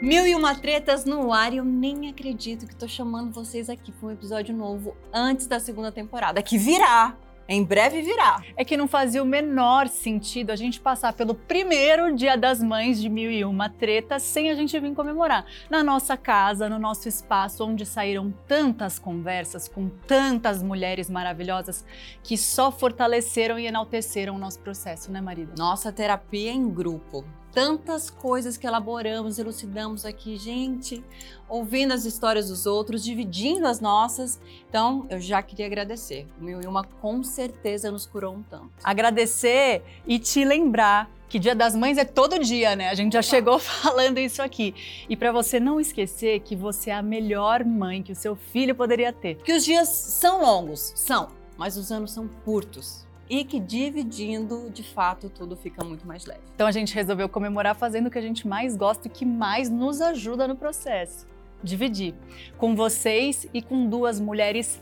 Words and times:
Mil 0.00 0.24
e 0.28 0.34
uma 0.36 0.54
tretas 0.54 1.04
no 1.04 1.32
ar 1.32 1.52
e 1.52 1.56
eu 1.56 1.64
nem 1.64 2.08
acredito 2.08 2.68
que 2.68 2.76
tô 2.76 2.86
chamando 2.86 3.32
vocês 3.32 3.68
aqui 3.68 3.90
para 3.90 4.06
um 4.06 4.12
episódio 4.12 4.54
novo 4.54 4.96
antes 5.12 5.48
da 5.48 5.58
segunda 5.58 5.90
temporada, 5.90 6.40
que 6.40 6.56
virá. 6.56 7.16
Em 7.48 7.64
breve 7.64 8.00
virá. 8.02 8.40
É 8.56 8.64
que 8.64 8.76
não 8.76 8.86
fazia 8.86 9.20
o 9.20 9.26
menor 9.26 9.88
sentido 9.88 10.50
a 10.50 10.56
gente 10.56 10.78
passar 10.78 11.14
pelo 11.14 11.34
primeiro 11.34 12.14
Dia 12.14 12.36
das 12.36 12.62
Mães 12.62 13.00
de 13.00 13.08
Mil 13.08 13.28
e 13.28 13.44
Uma 13.44 13.68
Tretas 13.68 14.22
sem 14.22 14.50
a 14.50 14.54
gente 14.54 14.78
vir 14.78 14.94
comemorar. 14.94 15.46
Na 15.68 15.82
nossa 15.82 16.16
casa, 16.16 16.68
no 16.68 16.78
nosso 16.78 17.08
espaço, 17.08 17.64
onde 17.64 17.84
saíram 17.84 18.32
tantas 18.46 19.00
conversas 19.00 19.66
com 19.66 19.88
tantas 20.06 20.62
mulheres 20.62 21.10
maravilhosas 21.10 21.84
que 22.22 22.36
só 22.36 22.70
fortaleceram 22.70 23.58
e 23.58 23.66
enalteceram 23.66 24.36
o 24.36 24.38
nosso 24.38 24.60
processo, 24.60 25.10
né, 25.10 25.20
marido? 25.20 25.54
Nossa 25.58 25.90
terapia 25.90 26.52
em 26.52 26.68
grupo 26.68 27.24
tantas 27.52 28.10
coisas 28.10 28.56
que 28.56 28.66
elaboramos, 28.66 29.38
elucidamos 29.38 30.04
aqui, 30.04 30.36
gente, 30.36 31.02
ouvindo 31.48 31.92
as 31.92 32.04
histórias 32.04 32.48
dos 32.48 32.66
outros, 32.66 33.02
dividindo 33.02 33.66
as 33.66 33.80
nossas. 33.80 34.40
Então, 34.68 35.06
eu 35.10 35.20
já 35.20 35.42
queria 35.42 35.66
agradecer. 35.66 36.26
O 36.40 36.44
Mil 36.44 36.60
e 36.62 36.66
Uma 36.66 36.84
com 36.84 37.22
certeza 37.22 37.90
nos 37.90 38.06
curou 38.06 38.34
um 38.34 38.42
tanto. 38.42 38.70
Agradecer 38.84 39.82
e 40.06 40.18
te 40.18 40.44
lembrar 40.44 41.10
que 41.28 41.38
Dia 41.38 41.54
das 41.54 41.74
Mães 41.74 41.98
é 41.98 42.04
todo 42.04 42.38
dia, 42.38 42.74
né? 42.74 42.88
A 42.88 42.94
gente 42.94 43.12
já 43.12 43.22
chegou 43.22 43.58
falando 43.60 44.18
isso 44.18 44.42
aqui. 44.42 44.74
E 45.08 45.16
para 45.16 45.30
você 45.30 45.60
não 45.60 45.80
esquecer 45.80 46.40
que 46.40 46.56
você 46.56 46.90
é 46.90 46.94
a 46.94 47.02
melhor 47.02 47.64
mãe 47.64 48.02
que 48.02 48.12
o 48.12 48.16
seu 48.16 48.34
filho 48.34 48.74
poderia 48.74 49.12
ter. 49.12 49.36
Que 49.36 49.52
os 49.52 49.64
dias 49.64 49.88
são 49.88 50.42
longos, 50.42 50.92
são, 50.94 51.28
mas 51.56 51.76
os 51.76 51.92
anos 51.92 52.12
são 52.12 52.28
curtos 52.44 53.07
e 53.28 53.44
que 53.44 53.60
dividindo, 53.60 54.70
de 54.70 54.82
fato, 54.82 55.28
tudo 55.28 55.56
fica 55.56 55.84
muito 55.84 56.06
mais 56.06 56.24
leve. 56.24 56.40
Então 56.54 56.66
a 56.66 56.72
gente 56.72 56.94
resolveu 56.94 57.28
comemorar 57.28 57.74
fazendo 57.74 58.06
o 58.06 58.10
que 58.10 58.18
a 58.18 58.22
gente 58.22 58.46
mais 58.46 58.76
gosta 58.76 59.08
e 59.08 59.10
que 59.10 59.24
mais 59.24 59.68
nos 59.68 60.00
ajuda 60.00 60.48
no 60.48 60.56
processo. 60.56 61.26
Dividir 61.62 62.14
com 62.56 62.74
vocês 62.74 63.46
e 63.52 63.60
com 63.60 63.88
duas 63.88 64.20
mulheres 64.20 64.80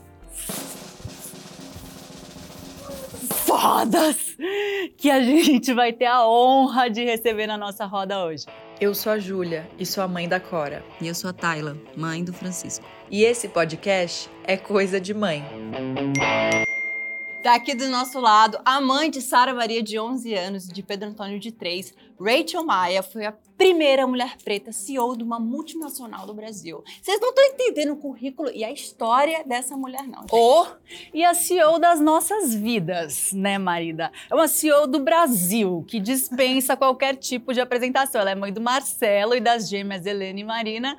fodas 3.47 4.37
que 4.97 5.09
a 5.09 5.19
gente 5.23 5.73
vai 5.73 5.91
ter 5.91 6.05
a 6.05 6.27
honra 6.27 6.89
de 6.89 7.03
receber 7.03 7.47
na 7.47 7.57
nossa 7.57 7.85
roda 7.85 8.23
hoje. 8.23 8.45
Eu 8.79 8.93
sou 8.93 9.11
a 9.11 9.17
Júlia 9.17 9.67
e 9.79 9.85
sou 9.85 10.03
a 10.03 10.07
mãe 10.07 10.29
da 10.29 10.39
Cora. 10.39 10.83
E 11.01 11.07
eu 11.07 11.15
sou 11.15 11.31
a 11.31 11.33
Tayla, 11.33 11.75
mãe 11.95 12.23
do 12.23 12.31
Francisco. 12.31 12.85
E 13.09 13.23
esse 13.23 13.47
podcast 13.47 14.29
é 14.43 14.55
Coisa 14.55 15.01
de 15.01 15.13
Mãe. 15.15 15.43
Tá 17.47 17.55
aqui 17.55 17.73
do 17.73 17.87
nosso 17.87 18.19
lado 18.19 18.59
a 18.65 18.81
mãe 18.81 19.09
de 19.09 19.21
Sara 19.21 19.53
Maria, 19.53 19.81
de 19.81 19.97
11 19.97 20.33
anos, 20.33 20.67
e 20.67 20.73
de 20.73 20.83
Pedro 20.83 21.07
Antônio, 21.07 21.39
de 21.39 21.49
3. 21.49 21.93
Rachel 22.19 22.65
Maia 22.65 23.01
foi 23.01 23.25
a 23.25 23.31
primeira 23.57 24.05
mulher 24.05 24.35
preta 24.43 24.73
CEO 24.73 25.15
de 25.15 25.23
uma 25.23 25.39
multinacional 25.39 26.27
do 26.27 26.33
Brasil. 26.33 26.83
Vocês 27.01 27.21
não 27.21 27.29
estão 27.29 27.45
entendendo 27.45 27.93
o 27.93 27.95
currículo 27.95 28.51
e 28.53 28.65
a 28.65 28.71
história 28.73 29.45
dessa 29.45 29.77
mulher, 29.77 30.05
não. 30.05 30.23
Gente. 30.23 30.33
Oh, 30.33 30.65
e 31.13 31.23
a 31.23 31.33
CEO 31.33 31.79
das 31.79 32.01
nossas 32.01 32.53
vidas, 32.53 33.31
né, 33.31 33.57
marida? 33.57 34.11
É 34.29 34.35
uma 34.35 34.49
CEO 34.49 34.85
do 34.85 34.99
Brasil, 34.99 35.85
que 35.87 36.01
dispensa 36.01 36.75
qualquer 36.77 37.15
tipo 37.15 37.53
de 37.53 37.61
apresentação. 37.61 38.19
Ela 38.19 38.31
é 38.31 38.35
mãe 38.35 38.51
do 38.51 38.59
Marcelo 38.59 39.33
e 39.33 39.39
das 39.39 39.69
gêmeas 39.69 40.05
Helena 40.05 40.41
e 40.41 40.43
Marina. 40.43 40.97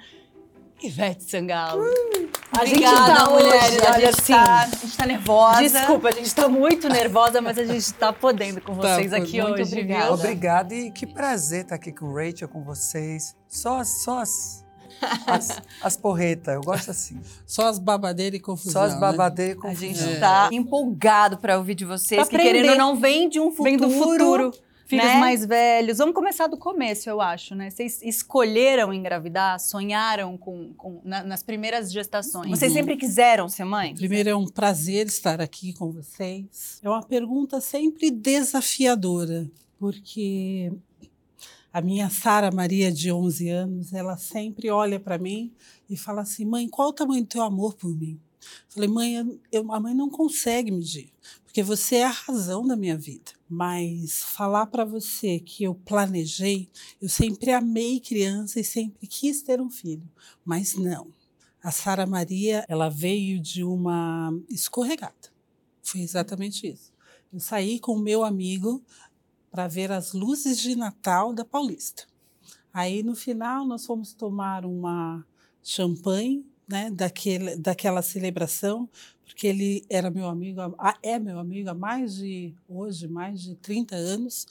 Ivete 0.81 1.25
Sangalo. 1.25 1.83
Uh, 1.83 2.29
a 2.53 2.63
Obrigada, 2.63 3.15
tá 3.15 3.31
mulheres. 3.31 3.83
a, 3.83 3.93
gente 4.01 4.05
assim, 4.07 4.33
tá, 4.33 4.61
a 4.61 4.67
gente 4.67 4.97
tá 4.97 5.07
nervosa. 5.07 5.63
Desculpa, 5.63 6.09
a 6.09 6.13
gente 6.13 6.35
tá 6.35 6.49
muito 6.49 6.89
nervosa, 6.89 7.41
mas 7.41 7.59
a 7.59 7.65
gente 7.65 7.93
tá 7.95 8.13
podendo 8.13 8.61
com 8.61 8.77
tá 8.77 8.95
vocês 8.95 9.11
tá, 9.11 9.17
aqui 9.17 9.43
muito 9.43 9.61
hoje. 9.61 9.73
Obrigada. 9.73 10.13
Obrigado 10.13 10.73
e 10.73 10.91
que 10.91 11.07
prazer 11.07 11.63
estar 11.63 11.75
aqui 11.75 11.93
com 11.93 12.13
Rachel, 12.13 12.49
com 12.49 12.63
vocês. 12.63 13.35
Só, 13.49 13.83
só 13.83 14.21
as, 14.21 14.65
as, 15.27 15.63
as 15.83 15.97
porretas, 15.97 16.55
eu 16.55 16.61
gosto 16.61 16.91
assim. 16.91 17.21
Só 17.45 17.67
as 17.67 17.79
babadeiras 17.79 18.39
e 18.39 18.43
confusão. 18.43 18.73
Só 18.73 18.87
as 18.87 18.95
né? 18.95 19.01
babadeiras 19.01 19.57
né? 19.57 19.61
e 19.61 19.63
confusão. 19.63 19.89
A 19.89 19.93
gente 19.93 20.15
está 20.15 20.49
é. 20.51 20.55
empolgado 20.55 21.39
para 21.39 21.59
ouvir 21.59 21.75
de 21.75 21.85
vocês, 21.85 22.29
que 22.29 22.39
querendo 22.39 22.77
não 22.77 22.97
vem 22.97 23.29
de 23.29 23.41
um 23.41 23.51
futuro. 23.51 23.65
Vem 23.65 23.77
do 23.77 23.91
futuro 23.91 24.53
filhos 24.89 25.05
né? 25.05 25.21
mais 25.21 25.45
velhos. 25.45 25.99
Vamos 25.99 26.15
começar 26.15 26.47
do 26.47 26.57
começo, 26.57 27.11
eu 27.11 27.21
acho, 27.21 27.55
né? 27.55 27.69
Vocês 27.69 28.01
escolheram 28.03 28.93
engravidar, 28.93 29.61
sonharam 29.61 30.39
com, 30.39 30.73
com 30.75 31.01
na, 31.05 31.23
nas 31.23 31.43
primeiras 31.43 31.93
gestações. 31.93 32.51
Vocês 32.51 32.73
sempre 32.73 32.97
quiseram 32.97 33.49
ser 33.49 33.65
mãe? 33.65 33.95
Primeiro 33.95 34.31
é 34.31 34.35
um 34.35 34.47
prazer 34.47 35.07
estar 35.07 35.41
aqui 35.41 35.75
com 35.75 35.93
vocês. 35.93 36.81
É 36.83 36.89
uma 36.89 37.03
pergunta 37.03 37.61
sempre 37.61 38.11
desafiadora, 38.11 39.47
porque 39.79 40.73
a 41.71 41.83
minha 41.83 42.09
Sara 42.09 42.51
Maria 42.51 42.91
de 42.91 43.13
11 43.13 43.49
anos, 43.51 43.93
ela 43.93 44.17
sempre 44.17 44.71
olha 44.71 44.99
para 44.99 45.19
mim 45.19 45.53
e 45.89 45.99
fala 45.99 46.23
assim: 46.23 46.47
"Mãe, 46.47 46.67
qual 46.67 46.89
o 46.89 46.95
tamanho 46.95 47.23
do 47.23 47.29
teu 47.29 47.43
amor 47.43 47.75
por 47.75 47.95
mim?" 47.95 48.19
Falei: 48.69 48.89
"Mãe, 48.89 49.41
eu, 49.53 49.73
a 49.73 49.81
mãe 49.81 49.95
não 49.95 50.11
consegue 50.11 50.71
medir 50.71 51.13
porque 51.59 51.63
você 51.63 51.97
é 51.97 52.05
a 52.05 52.11
razão 52.11 52.65
da 52.65 52.77
minha 52.77 52.97
vida. 52.97 53.33
Mas 53.49 54.23
falar 54.23 54.67
para 54.67 54.85
você 54.85 55.41
que 55.41 55.65
eu 55.65 55.75
planejei, 55.75 56.71
eu 57.03 57.09
sempre 57.09 57.51
amei 57.51 57.99
criança 57.99 58.61
e 58.61 58.65
sempre 58.65 59.09
quis 59.09 59.43
ter 59.43 59.61
um 59.61 59.69
filho, 59.69 60.09
mas 60.45 60.77
não. 60.77 61.13
A 61.61 61.73
Sara 61.73 62.07
Maria, 62.07 62.65
ela 62.69 62.89
veio 62.89 63.41
de 63.41 63.65
uma 63.65 64.31
escorregada. 64.49 65.33
Foi 65.83 66.01
exatamente 66.01 66.69
isso. 66.69 66.93
Eu 67.33 67.41
saí 67.41 67.81
com 67.81 67.95
o 67.95 67.99
meu 67.99 68.23
amigo 68.23 68.81
para 69.51 69.67
ver 69.67 69.91
as 69.91 70.13
luzes 70.13 70.59
de 70.61 70.77
Natal 70.77 71.33
da 71.33 71.45
Paulista. 71.45 72.05
Aí 72.73 73.03
no 73.03 73.17
final 73.17 73.67
nós 73.67 73.85
fomos 73.85 74.13
tomar 74.13 74.65
uma 74.65 75.27
champanhe, 75.61 76.47
né, 76.69 76.91
daquele, 76.91 77.57
daquela 77.57 78.03
celebração, 78.03 78.89
porque 79.25 79.47
ele 79.47 79.85
era 79.89 80.11
meu 80.11 80.27
amigo, 80.27 80.61
é 81.03 81.19
meu 81.19 81.39
amigo 81.39 81.71
há 81.71 81.75
mais 81.75 82.17
de, 82.17 82.55
hoje, 82.69 83.09
mais 83.09 83.41
de 83.41 83.55
30 83.57 83.97
anos, 83.97 84.47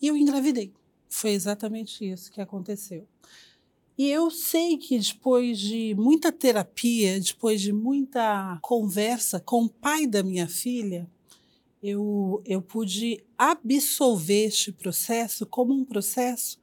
e 0.00 0.06
eu 0.06 0.16
engravidei. 0.16 0.72
Foi 1.08 1.30
exatamente 1.30 2.08
isso 2.08 2.30
que 2.30 2.40
aconteceu. 2.40 3.06
E 3.96 4.10
eu 4.10 4.30
sei 4.30 4.76
que 4.76 4.98
depois 4.98 5.58
de 5.58 5.94
muita 5.94 6.32
terapia, 6.32 7.18
depois 7.20 7.60
de 7.60 7.72
muita 7.72 8.58
conversa 8.60 9.38
com 9.38 9.64
o 9.64 9.68
pai 9.68 10.06
da 10.06 10.22
minha 10.22 10.48
filha, 10.48 11.08
eu, 11.80 12.42
eu 12.44 12.60
pude 12.60 13.22
absolver 13.38 14.46
este 14.46 14.72
processo 14.72 15.46
como 15.46 15.72
um 15.72 15.84
processo 15.84 16.58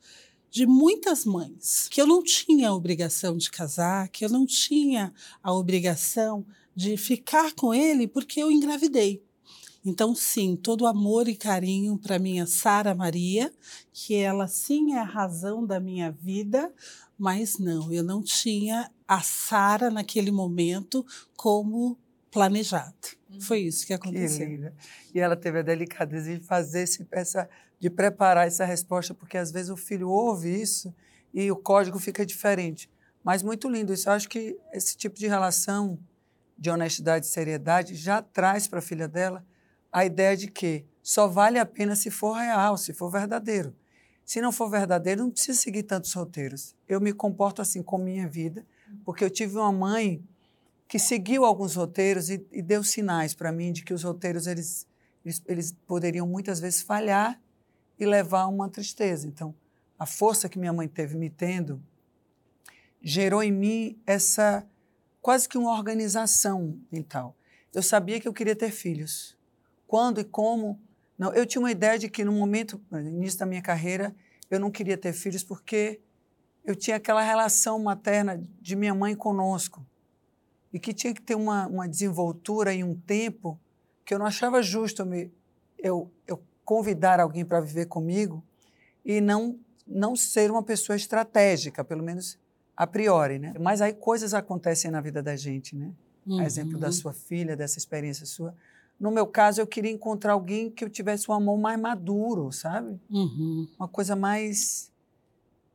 de 0.52 0.68
muitas 0.68 1.24
mães, 1.24 1.88
que 1.90 2.02
eu 2.02 2.06
não 2.06 2.22
tinha 2.22 2.70
a 2.70 2.76
obrigação 2.76 3.38
de 3.38 3.50
casar, 3.50 4.10
que 4.10 4.26
eu 4.26 4.30
não 4.30 4.46
tinha 4.46 5.14
a 5.42 5.54
obrigação 5.54 6.46
de 6.76 6.98
ficar 6.98 7.54
com 7.54 7.74
ele 7.74 8.06
porque 8.06 8.42
eu 8.42 8.52
engravidei. 8.52 9.24
Então, 9.84 10.14
sim, 10.14 10.56
todo 10.56 10.86
amor 10.86 11.28
e 11.28 11.36
carinho 11.36 11.98
para 11.98 12.20
minha 12.20 12.46
Sara 12.46 12.94
Maria, 12.94 13.52
que 13.94 14.14
ela 14.14 14.48
sim 14.48 14.94
é 14.94 15.00
a 15.00 15.04
razão 15.04 15.66
da 15.66 15.80
minha 15.80 16.12
vida, 16.12 16.72
mas 17.18 17.58
não, 17.58 17.92
eu 17.92 18.04
não 18.04 18.22
tinha 18.22 18.92
a 19.08 19.22
Sara 19.22 19.90
naquele 19.90 20.32
momento 20.32 21.06
como 21.36 21.98
planejado. 22.30 22.94
Uhum. 23.30 23.42
Foi 23.42 23.60
isso 23.62 23.88
que 23.88 23.94
aconteceu. 23.94 24.48
Que 24.48 24.72
e 25.16 25.20
ela 25.20 25.36
teve 25.36 25.60
a 25.60 25.64
delicadeza 25.64 26.38
de 26.38 26.44
fazer 26.44 26.84
esse, 26.84 27.08
essa, 27.12 27.50
de 27.82 27.90
preparar 27.90 28.46
essa 28.46 28.64
resposta, 28.64 29.12
porque 29.12 29.36
às 29.36 29.52
vezes 29.52 29.72
o 29.72 29.76
filho 29.76 30.08
ouve 30.08 30.62
isso 30.62 30.94
e 31.34 31.52
o 31.52 31.56
código 31.56 31.98
fica 31.98 32.24
diferente. 32.24 32.88
Mas 33.24 33.42
muito 33.42 33.68
lindo 33.68 33.92
isso. 33.92 34.08
Eu 34.08 34.14
acho 34.14 34.30
que 34.30 34.56
esse 34.72 34.96
tipo 34.96 35.18
de 35.18 35.26
relação 35.26 35.98
de 36.56 36.70
honestidade 36.70 37.26
e 37.26 37.30
seriedade 37.30 37.96
já 37.96 38.22
traz 38.22 38.68
para 38.68 38.78
a 38.78 38.84
filha 38.84 39.08
dela 39.08 39.44
a 39.92 40.06
ideia 40.06 40.38
de 40.38 40.48
que 40.48 40.86
só 41.02 41.28
vale 41.28 41.58
a 41.58 41.66
pena 41.66 41.96
se 41.96 42.12
for 42.12 42.34
real, 42.34 42.78
se 42.78 42.94
for 42.94 43.10
verdadeiro. 43.10 43.76
Se 44.24 44.40
não 44.40 44.52
for 44.52 44.70
verdadeiro, 44.70 45.24
não 45.24 45.32
precisa 45.32 45.60
seguir 45.60 45.82
tantos 45.82 46.14
roteiros. 46.14 46.76
Eu 46.88 47.02
me 47.02 47.12
comporto 47.12 47.64
assim 47.64 47.82
com 47.82 47.98
minha 47.98 48.28
vida, 48.28 48.64
porque 49.04 49.24
eu 49.24 49.30
tive 49.32 49.58
uma 49.58 49.72
mãe 49.72 50.24
que 50.88 51.00
seguiu 51.00 51.46
alguns 51.46 51.74
roteiros 51.74 52.30
e, 52.30 52.46
e 52.52 52.62
deu 52.62 52.84
sinais 52.84 53.34
para 53.34 53.52
mim 53.52 53.72
de 53.72 53.84
que 53.84 53.92
os 53.92 54.04
roteiros 54.04 54.46
eles, 54.46 54.86
eles, 55.26 55.42
eles 55.48 55.76
poderiam 55.88 56.28
muitas 56.28 56.60
vezes 56.60 56.84
falhar 56.84 57.42
e 58.02 58.06
levar 58.06 58.48
uma 58.48 58.68
tristeza. 58.68 59.28
Então, 59.28 59.54
a 59.98 60.08
força 60.08 60.50
que 60.50 60.58
minha 60.58 60.74
mãe 60.74 60.88
teve 60.88 61.16
me 61.16 61.30
tendo 61.30 61.80
gerou 63.00 63.44
em 63.44 63.52
mim 63.52 64.02
essa 64.08 64.68
quase 65.22 65.48
que 65.48 65.56
uma 65.56 65.72
organização 65.72 66.80
mental. 66.92 67.38
Eu 67.72 67.84
sabia 67.84 68.20
que 68.20 68.28
eu 68.28 68.34
queria 68.34 68.56
ter 68.56 68.72
filhos. 68.72 69.38
Quando 69.86 70.20
e 70.20 70.24
como? 70.24 70.82
Não, 71.16 71.32
eu 71.32 71.46
tinha 71.46 71.62
uma 71.62 71.70
ideia 71.70 72.00
de 72.00 72.10
que 72.10 72.26
no 72.26 72.32
momento, 72.32 72.82
no 72.90 73.00
início 73.00 73.38
da 73.38 73.46
minha 73.46 73.62
carreira, 73.62 74.16
eu 74.50 74.60
não 74.60 74.72
queria 74.72 74.98
ter 74.98 75.14
filhos 75.14 75.44
porque 75.44 76.02
eu 76.66 76.76
tinha 76.76 76.98
aquela 76.98 77.22
relação 77.22 77.78
materna 77.78 78.44
de 78.60 78.76
minha 78.76 78.96
mãe 78.96 79.16
conosco 79.16 79.86
e 80.74 80.80
que 80.80 80.92
tinha 80.92 81.14
que 81.14 81.22
ter 81.22 81.36
uma, 81.36 81.68
uma 81.68 81.88
desenvoltura 81.88 82.74
e 82.74 82.84
um 82.84 82.96
tempo 82.96 83.60
que 84.04 84.12
eu 84.12 84.18
não 84.18 84.26
achava 84.26 84.64
justo 84.64 85.04
eu, 85.04 85.06
me, 85.06 85.32
eu, 85.78 86.12
eu 86.26 86.42
convidar 86.66 87.20
alguém 87.20 87.44
para 87.46 87.60
viver 87.62 87.86
comigo 87.88 88.44
e 89.06 89.20
não 89.22 89.60
não 89.88 90.16
ser 90.16 90.50
uma 90.52 90.64
pessoa 90.64 90.96
estratégica, 90.96 91.84
pelo 91.84 92.02
menos 92.04 92.38
a 92.78 92.88
priori, 92.88 93.40
né? 93.40 93.54
Mas 93.60 93.82
aí 93.82 93.92
coisas 93.94 94.34
acontecem 94.34 94.90
na 94.90 95.02
vida 95.02 95.22
da 95.22 95.36
gente, 95.36 95.76
né? 95.76 95.92
A 96.40 96.46
exemplo 96.46 96.78
da 96.80 96.88
Uhum. 96.88 96.94
sua 96.94 97.14
filha, 97.14 97.58
dessa 97.58 97.78
experiência 97.78 98.26
sua. 98.26 98.56
No 99.00 99.12
meu 99.12 99.26
caso, 99.28 99.60
eu 99.60 99.68
queria 99.68 99.92
encontrar 99.92 100.34
alguém 100.34 100.70
que 100.70 100.84
eu 100.86 100.90
tivesse 100.90 101.30
um 101.30 101.34
amor 101.34 101.58
mais 101.58 101.78
maduro, 101.80 102.52
sabe? 102.52 103.00
Uhum. 103.10 103.68
Uma 103.78 103.88
coisa 103.88 104.16
mais. 104.16 104.92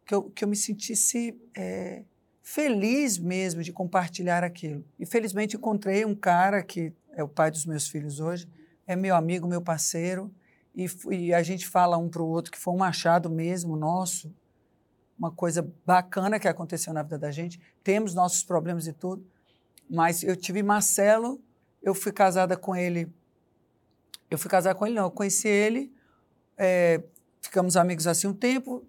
que 0.07 0.15
eu, 0.15 0.23
que 0.31 0.45
eu 0.45 0.49
me 0.49 0.55
sentisse 0.57 1.37
é, 1.55 2.05
feliz 2.43 3.19
mesmo 3.19 3.61
de 3.63 3.73
compartilhar 3.73 4.45
aquilo. 4.45 4.85
E 4.99 5.05
felizmente 5.05 5.57
encontrei 5.57 6.05
um 6.05 6.15
cara 6.15 6.63
que 6.63 6.93
é 7.13 7.23
o 7.25 7.29
pai 7.29 7.51
dos 7.51 7.67
meus 7.67 7.89
filhos 7.89 8.21
hoje, 8.21 8.49
é 8.87 8.95
meu 8.95 9.17
amigo, 9.17 9.49
meu 9.49 9.61
parceiro, 9.61 10.33
e, 10.77 10.87
e 11.11 11.33
a 11.33 11.43
gente 11.43 11.67
fala 11.67 11.97
um 11.97 12.09
para 12.09 12.23
o 12.23 12.29
outro 12.29 12.53
que 12.53 12.59
foi 12.59 12.75
um 12.75 12.77
machado 12.77 13.31
mesmo 13.31 13.75
nosso, 13.77 14.31
uma 15.19 15.31
coisa 15.31 15.67
bacana 15.87 16.39
que 16.39 16.47
aconteceu 16.47 16.93
na 16.93 17.03
vida 17.03 17.19
da 17.19 17.31
gente. 17.31 17.59
Temos 17.83 18.13
nossos 18.13 18.45
problemas 18.45 18.87
e 18.87 18.93
tudo, 18.93 19.27
mas 19.89 20.23
eu 20.23 20.37
tive 20.37 20.63
Marcelo, 20.63 21.41
eu 21.83 21.95
fui 21.95 22.13
casada 22.13 22.57
com 22.57 22.77
ele. 22.77 23.11
Eu 24.31 24.37
fui 24.37 24.51
casada 24.51 24.75
com 24.75 24.87
ele, 24.87 24.97
não, 24.97 25.05
eu 25.05 25.11
conheci 25.11 25.49
ele, 25.49 25.91
é, 26.59 27.03
ficamos 27.41 27.77
amigos 27.77 28.07
assim 28.07 28.27
um 28.27 28.35
tempo, 28.35 28.85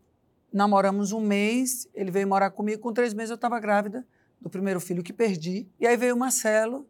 namoramos 0.51 1.11
um 1.11 1.21
mês, 1.21 1.87
ele 1.93 2.11
veio 2.11 2.27
morar 2.27 2.49
comigo, 2.49 2.81
com 2.81 2.91
três 2.91 3.13
meses 3.13 3.29
eu 3.29 3.35
estava 3.35 3.59
grávida 3.59 4.05
do 4.41 4.49
primeiro 4.49 4.81
filho 4.81 5.03
que 5.03 5.13
perdi. 5.13 5.67
E 5.79 5.87
aí 5.87 5.95
veio 5.95 6.15
o 6.15 6.19
Marcelo, 6.19 6.87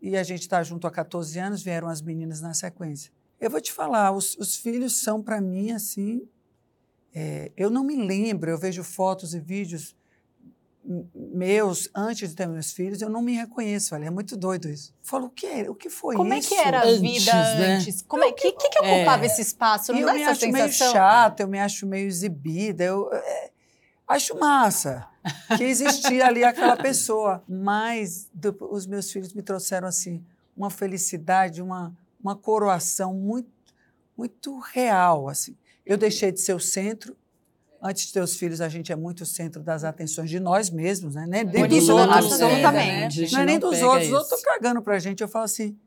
e 0.00 0.16
a 0.16 0.22
gente 0.22 0.40
está 0.40 0.62
junto 0.62 0.86
há 0.86 0.90
14 0.90 1.38
anos, 1.38 1.62
vieram 1.62 1.88
as 1.88 2.00
meninas 2.00 2.40
na 2.40 2.54
sequência. 2.54 3.12
Eu 3.40 3.50
vou 3.50 3.60
te 3.60 3.72
falar, 3.72 4.12
os, 4.12 4.36
os 4.38 4.56
filhos 4.56 5.00
são 5.02 5.22
para 5.22 5.40
mim 5.40 5.70
assim. 5.72 6.26
é, 7.14 7.50
eu 7.56 7.68
não 7.70 7.84
me 7.84 7.96
lembro, 7.96 8.50
eu 8.50 8.58
vejo 8.58 8.82
fotos 8.82 9.34
e 9.34 9.40
vídeos 9.40 9.94
meus 11.14 11.88
antes 11.94 12.30
de 12.30 12.36
ter 12.36 12.46
meus 12.46 12.72
filhos, 12.72 13.02
eu 13.02 13.10
não 13.10 13.20
me 13.20 13.34
reconheço. 13.34 13.94
Olha, 13.94 14.04
é 14.04 14.10
muito 14.10 14.36
doido 14.36 14.68
isso. 14.68 14.92
Eu 15.02 15.08
falo, 15.08 15.26
o 15.26 15.30
que, 15.30 15.44
é? 15.46 15.68
o 15.68 15.74
que 15.74 15.90
foi 15.90 16.14
Como 16.14 16.32
isso? 16.32 16.46
é 16.46 16.48
que 16.48 16.54
era 16.54 16.80
a 16.82 16.84
Antes, 16.84 17.00
vida 17.00 17.32
né? 17.32 17.76
antes? 17.78 18.02
Como 18.02 18.22
é 18.22 18.30
que, 18.32 18.52
que, 18.52 18.68
que 18.68 18.78
ocupava 18.78 19.26
esse 19.26 19.40
espaço? 19.42 19.92
Não 19.92 20.00
eu 20.00 20.06
dá 20.06 20.14
me 20.14 20.22
essa 20.22 20.30
acho 20.30 20.52
meio 20.52 20.64
sensação? 20.66 20.92
chata, 20.92 21.42
eu 21.42 21.48
me 21.48 21.58
acho 21.58 21.86
meio 21.86 22.06
exibida. 22.06 22.84
Eu 22.84 23.12
é, 23.12 23.50
acho 24.06 24.38
massa 24.38 25.08
que 25.56 25.64
existia 25.64 26.24
ali 26.26 26.44
aquela 26.44 26.76
pessoa. 26.80 27.42
Mas 27.48 28.30
do- 28.32 28.56
os 28.70 28.86
meus 28.86 29.10
filhos 29.10 29.34
me 29.34 29.42
trouxeram 29.42 29.88
assim 29.88 30.24
uma 30.56 30.70
felicidade, 30.70 31.60
uma, 31.60 31.92
uma 32.20 32.36
coroação 32.36 33.14
muito, 33.14 33.48
muito 34.16 34.58
real. 34.58 35.28
Assim. 35.28 35.56
Eu 35.84 35.96
deixei 35.96 36.32
de 36.32 36.40
ser 36.40 36.54
o 36.54 36.60
centro. 36.60 37.16
Antes 37.82 38.06
de 38.06 38.12
ter 38.14 38.20
os 38.20 38.36
filhos, 38.36 38.60
a 38.60 38.68
gente 38.68 38.90
é 38.90 38.96
muito 38.96 39.20
o 39.20 39.26
centro 39.26 39.62
das 39.62 39.84
atenções 39.84 40.30
de 40.30 40.40
nós 40.40 40.70
mesmos, 40.70 41.14
né? 41.14 41.26
Nem, 41.26 41.44
nem 41.44 41.68
dos 41.68 41.88
outros. 41.88 42.16
absolutamente. 42.16 43.20
né? 43.20 43.26
A 43.26 43.30
Não 43.30 43.40
é 43.40 43.44
nem 43.44 43.58
dos 43.58 43.82
outros. 43.82 44.06
Os 44.08 44.12
outros 44.12 44.32
estão 44.32 44.52
cagando 44.52 44.82
pra 44.82 44.98
gente. 44.98 45.20
Eu 45.20 45.28
falo 45.28 45.44
assim, 45.44 45.78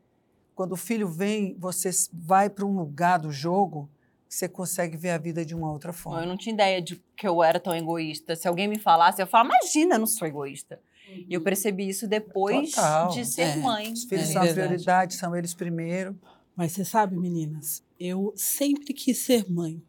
quando 0.56 0.74
o 0.74 0.78
filho 0.78 1.08
vem, 1.10 1.56
você 1.58 1.90
vai 2.14 2.50
para 2.50 2.66
um 2.66 2.78
lugar 2.78 3.18
do 3.20 3.31
jogo, 3.31 3.90
você 4.28 4.48
consegue 4.48 4.96
ver 4.96 5.10
a 5.10 5.18
vida 5.18 5.44
de 5.44 5.56
uma 5.56 5.72
outra 5.72 5.90
Eu 5.90 5.94
forma. 5.94 6.26
não 6.26 6.38
tinha 6.38 6.54
ideia 6.54 6.81
de 6.81 7.02
que 7.18 7.28
eu 7.28 7.44
era 7.44 7.60
tão 7.60 7.76
egoísta. 7.76 8.36
Se 8.36 8.48
alguém 8.48 8.68
me 8.68 8.78
falasse, 8.78 9.22
eu 9.22 9.28
falava, 9.28 9.50
imagina, 9.50 9.96
eu 9.96 10.00
não 10.00 10.08
sou 10.08 10.28
egoísta. 10.28 10.80
E 11.28 11.34
eu 11.34 11.42
percebi 11.42 11.88
isso 11.90 12.08
depois 12.08 12.72
Total. 12.72 13.10
de 13.10 13.26
ser 13.26 13.42
É. 13.42 13.56
mãe. 13.58 13.92
Os 13.94 14.04
filhos 14.04 14.30
É 14.30 14.34
são 14.34 14.42
a 14.42 14.46
verdade. 14.46 14.68
prioridade, 14.68 15.16
são 15.16 15.36
eles 15.36 15.54
primeiro. 15.54 16.16
Mas 16.56 16.74
você 16.74 16.84
sabe, 16.84 17.16
meninas, 17.18 17.82
eu 18.00 18.34
sempre 18.36 18.94
quis 18.94 19.18
ser 19.20 19.50
mãe. 19.50 19.82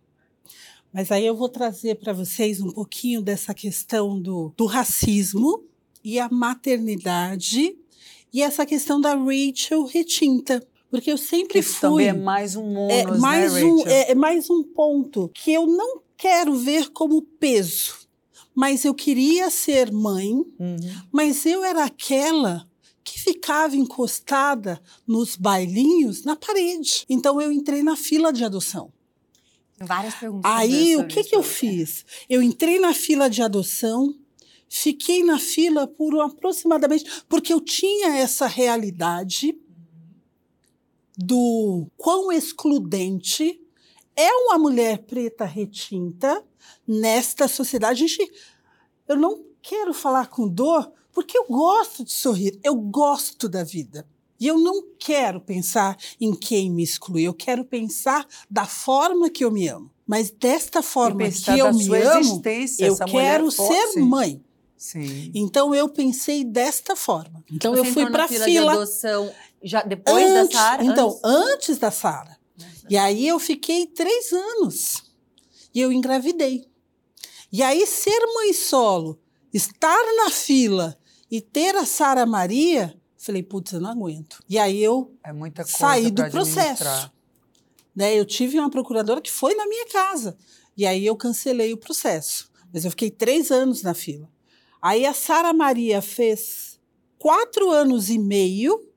Mas 0.92 1.10
aí 1.12 1.24
eu 1.24 1.36
vou 1.36 1.48
trazer 1.48 1.96
para 1.96 2.12
vocês 2.12 2.60
um 2.60 2.70
pouquinho 2.70 3.22
dessa 3.22 3.54
questão 3.54 4.20
do, 4.20 4.52
do 4.56 4.66
racismo 4.66 5.64
e 6.02 6.18
a 6.18 6.28
maternidade 6.28 7.76
e 8.32 8.42
essa 8.42 8.64
questão 8.64 9.00
da 9.00 9.14
Rachel 9.14 9.84
retinta. 9.84 10.64
Porque 10.90 11.10
eu 11.12 11.18
sempre 11.18 11.60
Isso 11.60 11.74
fui. 11.74 11.80
também 11.80 12.06
é 12.08 12.12
mais 12.12 12.56
um 12.56 12.76
É 12.90 13.06
ônus, 13.06 13.20
mais, 13.20 13.52
né, 13.54 13.64
um, 13.64 13.86
é, 13.86 14.10
é 14.10 14.14
mais 14.14 14.50
um 14.50 14.62
ponto 14.64 15.30
que 15.32 15.52
eu 15.52 15.64
não 15.66 16.00
quero 16.16 16.54
ver 16.56 16.90
como 16.90 17.22
peso. 17.22 17.99
Mas 18.54 18.84
eu 18.84 18.94
queria 18.94 19.48
ser 19.50 19.92
mãe, 19.92 20.32
Uhum. 20.32 20.76
mas 21.12 21.46
eu 21.46 21.64
era 21.64 21.84
aquela 21.84 22.68
que 23.02 23.18
ficava 23.18 23.76
encostada 23.76 24.80
nos 25.06 25.36
bailinhos 25.36 26.24
na 26.24 26.36
parede. 26.36 27.04
Então 27.08 27.40
eu 27.40 27.50
entrei 27.50 27.82
na 27.82 27.96
fila 27.96 28.32
de 28.32 28.44
adoção. 28.44 28.92
Várias 29.78 30.14
perguntas. 30.14 30.50
Aí 30.52 30.96
o 30.96 31.06
que, 31.06 31.24
que 31.24 31.34
eu 31.34 31.42
fiz? 31.42 32.04
Eu 32.28 32.42
entrei 32.42 32.78
na 32.78 32.92
fila 32.92 33.30
de 33.30 33.40
adoção, 33.40 34.14
fiquei 34.68 35.24
na 35.24 35.38
fila 35.38 35.86
por 35.86 36.20
aproximadamente. 36.20 37.22
Porque 37.28 37.52
eu 37.52 37.60
tinha 37.60 38.16
essa 38.18 38.46
realidade 38.46 39.56
do 41.16 41.86
quão 41.96 42.30
excludente 42.30 43.60
é 44.16 44.30
uma 44.32 44.58
mulher 44.58 44.98
preta 44.98 45.44
retinta 45.44 46.44
nesta 46.86 47.48
sociedade. 47.48 48.06
Gente, 48.06 48.30
eu 49.08 49.16
não 49.16 49.44
quero 49.62 49.92
falar 49.92 50.28
com 50.28 50.48
dor, 50.48 50.90
porque 51.12 51.36
eu 51.36 51.44
gosto 51.46 52.04
de 52.04 52.12
sorrir, 52.12 52.58
eu 52.62 52.74
gosto 52.74 53.48
da 53.48 53.64
vida. 53.64 54.06
E 54.38 54.46
eu 54.46 54.58
não 54.58 54.82
quero 54.98 55.40
pensar 55.40 55.98
em 56.18 56.34
quem 56.34 56.70
me 56.70 56.82
exclui, 56.82 57.22
eu 57.22 57.34
quero 57.34 57.62
pensar 57.64 58.26
da 58.50 58.64
forma 58.64 59.28
que 59.28 59.44
eu 59.44 59.50
me 59.50 59.68
amo. 59.68 59.90
Mas 60.06 60.30
desta 60.30 60.82
forma 60.82 61.30
que 61.30 61.50
eu 61.58 61.72
me 61.74 61.94
amo, 61.96 62.42
eu 62.78 62.96
quero 63.06 63.50
ser 63.50 64.00
mãe. 64.00 64.42
Sim. 64.76 65.30
Então 65.34 65.74
eu 65.74 65.90
pensei 65.90 66.42
desta 66.42 66.96
forma. 66.96 67.44
Então 67.52 67.74
Você 67.74 67.80
eu 67.80 67.84
fui 67.92 68.10
para 68.10 68.26
fila, 68.26 68.44
fila, 68.46 68.72
de 68.72 68.78
adoção 68.78 69.30
já 69.62 69.82
depois 69.82 70.24
antes, 70.24 70.54
da 70.54 70.58
Sara? 70.58 70.84
Então, 70.84 71.20
Antes? 71.22 71.22
antes 71.24 71.78
da 71.78 71.90
Sara. 71.90 72.38
E 72.88 72.96
aí 72.96 73.28
eu 73.28 73.38
fiquei 73.38 73.86
três 73.86 74.32
anos. 74.32 75.09
E 75.74 75.80
eu 75.80 75.92
engravidei. 75.92 76.66
E 77.52 77.62
aí, 77.62 77.86
ser 77.86 78.18
mãe 78.34 78.52
solo, 78.52 79.20
estar 79.52 79.98
na 80.16 80.30
fila 80.30 80.96
e 81.30 81.40
ter 81.40 81.74
a 81.76 81.84
Sara 81.84 82.24
Maria, 82.26 82.96
falei, 83.18 83.42
putz, 83.42 83.72
eu 83.72 83.80
não 83.80 83.90
aguento. 83.90 84.42
E 84.48 84.58
aí 84.58 84.82
eu 84.82 85.14
É 85.24 85.32
saí 85.64 86.10
do 86.10 86.22
processo. 86.30 86.84
né, 87.94 88.14
eu 88.18 88.24
tive 88.24 88.58
uma 88.58 88.70
procuradora 88.70 89.20
que 89.20 89.30
foi 89.30 89.54
na 89.54 89.66
minha 89.66 89.86
casa. 89.86 90.36
E 90.76 90.86
aí 90.86 91.04
eu 91.04 91.16
cancelei 91.16 91.72
o 91.72 91.76
processo. 91.76 92.50
Mas 92.72 92.84
eu 92.84 92.90
fiquei 92.90 93.10
três 93.10 93.50
anos 93.50 93.82
na 93.82 93.94
fila. 93.94 94.30
Aí 94.80 95.04
a 95.04 95.12
Sara 95.12 95.52
Maria 95.52 96.00
fez 96.00 96.78
quatro 97.18 97.70
anos 97.70 98.08
e 98.08 98.18
meio 98.18 98.88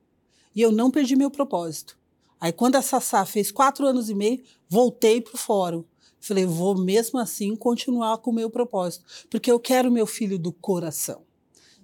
e 0.56 0.62
eu 0.62 0.72
não 0.72 0.90
perdi 0.92 1.16
meu 1.16 1.30
propósito. 1.32 1.98
Aí 2.40 2.52
quando 2.54 2.76
a 2.76 2.82
Sassá 2.82 3.26
fez 3.26 3.52
quatro 3.52 3.86
anos 3.88 4.10
e 4.10 4.14
meio, 4.16 4.44
voltei 4.70 5.20
para 5.20 5.34
o 5.34 5.38
fórum. 5.38 5.84
Falei, 6.24 6.46
vou 6.46 6.78
mesmo 6.78 7.20
assim 7.20 7.54
continuar 7.54 8.18
com 8.20 8.32
o 8.32 8.34
meu 8.34 8.50
propósito, 8.50 9.04
porque 9.30 9.52
eu 9.52 9.60
quero 9.60 9.92
meu 9.92 10.08
filho 10.08 10.40
do 10.40 10.54
coração. 10.54 11.22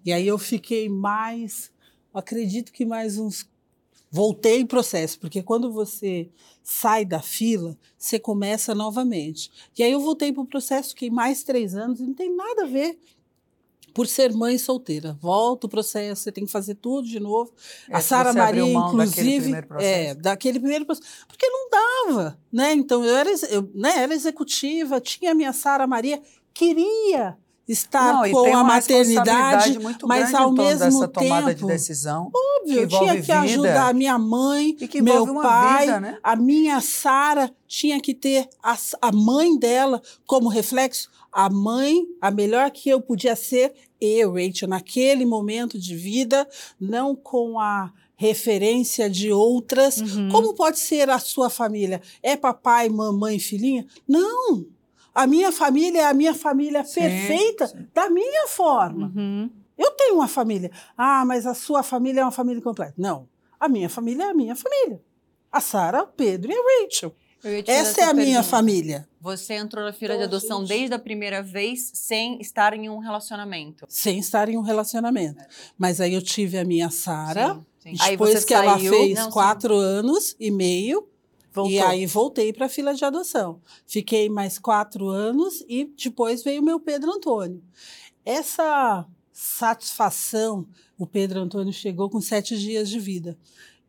E 0.06 0.14
aí 0.14 0.26
eu 0.26 0.38
fiquei 0.38 0.88
mais, 0.88 1.70
acredito 2.14 2.72
que 2.72 2.86
mais 2.86 3.18
uns 3.18 3.46
voltei 4.10 4.62
em 4.62 4.66
processo, 4.66 5.20
porque 5.20 5.44
quando 5.44 5.72
você 5.72 6.30
sai 6.64 7.04
da 7.04 7.22
fila, 7.22 7.78
você 7.98 8.18
começa 8.18 8.74
novamente. 8.74 9.52
E 9.78 9.84
aí 9.84 9.92
eu 9.92 10.00
voltei 10.00 10.32
para 10.32 10.42
o 10.42 10.48
processo, 10.48 10.92
fiquei 10.92 11.10
mais 11.10 11.44
três 11.44 11.76
anos, 11.76 12.00
não 12.00 12.14
tem 12.14 12.34
nada 12.34 12.64
a 12.64 12.68
ver 12.68 12.98
por 13.94 14.08
ser 14.08 14.34
mãe 14.34 14.58
solteira. 14.58 15.18
Volta 15.22 15.68
o 15.68 15.70
processo, 15.70 16.24
você 16.24 16.32
tem 16.32 16.46
que 16.46 16.52
fazer 16.52 16.76
tudo 16.76 17.08
de 17.08 17.20
novo. 17.20 17.54
É, 17.90 17.96
a 17.98 18.02
Sara 18.02 18.34
Maria, 18.34 18.64
daquele 18.64 18.78
inclusive, 18.78 19.62
processo. 19.64 19.86
é, 19.86 20.16
daquele 20.16 20.60
primeiro 20.60 20.86
processo, 20.86 21.08
porque 21.28 21.48
não 21.48 21.70
dava, 21.70 22.40
né? 22.52 22.74
Então 22.74 23.04
eu 23.04 23.16
era, 23.16 23.30
eu, 23.50 23.70
né, 23.74 23.98
era 23.98 24.14
executiva, 24.14 25.00
tinha 25.00 25.32
a 25.32 25.36
minha 25.36 25.54
Sara 25.54 25.86
Maria, 25.88 26.22
queria 26.54 27.38
estar 27.70 28.14
Não, 28.14 28.32
com 28.32 28.58
a 28.58 28.64
maternidade, 28.64 29.78
mas 30.04 30.34
ao 30.34 30.52
mesmo 30.52 31.08
tomada 31.08 31.54
de 31.54 31.62
tempo, 31.62 31.68
decisão 31.68 32.32
óbvio, 32.60 32.82
eu 32.82 32.88
tinha 32.88 33.16
que 33.16 33.22
vida. 33.22 33.40
ajudar 33.42 33.90
a 33.90 33.94
minha 33.94 34.18
mãe, 34.18 34.76
e 34.80 34.88
que 34.88 35.02
meu 35.02 35.36
pai, 35.36 35.86
vida, 35.86 36.00
né? 36.00 36.18
a 36.24 36.36
minha 36.36 36.82
Sara 36.82 37.52
tinha 37.68 38.02
que 38.02 38.16
ter 38.16 38.50
a, 38.64 38.76
a 39.02 39.12
mãe 39.12 39.58
dela 39.58 40.02
como 40.26 40.50
reflexo. 40.50 41.10
A 41.32 41.48
mãe, 41.48 42.08
a 42.20 42.32
melhor 42.32 42.72
que 42.72 42.90
eu 42.90 43.00
podia 43.00 43.36
ser, 43.36 43.72
eu, 44.02 44.34
Rachel, 44.34 44.68
naquele 44.68 45.24
momento 45.26 45.78
de 45.78 45.96
vida, 45.96 46.48
não 46.80 47.16
com 47.16 47.60
a 47.60 47.94
referência 48.16 49.08
de 49.08 49.32
outras. 49.32 49.98
Uhum. 49.98 50.30
Como 50.30 50.56
pode 50.56 50.80
ser 50.80 51.08
a 51.10 51.20
sua 51.20 51.50
família? 51.52 52.02
É 52.24 52.36
papai, 52.36 52.90
mamãe, 52.90 53.38
filhinha? 53.38 53.86
Não! 54.08 54.66
A 55.22 55.28
minha 55.28 55.52
família 55.52 56.02
é 56.02 56.06
a 56.06 56.14
minha 56.14 56.34
família 56.34 56.84
Sim, 56.86 57.02
perfeita 57.02 57.68
sim. 57.68 57.88
da 57.94 58.10
minha 58.10 58.48
forma. 58.48 59.12
Uhum. 59.16 59.50
Eu 59.78 59.92
tenho 59.92 60.16
uma 60.16 60.28
família. 60.28 60.72
Ah, 60.98 61.26
mas 61.26 61.46
a 61.46 61.54
sua 61.54 61.84
família 61.84 62.22
é 62.22 62.24
uma 62.24 62.32
família 62.32 62.62
completa. 62.62 62.94
Não. 62.98 63.28
A 63.60 63.68
minha 63.68 63.90
família 63.90 64.24
é 64.24 64.30
a 64.30 64.34
minha 64.34 64.56
família. 64.56 65.02
A 65.52 65.60
Sara, 65.60 66.04
o 66.04 66.08
Pedro 66.08 66.52
e 66.52 66.56
a 66.56 66.84
Rachel. 66.86 67.14
Essa 67.68 68.02
é 68.02 68.04
a 68.06 68.14
minha 68.14 68.26
pergunta. 68.28 68.44
família. 68.44 69.10
Você 69.20 69.56
entrou 69.56 69.84
na 69.84 69.92
fila 69.92 70.14
Então, 70.16 70.28
de 70.30 70.36
adoção 70.36 70.60
gente- 70.60 70.70
desde 70.78 70.94
a 70.96 71.00
primeira 71.00 71.42
vez 71.44 71.92
sem 71.94 72.40
estar 72.40 72.74
em 72.74 72.90
um 72.90 73.00
relacionamento. 73.00 73.86
Sem 73.90 74.20
estar 74.20 74.48
em 74.48 74.58
um 74.58 74.62
relacionamento. 74.62 75.44
Mas 75.78 76.00
aí 76.00 76.14
eu 76.14 76.22
tive 76.22 76.58
a 76.58 76.64
minha 76.64 76.90
Sara. 76.90 77.56
Sim, 77.80 77.96
sim. 77.96 78.04
Aí 78.04 78.12
Depois 78.12 78.40
você 78.40 78.46
que 78.46 78.54
ela 78.54 78.78
saiu- 78.78 78.94
fez 78.94 79.18
Não, 79.18 79.26
sim. 79.26 79.32
quatro 79.32 79.76
anos 79.76 80.36
e 80.40 80.50
meio, 80.52 81.09
Voltou. 81.52 81.72
E 81.72 81.80
aí 81.80 82.06
voltei 82.06 82.54
para 82.54 82.68
a 82.68 82.70
fila 82.70 82.94
de 82.94 83.04
adoção. 83.04 83.60
Fiquei 83.88 84.30
mais 84.30 84.60
quatro 84.60 85.08
anos 85.08 85.64
e 85.68 85.86
depois 85.86 86.44
veio 86.44 86.62
o 86.62 86.66
meu 86.66 86.80
Pedro 86.80 87.12
Antônio. 87.12 87.62
Essa 88.26 89.06
satisfação, 89.32 90.68
o 90.98 91.06
Pedro 91.08 91.40
Antônio 91.40 91.74
chegou 91.74 92.10
com 92.10 92.22
sete 92.22 92.58
dias 92.58 92.90
de 92.90 93.00
vida. 93.00 93.38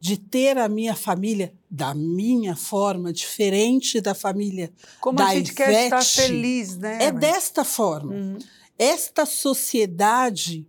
De 0.03 0.17
ter 0.17 0.57
a 0.57 0.67
minha 0.67 0.97
família 0.97 1.53
da 1.71 1.93
minha 1.95 2.57
forma, 2.57 3.13
diferente 3.13 4.01
da 4.01 4.15
família. 4.15 4.73
Como 4.99 5.19
da 5.19 5.27
a 5.27 5.35
gente 5.35 5.53
quer 5.53 5.85
estar 5.85 5.99
Ivete, 5.99 6.17
feliz, 6.23 6.77
né? 6.79 6.99
É 7.05 7.13
desta 7.13 7.65
forma 7.65 8.15
Uhum. 8.15 8.39
esta 8.79 9.27
sociedade 9.27 10.67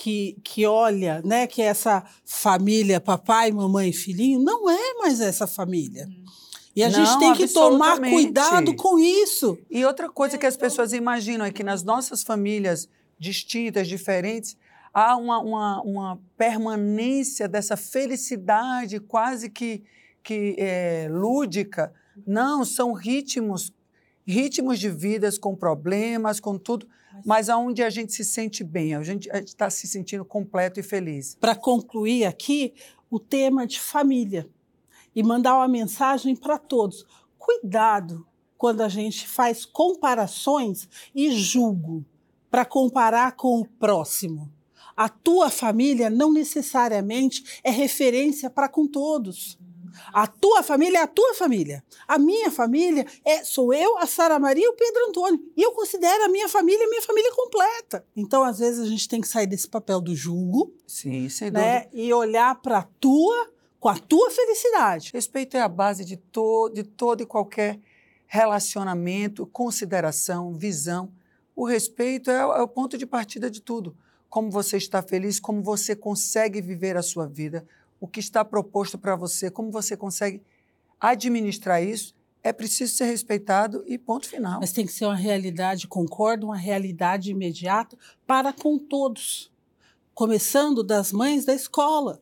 que, 0.00 0.40
que 0.42 0.64
olha, 0.64 1.20
né, 1.22 1.46
que 1.46 1.60
é 1.60 1.66
essa 1.66 2.02
família, 2.24 2.98
papai, 2.98 3.52
mamãe 3.52 3.90
e 3.90 3.92
filhinho, 3.92 4.40
não 4.40 4.70
é 4.70 4.94
mais 4.94 5.20
essa 5.20 5.46
família. 5.46 6.08
E 6.74 6.82
a 6.82 6.88
gente 6.88 7.06
Não, 7.06 7.18
tem 7.18 7.34
que 7.34 7.46
tomar 7.48 8.00
cuidado 8.00 8.74
com 8.76 8.98
isso. 8.98 9.58
E 9.70 9.84
outra 9.84 10.08
coisa 10.08 10.38
que 10.38 10.46
as 10.46 10.56
pessoas 10.56 10.94
imaginam 10.94 11.44
é 11.44 11.52
que 11.52 11.62
nas 11.62 11.82
nossas 11.82 12.22
famílias 12.22 12.88
distintas, 13.18 13.86
diferentes, 13.86 14.56
há 14.94 15.14
uma, 15.18 15.38
uma, 15.38 15.82
uma 15.82 16.20
permanência 16.34 17.46
dessa 17.46 17.76
felicidade 17.76 19.00
quase 19.00 19.50
que, 19.50 19.82
que 20.22 20.56
é, 20.56 21.08
lúdica. 21.10 21.92
Não, 22.26 22.64
são 22.64 22.94
ritmos, 22.94 23.70
ritmos 24.26 24.78
de 24.78 24.88
vidas 24.88 25.36
com 25.36 25.54
problemas, 25.54 26.40
com 26.40 26.56
tudo, 26.56 26.88
mas 27.24 27.48
aonde 27.48 27.82
a 27.82 27.90
gente 27.90 28.12
se 28.12 28.24
sente 28.24 28.62
bem, 28.62 28.94
a 28.94 29.02
gente 29.02 29.28
está 29.44 29.68
se 29.70 29.86
sentindo 29.86 30.24
completo 30.24 30.80
e 30.80 30.82
feliz. 30.82 31.36
Para 31.40 31.54
concluir 31.54 32.24
aqui, 32.24 32.74
o 33.10 33.18
tema 33.18 33.66
de 33.66 33.80
família 33.80 34.48
e 35.14 35.22
mandar 35.22 35.56
uma 35.56 35.68
mensagem 35.68 36.36
para 36.36 36.58
todos. 36.58 37.04
Cuidado 37.36 38.26
quando 38.56 38.82
a 38.82 38.88
gente 38.88 39.26
faz 39.26 39.64
comparações 39.64 40.88
e 41.14 41.32
julgo 41.32 42.04
para 42.50 42.64
comparar 42.64 43.32
com 43.32 43.60
o 43.60 43.66
próximo. 43.66 44.52
A 44.96 45.08
tua 45.08 45.48
família 45.48 46.10
não 46.10 46.32
necessariamente 46.32 47.60
é 47.64 47.70
referência 47.70 48.50
para 48.50 48.68
com 48.68 48.86
todos. 48.86 49.58
A 50.12 50.26
tua 50.26 50.62
família 50.62 50.98
é 50.98 51.02
a 51.02 51.06
tua 51.06 51.34
família. 51.34 51.84
A 52.06 52.18
minha 52.18 52.50
família 52.50 53.06
é 53.24 53.44
sou 53.44 53.72
eu, 53.72 53.98
a 53.98 54.06
Sara 54.06 54.38
Maria 54.38 54.64
e 54.64 54.68
o 54.68 54.74
Pedro 54.74 55.08
Antônio. 55.08 55.40
E 55.56 55.62
eu 55.62 55.72
considero 55.72 56.24
a 56.24 56.28
minha 56.28 56.48
família 56.48 56.84
a 56.84 56.88
minha 56.88 57.02
família 57.02 57.32
completa. 57.34 58.04
Então, 58.16 58.42
às 58.44 58.58
vezes, 58.58 58.80
a 58.80 58.86
gente 58.86 59.08
tem 59.08 59.20
que 59.20 59.28
sair 59.28 59.46
desse 59.46 59.68
papel 59.68 60.00
do 60.00 60.14
julgo 60.14 60.74
Sim, 60.86 61.28
sem 61.28 61.50
dúvida. 61.50 61.66
né? 61.66 61.88
E 61.92 62.12
olhar 62.12 62.54
para 62.60 62.78
a 62.78 62.82
tua, 63.00 63.50
com 63.78 63.88
a 63.88 63.98
tua 63.98 64.30
felicidade. 64.30 65.10
Respeito 65.12 65.56
é 65.56 65.60
a 65.60 65.68
base 65.68 66.04
de, 66.04 66.16
to 66.16 66.70
de 66.70 66.82
todo 66.82 67.22
e 67.22 67.26
qualquer 67.26 67.78
relacionamento, 68.26 69.44
consideração, 69.46 70.52
visão. 70.54 71.12
O 71.54 71.64
respeito 71.64 72.30
é, 72.30 72.38
é 72.38 72.62
o 72.62 72.68
ponto 72.68 72.96
de 72.96 73.04
partida 73.04 73.50
de 73.50 73.60
tudo. 73.60 73.96
Como 74.28 74.50
você 74.50 74.76
está 74.76 75.02
feliz, 75.02 75.40
como 75.40 75.62
você 75.62 75.96
consegue 75.96 76.60
viver 76.60 76.96
a 76.96 77.02
sua 77.02 77.26
vida, 77.26 77.66
o 78.00 78.08
que 78.08 78.18
está 78.18 78.44
proposto 78.44 78.98
para 78.98 79.14
você, 79.14 79.50
como 79.50 79.70
você 79.70 79.96
consegue 79.96 80.42
administrar 80.98 81.82
isso, 81.82 82.14
é 82.42 82.52
preciso 82.52 82.94
ser 82.94 83.04
respeitado 83.04 83.84
e 83.86 83.98
ponto 83.98 84.26
final. 84.26 84.60
Mas 84.60 84.72
tem 84.72 84.86
que 84.86 84.92
ser 84.92 85.04
uma 85.04 85.14
realidade, 85.14 85.86
concordo, 85.86 86.46
uma 86.46 86.56
realidade 86.56 87.30
imediata 87.30 87.96
para 88.26 88.52
com 88.52 88.78
todos. 88.78 89.52
Começando 90.14 90.82
das 90.82 91.12
mães 91.12 91.44
da 91.44 91.54
escola. 91.54 92.20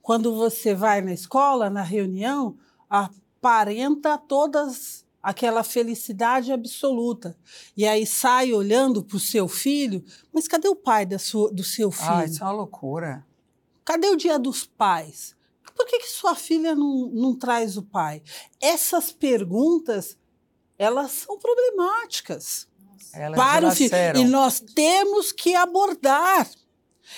Quando 0.00 0.34
você 0.34 0.74
vai 0.74 1.00
na 1.00 1.12
escola, 1.12 1.70
na 1.70 1.82
reunião, 1.82 2.56
aparenta 2.88 4.18
todas 4.18 5.04
aquela 5.22 5.62
felicidade 5.62 6.52
absoluta. 6.52 7.36
E 7.74 7.86
aí 7.86 8.06
sai 8.06 8.52
olhando 8.52 9.02
para 9.02 9.16
o 9.16 9.20
seu 9.20 9.48
filho, 9.48 10.04
mas 10.32 10.46
cadê 10.46 10.68
o 10.68 10.76
pai 10.76 11.06
da 11.06 11.18
sua, 11.18 11.50
do 11.50 11.64
seu 11.64 11.90
filho? 11.90 12.10
Ah, 12.10 12.24
isso 12.24 12.42
é 12.42 12.46
uma 12.46 12.52
loucura. 12.52 13.26
Cadê 13.84 14.08
o 14.08 14.16
dia 14.16 14.38
dos 14.38 14.64
pais? 14.64 15.34
Por 15.76 15.86
que, 15.86 15.98
que 15.98 16.08
sua 16.08 16.34
filha 16.34 16.74
não, 16.74 17.10
não 17.12 17.36
traz 17.36 17.76
o 17.76 17.82
pai? 17.82 18.22
Essas 18.60 19.12
perguntas, 19.12 20.16
elas 20.78 21.10
são 21.10 21.38
problemáticas 21.38 22.68
Elas 23.12 23.36
para 23.36 23.68
o 23.68 23.70
filho. 23.72 23.92
E 24.16 24.24
nós 24.24 24.60
temos 24.60 25.32
que 25.32 25.54
abordar. 25.54 26.48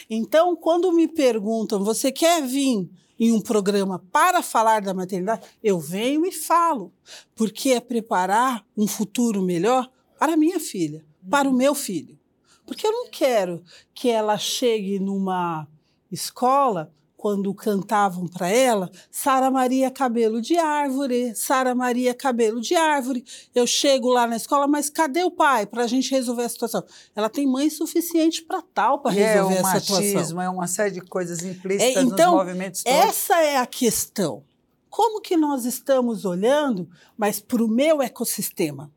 Então, 0.09 0.57
quando 0.57 0.93
me 0.93 1.07
perguntam, 1.07 1.85
você 1.85 2.11
quer 2.11 2.43
vir 2.43 2.91
em 3.19 3.33
um 3.33 3.41
programa 3.41 4.03
para 4.11 4.43
falar 4.43 4.81
da 4.81 4.95
maternidade? 4.95 5.47
Eu 5.63 5.79
venho 5.79 6.27
e 6.27 6.33
falo, 6.33 6.93
porque 7.35 7.71
é 7.71 7.81
preparar 7.81 8.67
um 8.77 8.87
futuro 8.87 9.43
melhor 9.43 9.91
para 10.19 10.33
a 10.33 10.37
minha 10.37 10.59
filha, 10.59 11.05
para 11.31 11.49
o 11.49 11.53
meu 11.53 11.75
filho. 11.75 12.19
Porque 12.67 12.87
eu 12.87 12.91
não 12.91 13.09
quero 13.11 13.63
que 13.95 14.09
ela 14.09 14.37
chegue 14.37 14.99
numa 14.99 15.69
escola 16.17 16.91
quando 17.17 17.53
cantavam 17.55 18.29
para 18.29 18.49
ela, 18.49 18.91
Sara 19.11 19.51
Maria 19.51 19.91
cabelo 19.91 20.41
de 20.41 20.57
árvore, 20.59 21.35
Sara 21.35 21.75
Maria 21.75 22.15
cabelo 22.15 22.61
de 22.61 22.75
árvore. 22.75 23.25
Eu 23.55 23.67
chego 23.67 24.09
lá 24.09 24.27
na 24.27 24.37
escola, 24.37 24.69
mas 24.69 24.91
cadê 24.91 25.25
o 25.25 25.31
pai 25.31 25.67
para 25.67 25.85
a 25.85 25.87
gente 25.87 26.11
resolver 26.11 26.45
a 26.45 26.49
situação? 26.49 26.85
Ela 27.17 27.29
tem 27.29 27.47
mãe 27.47 27.69
suficiente 27.71 28.43
para 28.43 28.63
tal, 28.63 29.01
para 29.01 29.15
é 29.17 29.35
resolver 29.35 29.55
o 29.55 29.59
essa 29.59 29.81
situação. 29.81 30.15
machismo, 30.15 30.41
é 30.41 30.49
uma 30.49 30.67
série 30.67 30.93
de 30.93 31.01
coisas 31.01 31.43
implícitas 31.43 31.97
É, 31.97 32.01
então, 32.03 32.37
nos 32.37 32.45
movimentos 32.45 32.83
todos. 32.83 32.99
Essa 32.99 33.41
é 33.41 33.57
a 33.57 33.67
questão. 33.67 34.45
Como 34.89 35.21
que 35.21 35.37
nós 35.37 35.65
estamos 35.65 36.25
olhando, 36.25 36.89
mas 37.17 37.41
para 37.41 37.65
o 37.65 37.69
meu 37.69 38.01
ecossistema? 38.01 38.91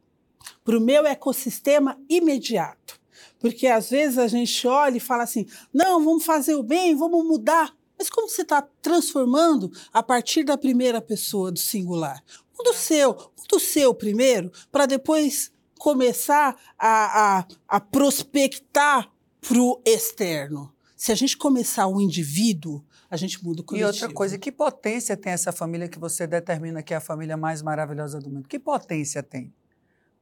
Para 0.64 0.78
o 0.78 0.82
meu 0.82 1.06
ecossistema 1.06 1.98
imediato. 2.08 2.99
Porque 3.40 3.68
às 3.68 3.90
vezes 3.90 4.18
a 4.18 4.28
gente 4.28 4.68
olha 4.68 4.98
e 4.98 5.00
fala 5.00 5.24
assim: 5.24 5.46
não, 5.74 6.04
vamos 6.04 6.26
fazer 6.26 6.56
o 6.56 6.64
bem, 6.64 6.96
vamos 6.96 7.26
mudar. 7.26 7.74
Mas 7.98 8.10
como 8.10 8.30
você 8.30 8.44
está 8.44 8.62
transformando 8.82 9.72
a 9.92 10.02
partir 10.02 10.44
da 10.44 10.58
primeira 10.58 11.02
pessoa 11.02 11.52
do 11.52 11.60
singular? 11.60 12.24
Muda 12.58 12.72
o 12.72 12.74
seu, 12.74 13.10
muda 13.14 13.56
o 13.56 13.60
seu 13.60 13.94
primeiro, 13.94 14.52
para 14.72 14.86
depois 14.86 15.52
começar 15.78 16.56
a, 16.78 17.40
a, 17.40 17.46
a 17.68 17.80
prospectar 17.80 19.12
para 19.42 19.60
o 19.62 19.82
externo. 19.86 20.74
Se 20.96 21.12
a 21.12 21.16
gente 21.16 21.38
começar 21.38 21.88
o 21.88 22.02
indivíduo, 22.02 22.84
a 23.10 23.16
gente 23.16 23.42
muda 23.44 23.62
o 23.62 23.64
E 23.64 23.66
coletivo. 23.66 23.88
outra 23.88 24.14
coisa, 24.14 24.38
que 24.38 24.52
potência 24.52 25.16
tem 25.16 25.32
essa 25.32 25.52
família 25.52 25.88
que 25.88 25.98
você 25.98 26.28
determina 26.28 26.84
que 26.84 26.94
é 26.94 26.98
a 26.98 27.02
família 27.02 27.38
mais 27.38 27.62
maravilhosa 27.62 28.20
do 28.20 28.30
mundo? 28.30 28.48
Que 28.48 28.60
potência 28.60 29.24
tem? 29.24 29.54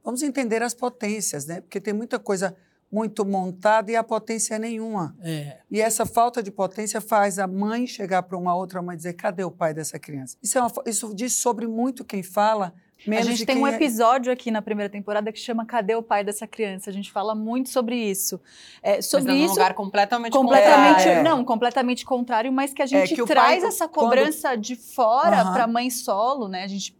Vamos 0.04 0.22
entender 0.22 0.62
as 0.62 0.74
potências, 0.74 1.46
né? 1.46 1.60
Porque 1.60 1.80
tem 1.80 1.92
muita 1.92 2.18
coisa 2.18 2.56
muito 2.90 3.24
montada 3.24 3.90
e 3.90 3.96
a 3.96 4.02
potência 4.02 4.54
é 4.54 4.58
nenhuma. 4.58 5.14
É. 5.22 5.58
E 5.70 5.80
essa 5.80 6.06
falta 6.06 6.42
de 6.42 6.50
potência 6.50 7.00
faz 7.00 7.38
a 7.38 7.46
mãe 7.46 7.86
chegar 7.86 8.22
para 8.22 8.36
uma 8.36 8.54
outra 8.54 8.80
mãe 8.80 8.94
e 8.94 8.96
dizer: 8.96 9.12
cadê 9.14 9.44
o 9.44 9.50
pai 9.50 9.74
dessa 9.74 9.98
criança? 9.98 10.36
Isso, 10.42 10.56
é 10.58 10.60
uma 10.62 10.72
isso 10.86 11.14
diz 11.14 11.34
sobre 11.34 11.66
muito 11.66 12.04
quem 12.04 12.22
fala, 12.22 12.72
menos 13.06 13.26
a 13.26 13.30
gente 13.30 13.44
tem 13.44 13.58
um 13.58 13.66
é- 13.66 13.74
episódio 13.76 14.32
aqui 14.32 14.50
na 14.50 14.62
primeira 14.62 14.90
temporada 14.90 15.30
que 15.30 15.38
chama 15.38 15.66
Cadê 15.66 15.94
o 15.94 16.02
pai 16.02 16.24
dessa 16.24 16.46
criança? 16.46 16.88
A 16.88 16.92
gente 16.92 17.12
fala 17.12 17.34
muito 17.34 17.68
sobre 17.68 17.94
isso. 17.94 18.40
É, 18.82 19.02
sobre 19.02 19.32
Mas 19.32 19.42
isso, 19.42 19.52
lugar 19.52 19.74
completamente 19.74 20.32
completamente, 20.32 20.96
contrário. 20.96 21.20
É. 21.20 21.22
não, 21.22 21.44
completamente 21.44 22.04
contrário, 22.06 22.50
mas 22.50 22.72
que 22.72 22.82
a 22.82 22.86
gente 22.86 23.14
que 23.14 23.22
o 23.22 23.26
traz 23.26 23.60
pai, 23.60 23.68
essa 23.68 23.86
quando- 23.86 24.06
cobrança 24.06 24.56
de 24.56 24.74
fora 24.74 25.42
Aham. 25.42 25.52
para 25.52 25.66
mãe 25.66 25.90
solo, 25.90 26.48
né? 26.48 26.64
A 26.64 26.68
gente 26.68 26.97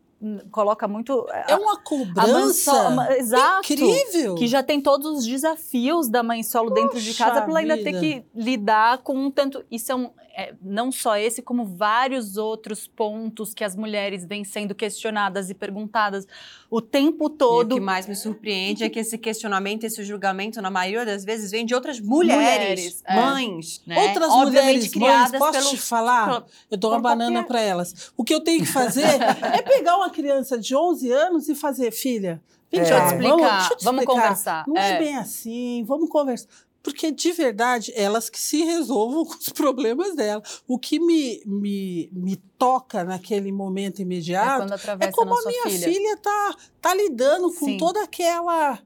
coloca 0.50 0.88
muito 0.88 1.26
É 1.46 1.54
uma 1.54 1.74
a 1.74 1.76
cobrança 1.78 2.72
solo, 2.72 2.96
ma- 2.96 3.16
exato. 3.16 3.72
incrível. 3.72 4.34
Que 4.34 4.46
já 4.46 4.62
tem 4.62 4.80
todos 4.80 5.18
os 5.18 5.26
desafios 5.26 6.08
da 6.08 6.22
mãe 6.22 6.42
solo 6.42 6.70
dentro 6.70 7.00
de 7.00 7.14
casa 7.14 7.40
para 7.42 7.50
ela 7.50 7.58
ainda 7.60 7.76
vida. 7.76 7.90
ter 7.92 8.00
que 8.00 8.24
lidar 8.34 8.98
com 8.98 9.14
um 9.16 9.30
tanto. 9.30 9.64
Isso 9.70 9.92
é, 9.92 9.94
um, 9.94 10.10
é 10.40 10.54
não 10.62 10.92
só 10.92 11.16
esse, 11.16 11.42
como 11.42 11.64
vários 11.64 12.36
outros 12.36 12.86
pontos 12.86 13.52
que 13.52 13.64
as 13.64 13.74
mulheres 13.74 14.24
vêm 14.24 14.44
sendo 14.44 14.72
questionadas 14.72 15.50
e 15.50 15.54
perguntadas 15.54 16.28
o 16.70 16.80
tempo 16.80 17.24
E 17.24 17.26
o 17.26 17.30
todo. 17.30 17.74
que 17.74 17.80
mais 17.80 18.06
me 18.06 18.14
surpreende 18.14 18.84
é 18.84 18.88
que 18.88 19.00
esse 19.00 19.18
questionamento, 19.18 19.82
esse 19.82 20.04
julgamento, 20.04 20.62
na 20.62 20.70
maioria 20.70 21.04
das 21.04 21.24
vezes, 21.24 21.50
vem 21.50 21.66
de 21.66 21.74
outras 21.74 21.98
mulheres, 21.98 22.38
Mulheres, 22.38 23.02
é. 23.04 23.16
mães, 23.16 23.82
né? 23.84 23.98
Outras 24.06 24.30
Obviamente 24.30 24.54
mulheres, 24.54 24.82
mães, 24.82 24.90
criadas 24.92 25.38
posso 25.40 25.58
pelo 25.58 25.70
te 25.70 25.76
falar? 25.76 26.44
Eu 26.70 26.78
dou 26.78 26.92
uma 26.92 27.00
banana 27.00 27.42
para 27.42 27.60
elas. 27.60 28.12
O 28.16 28.22
que 28.22 28.32
eu 28.32 28.40
tenho 28.40 28.60
que 28.60 28.70
fazer 28.70 29.02
é 29.52 29.60
pegar 29.62 29.96
uma 29.96 30.10
criança 30.10 30.56
de 30.56 30.76
11 30.76 31.10
anos 31.10 31.48
e 31.48 31.54
fazer, 31.56 31.90
filha, 31.90 32.40
vem 32.70 32.80
É. 32.80 32.84
Deixa 32.84 32.94
eu 32.94 33.00
te 33.00 33.06
explicar, 33.14 33.58
deixa 33.58 33.72
eu 33.72 33.76
te 33.78 33.84
vamos 33.84 34.02
explicar. 34.02 34.22
conversar. 34.22 34.64
Não 34.68 34.76
é. 34.76 34.90
É. 34.92 34.98
bem 34.98 35.16
assim, 35.16 35.82
vamos 35.84 36.08
conversar. 36.08 36.46
Porque, 36.82 37.10
de 37.10 37.32
verdade, 37.32 37.92
elas 37.94 38.30
que 38.30 38.40
se 38.40 38.62
resolvam 38.64 39.24
com 39.24 39.34
os 39.34 39.48
problemas 39.50 40.14
dela. 40.14 40.42
O 40.66 40.78
que 40.78 40.98
me, 41.00 41.42
me, 41.44 42.08
me 42.12 42.36
toca 42.56 43.02
naquele 43.04 43.50
momento 43.52 43.98
É 43.98 44.02
imediato 44.02 44.58
quando 44.62 44.72
é, 44.72 44.74
atravessa 44.76 45.12
como 45.12 45.34
a 45.34 45.42
sua 45.42 45.50
minha 45.50 45.64
filha. 45.64 45.88
filha 45.88 46.16
tá, 46.18 46.56
tá 46.80 46.94
lidando 46.94 47.52
com 47.52 47.66
Sim. 47.66 47.76
toda 47.78 48.02
aquela. 48.02 48.80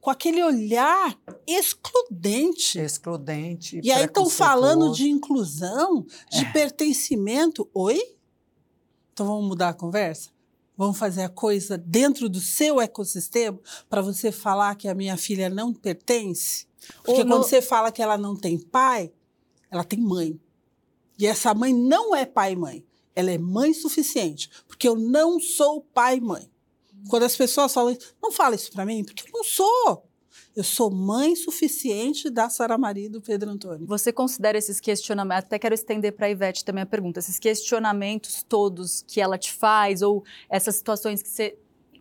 com 0.00 0.10
aquele 0.10 0.42
olhar 0.42 1.18
excludente. 1.46 2.78
Excludente. 2.78 3.80
E 3.82 3.90
aí 3.90 4.04
estão 4.04 4.30
falando 4.30 4.92
de 4.92 5.08
inclusão, 5.08 6.06
de 6.30 6.44
É. 6.44 6.52
pertencimento. 6.52 7.68
Oi? 7.74 8.00
Então 9.12 9.26
vamos 9.26 9.48
mudar 9.48 9.70
a 9.70 9.74
conversa? 9.74 10.30
Vamos 10.76 10.96
fazer 10.96 11.22
a 11.22 11.28
coisa 11.28 11.76
dentro 11.76 12.28
do 12.28 12.38
seu 12.40 12.80
ecossistema 12.80 13.58
para 13.90 14.00
você 14.00 14.30
falar 14.30 14.76
que 14.76 14.86
a 14.86 14.94
minha 14.94 15.16
filha 15.16 15.50
não 15.50 15.74
pertence? 15.74 16.67
Porque 17.02 17.24
quando 17.24 17.42
você 17.42 17.60
fala 17.60 17.92
que 17.92 18.02
ela 18.02 18.16
não 18.16 18.36
tem 18.36 18.58
pai, 18.58 19.12
ela 19.70 19.84
tem 19.84 20.00
mãe. 20.00 20.38
E 21.18 21.26
essa 21.26 21.52
mãe 21.52 21.72
não 21.74 22.14
é 22.14 22.24
pai 22.24 22.52
e 22.52 22.56
mãe. 22.56 22.84
Ela 23.14 23.32
é 23.32 23.38
mãe 23.38 23.74
suficiente. 23.74 24.48
Porque 24.66 24.88
eu 24.88 24.96
não 24.96 25.40
sou 25.40 25.80
pai 25.80 26.16
e 26.16 26.20
mãe. 26.20 26.50
Quando 27.08 27.24
as 27.24 27.36
pessoas 27.36 27.72
falam 27.72 27.92
isso, 27.92 28.14
não 28.22 28.30
fala 28.30 28.54
isso 28.54 28.72
para 28.72 28.84
mim, 28.84 29.04
porque 29.04 29.28
eu 29.28 29.32
não 29.32 29.44
sou. 29.44 30.04
Eu 30.54 30.64
sou 30.64 30.90
mãe 30.90 31.36
suficiente 31.36 32.28
da 32.28 32.50
Sara 32.50 32.76
Maria 32.76 33.06
e 33.06 33.08
do 33.08 33.20
Pedro 33.20 33.50
Antônio. 33.50 33.86
Você 33.86 34.12
considera 34.12 34.58
esses 34.58 34.80
questionamentos, 34.80 35.44
até 35.44 35.58
quero 35.58 35.74
estender 35.74 36.12
para 36.12 36.26
a 36.26 36.30
Ivete 36.30 36.64
também 36.64 36.82
a 36.82 36.86
pergunta, 36.86 37.20
esses 37.20 37.38
questionamentos 37.38 38.42
todos 38.42 39.04
que 39.06 39.20
ela 39.20 39.38
te 39.38 39.52
faz, 39.52 40.02
ou 40.02 40.24
essas 40.50 40.74
situações 40.74 41.22
que 41.22 41.28
você, 41.28 41.56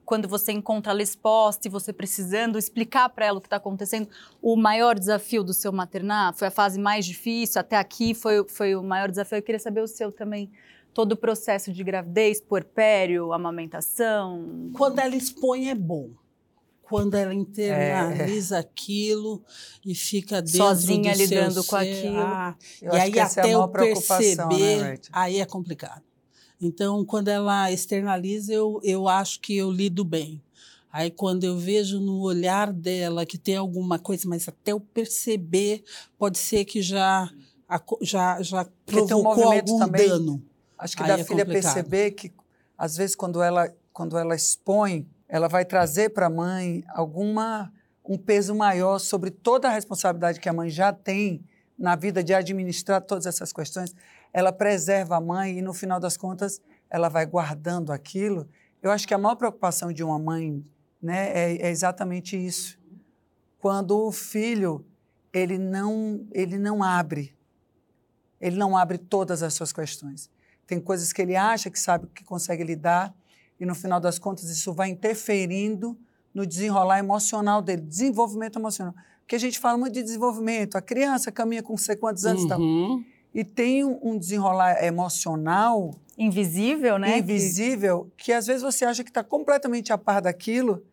quando 0.07 0.25
você 0.25 0.53
encontra 0.53 0.93
ela 0.93 1.03
exposta 1.03 1.67
e 1.67 1.69
você 1.69 1.91
precisando 1.91 2.57
explicar 2.57 3.09
para 3.09 3.25
ela 3.25 3.39
o 3.39 3.41
que 3.41 3.47
está 3.47 3.57
acontecendo, 3.57 4.07
o 4.41 4.55
maior 4.55 4.97
desafio 4.97 5.43
do 5.43 5.53
seu 5.53 5.69
maternar? 5.73 6.33
Foi 6.33 6.47
a 6.47 6.51
fase 6.51 6.79
mais 6.79 7.05
difícil? 7.05 7.59
Até 7.59 7.75
aqui 7.75 8.13
foi, 8.13 8.47
foi 8.47 8.73
o 8.73 8.81
maior 8.81 9.09
desafio? 9.09 9.37
Eu 9.37 9.43
queria 9.43 9.59
saber 9.59 9.81
o 9.81 9.87
seu 9.87 10.09
também. 10.09 10.49
Todo 10.93 11.11
o 11.11 11.17
processo 11.17 11.73
de 11.73 11.83
gravidez, 11.83 12.39
puerpério, 12.39 13.33
amamentação. 13.33 14.71
Quando 14.73 14.99
ela 14.99 15.13
expõe 15.13 15.69
é 15.69 15.75
bom. 15.75 16.11
Quando 16.83 17.15
ela 17.15 17.33
internaliza 17.33 18.59
aquilo 18.59 19.43
e 19.85 19.93
fica 19.93 20.41
dentro 20.41 20.57
Sozinha 20.57 21.11
do 21.11 21.17
seu 21.17 21.27
lidando 21.27 21.63
com 21.65 21.77
ser, 21.77 21.97
aquilo. 21.97 22.17
ah, 22.17 22.55
Eu 22.81 22.93
e 22.93 22.95
acho 22.95 23.05
aí 23.05 23.11
que 23.11 23.19
essa 23.19 23.39
é 23.41 23.43
a 23.43 23.43
até 23.43 23.53
maior 23.53 23.65
eu 23.65 23.71
preocupação, 23.71 24.47
perceber, 24.47 24.77
né, 24.83 24.97
aí 25.11 25.41
é 25.41 25.45
complicado. 25.45 26.06
Então, 26.59 27.05
quando 27.05 27.27
ela 27.27 27.71
externaliza, 27.71 28.53
eu, 28.53 28.79
eu 28.83 29.07
acho 29.07 29.39
que 29.39 29.55
eu 29.55 29.71
lido 29.71 30.03
bem. 30.03 30.41
Aí, 30.91 31.11
quando 31.11 31.43
eu 31.43 31.57
vejo 31.57 31.99
no 31.99 32.21
olhar 32.21 32.73
dela 32.73 33.25
que 33.25 33.37
tem 33.37 33.55
alguma 33.55 33.99
coisa, 33.99 34.27
mas 34.27 34.47
até 34.47 34.71
eu 34.71 34.79
perceber, 34.79 35.83
pode 36.17 36.37
ser 36.39 36.65
que 36.65 36.81
já, 36.81 37.29
já, 38.01 38.41
já 38.41 38.63
um 38.63 38.67
provocou 38.85 39.23
movimento 39.23 39.71
algum 39.71 39.79
também 39.79 40.07
dano. 40.07 40.43
Acho 40.77 40.95
que 40.95 41.03
Aí 41.03 41.09
da 41.09 41.19
é 41.19 41.23
filha 41.23 41.45
complicado. 41.45 41.73
perceber 41.73 42.11
que, 42.11 42.31
às 42.77 42.97
vezes, 42.97 43.15
quando 43.15 43.41
ela, 43.41 43.71
quando 43.93 44.17
ela 44.17 44.35
expõe, 44.35 45.07
ela 45.27 45.47
vai 45.47 45.65
trazer 45.65 46.09
para 46.09 46.27
a 46.27 46.29
mãe 46.29 46.83
alguma 46.89 47.71
um 48.07 48.17
peso 48.17 48.55
maior 48.55 48.99
sobre 48.99 49.29
toda 49.29 49.67
a 49.67 49.71
responsabilidade 49.71 50.39
que 50.39 50.47
a 50.47 50.53
mãe 50.53 50.69
já 50.69 50.93
tem 50.93 51.43
na 51.77 51.95
vida 51.95 52.23
de 52.23 52.33
administrar 52.33 53.01
todas 53.01 53.25
essas 53.25 53.51
questões. 53.51 53.93
Ela 54.33 54.51
preserva 54.51 55.17
a 55.17 55.21
mãe 55.21 55.57
e, 55.57 55.61
no 55.61 55.73
final 55.73 55.99
das 55.99 56.17
contas, 56.17 56.61
ela 56.89 57.09
vai 57.09 57.25
guardando 57.25 57.91
aquilo. 57.91 58.47
Eu 58.81 58.91
acho 58.91 59.07
que 59.07 59.13
a 59.13 59.17
maior 59.17 59.35
preocupação 59.35 59.91
de 59.91 60.03
uma 60.03 60.19
mãe 60.19 60.63
né, 61.01 61.31
é, 61.33 61.67
é 61.67 61.69
exatamente 61.69 62.37
isso. 62.37 62.79
Quando 63.59 63.97
o 63.97 64.11
filho 64.11 64.85
ele 65.33 65.57
não, 65.57 66.25
ele 66.31 66.57
não 66.57 66.83
abre, 66.83 67.35
ele 68.39 68.55
não 68.55 68.77
abre 68.77 68.97
todas 68.97 69.43
as 69.43 69.53
suas 69.53 69.73
questões. 69.73 70.29
Tem 70.65 70.79
coisas 70.79 71.13
que 71.13 71.21
ele 71.21 71.35
acha 71.35 71.69
que 71.69 71.79
sabe 71.79 72.07
que 72.13 72.23
consegue 72.23 72.63
lidar 72.63 73.13
e 73.59 73.65
no 73.65 73.73
final 73.73 73.99
das 73.99 74.19
contas 74.19 74.49
isso 74.49 74.73
vai 74.73 74.89
interferindo 74.89 75.97
no 76.33 76.45
desenrolar 76.45 76.99
emocional 76.99 77.61
dele, 77.61 77.81
desenvolvimento 77.81 78.59
emocional. 78.59 78.93
Porque 79.21 79.35
a 79.35 79.39
gente 79.39 79.59
fala 79.59 79.77
muito 79.77 79.93
de 79.93 80.03
desenvolvimento, 80.03 80.75
a 80.75 80.81
criança 80.81 81.31
caminha 81.31 81.63
com 81.63 81.75
sei 81.75 81.95
quantos 81.95 82.25
anos 82.25 82.45
tal. 82.45 82.59
E 83.37 83.43
tem 83.43 83.85
um 83.85 84.17
desenrolar 84.17 84.83
emocional 84.83 85.91
Invisível, 86.17 86.97
né? 86.97 87.19
invisível 87.19 88.11
que 88.17 88.33
às 88.33 88.47
vezes 88.47 88.63
você 88.63 88.83
acha 88.83 89.03
que 89.03 89.11
está 89.11 89.23
completamente 89.23 89.93
a 89.93 89.97
par 89.99 90.19
daquilo 90.19 90.83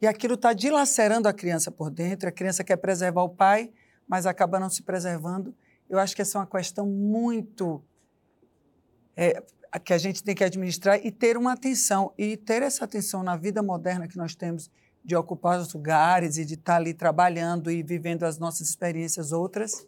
e 0.00 0.08
aquilo 0.08 0.34
está 0.34 0.52
dilacerando 0.52 1.28
a 1.28 1.32
criança 1.32 1.70
por 1.70 1.88
dentro. 1.88 2.28
A 2.28 2.32
criança 2.32 2.64
quer 2.64 2.76
preservar 2.78 3.22
o 3.22 3.28
pai, 3.28 3.70
mas 4.08 4.26
acaba 4.26 4.58
não 4.58 4.68
se 4.68 4.82
preservando. 4.82 5.54
Eu 5.88 6.00
acho 6.00 6.16
que 6.16 6.22
essa 6.22 6.38
é 6.38 6.40
uma 6.40 6.46
questão 6.48 6.88
muito 6.88 7.80
é, 9.16 9.40
que 9.84 9.92
a 9.92 9.98
gente 9.98 10.24
tem 10.24 10.34
que 10.34 10.42
administrar 10.42 10.98
e 11.06 11.12
ter 11.12 11.36
uma 11.36 11.52
atenção. 11.52 12.12
E 12.18 12.36
ter 12.36 12.64
essa 12.64 12.84
atenção 12.84 13.22
na 13.22 13.36
vida 13.36 13.62
moderna 13.62 14.08
que 14.08 14.16
nós 14.16 14.34
temos 14.34 14.68
de 15.04 15.14
ocupar 15.14 15.60
os 15.60 15.72
lugares 15.72 16.36
e 16.36 16.44
de 16.44 16.54
estar 16.54 16.78
ali 16.78 16.94
trabalhando 16.94 17.70
e 17.70 17.80
vivendo 17.80 18.24
as 18.24 18.40
nossas 18.40 18.68
experiências 18.68 19.30
outras, 19.30 19.86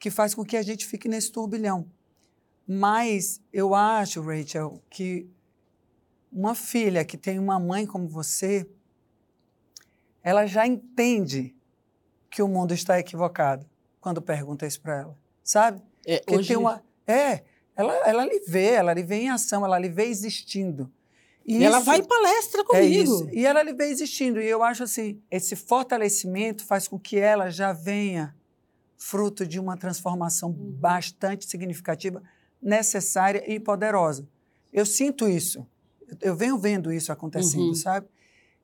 que 0.00 0.10
faz 0.10 0.34
com 0.34 0.44
que 0.44 0.56
a 0.56 0.62
gente 0.62 0.86
fique 0.86 1.08
nesse 1.08 1.30
turbilhão. 1.30 1.86
Mas 2.66 3.40
eu 3.52 3.74
acho, 3.74 4.22
Rachel, 4.22 4.82
que 4.88 5.28
uma 6.32 6.54
filha 6.54 7.04
que 7.04 7.16
tem 7.18 7.38
uma 7.38 7.60
mãe 7.60 7.84
como 7.86 8.08
você, 8.08 8.66
ela 10.22 10.46
já 10.46 10.66
entende 10.66 11.54
que 12.30 12.42
o 12.42 12.48
mundo 12.48 12.72
está 12.72 12.98
equivocado 12.98 13.66
quando 14.00 14.22
pergunta 14.22 14.66
isso 14.66 14.80
para 14.80 15.00
ela, 15.00 15.18
sabe? 15.44 15.82
É, 16.06 16.18
Porque 16.20 16.36
hoje, 16.36 16.48
tem 16.48 16.56
uma, 16.56 16.82
é, 17.06 17.42
ela, 17.76 17.92
ela 18.08 18.24
lhe 18.24 18.40
vê, 18.46 18.70
ela 18.72 18.94
lhe 18.94 19.02
vê 19.02 19.16
em 19.16 19.30
ação, 19.30 19.64
ela 19.64 19.78
lhe 19.78 19.88
vê 19.88 20.04
existindo. 20.06 20.90
E 21.44 21.62
ela 21.64 21.78
isso- 21.78 21.86
vai 21.86 21.98
em 21.98 22.04
palestra 22.04 22.60
é 22.60 22.64
comigo. 22.64 23.02
isso. 23.02 23.28
E 23.32 23.44
ela 23.44 23.62
lhe 23.62 23.72
vê 23.72 23.86
existindo. 23.86 24.40
E 24.40 24.46
eu 24.46 24.62
acho 24.62 24.84
assim, 24.84 25.20
esse 25.30 25.56
fortalecimento 25.56 26.64
faz 26.64 26.86
com 26.86 26.98
que 26.98 27.18
ela 27.18 27.50
já 27.50 27.72
venha 27.72 28.34
fruto 29.02 29.46
de 29.46 29.58
uma 29.58 29.78
transformação 29.78 30.50
Uhum. 30.50 30.72
bastante 30.78 31.46
significativa, 31.48 32.22
necessária 32.60 33.42
e 33.50 33.58
poderosa. 33.58 34.28
Eu 34.70 34.84
sinto 34.84 35.26
isso. 35.26 35.66
Eu 36.20 36.36
venho 36.36 36.58
vendo 36.58 36.92
isso 36.92 37.10
acontecendo, 37.10 37.68
Uhum. 37.68 37.74
sabe? 37.74 38.06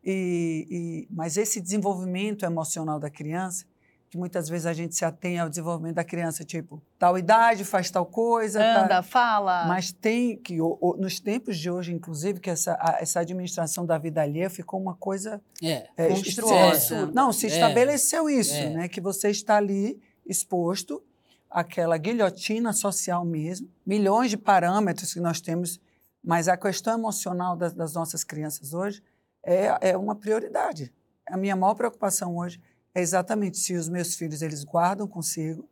E, 0.04 0.66
e- 0.70 1.08
mas 1.10 1.36
esse 1.38 1.58
desenvolvimento 1.60 2.44
emocional 2.44 2.98
da 3.00 3.08
criança, 3.08 3.64
que 4.10 4.16
muitas 4.18 4.48
vezes 4.48 4.66
a 4.66 4.72
gente 4.74 4.94
se 4.94 5.04
atém 5.04 5.38
ao 5.38 5.48
desenvolvimento 5.48 5.96
da 5.96 6.04
criança, 6.04 6.44
tipo, 6.44 6.80
tal 6.98 7.16
idade 7.18 7.64
faz 7.64 7.90
tal 7.90 8.04
coisa, 8.06 8.60
tá- 8.60 8.84
Anda, 8.84 9.02
fala. 9.02 9.66
mas 9.66 9.90
tem 9.90 10.36
que, 10.36 10.60
o- 10.60 10.76
o- 10.80 10.96
nos 10.96 11.18
tempos 11.18 11.56
de 11.58 11.70
hoje, 11.70 11.92
inclusive, 11.92 12.38
que 12.40 12.50
essa, 12.50 12.74
a- 12.74 12.98
essa 13.00 13.20
administração 13.20 13.84
da 13.86 13.96
vida 13.98 14.20
alheia 14.22 14.50
ficou 14.50 14.80
uma 14.80 14.94
coisa. 14.94 15.40
É. 15.62 15.88
é, 15.96 16.08
Monstruosa. 16.10 16.94
é, 16.94 17.06
não, 17.06 17.32
se 17.32 17.46
É. 17.46 17.48
estabeleceu 17.48 18.28
isso, 18.28 18.54
É. 18.54 18.70
né? 18.70 18.88
Que 18.88 19.00
você 19.00 19.30
está 19.30 19.56
ali 19.56 19.98
exposto 20.26 21.02
àquela 21.50 21.96
guilhotina 21.96 22.72
social 22.72 23.24
mesmo, 23.24 23.70
milhões 23.84 24.30
de 24.30 24.36
parâmetros 24.36 25.14
que 25.14 25.20
nós 25.20 25.40
temos, 25.40 25.80
mas 26.22 26.48
a 26.48 26.56
questão 26.56 26.98
emocional 26.98 27.56
das, 27.56 27.72
das 27.72 27.94
nossas 27.94 28.24
crianças 28.24 28.74
hoje 28.74 29.02
é, 29.42 29.90
é 29.90 29.96
uma 29.96 30.14
prioridade. 30.14 30.92
A 31.28 31.36
minha 31.36 31.56
maior 31.56 31.74
preocupação 31.74 32.36
hoje 32.36 32.60
é 32.94 33.00
exatamente 33.00 33.58
se 33.58 33.74
os 33.74 33.88
meus 33.88 34.14
filhos 34.16 34.42
eles 34.42 34.64
guardam 34.64 35.06
consigo 35.06 35.68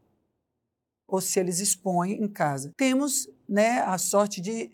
ou 1.06 1.20
se 1.20 1.38
eles 1.38 1.58
expõem 1.58 2.22
em 2.22 2.28
casa. 2.28 2.72
Temos 2.76 3.28
né, 3.48 3.80
a 3.80 3.98
sorte 3.98 4.40
de, 4.40 4.70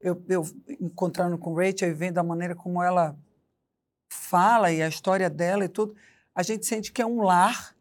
eu, 0.00 0.22
eu 0.28 0.44
encontrando 0.80 1.36
com 1.36 1.54
Rachel 1.54 1.90
e 1.90 1.94
vendo 1.94 2.18
a 2.18 2.22
maneira 2.22 2.54
como 2.54 2.82
ela 2.82 3.16
fala 4.10 4.72
e 4.72 4.82
a 4.82 4.88
história 4.88 5.28
dela 5.28 5.64
e 5.64 5.68
tudo, 5.68 5.94
a 6.34 6.42
gente 6.42 6.64
sente 6.66 6.92
que 6.92 7.02
é 7.02 7.06
um 7.06 7.22
lar 7.22 7.73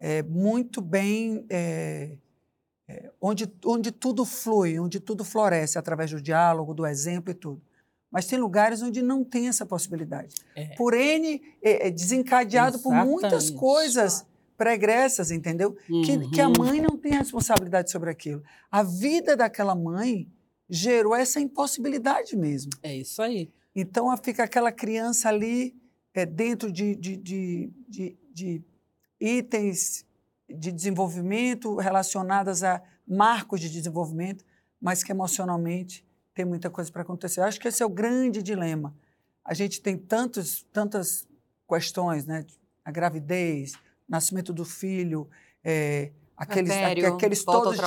é, 0.00 0.22
muito 0.22 0.80
bem. 0.80 1.44
é, 1.50 2.16
é, 2.88 3.10
onde, 3.20 3.48
onde 3.64 3.92
tudo 3.92 4.24
flui, 4.24 4.80
onde 4.80 4.98
tudo 4.98 5.24
floresce 5.24 5.78
através 5.78 6.10
do 6.10 6.20
diálogo, 6.20 6.74
do 6.74 6.84
exemplo 6.84 7.30
e 7.30 7.34
tudo. 7.34 7.62
Mas 8.10 8.26
tem 8.26 8.36
lugares 8.36 8.82
onde 8.82 9.00
não 9.00 9.22
tem 9.22 9.46
essa 9.46 9.64
possibilidade. 9.64 10.34
É. 10.56 10.74
Por 10.74 10.94
N, 10.94 11.40
é, 11.62 11.86
é 11.86 11.90
desencadeado 11.92 12.80
por 12.80 12.92
muitas 12.92 13.44
Exatamente. 13.44 13.60
coisas 13.60 14.26
pregressas, 14.56 15.30
entendeu? 15.30 15.76
que, 15.86 16.28
que 16.30 16.40
a 16.40 16.48
Uhum. 16.48 16.54
mãe 16.58 16.80
não 16.80 16.96
tem 16.98 17.12
responsabilidade 17.12 17.90
sobre 17.92 18.10
aquilo. 18.10 18.42
A 18.70 18.82
vida 18.82 19.36
daquela 19.36 19.74
mãe 19.76 20.26
gerou 20.68 21.14
essa 21.14 21.38
impossibilidade 21.40 22.36
mesmo. 22.36 22.72
É 22.82 22.94
isso 22.96 23.22
aí. 23.22 23.48
Então 23.74 24.14
fica 24.22 24.42
aquela 24.42 24.72
criança 24.72 25.28
ali 25.28 25.74
é, 26.12 26.26
dentro 26.26 26.72
de, 26.72 26.96
de, 26.96 27.16
de, 27.16 27.70
de, 27.88 28.16
de 28.34 28.62
itens 29.20 30.04
de 30.48 30.72
desenvolvimento 30.72 31.76
relacionadas 31.76 32.62
a 32.62 32.82
marcos 33.06 33.60
de 33.60 33.68
desenvolvimento, 33.70 34.44
mas 34.80 35.02
que 35.02 35.12
emocionalmente 35.12 36.04
tem 36.34 36.44
muita 36.44 36.70
coisa 36.70 36.90
para 36.90 37.02
acontecer. 37.02 37.40
Acho 37.40 37.60
que 37.60 37.68
esse 37.68 37.82
é 37.82 37.86
o 37.86 37.90
grande 37.90 38.42
dilema. 38.42 38.94
A 39.44 39.52
gente 39.54 39.80
tem 39.80 39.96
tantos, 39.96 40.64
tantas 40.72 41.26
questões, 41.68 42.24
né? 42.26 42.44
A 42.84 42.90
gravidez, 42.90 43.72
nascimento 44.08 44.52
do 44.52 44.64
filho, 44.64 45.28
é, 45.62 46.10
aqueles, 46.36 46.70
aque- 46.86 47.00
aqueles 47.14 47.44
todos 47.64 47.78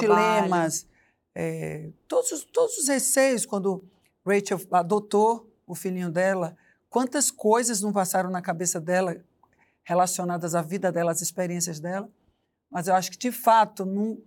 dilemas, 0.46 0.88
é, 1.36 1.90
todos, 2.08 2.32
os- 2.32 2.44
todos 2.46 2.78
os 2.78 2.88
receios 2.88 3.46
quando 3.46 3.84
Rachel 4.26 4.60
adotou 4.72 5.50
o 5.66 5.74
filhinho 5.76 6.12
dela, 6.12 6.56
quantas 6.90 7.32
coisas 7.32 7.82
não 7.82 7.92
passaram 7.92 8.30
na 8.30 8.42
cabeça 8.42 8.80
dela 8.80 9.18
relacionadas 9.84 10.56
à 10.56 10.62
vida 10.62 10.92
dela, 10.92 11.12
às 11.12 11.22
experiências 11.22 11.80
dela. 11.80 12.10
Mas 12.72 12.88
eu 12.88 12.96
acho 12.96 13.12
que, 13.12 13.18
de 13.18 13.32
fato, 13.32 13.86
no, 13.86 14.22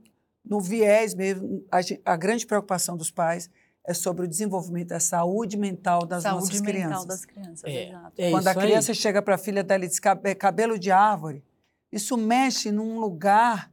no 0.45 0.61
viés 0.61 1.15
mesmo, 1.15 1.65
a, 1.71 1.79
a 2.13 2.17
grande 2.17 2.47
preocupação 2.47 2.97
dos 2.97 3.11
pais 3.11 3.51
é 3.89 3.95
sobre 3.95 4.25
o 4.25 4.29
desenvolvimento 4.29 4.89
da 4.89 5.01
saúde 5.01 5.57
mental 5.57 6.05
das 6.05 6.23
Saúde 6.25 6.47
nossas 6.47 6.61
mental 6.61 6.73
crianças. 6.75 7.07
das 7.07 7.25
crianças, 7.25 7.65
É. 7.65 7.89
exato. 7.89 8.13
É 8.19 8.31
Quando 8.31 8.47
a 8.47 8.51
isso 8.51 8.61
aí. 8.61 8.67
criança 8.67 8.95
chega 8.95 9.23
para 9.23 9.35
a 9.37 9.39
filha 9.39 9.63
dela 9.63 9.85
e 9.85 9.89
diz 9.89 10.01
"Cabe- 10.01 10.35
cabelo 10.35 10.79
de 10.79 10.91
árvore, 10.91 11.45
isso 11.93 12.17
mexe 12.17 12.73
num 12.73 12.99
lugar 12.99 13.73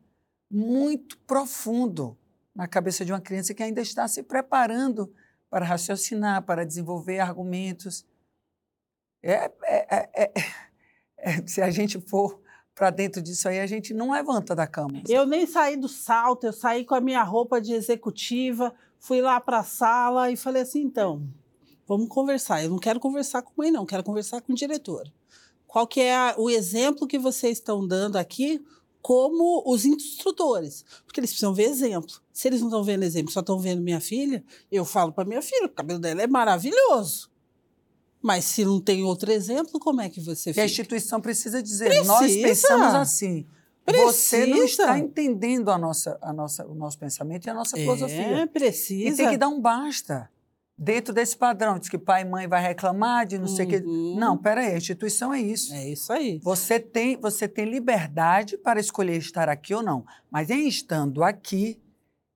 muito 0.51 1.17
profundo 1.19 2.15
na 2.55 2.67
cabeça 2.67 3.03
de 3.03 3.11
uma 3.11 3.19
criança 3.21 3.55
que 3.55 3.63
ainda 3.63 3.81
está 3.81 4.07
se 4.07 4.21
preparando 4.21 5.11
para 5.49 5.65
raciocinar, 5.65 6.43
para 6.43 6.63
desenvolver 6.63 7.19
argumentos. 7.19 8.05
É, 9.23 9.33
é- 9.33 9.51
é- 9.63 10.09
é- 10.15 10.31
é- 10.39 10.72
se 11.45 11.61
a 11.61 11.69
gente 11.69 11.99
for 11.99 12.39
para 12.75 12.89
dentro 12.89 13.21
disso 13.21 13.47
aí, 13.47 13.59
a 13.59 13.67
gente 13.67 13.93
não 13.93 14.11
levanta 14.11 14.55
da 14.55 14.65
cama. 14.65 15.01
Eu 15.07 15.25
nem 15.25 15.45
saí 15.45 15.77
do 15.77 15.87
salto, 15.87 16.45
eu 16.45 16.53
saí 16.53 16.83
com 16.83 16.95
a 16.95 17.01
minha 17.01 17.23
roupa 17.23 17.61
de 17.61 17.73
executiva, 17.73 18.73
fui 18.99 19.21
lá 19.21 19.39
para 19.39 19.59
a 19.59 19.63
sala 19.63 20.31
e 20.31 20.35
falei 20.35 20.63
assim: 20.63 20.81
então, 20.81 21.27
vamos 21.87 22.07
conversar. 22.07 22.63
Eu 22.63 22.69
não 22.69 22.79
quero 22.79 22.99
conversar 22.99 23.41
com 23.41 23.53
mãe, 23.55 23.71
não, 23.71 23.85
quero 23.85 24.03
conversar 24.03 24.41
com 24.41 24.53
o 24.53 24.55
diretor. 24.55 25.11
Qual 25.67 25.87
que 25.87 26.01
é 26.01 26.35
o 26.37 26.49
exemplo 26.49 27.07
que 27.07 27.17
vocês 27.17 27.57
estão 27.57 27.87
dando 27.87 28.17
aqui 28.17 28.63
como 29.01 29.63
os 29.65 29.85
instrutores? 29.85 30.85
Porque 31.05 31.19
eles 31.19 31.31
precisam 31.31 31.53
ver 31.53 31.63
exemplo. 31.63 32.15
Se 32.31 32.47
eles 32.47 32.61
não 32.61 32.69
estão 32.69 32.83
vendo 32.83 33.03
exemplo, 33.03 33.31
só 33.31 33.39
estão 33.39 33.59
vendo 33.59 33.81
minha 33.81 33.99
filha, 33.99 34.43
eu 34.71 34.85
falo 34.85 35.11
para 35.11 35.25
minha 35.25 35.41
filha: 35.41 35.65
o 35.65 35.69
cabelo 35.69 35.99
dela 35.99 36.21
é 36.21 36.27
maravilhoso. 36.27 37.32
Mas 38.23 38.45
se 38.45 38.63
não 38.63 38.79
tem 38.79 39.03
outro 39.03 39.29
exemplo, 39.29 39.79
como 39.81 39.99
é 39.99 40.09
que 40.09 40.21
você 40.21 40.49
E 40.49 40.51
a 40.51 40.53
fica? 40.53 40.65
instituição 40.65 41.19
precisa 41.19 41.61
dizer, 41.61 42.03
nós 42.05 42.19
Precisa. 42.19 42.47
pensamos 42.47 42.95
assim. 42.95 43.45
Você 43.85 44.45
não 44.45 44.59
Precisa. 44.59 44.83
está 44.83 44.97
entendendo 44.97 45.69
a 45.69 45.77
nossa, 45.77 46.17
a 46.21 46.31
nossa, 46.31 46.65
o 46.65 46.73
nosso 46.73 46.97
pensamento 46.97 47.45
e 47.45 47.49
a 47.49 47.53
nossa 47.53 47.75
filosofia. 47.75 48.21
É, 48.39 48.45
precisa. 48.45 49.09
E 49.09 49.15
tem 49.17 49.29
que 49.31 49.37
dar 49.37 49.49
um 49.49 49.59
basta. 49.59 50.29
Dentro 50.77 51.13
desse 51.13 51.35
padrão, 51.37 51.77
diz 51.77 51.87
que 51.89 51.97
pai 51.99 52.21
e 52.21 52.25
mãe 52.25 52.47
vai 52.47 52.61
reclamar 52.61 53.27
de 53.27 53.37
não 53.37 53.47
sei 53.47 53.65
o 53.65 53.69
quê. 53.69 53.83
Uhum. 53.85 54.15
Não, 54.17 54.37
peraí, 54.37 54.73
a 54.73 54.77
instituição 54.77 55.33
é 55.33 55.39
isso. 55.41 55.73
É 55.73 55.89
isso 55.89 56.11
aí. 56.11 56.39
Você 56.41 56.79
tem, 56.79 57.15
você 57.17 57.47
tem 57.47 57.65
liberdade 57.65 58.57
para 58.57 58.79
escolher 58.79 59.17
estar 59.17 59.49
aqui 59.49 59.75
ou 59.75 59.83
não. 59.83 60.03
Mas 60.31 60.49
em 60.49 60.65
estando 60.67 61.23
aqui, 61.23 61.79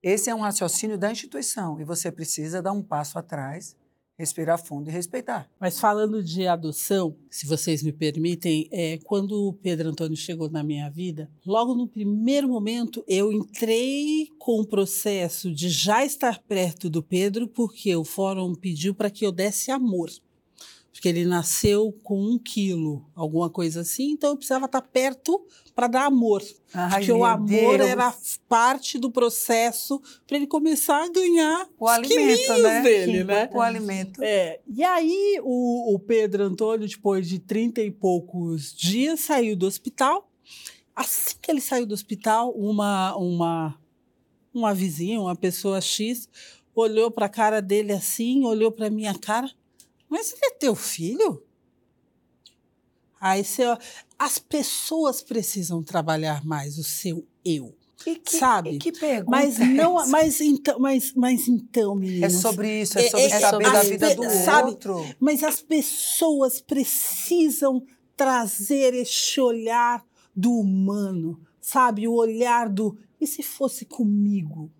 esse 0.04 0.30
é 0.30 0.36
um 0.36 0.42
raciocínio 0.42 0.98
da 0.98 1.12
instituição. 1.12 1.80
E 1.80 1.84
você 1.84 2.12
precisa 2.12 2.62
dar 2.62 2.74
um 2.74 2.84
passo 2.84 3.18
atrás, 3.18 3.76
respirar 4.18 4.58
fundo 4.58 4.90
e 4.90 4.94
respeitar. 4.94 5.50
Mas 5.60 5.80
falando 5.80 6.24
de 6.24 6.48
adoção, 6.48 7.16
se 7.30 7.46
vocês 7.46 7.84
me 7.84 7.92
permitem, 7.92 8.68
é, 8.72 8.98
quando 9.04 9.48
o 9.48 9.54
Pedro 9.54 9.90
Antônio 9.90 10.18
chegou 10.18 10.50
na 10.50 10.64
minha 10.64 10.90
vida, 10.90 11.30
logo 11.46 11.76
no 11.76 11.88
primeiro 11.88 12.48
momento 12.48 13.04
eu 13.08 13.32
entrei 13.32 14.30
com 14.40 14.60
o 14.60 14.66
processo 14.66 15.54
de 15.54 15.70
já 15.70 16.04
estar 16.04 16.40
perto 16.44 16.90
do 16.90 17.04
Pedro, 17.04 17.48
porque 17.48 17.96
o 17.96 18.04
fórum 18.04 18.56
pediu 18.56 18.96
para 18.96 19.12
que 19.12 19.26
eu 19.26 19.32
desse 19.32 19.70
amor. 19.70 20.10
Porque 20.98 21.10
ele 21.10 21.26
nasceu 21.26 21.96
com 22.02 22.20
um 22.20 22.40
quilo, 22.40 23.06
alguma 23.14 23.52
coisa 23.52 23.82
assim, 23.82 24.14
então 24.14 24.32
eu 24.32 24.36
precisava 24.36 24.66
estar 24.66 24.82
perto 24.82 25.46
para 25.76 25.86
dar 25.86 26.06
amor. 26.06 26.42
Ai, 26.74 26.90
porque 26.90 27.12
o 27.12 27.24
amor 27.24 27.78
Deus. 27.78 27.88
era 27.88 28.12
parte 28.50 28.98
do 28.98 29.12
processo 29.12 30.02
para 30.26 30.38
ele 30.38 30.48
começar 30.48 31.04
a 31.04 31.08
ganhar 31.08 31.70
o 31.78 31.88
alimento, 31.88 32.64
né? 32.64 32.82
dele, 32.82 33.24
né? 33.24 33.48
O 33.54 33.62
alimento. 33.62 34.24
É, 34.24 34.60
e 34.68 34.84
aí 34.84 35.40
o, 35.44 35.94
o 35.94 36.00
Pedro 36.00 36.44
Antônio, 36.44 36.88
depois 36.88 37.30
de 37.30 37.38
trinta 37.38 37.80
e 37.80 37.92
poucos 37.92 38.74
dias, 38.74 39.20
saiu 39.20 39.56
do 39.56 39.68
hospital. 39.68 40.28
Assim 40.96 41.36
que 41.40 41.52
ele 41.52 41.62
saiu 41.62 41.86
do 41.86 41.94
hospital, 41.94 42.54
uma, 42.54 43.16
uma, 43.16 43.80
uma 44.52 44.74
vizinha, 44.74 45.22
uma 45.22 45.36
pessoa 45.36 45.80
X, 45.80 46.28
olhou 46.74 47.12
para 47.12 47.28
a 47.28 47.30
cara 47.30 47.62
dele 47.62 47.94
assim, 47.94 48.44
olhou 48.44 48.72
para 48.72 48.90
minha 48.90 49.14
cara. 49.14 49.52
Mas 50.10 50.32
ele 50.34 50.46
é 50.46 50.52
teu 50.52 50.76
filho? 50.76 51.44
Aí 53.20 53.44
você, 53.44 53.64
as 54.18 54.38
pessoas 54.38 55.22
precisam 55.22 55.82
trabalhar 55.84 56.46
mais 56.46 56.78
o 56.78 56.84
seu 56.84 57.26
eu, 57.44 57.76
E 58.06 58.16
que, 58.16 58.38
sabe? 58.38 58.76
e 58.76 58.78
que 58.80 58.92
pergunta 58.92 59.32
Mas 59.32 59.60
é 59.60 59.66
não, 59.66 60.00
essa? 60.00 60.10
mas 60.12 60.40
então, 60.40 60.80
mas, 60.80 61.14
mas 61.16 61.48
então, 61.48 61.94
É 61.94 62.00
meninas. 62.00 62.34
sobre 62.34 62.82
isso, 62.82 63.00
é 63.00 63.06
É- 63.06 63.10
sobre 63.10 63.26
é 63.26 63.30
saber 63.40 63.50
sobre 63.66 63.72
da 63.72 63.84
vida 63.84 64.16
do 64.16 64.30
Sabe? 64.30 64.70
outro. 64.72 65.16
Mas 65.20 65.44
as 65.44 65.62
pessoas 65.62 66.62
precisam 66.62 67.84
trazer 68.16 68.94
este 68.94 69.42
olhar 69.42 70.06
do 70.36 70.52
humano, 70.52 71.42
sabe? 71.60 72.08
O 72.08 72.14
olhar 72.14 72.70
do 72.70 72.96
e 73.20 73.26
se 73.26 73.42
fosse 73.42 73.84
comigo? 73.86 74.72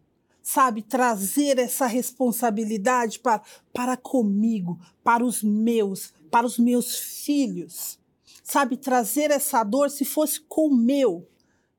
Sabe? 0.48 0.82
Trazer 0.82 1.60
essa 1.60 1.86
responsabilidade 1.86 3.20
para, 3.20 3.42
para 3.74 3.98
comigo, 3.98 4.80
para 5.04 5.22
os 5.22 5.44
meus, 5.44 6.14
para 6.32 6.48
os 6.48 6.58
meus 6.58 6.98
filhos. 6.98 8.00
Sabe? 8.46 8.78
Trazer 8.78 9.30
essa 9.30 9.62
dor 9.66 9.90
se 9.90 10.06
fosse 10.06 10.40
com 10.40 10.68
o 10.68 10.74
meu. 10.74 11.28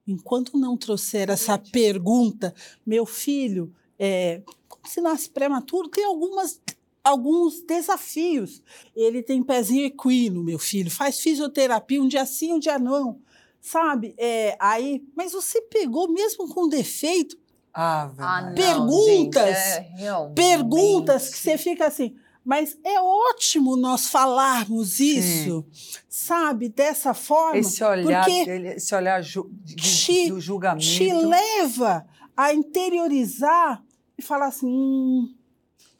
Enquanto 0.06 0.58
não 0.58 0.76
trouxer 0.76 1.30
essa 1.30 1.56
pergunta, 1.56 2.54
meu 2.84 3.06
filho, 3.06 3.74
é, 3.98 4.42
como 4.68 4.86
se 4.86 5.00
nasce 5.00 5.30
prematuro, 5.30 5.88
tem 5.88 6.04
algumas 6.04 6.60
alguns 7.02 7.62
desafios. 7.62 8.62
Ele 8.94 9.22
tem 9.22 9.42
pezinho 9.42 9.86
equino, 9.86 10.44
meu 10.44 10.58
filho, 10.58 10.90
faz 10.90 11.18
fisioterapia 11.20 12.02
um 12.02 12.06
dia 12.06 12.26
sim, 12.26 12.52
um 12.52 12.58
dia 12.58 12.78
não. 12.78 13.18
Sabe? 13.62 14.14
É, 14.18 14.58
aí, 14.60 15.02
mas 15.16 15.32
você 15.32 15.62
pegou 15.62 16.06
mesmo 16.12 16.46
com 16.50 16.68
defeito, 16.68 17.34
Ah, 17.80 18.10
Ah, 18.18 18.42
não, 18.42 18.54
Perguntas. 18.54 19.56
gente, 19.56 20.02
é 20.04 20.28
perguntas 20.34 21.28
que 21.30 21.38
você 21.38 21.56
fica 21.56 21.86
assim. 21.86 22.16
Mas 22.44 22.76
é 22.82 23.00
ótimo 23.00 23.76
nós 23.76 24.08
falarmos 24.08 24.98
isso, 25.00 25.64
sabe? 26.08 26.68
Dessa 26.70 27.12
forma. 27.14 27.58
Esse 27.58 27.84
olhar, 27.84 28.24
porque 28.24 28.44
dele, 28.46 28.68
esse 28.70 28.94
olhar 28.94 29.22
ju- 29.22 29.48
de- 29.62 29.76
te- 29.76 30.28
do 30.30 30.40
julgamento. 30.40 30.84
te 30.86 31.12
leva 31.12 32.06
a 32.36 32.52
interiorizar 32.54 33.84
e 34.16 34.22
falar 34.22 34.46
assim: 34.46 34.66
hum, 34.66 35.32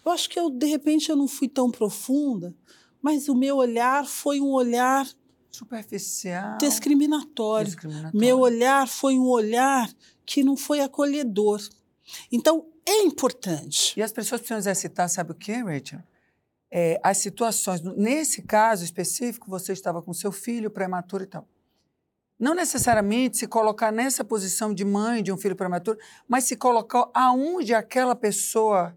eu 0.05 0.11
acho 0.11 0.29
que 0.29 0.41
eu, 0.41 0.49
de 0.51 0.67
repente, 0.67 1.11
eu 1.11 1.17
não 1.17 1.29
fui 1.29 1.49
tão 1.49 1.71
profunda, 1.71 2.55
mas 3.03 3.29
o 3.29 3.35
meu 3.37 3.57
olhar 3.57 4.07
foi 4.07 4.41
um 4.41 4.51
olhar 4.51 5.07
superficial. 5.51 6.57
discriminatório. 6.59 7.67
discriminatório. 7.67 8.19
Meu 8.19 8.39
olhar 8.41 8.89
foi 8.89 9.19
um 9.19 9.27
olhar 9.29 9.89
que 10.29 10.45
não 10.45 10.59
foi 10.59 10.81
acolhedor. 10.81 11.59
Então, 12.31 12.67
é 12.85 13.01
importante. 13.01 13.99
E 13.99 14.03
as 14.03 14.13
pessoas 14.13 14.43
precisam 14.43 14.59
exercitar, 14.59 15.09
sabe 15.09 15.33
o 15.33 15.35
que, 15.35 15.53
Rachel? 15.53 16.01
É, 16.71 17.01
as 17.03 17.17
situações. 17.17 17.81
Nesse 17.81 18.43
caso 18.43 18.85
específico, 18.85 19.49
você 19.49 19.73
estava 19.73 20.03
com 20.03 20.13
seu 20.13 20.31
filho 20.31 20.71
prematuro 20.71 21.25
e 21.25 21.27
tal. 21.27 21.49
Não 22.39 22.55
necessariamente 22.55 23.39
se 23.39 23.47
colocar 23.47 23.91
nessa 23.91 24.23
posição 24.23 24.75
de 24.75 24.85
mãe 24.85 25.23
de 25.23 25.33
um 25.33 25.39
filho 25.39 25.57
prematuro, 25.57 25.99
mas 26.29 26.45
se 26.45 26.57
colocar 26.57 27.09
aonde 27.15 27.73
aquela 27.73 28.15
pessoa 28.15 28.95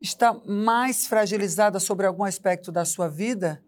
está 0.00 0.32
mais 0.46 1.06
fragilizada 1.06 1.78
sobre 1.78 2.06
algum 2.06 2.24
aspecto 2.24 2.72
da 2.72 2.86
sua 2.86 3.06
vida 3.06 3.62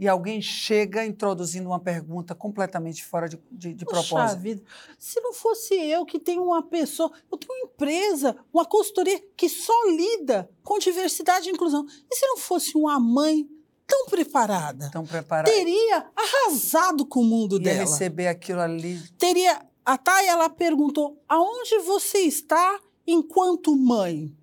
e 0.00 0.08
alguém 0.08 0.40
chega 0.40 1.04
introduzindo 1.04 1.68
uma 1.68 1.78
pergunta 1.78 2.34
completamente 2.34 3.04
fora 3.04 3.28
de, 3.28 3.38
de, 3.52 3.74
de 3.74 3.84
Poxa 3.84 4.08
propósito. 4.08 4.40
vida, 4.40 4.62
se 4.98 5.20
não 5.20 5.34
fosse 5.34 5.74
eu 5.74 6.06
que 6.06 6.18
tenho 6.18 6.42
uma 6.42 6.62
pessoa, 6.62 7.12
eu 7.30 7.36
tenho 7.36 7.52
uma 7.52 7.66
empresa, 7.66 8.34
uma 8.50 8.64
consultoria 8.64 9.22
que 9.36 9.46
só 9.46 9.74
lida 9.90 10.48
com 10.64 10.78
diversidade 10.78 11.50
e 11.50 11.52
inclusão. 11.52 11.84
E 12.10 12.16
se 12.16 12.26
não 12.26 12.38
fosse 12.38 12.78
uma 12.78 12.98
mãe 12.98 13.46
tão 13.86 14.06
preparada? 14.06 14.86
Estão 14.86 15.04
preparados. 15.04 15.52
Teria 15.52 16.06
arrasado 16.16 17.04
com 17.04 17.20
o 17.20 17.24
mundo 17.24 17.56
Ia 17.56 17.64
dela. 17.64 17.80
receber 17.80 18.28
aquilo 18.28 18.60
ali 18.60 18.98
Teria. 19.18 19.60
A 19.84 19.98
Thay, 19.98 20.28
ela 20.28 20.48
perguntou: 20.48 21.22
aonde 21.28 21.78
você 21.80 22.20
está 22.20 22.80
enquanto 23.06 23.76
mãe? 23.76 24.34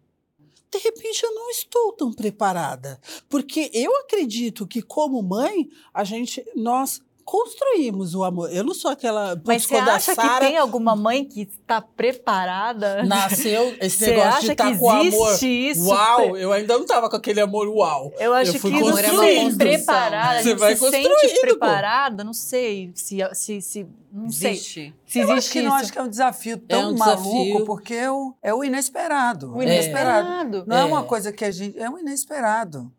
De 0.71 0.77
repente 0.79 1.23
eu 1.23 1.33
não 1.33 1.49
estou 1.49 1.93
tão 1.93 2.11
preparada, 2.11 2.99
porque 3.29 3.71
eu 3.73 3.95
acredito 3.97 4.67
que 4.67 4.81
como 4.81 5.21
mãe 5.21 5.69
a 5.93 6.03
gente 6.03 6.45
nós 6.55 7.01
construímos 7.27 8.15
o 8.15 8.23
amor. 8.23 8.49
Eu 8.53 8.63
não 8.63 8.73
sou 8.73 8.89
aquela. 8.89 9.39
Mas 9.45 9.65
você 9.65 9.75
acha 9.75 10.15
Sara 10.15 10.39
que 10.39 10.45
tem 10.45 10.57
alguma 10.57 10.95
mãe 10.95 11.25
que 11.25 11.41
está 11.41 11.81
preparada? 11.81 13.03
Nasceu 13.03 13.75
esse 13.81 13.97
Você 13.97 14.11
negócio 14.15 14.41
de 14.45 14.51
estar 14.53 14.71
que 14.71 14.77
com 14.77 14.89
amor. 14.89 15.43
isso? 15.43 15.89
Uau, 15.89 16.37
eu 16.37 16.53
ainda 16.53 16.77
não 16.77 16.85
tava 16.85 17.09
com 17.09 17.17
aquele 17.17 17.41
amor 17.41 17.67
uau. 17.67 18.13
Eu 18.17 18.33
acho 18.33 18.55
Eu 18.55 18.59
fui 18.61 18.71
que 18.71 18.79
não 18.79 18.91
construindo. 18.91 19.57
sei, 19.57 19.57
preparada, 19.57 20.39
a 20.39 20.41
Você 20.41 20.49
gente 20.49 20.57
vai 20.59 20.75
se 20.75 20.89
sente 20.89 21.09
construindo, 21.09 21.41
preparada, 21.41 22.23
não 22.23 22.33
sei 22.33 22.91
se, 22.95 23.17
se, 23.33 23.61
se 23.61 23.87
não 24.09 24.31
sei 24.31 24.51
Existe. 24.53 24.95
se 25.05 25.19
Eu 25.19 25.31
acho 25.33 25.51
que 25.51 25.61
não 25.61 25.73
acho 25.75 25.91
que 25.91 25.99
é 25.99 26.01
um 26.01 26.09
desafio 26.09 26.57
tão 26.57 26.93
um 26.93 26.97
maluco, 26.97 27.29
desafio. 27.43 27.65
porque 27.65 27.93
é 27.93 28.09
o, 28.09 28.33
é 28.41 28.53
o 28.53 28.63
inesperado. 28.63 29.53
O 29.53 29.61
inesperado. 29.61 30.63
Não 30.65 30.77
é. 30.77 30.81
É. 30.81 30.85
uma 30.85 31.03
coisa 31.03 31.33
que 31.33 31.43
a 31.43 31.51
gente. 31.51 31.77
É 31.77 31.89
um 31.89 31.99
inesperado. 31.99 32.89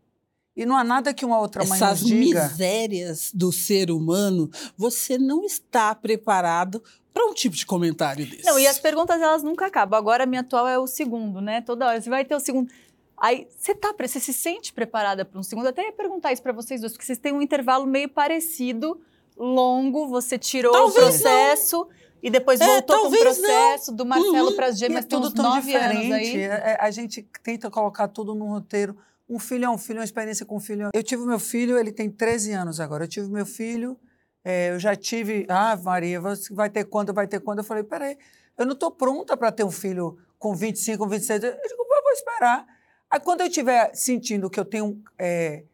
E 0.59 0.66
não 0.66 0.77
há 0.77 0.83
nada 0.83 1.14
que 1.14 1.25
uma 1.25 1.38
outra 1.38 1.64
mãe 1.64 1.77
Essas 1.77 2.01
diga. 2.01 2.49
misérias 2.49 3.31
do 3.33 3.53
ser 3.53 3.92
humano, 3.92 4.51
você 4.77 5.16
não 5.16 5.44
está 5.44 5.94
preparado 5.94 6.83
para 7.14 7.25
um 7.27 7.33
tipo 7.33 7.55
de 7.55 7.64
comentário 7.64 8.27
desse. 8.27 8.44
Não, 8.44 8.59
e 8.59 8.66
as 8.66 8.79
perguntas 8.79 9.21
elas 9.23 9.42
nunca 9.44 9.66
acabam. 9.66 9.97
Agora 9.97 10.25
a 10.25 10.27
minha 10.27 10.40
atual 10.40 10.66
é 10.66 10.77
o 10.77 10.87
segundo, 10.87 11.40
né? 11.40 11.61
Toda 11.61 11.87
hora 11.87 12.01
você 12.01 12.11
vai 12.11 12.25
ter 12.25 12.35
o 12.35 12.40
segundo. 12.40 12.71
Aí 13.16 13.47
você 13.57 13.73
tá, 13.75 13.94
você 13.97 14.18
se 14.18 14.33
sente 14.33 14.73
preparada 14.73 15.25
para 15.25 15.38
um 15.38 15.42
segundo? 15.44 15.66
Eu 15.66 15.71
até 15.71 15.83
ia 15.87 15.92
perguntar 15.92 16.33
isso 16.33 16.42
para 16.42 16.53
vocês 16.53 16.81
dois, 16.81 16.92
porque 16.92 17.07
vocês 17.07 17.18
têm 17.18 17.33
um 17.33 17.40
intervalo 17.42 17.87
meio 17.87 18.09
parecido, 18.09 19.01
longo, 19.37 20.09
você 20.09 20.37
tirou 20.38 20.73
Talvez 20.73 20.97
o 20.97 21.01
processo 21.01 21.88
e 22.21 22.31
depois 22.31 22.61
É, 22.61 22.66
voltou 22.66 23.03
com 23.03 23.07
o 23.14 23.18
processo 23.18 23.92
do 23.92 24.05
Marcelo 24.05 24.49
Uhum. 24.51 24.57
para 24.57 24.66
as 24.66 24.77
E 24.77 24.79
gêmeas, 24.81 25.05
é 25.05 25.09
tem 25.09 25.18
tudo 25.18 25.29
uns 25.29 25.35
tão 25.35 25.44
nove 25.44 25.75
anos 25.75 25.97
diferente. 26.03 26.37
aí. 26.37 26.42
É- 26.42 26.47
é- 26.73 26.79
a 26.81 26.90
gente 26.90 27.25
tenta 27.44 27.71
colocar 27.71 28.09
tudo 28.09 28.35
num 28.35 28.49
roteiro. 28.51 28.97
Um 29.28 29.38
filho 29.38 29.66
é 29.66 29.70
um 29.70 29.76
filho, 29.76 29.98
uma 29.98 30.04
experiência 30.04 30.46
com 30.46 30.56
um 30.56 30.60
filho. 30.60 30.88
Eu 30.92 31.02
tive 31.02 31.24
meu 31.24 31.38
filho, 31.38 31.78
ele 31.78 31.92
tem 31.92 32.10
13 32.10 32.52
anos 32.52 32.80
agora. 32.80 33.04
Eu 33.04 33.08
tive 33.08 33.28
meu 33.28 33.44
filho, 33.44 33.98
é, 34.42 34.70
eu 34.70 34.78
já 34.78 34.96
tive. 34.96 35.44
Ah, 35.48 35.76
Maria, 35.76 36.20
você 36.20 36.54
vai 36.54 36.70
ter 36.70 36.84
quando? 36.84 37.12
Vai 37.12 37.26
ter 37.26 37.40
quando? 37.40 37.58
Eu 37.58 37.64
falei, 37.64 37.82
peraí, 37.82 38.16
eu 38.56 38.64
não 38.64 38.72
estou 38.72 38.90
pronta 38.90 39.36
para 39.36 39.52
ter 39.52 39.64
um 39.64 39.70
filho 39.70 40.18
com 40.38 40.54
25, 40.54 41.06
26. 41.06 41.44
Eu 41.44 41.50
digo, 41.50 41.82
eu 41.82 42.02
vou 42.02 42.12
esperar. 42.12 42.66
Aí 43.10 43.20
quando 43.20 43.40
eu 43.42 43.46
estiver 43.46 43.94
sentindo 43.94 44.48
que 44.48 44.58
eu 44.58 44.64
tenho 44.64 45.02
é, 45.18 45.64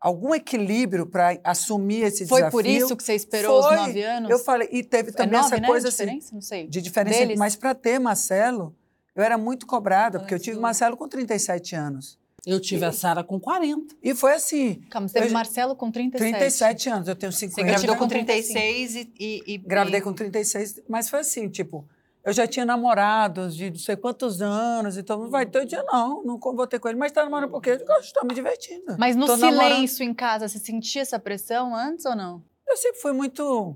algum 0.00 0.34
equilíbrio 0.34 1.06
para 1.06 1.38
assumir 1.42 2.02
esse 2.02 2.26
Foi 2.26 2.40
desafio. 2.40 2.50
por 2.50 2.66
isso 2.66 2.96
que 2.96 3.02
você 3.02 3.14
esperou 3.14 3.62
Foi. 3.62 3.74
os 3.74 3.80
nove 3.80 4.02
anos? 4.02 4.30
Eu 4.30 4.38
falei, 4.38 4.68
e 4.70 4.82
teve 4.84 5.10
é 5.10 5.12
também 5.12 5.40
nove, 5.40 5.46
essa 5.54 5.60
né? 5.60 5.66
coisa 5.66 5.88
a 5.88 5.90
assim 5.90 6.04
diferença? 6.04 6.34
Não 6.34 6.42
sei. 6.42 6.66
de 6.66 6.82
diferença. 6.82 7.18
Deles. 7.18 7.38
Mas 7.38 7.56
para 7.56 7.74
ter 7.74 7.98
Marcelo, 7.98 8.74
eu 9.14 9.22
era 9.22 9.38
muito 9.38 9.66
cobrada, 9.66 10.18
porque 10.18 10.34
eu 10.34 10.38
tive. 10.38 10.58
Marcelo 10.58 10.96
com 10.96 11.08
37 11.08 11.74
anos. 11.74 12.18
Eu 12.46 12.60
tive 12.60 12.84
a 12.84 12.92
Sara 12.92 13.24
com 13.24 13.40
40. 13.40 13.94
E 14.02 14.14
foi 14.14 14.34
assim, 14.34 14.74
Calma, 14.90 15.08
você 15.08 15.14
teve 15.14 15.28
Eu- 15.28 15.32
Marcelo 15.32 15.74
com 15.74 15.90
37. 15.90 16.30
37 16.38 16.88
anos, 16.90 17.08
eu 17.08 17.16
tenho 17.16 17.32
Você 17.32 17.48
50. 17.48 17.62
engravidou 17.62 17.96
com 17.96 18.02
com 18.04 18.08
36 18.08 18.94
e... 18.96 19.12
e, 19.18 19.42
e 19.46 19.54
Engravidei 19.56 20.00
e- 20.00 20.02
com 20.02 20.12
36, 20.12 20.82
mas 20.88 21.08
foi 21.08 21.20
assim, 21.20 21.48
tipo, 21.48 21.88
eu 22.22 22.32
já 22.34 22.46
tinha 22.46 22.66
namorados 22.66 23.56
de 23.56 23.70
não 23.70 23.78
sei 23.78 23.96
quantos 23.96 24.42
anos, 24.42 24.96
então 24.98 25.18
não 25.20 25.30
vai 25.30 25.44
eu 25.50 25.64
dizia, 25.64 25.82
não, 25.84 26.22
não 26.22 26.38
vou 26.38 26.66
ter 26.66 26.78
com 26.78 26.88
ele, 26.88 26.98
mas 26.98 27.12
tá 27.12 27.22
namorando 27.24 27.50
por 27.50 27.62
quê? 27.62 27.70
Eu 27.70 27.78
digo, 27.78 27.90
"Eu 27.92 28.00
estou 28.00 28.24
me 28.26 28.34
divertindo. 28.34 28.96
Mas 28.98 29.16
no 29.16 29.26
Tô 29.26 29.36
namorando- 29.38 29.72
silêncio 29.74 30.04
em 30.04 30.12
casa, 30.14 30.46
você 30.48 30.58
sentia 30.58 31.00
essa 31.02 31.18
pressão 31.18 31.74
antes 31.74 32.04
ou 32.04 32.14
não? 32.14 32.42
Eu 32.68 32.76
sempre 32.76 33.00
fui 33.00 33.12
muito 33.12 33.74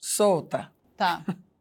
solta. 0.00 0.70
Tá. 0.96 1.24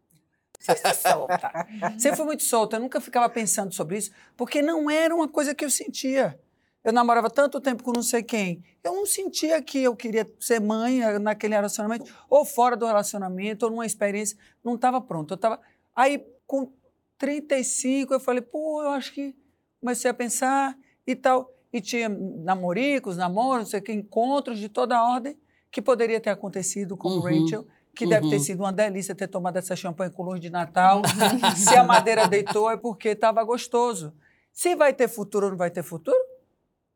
solta. 0.96 1.52
Sempre 1.98 2.18
fui 2.18 2.26
muito 2.26 2.44
solta, 2.44 2.78
eu 2.78 2.82
nunca 2.82 3.00
ficava 3.02 3.30
pensando 3.30 3.74
sobre 3.74 3.98
isso, 3.98 4.12
porque 4.38 4.62
não 4.62 4.90
era 4.90 5.14
uma 5.16 5.28
coisa 5.28 5.54
que 5.56 5.66
eu 5.66 5.70
sentia. 5.70 6.40
Eu 6.84 6.92
namorava 6.92 7.30
tanto 7.30 7.62
tempo 7.62 7.84
com 7.84 7.92
não 7.92 8.02
sei 8.02 8.24
quem. 8.24 8.64
Eu 8.84 8.96
não 8.96 9.06
sentia 9.06 9.62
que 9.62 9.78
eu 9.84 9.96
queria 9.96 10.28
ser 10.40 10.60
mãe 10.60 11.02
eh, 11.04 11.20
naquele 11.20 11.54
relacionamento, 11.54 12.12
ou 12.28 12.44
fora 12.44 12.76
do 12.76 12.88
relacionamento, 12.88 13.66
ou 13.66 13.72
numa 13.72 13.86
experiência. 13.86 14.36
Não 14.64 14.74
estava 14.76 15.00
pronto. 15.00 15.36
Eu 15.36 15.38
tava... 15.38 15.60
Aí, 15.96 16.26
com 16.48 16.72
35, 17.20 18.16
eu 18.16 18.20
falei, 18.20 18.42
pô, 18.42 18.82
eu 18.82 18.90
acho 18.90 19.14
que 19.14 19.36
comecei 19.80 20.10
a 20.10 20.14
pensar 20.14 20.76
e 21.06 21.16
tal. 21.16 21.54
E 21.72 21.80
tinha 21.80 22.10
namoricos, 22.10 23.16
namoros, 23.16 23.66
não 23.66 23.70
sei 23.70 23.80
o 23.80 23.84
que, 23.84 23.94
encontros 23.94 24.58
de 24.58 24.68
toda 24.68 24.98
a 24.98 25.08
ordem 25.08 25.38
que 25.70 25.82
poderia 25.84 26.20
ter 26.20 26.32
acontecido 26.32 26.98
com 26.98 27.10
o 27.10 27.16
Uhum. 27.18 27.44
Rachel, 27.44 27.68
que 27.96 28.08
deve 28.08 28.30
ter 28.30 28.36
Uhum. 28.38 28.44
sido 28.44 28.60
uma 28.62 28.72
delícia 28.72 29.14
ter 29.14 29.28
tomado 29.28 29.58
essa 29.58 29.76
champanhe 29.76 30.12
com 30.12 30.24
luz 30.24 30.40
de 30.40 30.50
Natal. 30.50 31.02
Se 31.56 31.76
a 31.76 31.84
madeira 31.84 32.28
deitou 32.28 32.70
é 32.72 32.78
porque 32.78 33.10
estava 33.10 33.44
gostoso. 33.44 34.14
Se 34.54 34.76
vai 34.76 34.94
ter 34.94 35.08
futuro 35.08 35.46
ou 35.46 35.52
não 35.52 35.58
vai 35.58 35.70
ter 35.70 35.84
futuro, 35.84 36.18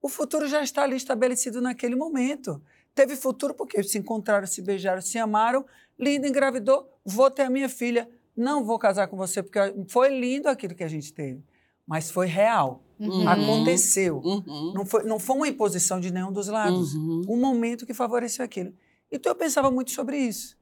o 0.02 0.08
futuro 0.10 0.48
já 0.48 0.62
está 0.62 0.84
ali 0.84 0.96
estabelecido 0.96 1.62
naquele 1.62 1.96
momento. 1.96 2.62
Teve 2.94 3.16
futuro 3.16 3.54
porque 3.54 3.82
se 3.84 3.98
encontraram, 3.98 4.48
se 4.48 4.62
beijaram, 4.62 5.02
se 5.02 5.18
amaram. 5.18 5.66
Linda 6.00 6.28
engravidou, 6.28 6.90
vou 7.06 7.30
ter 7.32 7.44
a 7.44 7.50
minha 7.50 7.68
filha. 7.70 8.10
Não 8.36 8.64
vou 8.64 8.78
casar 8.78 9.08
com 9.08 9.16
você 9.18 9.42
porque 9.42 9.60
foi 9.90 10.10
lindo 10.18 10.48
aquilo 10.50 10.76
que 10.76 10.84
a 10.84 10.88
gente 10.90 11.14
teve, 11.14 11.42
mas 11.88 12.12
foi 12.12 12.28
real. 12.28 12.84
Uhum. 13.00 13.28
Aconteceu. 13.28 14.22
Uhum. 14.24 14.74
Não 14.74 14.86
foi, 14.86 15.04
não 15.04 15.20
foi 15.20 15.36
uma 15.36 15.48
imposição 15.48 16.00
de 16.00 16.12
nenhum 16.12 16.32
dos 16.32 16.48
lados. 16.48 16.94
Uhum. 16.94 17.22
Um 17.28 17.38
momento 17.38 17.86
que 17.86 17.94
favoreceu 17.94 18.44
aquilo. 18.46 18.74
Então 19.12 19.32
eu 19.32 19.36
pensava 19.36 19.70
muito 19.72 19.92
sobre 19.92 20.18
isso. 20.18 20.58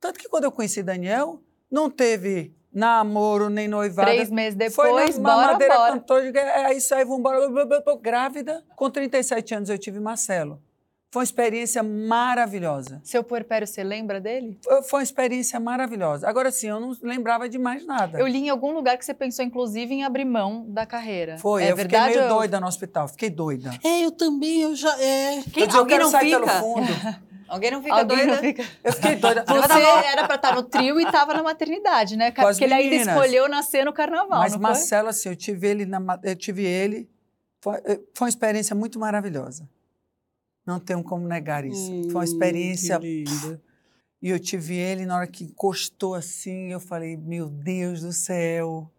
Tanto 0.00 0.18
que 0.18 0.28
quando 0.28 0.44
eu 0.44 0.52
conheci 0.52 0.82
Daniel, 0.82 1.40
não 1.70 1.90
teve 1.90 2.54
namoro 2.72 3.48
nem 3.48 3.66
noivado. 3.66 4.10
Três 4.10 4.30
meses 4.30 4.56
Foi 4.74 4.86
depois, 4.88 5.18
na 5.18 5.30
bora, 5.30 5.46
mamadeira 5.46 5.74
bora. 5.76 5.92
cantor, 5.94 6.22
é 6.36 6.74
isso 6.74 6.94
aí, 6.94 7.04
vamos 7.04 7.20
embora. 7.20 7.40
Grávida, 8.00 8.62
com 8.76 8.90
37 8.90 9.54
anos 9.54 9.70
eu 9.70 9.78
tive 9.78 9.98
Marcelo. 9.98 10.60
Foi 11.10 11.20
uma 11.20 11.24
experiência 11.24 11.82
maravilhosa. 11.82 13.00
Seu 13.02 13.24
puerpério, 13.24 13.66
você 13.66 13.82
lembra 13.82 14.20
dele? 14.20 14.58
Foi 14.62 14.82
foi 14.82 14.98
uma 14.98 15.02
experiência 15.04 15.58
maravilhosa. 15.58 16.28
Agora 16.28 16.50
sim, 16.50 16.66
eu 16.68 16.78
não 16.78 16.94
lembrava 17.00 17.48
de 17.48 17.56
mais 17.58 17.86
nada. 17.86 18.18
Eu 18.18 18.26
li 18.26 18.38
em 18.38 18.50
algum 18.50 18.72
lugar 18.72 18.98
que 18.98 19.04
você 19.04 19.14
pensou, 19.14 19.42
inclusive, 19.42 19.94
em 19.94 20.04
abrir 20.04 20.26
mão 20.26 20.66
da 20.68 20.84
carreira. 20.84 21.38
Foi, 21.38 21.62
é 21.64 21.70
eu 21.72 21.76
verdade 21.76 22.08
fiquei 22.08 22.20
meio 22.20 22.32
ou- 22.32 22.38
doida 22.40 22.60
no 22.60 22.66
hospital, 22.66 23.08
fiquei 23.08 23.30
doida. 23.30 23.70
É, 23.82 24.04
eu 24.04 24.10
também, 24.10 24.60
eu 24.62 24.74
já. 24.74 24.90
É. 25.00 25.42
Quem- 25.50 25.62
eu 25.62 25.66
disse, 25.68 25.78
eu 25.78 25.86
quero 25.86 26.04
não 26.04 26.10
sair 26.10 26.34
fica? 26.34 26.40
pelo 26.40 26.58
fundo. 26.60 26.86
Alguém 27.48 27.70
não 27.70 27.82
fica 27.82 27.94
Alguém 27.94 28.16
doida? 28.18 28.32
não 28.34 28.38
fica... 28.40 28.64
Eu 28.82 28.92
fiquei 28.92 29.14
doida. 29.16 29.44
Você 29.46 30.06
era 30.06 30.26
pra 30.26 30.34
estar 30.36 30.54
no 30.54 30.62
trio 30.62 31.00
e 31.00 31.04
estava 31.04 31.32
na 31.34 31.42
maternidade, 31.42 32.16
né? 32.16 32.30
Porque 32.30 32.64
ele 32.64 32.74
ainda 32.74 32.96
escolheu 32.96 33.48
nascer 33.48 33.84
no 33.84 33.92
carnaval, 33.92 34.38
Mas 34.40 34.52
não 34.52 34.60
Marcelo, 34.60 35.08
assim, 35.08 35.28
eu 35.28 35.36
tive 35.36 35.66
ele, 35.68 35.86
na, 35.86 35.98
eu 36.22 36.34
tive 36.36 36.64
ele, 36.64 37.08
foi, 37.60 37.76
eh, 37.84 38.00
foi 38.14 38.26
uma 38.26 38.28
experiência 38.28 38.74
muito 38.74 38.98
maravilhosa. 38.98 39.68
Não 40.66 40.80
tenho 40.80 41.02
como 41.04 41.26
negar 41.28 41.64
isso. 41.64 41.86
foi 42.04 42.12
uma 42.14 42.20
Hum, 42.20 42.24
experiência. 42.24 42.98
que 42.98 43.24
lindo. 43.24 43.60
E 44.20 44.30
eu 44.30 44.40
tive 44.40 44.74
ele, 44.74 45.06
na 45.06 45.16
hora 45.16 45.26
que 45.26 45.44
encostou 45.44 46.14
assim, 46.14 46.72
eu 46.72 46.80
falei, 46.80 47.16
meu 47.16 47.48
Deus 47.48 48.00
do 48.00 48.12
céu. 48.12 48.90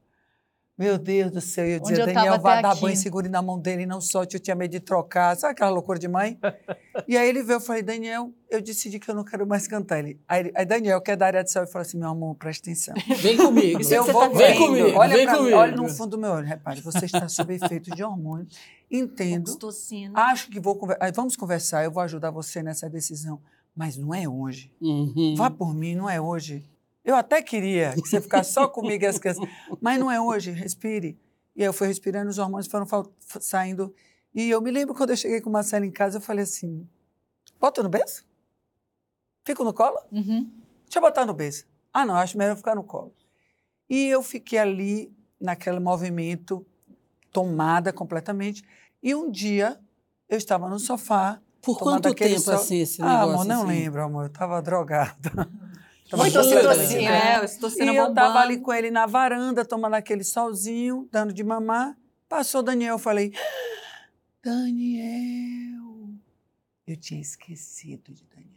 Meu 0.77 0.99
Deus 0.99 1.31
do 1.31 1.41
céu. 1.41 1.65
Eu 1.65 1.79
dizia, 1.79 2.03
eu 2.03 2.05
Daniel, 2.05 2.39
vá 2.39 2.61
dar 2.61 2.73
aqui. 2.73 2.81
banho, 2.81 2.95
segure 2.95 3.27
na 3.27 3.41
mão 3.41 3.57
dele, 3.59 3.87
não 3.87 3.99
solte, 3.99 4.35
eu 4.35 4.39
tinha 4.39 4.55
medo 4.55 4.69
de 4.69 4.79
trocar. 4.79 5.35
Sabe 5.35 5.53
aquela 5.53 5.71
loucura 5.71 5.97
de 5.97 6.07
mãe? 6.07 6.37
e 7.07 7.17
aí 7.17 7.27
ele 7.27 7.41
veio, 7.41 7.57
eu 7.57 7.61
falei, 7.61 7.81
Daniel, 7.81 8.31
eu 8.47 8.61
decidi 8.61 8.99
que 8.99 9.09
eu 9.09 9.15
não 9.15 9.23
quero 9.23 9.47
mais 9.47 9.67
cantar. 9.67 9.97
Ele, 9.97 10.21
aí, 10.27 10.51
aí 10.53 10.65
Daniel, 10.67 11.01
que 11.01 11.09
é 11.09 11.15
da 11.15 11.25
área 11.25 11.43
de 11.43 11.51
saúde, 11.51 11.71
falou 11.71 11.81
assim, 11.81 11.97
meu 11.97 12.09
amor, 12.09 12.35
presta 12.35 12.69
atenção. 12.69 12.93
Vem 13.21 13.37
comigo. 13.37 13.81
Eu 13.89 14.03
vou 14.03 14.29
tá 14.29 14.37
Vem 14.37 14.55
comigo, 14.55 14.97
Olha, 14.99 15.15
vem 15.15 15.25
mim, 15.25 15.35
comigo. 15.35 15.57
olha 15.57 15.75
no 15.75 15.89
fundo 15.89 16.11
do 16.11 16.17
meu 16.19 16.29
olho. 16.29 16.45
Repare, 16.45 16.79
você 16.81 17.05
está 17.05 17.27
sob 17.27 17.55
efeito 17.55 17.95
de 17.95 18.03
hormônio. 18.03 18.45
Entendo. 18.91 19.47
Oxitocina. 19.47 20.13
Acho 20.19 20.47
que 20.47 20.59
vou 20.59 20.75
conversar. 20.75 21.11
Vamos 21.11 21.35
conversar, 21.35 21.83
eu 21.85 21.91
vou 21.91 22.03
ajudar 22.03 22.29
você 22.29 22.61
nessa 22.61 22.87
decisão. 22.87 23.41
Mas 23.75 23.97
não 23.97 24.13
é 24.13 24.29
hoje. 24.29 24.71
Uhum. 24.79 25.33
Vá 25.35 25.49
por 25.49 25.73
mim, 25.73 25.95
não 25.95 26.07
é 26.07 26.21
hoje. 26.21 26.63
Eu 27.07 27.15
até 27.15 27.41
queria 27.41 27.93
que 27.93 28.01
você 28.01 28.19
ficasse 28.19 28.51
só 28.51 28.67
comigo 28.67 29.01
e 29.01 29.07
as 29.07 29.17
crianças. 29.17 29.47
Mas 29.79 29.97
não 29.97 30.11
é 30.11 30.19
hoje, 30.19 30.51
respire. 30.51 31.17
E 31.55 31.63
eu 31.63 31.71
fui 31.71 31.87
respirando, 31.87 32.29
os 32.29 32.37
hormônios 32.37 32.67
foram 32.67 32.85
saindo. 33.39 33.95
E 34.35 34.49
eu 34.49 34.61
me 34.61 34.69
lembro 34.69 34.93
quando 34.93 35.11
eu 35.11 35.15
cheguei 35.15 35.39
com 35.39 35.49
o 35.49 35.53
Marcelo 35.53 35.85
em 35.85 35.89
casa, 35.91 36.17
eu 36.17 36.21
falei 36.21 36.43
assim: 36.43 36.85
bota 37.61 37.81
no 37.81 37.87
berço? 37.87 38.25
Fico 39.45 39.63
no 39.63 39.73
colo? 39.73 39.97
Uhum. 40.11 40.51
Deixa 40.83 40.97
eu 40.97 41.01
botar 41.01 41.25
no 41.25 41.33
berço. 41.33 41.65
Ah, 41.93 42.05
não, 42.05 42.15
acho 42.15 42.37
melhor 42.37 42.57
ficar 42.57 42.75
no 42.75 42.83
colo. 42.83 43.15
E 43.89 44.07
eu 44.07 44.21
fiquei 44.21 44.59
ali, 44.59 45.09
naquele 45.39 45.79
movimento, 45.79 46.65
tomada 47.31 47.93
completamente. 47.93 48.65
E 49.01 49.15
um 49.15 49.31
dia, 49.31 49.79
eu 50.27 50.37
estava 50.37 50.67
no 50.69 50.77
sofá. 50.77 51.41
Por 51.61 51.79
quanto 51.79 52.13
tempo 52.13 52.41
sol- 52.41 52.53
assim 52.55 52.79
esse 52.81 53.01
Ah, 53.01 53.05
negócio? 53.21 53.31
amor, 53.31 53.45
não 53.45 53.59
assim? 53.61 53.67
lembro, 53.67 54.03
amor. 54.03 54.23
Eu 54.25 54.27
estava 54.27 54.61
drogada. 54.61 55.31
Tava 56.09 56.23
Muito 56.23 56.39
ocitocina, 56.39 56.61
drogada. 57.01 57.03
É, 57.03 57.41
oxitocina 57.41 57.91
E 57.91 57.95
eu 57.95 58.07
estava 58.07 58.27
bombando. 58.29 58.37
ali 58.39 58.59
com 58.59 58.73
ele 58.73 58.89
na 58.91 59.05
varanda, 59.05 59.65
tomando 59.65 59.93
aquele 59.95 60.23
solzinho, 60.23 61.07
dando 61.11 61.33
de 61.33 61.43
mamar. 61.43 61.97
Passou 62.29 62.63
Daniel, 62.63 62.95
eu 62.95 62.99
falei, 62.99 63.33
Daniel. 64.43 66.09
Eu 66.87 66.95
tinha 66.95 67.19
esquecido 67.19 68.13
de 68.13 68.23
Daniel. 68.25 68.47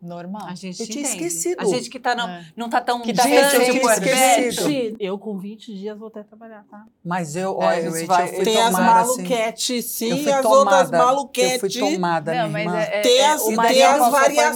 Normal. 0.00 0.42
A 0.46 0.54
gente 0.54 0.78
Eu 0.80 0.86
tinha 0.86 1.00
entende. 1.04 1.24
esquecido. 1.26 1.60
A 1.60 1.64
gente 1.64 1.90
que 1.90 1.98
tá 1.98 2.14
não, 2.14 2.28
É. 2.28 2.46
não 2.54 2.68
tá 2.70 2.80
tão 2.80 3.00
Que 3.02 3.12
tá 3.12 3.28
eu 3.28 3.42
distante 3.42 3.70
tinha 3.70 3.80
por 3.80 3.90
esquecido. 3.90 4.96
eu 5.00 5.18
com 5.18 5.36
20 5.38 5.74
dias 5.74 5.98
vou 5.98 6.06
até 6.06 6.22
trabalhar, 6.22 6.64
tá? 6.70 6.84
Mas 7.04 7.34
eu, 7.34 7.60
É, 7.60 7.64
olha, 7.66 8.06
vai- 8.06 8.28
eu 8.28 8.34
fui 8.34 8.44
Tem 8.44 8.58
as 8.62 8.70
tomada, 8.70 9.00
assim. 9.00 9.16
maluquetes, 9.22 9.70
Eu 9.70 9.82
sim, 10.16 10.22
fui 10.22 10.32
as 10.32 10.42
tomada, 10.42 10.58
outras 10.60 10.82
Eu 10.82 10.88
fui 10.88 10.98
maluquetes. 10.98 11.74
tomada, 11.80 12.32
Não, 12.34 12.48
minha 12.48 12.52
mas 12.52 12.62
irmã. 12.66 12.78
é, 12.78 12.98
é, 12.98 13.00
Tem 13.00 13.18
é, 13.18 13.26
as, 13.26 13.42
tem 13.42 13.82
as 13.82 14.10
variações, 14.12 14.54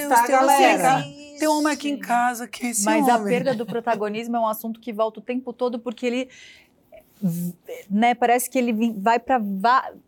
Deus, 0.00 0.08
tá, 0.08 0.22
tem 0.26 0.30
galera? 0.34 0.96
aqui. 0.98 1.19
Tem 1.40 1.48
um 1.48 1.58
homem 1.58 1.72
aqui 1.72 1.88
em 1.90 1.98
casa 1.98 2.46
que 2.46 2.66
é 2.66 2.70
esse 2.70 2.84
Mas 2.84 3.08
a 3.08 3.16
homem. 3.16 3.28
perda 3.32 3.54
do 3.54 3.66
protagonismo 3.66 4.36
é 4.36 4.40
um 4.40 4.46
assunto 4.46 4.78
que 4.78 4.92
volta 4.92 5.18
o 5.18 5.22
tempo 5.22 5.52
todo 5.52 5.78
porque 5.78 6.06
ele 6.06 6.28
né, 7.90 8.14
parece 8.14 8.48
que 8.48 8.58
ele 8.58 8.72
vai 8.98 9.18
para 9.20 9.38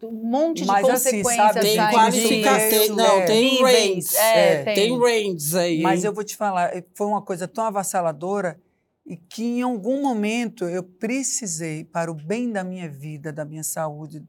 um 0.02 0.10
monte 0.12 0.62
de 0.62 0.66
Mas 0.66 0.88
assim, 0.88 1.22
consequências 1.22 1.36
sabe, 1.36 1.60
Tem 1.60 1.76
qualificação, 1.90 2.68
de- 2.70 2.86
tem, 2.86 2.90
não, 2.96 3.04
é, 3.18 3.24
tem 3.26 3.50
níveis, 3.52 3.94
ranges. 3.94 4.14
é, 4.14 4.52
É, 4.54 4.64
tem. 4.64 4.74
Tem 4.74 4.98
ranges 4.98 5.54
aí. 5.54 5.82
Mas 5.82 6.04
eu 6.04 6.12
vou 6.12 6.24
te 6.24 6.36
falar, 6.36 6.70
foi 6.94 7.06
uma 7.06 7.20
coisa 7.20 7.46
tão 7.46 7.64
avassaladora 7.64 8.58
e 9.04 9.16
que 9.16 9.44
em 9.44 9.62
algum 9.62 10.00
momento 10.00 10.64
eu 10.64 10.82
precisei, 10.82 11.84
para 11.84 12.10
o 12.10 12.14
bem 12.14 12.50
da 12.50 12.64
minha 12.64 12.88
vida, 12.88 13.30
da 13.32 13.44
minha 13.44 13.64
saúde, 13.64 14.22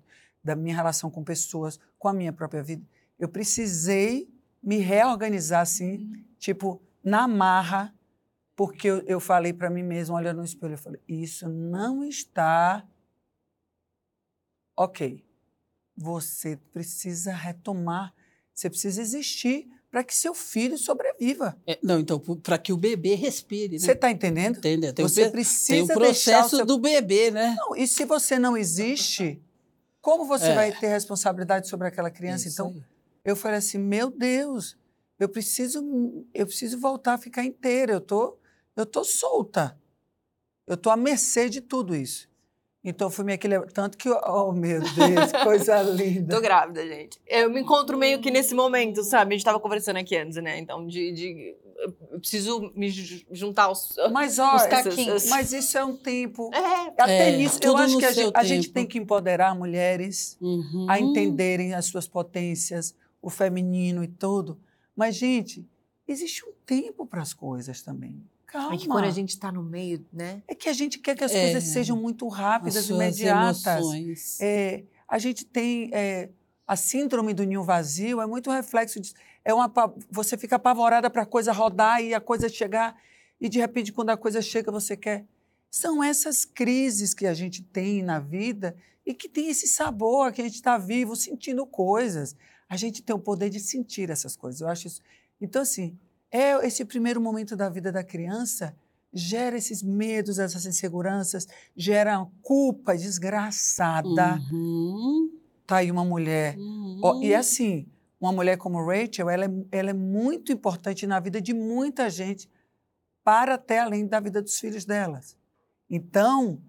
da 0.43 0.55
minha 0.55 0.75
relação 0.75 1.09
com 1.09 1.23
pessoas, 1.23 1.79
com 1.97 2.07
a 2.09 2.13
minha 2.13 2.33
própria 2.33 2.61
vida, 2.63 2.81
eu 3.17 3.29
precisei 3.29 4.27
me 4.61 4.77
reorganizar 4.77 5.61
assim, 5.61 6.11
tipo, 6.37 6.81
na 7.03 7.27
marra, 7.27 7.93
porque 8.55 8.87
eu, 8.87 8.99
eu 9.01 9.19
falei 9.19 9.51
para 9.51 9.69
mim 9.69 9.83
mesma, 9.83 10.15
olhando 10.15 10.37
no 10.37 10.45
espelho, 10.45 10.73
eu 10.73 10.77
falei, 10.77 11.01
isso 11.07 11.49
não 11.49 12.03
está 12.03 12.85
ok. 14.77 15.23
Você 15.95 16.57
precisa 16.71 17.33
retomar, 17.33 18.13
você 18.53 18.69
precisa 18.69 19.01
existir 19.01 19.67
para 19.91 20.03
que 20.03 20.15
seu 20.15 20.33
filho 20.33 20.75
sobreviva. 20.75 21.55
É, 21.67 21.77
não, 21.83 21.99
então, 21.99 22.19
para 22.19 22.57
que 22.57 22.73
o 22.73 22.77
bebê 22.77 23.13
respire, 23.13 23.73
né? 23.73 23.79
Você 23.79 23.91
está 23.91 24.09
entendendo? 24.09 24.57
Entendeu? 24.57 24.91
Tem, 24.91 25.07
você 25.07 25.27
o, 25.27 25.31
precisa 25.31 25.67
tem 25.71 25.83
o 25.83 25.87
processo 25.87 26.55
o 26.55 26.57
seu... 26.57 26.65
do 26.65 26.79
bebê, 26.79 27.29
né? 27.29 27.55
Não, 27.59 27.75
e 27.75 27.87
se 27.87 28.03
você 28.03 28.39
não 28.39 28.57
existe, 28.57 29.39
como 30.01 30.25
você 30.25 30.47
É. 30.47 30.55
vai 30.55 30.71
ter 30.71 30.87
responsabilidade 30.87 31.67
sobre 31.67 31.87
aquela 31.87 32.09
criança? 32.09 32.47
Isso 32.47 32.61
então, 32.61 32.73
aí. 32.75 32.83
eu 33.23 33.35
falei 33.35 33.59
assim, 33.59 33.77
meu 33.77 34.09
Deus, 34.09 34.75
eu 35.19 35.30
preciso, 35.30 36.26
eu 36.34 36.45
preciso 36.45 36.80
voltar 36.80 37.13
a 37.13 37.17
ficar 37.17 37.43
inteira. 37.45 37.93
Eu 37.93 38.02
tô, 38.02 38.38
eu 38.76 38.86
tô 38.86 39.04
solta. 39.04 39.78
Eu 40.67 40.78
tô 40.78 40.89
à 40.89 40.97
mercê 40.97 41.49
de 41.49 41.62
tudo 41.62 41.95
isso. 41.95 42.32
Então, 42.86 43.08
eu 43.08 43.12
fui 43.12 43.23
me 43.23 43.32
equilibrar. 43.34 43.71
Tanto 43.71 43.97
que, 43.97 44.10
oh, 44.10 44.52
meu 44.52 44.82
Deus, 44.82 45.32
coisa 45.43 45.82
linda. 45.89 46.36
Tô 46.36 46.41
grávida, 46.41 46.86
gente. 46.86 47.17
Eu 47.26 47.49
me 47.49 47.62
encontro 47.62 47.97
meio 47.97 48.19
que 48.21 48.30
nesse 48.30 48.54
momento, 48.54 49.04
sabe? 49.04 49.34
A 49.34 49.38
gente 49.38 49.45
tava 49.45 49.60
conversando 49.60 49.97
aqui 49.97 50.17
antes, 50.17 50.36
né? 50.41 50.60
Então, 50.60 50.86
de. 50.86 51.12
de- 51.13 51.56
eu 52.12 52.19
preciso 52.19 52.71
me 52.76 52.89
ju- 52.89 53.26
juntar 53.32 53.63
aos. 53.63 53.95
Mas, 54.12 54.34
Os 54.34 54.39
olha, 54.39 54.69
caquinhos. 54.69 55.26
mas 55.28 55.52
isso 55.54 55.78
é 55.78 55.84
um 55.84 55.95
tempo. 55.97 56.49
É, 56.54 56.88
Até 57.02 57.30
É, 57.30 57.38
nisso, 57.38 57.60
eu 57.62 57.76
acho 57.76 57.97
que 57.97 58.06
a 58.06 58.12
gente, 58.12 58.32
a 58.36 58.43
gente 58.43 58.69
tem 58.71 58.86
que 58.86 58.97
empoderar 58.97 59.54
mulheres. 59.56 60.38
Uhum. 60.41 60.86
a 60.89 60.99
entenderem 60.99 61.73
as 61.73 61.86
suas 61.86 62.08
potências, 62.08 62.93
o 63.21 63.30
feminino 63.30 64.04
e 64.04 64.08
tudo. 64.08 64.60
Mas, 64.95 65.15
gente, 65.15 65.67
existe 66.08 66.45
um 66.45 66.53
tempo 66.65 67.06
para 67.06 67.21
as 67.21 67.34
coisas 67.34 67.82
também. 67.82 68.21
Calma. 68.45 68.75
é 68.75 68.77
que 68.77 68.88
quando 68.88 69.06
a 69.06 69.10
gente 69.12 69.39
tá 69.39 69.51
no 69.51 69.63
meio, 69.63 70.06
né? 70.13 70.43
É 70.47 70.53
que 70.53 70.69
a 70.69 70.73
gente 70.73 70.99
quer 70.99 71.15
que 71.15 71.23
as 71.23 71.32
É. 71.32 71.41
coisas 71.51 71.69
sejam 71.69 71.97
muito 71.97 72.27
As 72.27 72.34
rápidas, 72.36 72.88
imediatas. 72.88 73.65
emoções. 73.65 74.39
É, 74.39 74.84
a 75.08 75.17
gente 75.17 75.43
tem 75.43 75.89
é, 75.91 76.29
a 76.67 76.75
síndrome 76.75 77.34
do 77.34 77.43
ninho 77.43 77.63
vazio, 77.63 78.21
é 78.21 78.27
muito 78.27 78.51
reflexo 78.51 78.99
disso. 78.99 79.15
É 79.43 79.51
uma, 79.56 79.71
você 80.12 80.38
fica 80.38 80.58
apavorada 80.58 81.10
para 81.10 81.23
a 81.23 81.25
coisa 81.25 81.51
rodar 81.51 81.99
e 82.03 82.13
a 82.13 82.21
coisa 82.21 82.47
chegar, 82.47 82.95
e 83.41 83.49
de 83.49 83.58
repente, 83.60 83.91
quando 83.91 84.12
a 84.12 84.17
coisa 84.17 84.39
chega, 84.39 84.71
você 84.71 84.95
quer. 84.95 85.25
São 85.71 86.03
essas 86.03 86.45
crises 86.45 87.15
que 87.15 87.25
a 87.25 87.34
gente 87.34 87.63
tem 87.63 88.03
na 88.03 88.19
vida 88.19 88.75
e 89.03 89.15
que 89.15 89.27
tem 89.27 89.49
esse 89.49 89.67
sabor, 89.67 90.32
que 90.32 90.41
a 90.41 90.45
gente 90.45 90.56
está 90.56 90.77
vivo, 90.77 91.15
sentindo 91.15 91.65
coisas. 91.65 92.36
A 92.73 92.75
gente 92.75 93.03
tem 93.03 93.15
o 93.15 93.19
poder 93.19 93.51
de 93.51 93.59
sentir 93.59 94.09
essas 94.09 94.36
coisas. 94.36 94.59
Eu 94.59 94.67
acho 94.67 94.88
isso. 94.88 94.99
Então, 95.39 95.62
assim, 95.62 95.95
é 96.31 96.65
esse 96.65 96.83
primeiro 96.83 97.21
momento 97.21 97.55
da 97.55 97.69
vida 97.69 97.91
da 97.91 98.03
criança 98.03 98.75
gera 99.13 99.55
esses 99.55 99.83
medos, 99.83 100.39
essas 100.39 100.65
inseguranças, 100.65 101.47
gera 101.77 102.17
uma 102.17 102.31
culpa 102.41 102.97
desgraçada. 102.97 104.39
Uhum. 104.51 105.31
Tá 105.67 105.77
aí 105.77 105.91
uma 105.91 106.03
mulher. 106.03 106.57
Uhum. 106.57 106.99
Ó, 107.03 107.21
e 107.21 107.36
assim, 107.36 107.86
uma 108.19 108.31
mulher 108.31 108.57
como 108.57 108.83
Rachel, 108.83 109.29
ela 109.29 109.45
é, 109.45 109.49
ela 109.71 109.91
é 109.91 109.93
muito 109.93 110.51
importante 110.51 111.05
na 111.05 111.19
vida 111.19 111.39
de 111.39 111.53
muita 111.53 112.09
gente, 112.09 112.49
para 113.23 113.53
até 113.53 113.77
além 113.77 114.07
da 114.07 114.19
vida 114.19 114.41
dos 114.41 114.59
filhos 114.59 114.83
delas. 114.83 115.38
Então, 115.88 116.59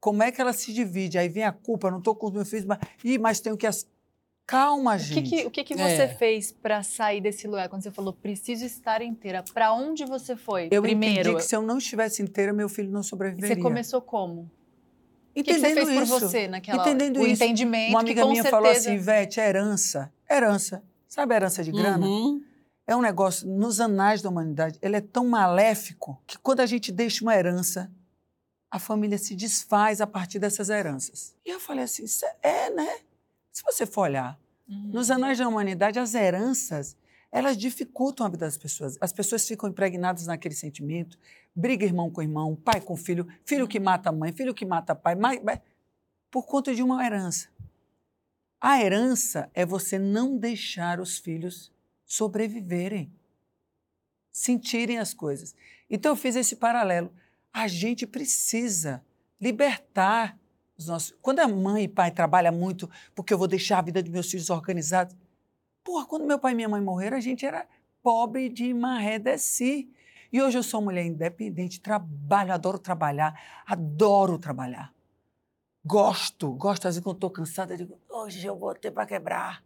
como 0.00 0.22
é 0.22 0.32
que 0.32 0.40
ela 0.40 0.54
se 0.54 0.72
divide? 0.72 1.18
Aí 1.18 1.28
vem 1.28 1.44
a 1.44 1.52
culpa, 1.52 1.90
não 1.90 1.98
estou 1.98 2.16
com 2.16 2.28
os 2.28 2.32
meus 2.32 2.48
filhos, 2.48 2.64
mas, 2.64 2.78
Ih, 3.04 3.18
mas 3.18 3.40
tenho 3.40 3.58
que. 3.58 3.66
Calma, 4.50 4.94
O 4.96 4.98
que, 4.98 5.04
gente. 5.04 5.30
que, 5.30 5.46
o 5.46 5.50
que, 5.50 5.62
que 5.64 5.74
É. 5.74 5.76
você 5.96 6.08
fez 6.16 6.50
para 6.50 6.82
sair 6.82 7.20
desse 7.20 7.46
lugar? 7.46 7.68
Quando 7.68 7.82
você 7.82 7.90
falou, 7.92 8.12
preciso 8.12 8.64
estar 8.64 9.00
inteira. 9.00 9.44
Para 9.54 9.72
onde 9.72 10.04
você 10.04 10.34
foi 10.34 10.68
Eu 10.72 10.82
primeiro? 10.82 11.20
entendi 11.20 11.36
que 11.36 11.42
se 11.48 11.54
eu 11.54 11.62
não 11.62 11.78
estivesse 11.78 12.20
inteira, 12.20 12.52
meu 12.52 12.68
filho 12.68 12.90
não 12.90 13.02
sobreviveria. 13.02 13.54
Você 13.54 13.60
começou 13.62 14.02
como? 14.02 14.42
O 14.42 14.50
que, 15.34 15.44
que 15.44 15.50
Entendendo 15.52 15.74
você 15.74 15.86
fez 15.86 16.00
isso. 16.02 16.12
por 16.18 16.20
você 16.28 16.48
naquela 16.48 16.82
Entendendo 16.82 17.18
o 17.18 17.22
isso. 17.26 17.44
entendimento 17.44 17.90
Uma 17.90 18.00
amiga 18.00 18.22
minha 18.24 18.42
certeza... 18.42 18.50
falou 18.50 18.70
assim, 18.72 18.92
Ivete, 18.94 19.38
é 19.38 19.48
herança. 19.48 20.12
Herança. 20.28 20.82
Sabe 21.06 21.32
a 21.32 21.36
herança 21.36 21.62
de 21.62 21.70
grana? 21.70 22.04
Uhum. 22.04 22.42
É 22.88 22.96
um 22.96 23.00
negócio, 23.00 23.46
nos 23.46 23.80
anais 23.80 24.20
da 24.20 24.28
humanidade, 24.28 24.76
ele 24.82 24.96
é 24.96 25.00
tão 25.00 25.24
maléfico 25.28 26.20
que 26.26 26.36
quando 26.36 26.58
a 26.58 26.66
gente 26.66 26.90
deixa 26.90 27.22
uma 27.24 27.36
herança, 27.36 27.88
a 28.68 28.80
família 28.80 29.16
se 29.16 29.36
desfaz 29.36 30.00
a 30.00 30.08
partir 30.08 30.40
dessas 30.40 30.68
heranças. 30.68 31.36
E 31.46 31.50
eu 31.50 31.60
falei 31.60 31.84
assim, 31.84 32.02
"Isso 32.02 32.24
é, 32.42 32.68
né? 32.70 32.98
Se 33.52 33.62
você 33.64 33.84
for 33.86 34.02
olhar, 34.02 34.38
Uhum. 34.70 34.90
nos 34.92 35.10
anais 35.10 35.36
da 35.38 35.48
humanidade, 35.48 35.98
as 35.98 36.14
heranças, 36.14 36.96
elas 37.32 37.56
dificultam 37.56 38.24
a 38.24 38.28
vida 38.28 38.46
das 38.46 38.56
pessoas. 38.56 38.96
As 39.00 39.12
pessoas 39.12 39.46
ficam 39.46 39.68
impregnadas 39.68 40.26
naquele 40.26 40.54
sentimento, 40.54 41.18
briga 41.54 41.84
irmão 41.84 42.08
com 42.10 42.22
irmão, 42.22 42.54
pai 42.54 42.80
com 42.80 42.96
filho, 42.96 43.26
filho 43.44 43.66
que 43.66 43.80
mata 43.80 44.12
mãe, 44.12 44.32
filho 44.32 44.54
que 44.54 44.64
mata 44.64 44.94
pai, 44.94 45.14
mãe- 45.16 45.40
por 46.30 46.46
conta 46.46 46.72
de 46.74 46.82
uma 46.82 47.04
herança. 47.04 47.48
A 48.60 48.80
herança 48.80 49.50
é 49.54 49.66
você 49.66 49.98
não 49.98 50.36
deixar 50.36 51.00
os 51.00 51.18
filhos 51.18 51.72
sobreviverem, 52.06 53.10
sentirem 54.30 54.98
as 54.98 55.12
coisas. 55.12 55.54
Então 55.88 56.12
eu 56.12 56.16
fiz 56.16 56.36
esse 56.36 56.56
paralelo. 56.56 57.12
A 57.52 57.66
gente 57.66 58.06
precisa 58.06 59.04
libertar 59.40 60.38
nossos. 60.86 61.14
Quando 61.20 61.40
a 61.40 61.48
mãe 61.48 61.84
e 61.84 61.88
pai 61.88 62.10
trabalham 62.10 62.52
muito, 62.52 62.88
porque 63.14 63.32
eu 63.32 63.38
vou 63.38 63.48
deixar 63.48 63.78
a 63.78 63.82
vida 63.82 64.02
dos 64.02 64.10
meus 64.10 64.30
filhos 64.30 64.50
organizados. 64.50 65.16
Porra, 65.84 66.06
quando 66.06 66.26
meu 66.26 66.38
pai 66.38 66.52
e 66.52 66.54
minha 66.54 66.68
mãe 66.68 66.80
morreram, 66.80 67.16
a 67.16 67.20
gente 67.20 67.44
era 67.44 67.66
pobre 68.02 68.48
de 68.48 68.72
marredeci. 68.74 69.90
E 70.32 70.40
hoje 70.40 70.58
eu 70.58 70.62
sou 70.62 70.80
mulher 70.80 71.04
independente, 71.04 71.80
trabalho, 71.80 72.52
adoro 72.52 72.78
trabalhar, 72.78 73.62
adoro 73.66 74.38
trabalhar. 74.38 74.92
Gosto, 75.84 76.52
gosto, 76.52 76.86
às 76.86 76.94
vezes 76.94 77.04
quando 77.04 77.16
estou 77.16 77.30
cansada, 77.30 77.76
digo, 77.76 77.98
hoje 78.08 78.46
eu 78.46 78.56
vou 78.56 78.74
ter 78.74 78.90
para 78.90 79.06
quebrar. 79.06 79.64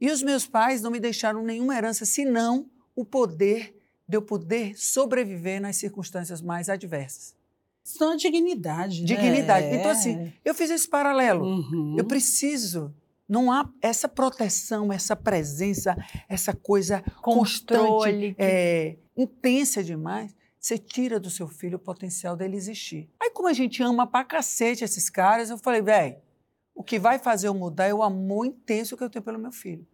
E 0.00 0.10
os 0.10 0.22
meus 0.22 0.46
pais 0.46 0.82
não 0.82 0.90
me 0.90 0.98
deixaram 0.98 1.42
nenhuma 1.42 1.76
herança, 1.76 2.04
senão 2.04 2.68
o 2.94 3.04
poder 3.04 3.74
de 4.08 4.16
eu 4.16 4.22
poder 4.22 4.76
sobreviver 4.76 5.60
nas 5.60 5.76
circunstâncias 5.76 6.40
mais 6.40 6.68
adversas. 6.68 7.34
Isso 7.86 8.02
é 8.02 8.06
uma 8.08 8.16
dignidade. 8.16 9.00
né? 9.02 9.06
Dignidade. 9.06 9.66
Então, 9.68 9.90
É. 9.90 9.92
assim, 9.92 10.32
eu 10.44 10.54
fiz 10.54 10.70
esse 10.70 10.88
paralelo. 10.88 11.44
Uhum. 11.44 11.94
Eu 11.96 12.04
preciso. 12.04 12.92
Não 13.28 13.50
há 13.50 13.68
essa 13.82 14.08
proteção, 14.08 14.92
essa 14.92 15.14
presença, 15.16 15.96
essa 16.28 16.52
coisa 16.52 17.02
constante, 17.22 17.80
Controle. 17.80 18.34
que- 18.34 18.42
é, 18.42 18.96
intensa 19.16 19.82
demais. 19.82 20.34
Você 20.60 20.76
tira 20.78 21.18
do 21.20 21.30
seu 21.30 21.46
filho 21.48 21.76
o 21.76 21.80
potencial 21.80 22.36
dele 22.36 22.56
existir. 22.56 23.08
Aí, 23.20 23.30
como 23.30 23.48
a 23.48 23.52
gente 23.52 23.82
ama 23.82 24.06
pra 24.06 24.24
cacete 24.24 24.82
esses 24.84 25.08
caras, 25.08 25.48
eu 25.50 25.58
falei, 25.58 25.80
velho, 25.82 26.16
o 26.74 26.82
que 26.82 26.98
vai 26.98 27.18
fazer 27.18 27.46
eu 27.48 27.54
mudar 27.54 27.86
é 27.86 27.94
o 27.94 28.02
amor 28.02 28.46
intenso 28.46 28.96
que 28.96 29.02
eu 29.04 29.10
tenho 29.10 29.22
pelo 29.24 29.38
meu 29.38 29.52
filho. 29.52 29.86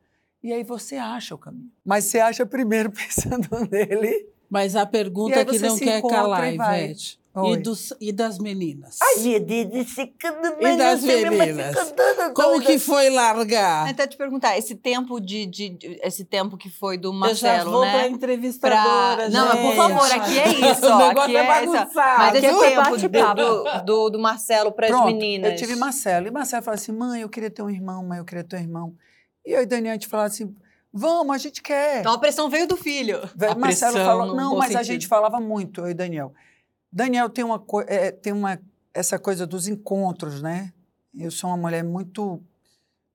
E 0.42 0.52
aí 0.52 0.64
você 0.64 0.96
acha 0.96 1.34
o 1.34 1.38
caminho. 1.38 1.70
Mas 1.84 2.04
você 2.04 2.20
acha 2.20 2.44
primeiro 2.46 2.90
pensando 2.92 3.48
nele. 3.70 4.26
Mas 4.50 4.76
a 4.76 4.84
pergunta 4.84 5.38
aí 5.38 5.44
que 5.46 5.58
não 5.58 5.78
quer 5.78 6.02
calar. 6.02 6.52
Ivete. 6.52 7.18
Oi. 7.34 7.52
E, 7.52 7.56
dos, 7.56 7.94
e 7.98 8.12
das 8.12 8.38
meninas? 8.38 8.98
meu 9.24 9.40
Deus, 9.40 9.88
esse 9.88 10.14
E 10.60 10.76
das 10.76 11.02
meninas? 11.02 11.74
Como 12.34 12.60
que 12.60 12.78
foi 12.78 13.08
largar? 13.08 13.88
Até 13.88 14.06
te 14.06 14.18
perguntar, 14.18 14.58
esse 14.58 14.74
tempo 14.74 15.18
de, 15.18 15.46
de- 15.46 15.70
de- 15.70 16.00
esse 16.02 16.24
tempo 16.26 16.58
que 16.58 16.68
foi 16.68 16.98
do 16.98 17.08
eu 17.08 17.12
já 17.12 17.18
Marcelo, 17.18 17.70
vou 17.70 17.80
né? 17.86 17.92
pra 17.92 18.08
entrevistadora, 18.08 19.16
Pra- 19.16 19.30
Não, 19.30 19.48
mas 19.48 19.60
por 19.60 19.74
favor, 19.74 20.12
aqui 20.12 20.38
é 20.38 20.48
isso, 20.72 20.86
o 20.86 20.90
ó, 20.90 20.98
negócio 21.08 21.22
aqui 21.22 21.36
é 21.36 21.40
é 21.40 21.62
isso. 21.62 21.72
bagunçado. 21.72 22.18
Mas 22.18 22.34
esse 22.34 22.46
Aqui 22.46 22.64
é 22.64 23.08
tempo 23.08 23.34
do, 23.34 23.84
do, 23.84 24.10
do 24.10 24.18
Marcelo 24.18 24.72
para 24.72 24.86
as 24.86 24.92
Pronto, 24.92 25.06
meninas. 25.06 25.52
Eu 25.52 25.56
tive 25.56 25.74
Marcelo. 25.74 26.26
E 26.26 26.30
Marcelo 26.30 26.62
falou 26.62 26.74
assim: 26.74 26.92
mãe, 26.92 27.22
eu 27.22 27.28
queria 27.30 27.50
ter 27.50 27.62
um 27.62 27.70
irmão, 27.70 28.04
mãe, 28.06 28.18
eu 28.18 28.24
queria 28.24 28.44
ter 28.44 28.56
um 28.56 28.60
irmão. 28.60 28.94
E 29.46 29.52
eu 29.52 29.62
e 29.62 29.66
Daniel, 29.66 29.92
a 29.92 29.94
gente 29.94 30.06
falava 30.06 30.26
assim: 30.28 30.54
Vamos, 30.92 31.34
a 31.34 31.38
gente 31.38 31.62
quer. 31.62 32.00
Então 32.00 32.12
a 32.12 32.18
pressão 32.18 32.50
veio 32.50 32.66
do 32.68 32.76
filho. 32.76 33.18
A 33.50 33.54
Marcelo 33.54 33.96
falou, 34.04 34.34
não, 34.36 34.50
bom 34.50 34.58
mas 34.58 34.68
a 34.74 34.78
sentido. 34.80 34.84
gente 34.92 35.06
falava 35.08 35.40
muito, 35.40 35.80
eu 35.80 35.88
e 35.88 35.94
Daniel. 35.94 36.34
Daniel 36.92 37.30
tem 37.30 37.44
uma, 37.44 37.64
é, 37.86 38.10
tem 38.10 38.32
uma 38.32 38.60
essa 38.92 39.18
coisa 39.18 39.46
dos 39.46 39.66
encontros, 39.66 40.42
né? 40.42 40.72
Eu 41.14 41.30
sou 41.30 41.48
uma 41.48 41.56
mulher 41.56 41.82
muito 41.82 42.42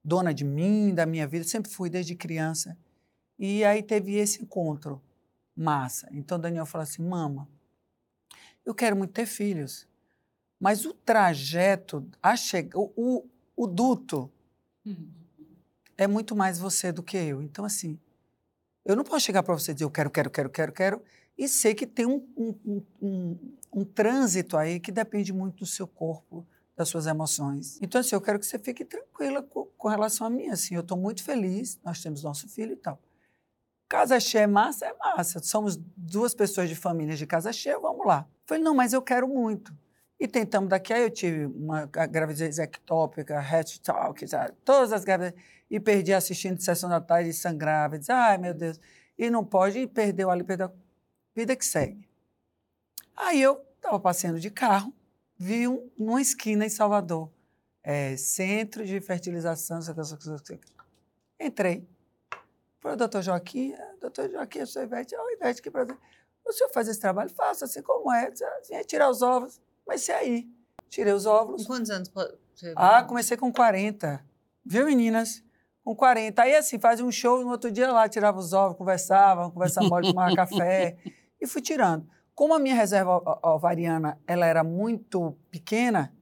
dona 0.02 0.34
de 0.34 0.44
mim, 0.44 0.94
da 0.94 1.06
minha 1.06 1.26
vida, 1.26 1.44
sempre 1.44 1.70
fui 1.70 1.88
desde 1.88 2.14
criança. 2.16 2.76
E 3.38 3.64
aí 3.64 3.82
teve 3.82 4.16
esse 4.16 4.42
encontro 4.42 5.00
massa. 5.54 6.08
Então 6.10 6.40
Daniel 6.40 6.66
falou 6.66 6.82
assim: 6.82 7.02
"Mama, 7.02 7.48
eu 8.66 8.74
quero 8.74 8.96
muito 8.96 9.12
ter 9.12 9.26
filhos, 9.26 9.86
mas 10.58 10.84
o 10.84 10.92
trajeto, 10.92 12.06
a 12.20 12.36
che... 12.36 12.68
o, 12.74 12.90
o, 12.96 13.28
o 13.56 13.66
duto 13.66 14.30
é 15.96 16.06
muito 16.06 16.34
mais 16.34 16.58
você 16.58 16.90
do 16.92 17.02
que 17.02 17.16
eu. 17.16 17.42
Então, 17.42 17.64
assim, 17.64 17.98
eu 18.84 18.96
não 18.96 19.04
posso 19.04 19.24
chegar 19.26 19.42
para 19.42 19.54
você 19.54 19.72
e 19.72 19.74
dizer 19.74 19.84
eu 19.84 19.90
quero, 19.90 20.10
quero, 20.10 20.30
quero, 20.30 20.50
quero, 20.50 20.72
quero, 20.72 21.02
e 21.38 21.46
sei 21.46 21.72
que 21.72 21.86
tem 21.86 22.04
um, 22.04 22.26
um, 22.36 22.82
um, 23.00 23.38
um, 23.72 23.84
trânsito 23.84 24.56
aí 24.56 24.80
que 24.80 24.90
depende 24.90 25.32
muito 25.32 25.58
do 25.58 25.66
seu 25.66 25.86
corpo, 25.86 26.44
das 26.76 26.88
suas 26.88 27.06
emoções. 27.06 27.78
Então, 27.80 28.00
assim, 28.00 28.16
eu 28.16 28.20
quero 28.20 28.40
que 28.40 28.46
você 28.46 28.58
fique 28.58 28.84
tranquila 28.84 29.40
com, 29.42 29.66
com 29.78 29.88
relação 29.88 30.26
a 30.26 30.30
mim. 30.30 30.48
Assim, 30.48 30.74
eu 30.74 30.80
estou 30.80 30.98
muito 30.98 31.22
feliz, 31.22 31.78
nós 31.84 32.02
temos 32.02 32.24
nosso 32.24 32.48
filho 32.48 32.72
e 32.72 32.76
tal. 32.76 33.00
Casa 33.88 34.18
cheia 34.18 34.42
é 34.42 34.46
massa, 34.48 34.86
é 34.86 34.94
massa. 34.94 35.40
Somos 35.40 35.78
duas 35.96 36.34
pessoas 36.34 36.68
de 36.68 36.74
famílias 36.74 37.18
de 37.18 37.26
casa 37.26 37.52
cheia, 37.52 37.78
vamos 37.78 38.04
lá. 38.04 38.28
Falei, 38.44 38.62
não, 38.62 38.74
mas 38.74 38.92
eu 38.92 39.00
quero 39.00 39.28
muito. 39.28 39.72
E 40.18 40.26
tentamos 40.26 40.68
daqui, 40.68 40.92
aí 40.92 41.04
eu 41.04 41.10
tive 41.10 41.46
uma 41.46 41.86
gravidez 41.86 42.58
ectópica, 42.58 43.38
head 43.38 43.80
talk, 43.80 44.26
sabe? 44.26 44.52
todas 44.64 44.92
as 44.92 45.04
gravidezes, 45.04 45.40
e 45.70 45.78
perdi 45.78 46.12
assistindo 46.12 46.60
sessão 46.60 46.90
da 46.90 47.00
tarde 47.00 47.32
sangrava, 47.32 47.96
disse, 47.96 48.10
ai 48.10 48.36
meu 48.36 48.52
Deus, 48.52 48.80
e 49.16 49.30
não 49.30 49.44
pode, 49.44 49.78
e 49.78 49.86
perdeu 49.86 50.28
ali, 50.30 50.42
perdeu. 50.42 50.72
Vida 51.38 51.54
que 51.54 51.64
segue. 51.64 52.04
Aí 53.16 53.40
eu 53.40 53.64
estava 53.76 54.00
passeando 54.00 54.40
de 54.40 54.50
carro, 54.50 54.92
vi 55.36 55.68
um, 55.68 55.88
numa 55.96 56.20
esquina 56.20 56.66
em 56.66 56.68
Salvador, 56.68 57.30
é, 57.80 58.16
Centro 58.16 58.84
de 58.84 59.00
Fertilização, 59.00 59.78
entrei. 61.38 61.88
Falei, 62.80 62.96
doutor 62.96 63.22
Joaquim, 63.22 63.72
é, 63.72 63.94
doutor 64.00 64.28
Joaquim, 64.28 64.58
eu 64.58 64.66
sou 64.66 64.82
Ivete, 64.82 65.14
oh, 65.16 65.30
Ivete, 65.30 65.62
que 65.62 65.70
prazer. 65.70 65.96
O 66.44 66.52
senhor 66.52 66.70
faz 66.70 66.88
esse 66.88 66.98
trabalho? 66.98 67.30
Faço, 67.30 67.64
assim 67.64 67.82
como 67.82 68.12
é. 68.12 68.32
Assim, 68.58 68.74
é 68.74 68.82
tirar 68.82 69.08
os 69.08 69.22
ovos. 69.22 69.60
Mas 69.86 70.00
se 70.00 70.10
aí. 70.10 70.50
Tirei 70.90 71.12
os 71.12 71.24
óvulos. 71.24 71.62
Com 71.62 71.74
quantos 71.74 71.90
anos 71.90 72.08
você... 72.08 72.72
Ah, 72.74 73.04
comecei 73.04 73.36
com 73.36 73.52
40. 73.52 74.24
Viu, 74.66 74.86
meninas? 74.86 75.44
Com 75.84 75.94
40. 75.94 76.42
Aí, 76.42 76.56
assim, 76.56 76.80
fazia 76.80 77.04
um 77.04 77.12
show, 77.12 77.44
no 77.44 77.50
outro 77.50 77.70
dia 77.70 77.92
lá, 77.92 78.08
tirava 78.08 78.40
os 78.40 78.52
ovos, 78.52 78.76
conversava, 78.76 79.48
conversava 79.52 79.86
mole, 79.86 80.08
tomava 80.08 80.34
café. 80.34 80.96
E 81.40 81.46
fui 81.46 81.62
tirando. 81.62 82.06
Como 82.34 82.54
a 82.54 82.58
minha 82.58 82.74
reserva 82.74 83.20
ovariana 83.42 84.18
ela 84.26 84.46
era 84.46 84.62
muito 84.62 85.36
pequena, 85.50 86.14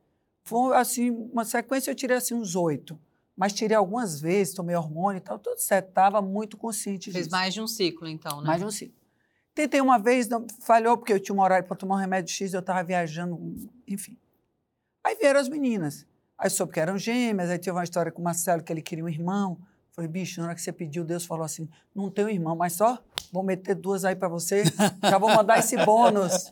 foi, 0.43 0.77
assim, 0.77 1.11
uma 1.11 1.45
sequência, 1.45 1.91
eu 1.91 1.95
tirei, 1.95 2.17
assim, 2.17 2.35
uns 2.35 2.55
oito. 2.55 2.99
Mas 3.37 3.53
tirei 3.53 3.77
algumas 3.77 4.21
vezes, 4.21 4.55
tomei 4.55 4.75
hormônio 4.75 5.19
e 5.19 5.21
tal, 5.21 5.39
tudo 5.39 5.59
certo. 5.59 5.89
Estava 5.89 6.23
muito 6.23 6.57
consciente 6.57 7.11
Fez 7.11 7.27
disso. 7.27 7.37
mais 7.37 7.53
de 7.53 7.61
um 7.61 7.67
ciclo, 7.67 8.09
então, 8.09 8.41
né? 8.41 8.47
Mais 8.47 8.61
de 8.61 8.67
um 8.67 8.71
ciclo. 8.71 8.97
Tentei 9.55 9.81
uma 9.81 9.99
vez, 9.99 10.29
não, 10.29 10.47
falhou, 10.61 10.97
porque 10.97 11.13
eu 11.13 11.21
tinha 11.21 11.35
um 11.35 11.41
horário 11.41 11.67
para 11.67 11.77
tomar 11.77 11.97
um 11.97 11.99
remédio 11.99 12.33
X, 12.33 12.55
eu 12.55 12.61
estava 12.61 12.83
viajando, 12.83 13.39
enfim. 13.87 14.17
Aí 15.05 15.17
vieram 15.17 15.41
as 15.41 15.49
meninas. 15.49 16.07
Aí 16.39 16.49
soube 16.51 16.73
que 16.73 16.81
eram 16.81 16.99
gêmeas, 16.99 17.51
aí 17.51 17.59
teve 17.59 17.71
uma 17.71 17.85
história 17.85 18.13
com 18.13 18.21
o 18.21 18.25
Marcelo, 18.25 18.63
que 18.63 18.73
ele 18.73 18.83
queria 18.83 19.05
um 19.05 19.09
irmão. 19.09 19.59
Falei, 19.93 20.11
bicho, 20.11 20.41
na 20.41 20.49
hora 20.49 20.55
que 20.55 20.61
você 20.61 20.73
pediu, 20.73 21.05
Deus 21.05 21.25
falou 21.25 21.45
assim, 21.45 21.69
não 21.95 22.11
tem 22.11 22.25
um 22.27 22.29
irmão, 22.29 22.55
mas 22.55 22.75
só 22.75 23.03
vou 23.33 23.43
meter 23.43 23.75
duas 23.75 24.05
aí 24.05 24.17
para 24.17 24.29
você, 24.29 24.65
já 25.03 25.19
vou 25.19 25.29
mandar 25.29 25.59
esse 25.59 25.77
bônus. 25.85 26.51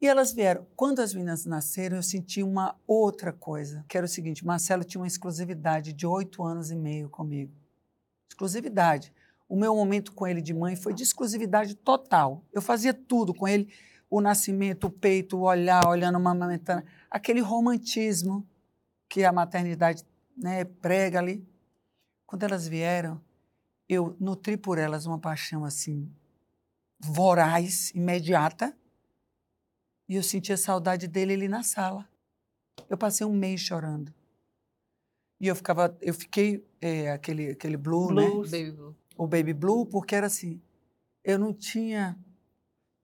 E 0.00 0.06
elas 0.06 0.32
vieram. 0.32 0.66
Quando 0.76 1.00
as 1.00 1.14
meninas 1.14 1.46
nasceram, 1.46 1.96
eu 1.96 2.02
senti 2.02 2.42
uma 2.42 2.76
outra 2.86 3.32
coisa, 3.32 3.84
que 3.88 3.96
era 3.96 4.04
o 4.04 4.08
seguinte, 4.08 4.44
Marcelo 4.44 4.84
tinha 4.84 5.00
uma 5.00 5.06
exclusividade 5.06 5.92
de 5.92 6.06
oito 6.06 6.42
anos 6.42 6.70
e 6.70 6.76
meio 6.76 7.08
comigo. 7.08 7.52
Exclusividade. 8.28 9.12
O 9.48 9.56
meu 9.56 9.74
momento 9.74 10.12
com 10.12 10.26
ele 10.26 10.42
de 10.42 10.52
mãe 10.52 10.76
foi 10.76 10.92
de 10.92 11.02
exclusividade 11.02 11.74
total. 11.74 12.44
Eu 12.52 12.60
fazia 12.60 12.92
tudo 12.92 13.32
com 13.32 13.46
ele, 13.46 13.72
o 14.10 14.20
nascimento, 14.20 14.88
o 14.88 14.90
peito, 14.90 15.38
o 15.38 15.42
olhar, 15.42 15.86
olhando 15.86 16.18
uma 16.18 16.32
amamentando, 16.32 16.84
aquele 17.10 17.40
romantismo 17.40 18.46
que 19.08 19.24
a 19.24 19.32
maternidade 19.32 20.04
né, 20.36 20.64
prega 20.64 21.18
ali. 21.18 21.46
Quando 22.26 22.42
elas 22.42 22.66
vieram, 22.66 23.20
eu 23.88 24.16
nutri 24.20 24.56
por 24.56 24.78
elas 24.78 25.06
uma 25.06 25.18
paixão 25.18 25.64
assim 25.64 26.10
voraz, 27.00 27.90
imediata, 27.94 28.76
e 30.08 30.16
eu 30.16 30.22
sentia 30.22 30.56
saudade 30.56 31.06
dele 31.06 31.34
ali 31.34 31.48
na 31.48 31.62
sala. 31.62 32.08
Eu 32.88 32.96
passei 32.96 33.26
um 33.26 33.32
mês 33.34 33.60
chorando. 33.60 34.12
E 35.40 35.46
eu 35.48 35.56
ficava, 35.56 35.96
eu 36.00 36.14
fiquei 36.14 36.66
é, 36.80 37.10
aquele 37.10 37.50
aquele 37.50 37.76
blue, 37.76 38.12
né? 38.12 38.28
Blues. 38.30 38.50
Baby 38.50 38.70
Blue. 38.72 38.96
o 39.16 39.26
baby 39.26 39.52
blue, 39.52 39.86
porque 39.86 40.14
era 40.14 40.26
assim, 40.26 40.60
eu 41.22 41.38
não 41.38 41.52
tinha 41.52 42.18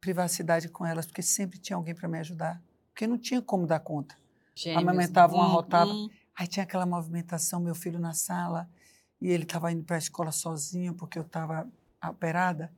privacidade 0.01 0.69
com 0.69 0.87
elas, 0.87 1.07
porque 1.07 1.23
sempre 1.23 1.59
tinha 1.59 1.77
alguém 1.77 1.95
para 1.95 2.09
me 2.09 2.19
ajudar, 2.19 2.63
porque 2.93 3.07
não 3.07 3.19
tinha 3.19 3.43
como 3.43 3.67
dar 3.67 3.81
conta. 3.81 4.17
Gêmeos. 4.55 4.83
Amamentava, 4.83 5.35
uma 5.35 5.47
Hum, 5.47 5.53
rotava. 5.53 5.93
hum. 5.93 6.09
Aí 6.35 6.47
tinha 6.47 6.63
aquela 6.65 6.87
movimentação, 6.87 7.61
meu 7.61 7.75
filho 7.75 7.99
na 7.99 8.15
sala, 8.15 8.69
e 9.21 9.29
ele 9.31 9.43
estava 9.45 9.71
indo 9.73 9.85
para 9.85 9.97
a 9.97 9.99
escola 9.99 10.33
sozinho, 10.33 10.95
porque 10.95 11.19
eu 11.19 11.23
estava 11.23 11.69
operada. 12.09 12.73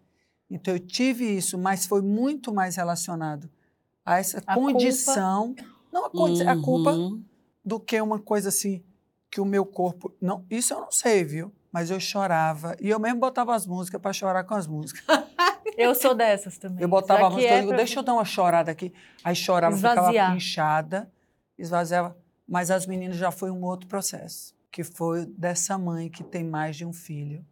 Então 0.51 0.75
eu 0.75 0.81
tive 0.81 1.25
isso, 1.25 1.57
mas 1.59 1.87
foi 1.87 2.03
muito 2.03 2.53
mais 2.53 2.77
relacionado 2.77 3.49
a 4.05 4.19
essa 4.19 4.43
A 4.47 4.55
condição, 4.55 5.55
não 5.93 6.07
a, 6.07 6.11
condi- 6.11 6.43
a 6.43 6.57
culpa 6.57 6.91
Uhum. 6.93 7.23
do 7.65 7.79
que 7.81 8.01
uma 8.01 8.19
coisa 8.19 8.49
assim 8.49 8.83
que 9.31 9.41
o 9.41 9.45
meu 9.45 9.65
corpo. 9.65 10.13
Não, 10.21 10.45
isso 10.51 10.75
eu 10.75 10.81
não 10.81 10.91
sei, 10.91 11.25
viu? 11.25 11.53
Mas 11.73 11.91
eu 11.91 11.99
chorava. 11.99 12.77
E 12.81 12.91
eu 12.91 12.99
mesmo 13.01 13.19
botava 13.21 13.55
as 13.55 13.67
músicas 13.67 13.99
para 14.01 14.13
chorar 14.13 14.45
com 14.45 14.55
as 14.55 14.67
músicas. 14.67 15.03
Eu 15.75 15.95
sou 15.95 16.15
dessas 16.15 16.59
também. 16.59 16.83
Eu 16.83 16.89
botava 16.89 17.29
a 17.29 17.31
música, 17.31 17.51
é 17.51 17.55
eu 17.55 17.61
digo, 17.61 17.69
pra- 17.69 17.77
deixa 17.79 17.99
eu 18.01 18.03
dar 18.03 18.13
uma 18.13 18.27
chorada 18.27 18.71
aqui. 18.71 18.93
Aí 19.25 19.35
chorava, 19.35 19.75
ficava 19.75 20.01
Esvaziar. 20.01 20.37
inchada, 20.37 21.11
esvaziava. 21.59 22.15
Mas 22.47 22.71
as 22.71 22.87
meninas 22.87 23.17
já 23.17 23.31
foi 23.31 23.51
um 23.51 23.63
outro 23.65 23.89
processo, 23.89 24.55
que 24.73 24.83
foi 24.83 25.27
dessa 25.27 25.77
mãe 25.79 26.09
que 26.09 26.25
tem 26.25 26.43
mais 26.43 26.75
de 26.77 26.85
um 26.87 26.93
filho, 26.93 27.45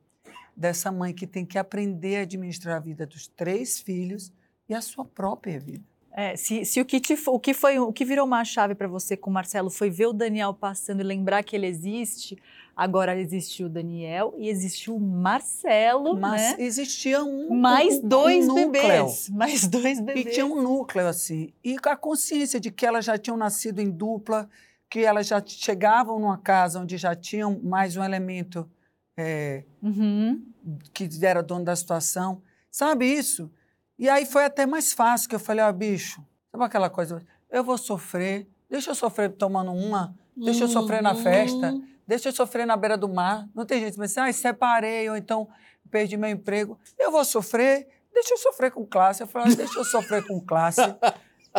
dessa 0.56 0.90
mãe 0.90 1.12
que 1.14 1.26
tem 1.26 1.44
que 1.46 1.58
aprender 1.58 2.16
a 2.16 2.22
administrar 2.22 2.76
a 2.78 2.80
vida 2.80 3.06
dos 3.06 3.28
três 3.28 3.78
filhos 3.78 4.32
e 4.68 4.74
a 4.74 4.80
sua 4.80 5.04
própria 5.04 5.60
vida. 5.60 5.84
É, 6.12 6.34
se, 6.34 6.64
se 6.64 6.80
o 6.80 6.84
que 6.84 6.98
te, 6.98 7.16
o 7.28 7.38
que 7.38 7.54
foi 7.54 7.78
o 7.78 7.92
que 7.92 8.04
virou 8.04 8.26
uma 8.26 8.44
chave 8.44 8.74
para 8.74 8.88
você 8.88 9.16
com 9.16 9.30
o 9.30 9.32
Marcelo 9.32 9.70
foi 9.70 9.88
ver 9.90 10.06
o 10.06 10.12
Daniel 10.12 10.52
passando 10.52 11.00
e 11.00 11.04
lembrar 11.04 11.44
que 11.44 11.54
ele 11.54 11.66
existe, 11.68 12.36
agora 12.74 13.16
existiu 13.16 13.66
o 13.66 13.70
Daniel 13.70 14.34
e 14.36 14.48
existiu 14.48 14.96
o 14.96 15.00
Marcelo, 15.00 16.16
Mas 16.18 16.40
né? 16.42 16.56
existia 16.58 17.22
um 17.22 17.54
Mais 17.54 17.94
um- 17.98 18.04
um 18.04 18.08
dois 18.08 18.46
núcleo. 18.48 18.70
bebês, 18.72 19.28
mais 19.28 19.68
dois 19.68 20.00
bebês. 20.00 20.26
E 20.26 20.30
tinha 20.30 20.46
um 20.46 20.60
núcleo, 20.60 21.06
assim. 21.06 21.52
E 21.62 21.78
com 21.78 21.88
a 21.90 21.96
consciência 21.96 22.58
de 22.58 22.72
que 22.72 22.84
elas 22.84 23.04
já 23.04 23.16
tinham 23.16 23.36
nascido 23.36 23.78
em 23.80 23.88
dupla, 23.90 24.48
que 24.91 25.05
elas 25.05 25.28
já 25.28 25.41
chegavam 25.47 26.18
numa 26.18 26.36
casa 26.36 26.80
onde 26.80 26.99
já 26.99 27.14
tinham 27.14 27.61
mais 27.62 27.97
um 27.97 28.03
elemento 28.03 28.68
é, 29.16 29.64
Uhum. 29.80 30.45
que 30.93 31.09
era 31.22 31.43
dono 31.43 31.64
da 31.64 31.76
situação. 31.76 32.43
Sabe 32.70 33.07
isso? 33.07 33.51
E 33.99 34.09
aí 34.09 34.26
foi 34.26 34.45
até 34.45 34.66
mais 34.66 34.93
fácil, 34.93 35.28
que 35.28 35.34
eu 35.34 35.41
falei, 35.41 35.64
ó, 35.64 35.70
bicho, 35.72 36.24
sabe 36.51 36.64
aquela 36.64 36.91
coisa? 36.91 37.22
Eu 37.51 37.62
vou 37.62 37.78
sofrer, 37.78 38.49
deixa 38.68 38.91
eu 38.91 38.95
sofrer 38.95 39.30
tomando 39.30 39.72
uma, 39.72 40.14
deixa 40.36 40.64
eu 40.64 40.68
sofrer 40.68 41.03
na 41.03 41.14
festa, 41.14 41.70
Uhum. 41.72 41.86
deixa 42.07 42.28
eu 42.30 42.32
sofrer 42.32 42.66
na 42.66 42.76
beira 42.76 42.97
do 42.97 43.09
mar. 43.09 43.49
Não 43.55 43.64
tem 43.64 43.80
gente 43.80 43.93
que 43.93 43.99
pensa, 44.01 44.24
ah, 44.24 44.32
separei, 44.32 45.09
ou 45.09 45.16
então 45.16 45.49
perdi 45.91 46.16
meu 46.16 46.30
emprego. 46.30 46.78
Eu 46.99 47.11
vou 47.12 47.24
sofrer, 47.24 47.86
deixa 48.12 48.34
eu 48.34 48.38
sofrer 48.38 48.70
com 48.72 48.84
classe. 48.86 49.22
Eu 49.22 49.26
falei, 49.26 49.53
ah, 49.53 49.57
deixa 49.57 49.78
eu 49.78 49.84
sofrer 49.84 50.26
com 50.26 50.41
classe. 50.41 50.80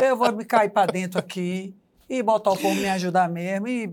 Eu 0.02 0.16
vou 0.18 0.32
me 0.32 0.44
cair 0.46 0.70
para 0.70 0.92
dentro 0.92 1.20
aqui 1.20 1.76
e 2.12 2.22
botar 2.22 2.52
o 2.52 2.58
povo 2.58 2.76
me 2.76 2.90
ajudar 2.90 3.30
mesmo. 3.30 3.70
E, 3.70 3.90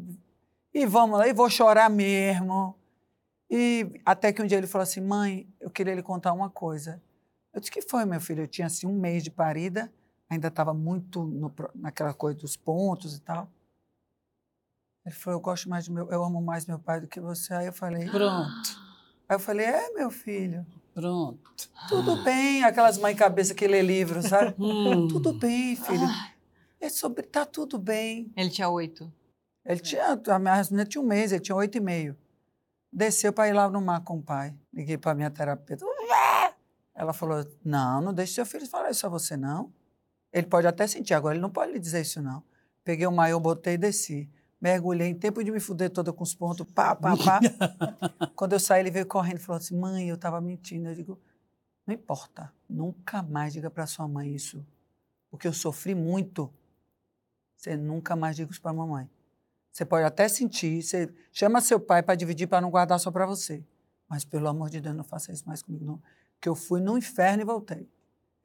e 0.74 0.84
vamos 0.84 1.20
lá, 1.20 1.28
e 1.28 1.32
vou 1.32 1.48
chorar 1.48 1.88
mesmo. 1.88 2.74
E 3.48 4.00
até 4.04 4.32
que 4.32 4.42
um 4.42 4.46
dia 4.46 4.58
ele 4.58 4.66
falou 4.66 4.82
assim, 4.82 5.00
mãe, 5.00 5.46
eu 5.60 5.70
queria 5.70 5.94
lhe 5.94 6.02
contar 6.02 6.32
uma 6.32 6.50
coisa. 6.50 7.00
Eu 7.54 7.60
disse, 7.60 7.70
que 7.70 7.80
foi, 7.80 8.04
meu 8.04 8.20
filho? 8.20 8.42
Eu 8.42 8.48
tinha 8.48 8.66
assim 8.66 8.88
um 8.88 8.98
mês 8.98 9.22
de 9.22 9.30
parida, 9.30 9.90
ainda 10.28 10.48
estava 10.48 10.74
muito 10.74 11.22
no 11.22 11.54
naquela 11.76 12.12
coisa 12.12 12.36
dos 12.40 12.56
pontos 12.56 13.16
e 13.16 13.20
tal. 13.20 13.48
Ele 15.06 15.14
falou, 15.14 15.38
eu 15.38 15.40
gosto 15.42 15.68
mais 15.68 15.86
do 15.86 15.94
meu, 15.94 16.10
eu 16.10 16.24
amo 16.24 16.42
mais 16.42 16.66
meu 16.66 16.78
pai 16.78 17.00
do 17.00 17.06
que 17.06 17.20
você. 17.20 17.54
Aí 17.54 17.66
eu 17.66 17.72
falei, 17.72 18.08
Pronto, 18.10 18.80
aí 19.28 19.36
eu 19.36 19.40
falei, 19.40 19.64
é, 19.64 19.92
meu 19.94 20.10
filho, 20.10 20.66
pronto. 20.92 21.38
tudo 21.88 22.16
bem. 22.24 22.64
Aquelas 22.64 22.98
mães 22.98 23.16
cabeça 23.16 23.54
que 23.54 23.68
lê 23.68 23.80
livro, 23.80 24.20
sabe? 24.22 24.56
Hum. 24.58 25.06
tudo 25.06 25.32
bem, 25.34 25.76
filho. 25.76 26.08
É 26.80 26.88
sobre, 26.88 27.24
tá 27.24 27.44
tudo 27.44 27.78
bem. 27.78 28.32
Ele 28.36 28.50
tinha 28.50 28.68
oito. 28.68 29.12
Ele 29.64 29.80
tinha, 29.80 30.12
a 30.12 30.38
minha 30.38 30.62
menina 30.62 30.86
tinha 30.86 31.02
um 31.02 31.06
mês, 31.06 31.32
ele 31.32 31.40
tinha 31.40 31.56
oito 31.56 31.76
e 31.76 31.80
meio. 31.80 32.16
desceu 32.92 33.32
para 33.32 33.48
ir 33.48 33.52
lá 33.52 33.68
no 33.68 33.80
mar 33.80 34.02
com 34.02 34.18
o 34.18 34.22
pai. 34.22 34.54
Liguei 34.72 34.96
para 34.96 35.14
minha 35.14 35.30
terapeuta. 35.30 35.84
Ela 36.94 37.12
falou: 37.12 37.46
Não, 37.64 38.00
não 38.00 38.14
deixe 38.14 38.34
seu 38.34 38.46
filho 38.46 38.66
falar 38.66 38.90
isso 38.90 39.06
a 39.06 39.08
você, 39.08 39.36
não. 39.36 39.72
Ele 40.32 40.46
pode 40.46 40.66
até 40.66 40.86
sentir, 40.86 41.14
agora 41.14 41.34
ele 41.34 41.42
não 41.42 41.50
pode 41.50 41.72
lhe 41.72 41.78
dizer 41.78 42.02
isso, 42.02 42.20
não. 42.20 42.42
Peguei 42.82 43.06
o 43.06 43.12
maiô, 43.12 43.38
botei 43.38 43.74
e 43.74 43.78
desci. 43.78 44.28
Mergulhei 44.60 45.08
em 45.08 45.14
tempo 45.14 45.42
de 45.44 45.50
me 45.50 45.60
fuder 45.60 45.90
toda 45.90 46.12
com 46.12 46.24
os 46.24 46.34
pontos, 46.34 46.66
pá, 46.74 46.96
pá, 46.96 47.14
pá. 47.16 47.40
Quando 48.34 48.54
eu 48.54 48.60
saí, 48.60 48.80
ele 48.80 48.90
veio 48.90 49.06
correndo 49.06 49.36
e 49.36 49.40
falou 49.40 49.58
assim: 49.58 49.78
Mãe, 49.78 50.08
eu 50.08 50.16
estava 50.16 50.40
mentindo. 50.40 50.88
Eu 50.88 50.94
digo: 50.94 51.20
Não 51.86 51.94
importa, 51.94 52.52
nunca 52.68 53.22
mais 53.22 53.52
diga 53.52 53.70
para 53.70 53.86
sua 53.86 54.08
mãe 54.08 54.34
isso, 54.34 54.64
porque 55.30 55.46
eu 55.46 55.52
sofri 55.52 55.94
muito. 55.94 56.52
Você 57.58 57.76
nunca 57.76 58.14
mais 58.14 58.36
diga 58.36 58.52
isso 58.52 58.62
para 58.62 58.70
a 58.70 58.74
mamãe. 58.74 59.10
Você 59.72 59.84
pode 59.84 60.04
até 60.04 60.28
sentir, 60.28 60.80
você 60.82 61.12
chama 61.32 61.60
seu 61.60 61.78
pai 61.78 62.02
para 62.02 62.14
dividir 62.14 62.46
para 62.46 62.60
não 62.60 62.70
guardar 62.70 62.98
só 62.98 63.10
para 63.10 63.26
você. 63.26 63.62
Mas 64.08 64.24
pelo 64.24 64.48
amor 64.48 64.70
de 64.70 64.80
Deus, 64.80 64.96
não 64.96 65.04
faça 65.04 65.32
isso 65.32 65.46
mais 65.46 65.60
comigo, 65.60 65.84
não. 65.84 66.02
Que 66.40 66.48
eu 66.48 66.54
fui 66.54 66.80
no 66.80 66.96
inferno 66.96 67.42
e 67.42 67.44
voltei. 67.44 67.88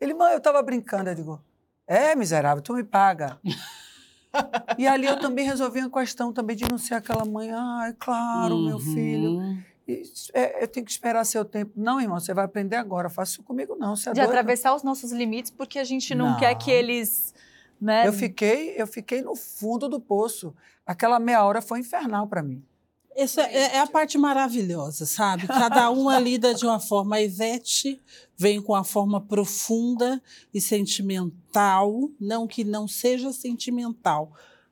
Ele, 0.01 0.13
mãe, 0.13 0.31
eu 0.31 0.39
estava 0.39 0.61
brincando. 0.61 1.09
Eu 1.09 1.15
digo, 1.15 1.41
é, 1.87 2.15
miserável, 2.15 2.61
tu 2.61 2.73
me 2.73 2.83
paga. 2.83 3.39
e 4.77 4.87
ali 4.87 5.05
eu 5.05 5.19
também 5.19 5.45
resolvi 5.45 5.79
uma 5.79 5.91
questão 5.91 6.33
também 6.33 6.55
de 6.55 6.65
não 6.69 6.77
ser 6.77 6.95
aquela 6.95 7.23
mãe, 7.23 7.51
ah, 7.51 7.95
claro, 7.99 8.55
uhum. 8.55 8.65
meu 8.65 8.79
filho. 8.79 9.63
É, 10.33 10.63
eu 10.63 10.67
tenho 10.67 10.85
que 10.85 10.91
esperar 10.91 11.23
seu 11.23 11.45
tempo. 11.45 11.71
Não, 11.75 12.01
irmão, 12.01 12.19
você 12.19 12.33
vai 12.33 12.45
aprender 12.45 12.77
agora. 12.77 13.09
Faça 13.09 13.33
isso 13.33 13.43
comigo, 13.43 13.75
não. 13.75 13.95
Você 13.95 14.09
é 14.09 14.13
de 14.13 14.21
atravessar 14.21 14.73
os 14.73 14.81
nossos 14.81 15.11
limites, 15.11 15.51
porque 15.51 15.77
a 15.77 15.83
gente 15.83 16.15
não, 16.15 16.31
não. 16.31 16.39
quer 16.39 16.55
que 16.55 16.71
eles. 16.71 17.33
Né? 17.83 18.07
Eu, 18.07 18.13
fiquei, 18.13 18.75
eu 18.77 18.87
fiquei 18.87 19.21
no 19.21 19.35
fundo 19.35 19.89
do 19.89 19.99
poço. 19.99 20.55
Aquela 20.85 21.19
meia 21.19 21.43
hora 21.43 21.61
foi 21.61 21.81
infernal 21.81 22.27
para 22.27 22.41
mim. 22.41 22.63
Essa 23.13 23.41
é, 23.41 23.75
é, 23.75 23.79
a 23.79 23.85
parte 23.85 24.17
maravilhosa, 24.17 25.05
sabe? 25.05 25.47
Cada 25.47 25.89
uma 25.91 26.17
lida 26.17 26.53
de 26.53 26.65
uma 26.65 26.79
forma. 26.79 27.17
A 27.17 27.21
Ivete 27.21 28.01
vem 28.37 28.61
com 28.61 28.73
a 28.73 28.85
forma 28.85 29.19
profunda 29.19 30.21
e 30.53 30.61
sentimental, 30.61 32.09
não 32.17 32.47
que 32.47 32.63
não 32.63 32.87
seja 32.87 33.33
sentimental, 33.33 34.31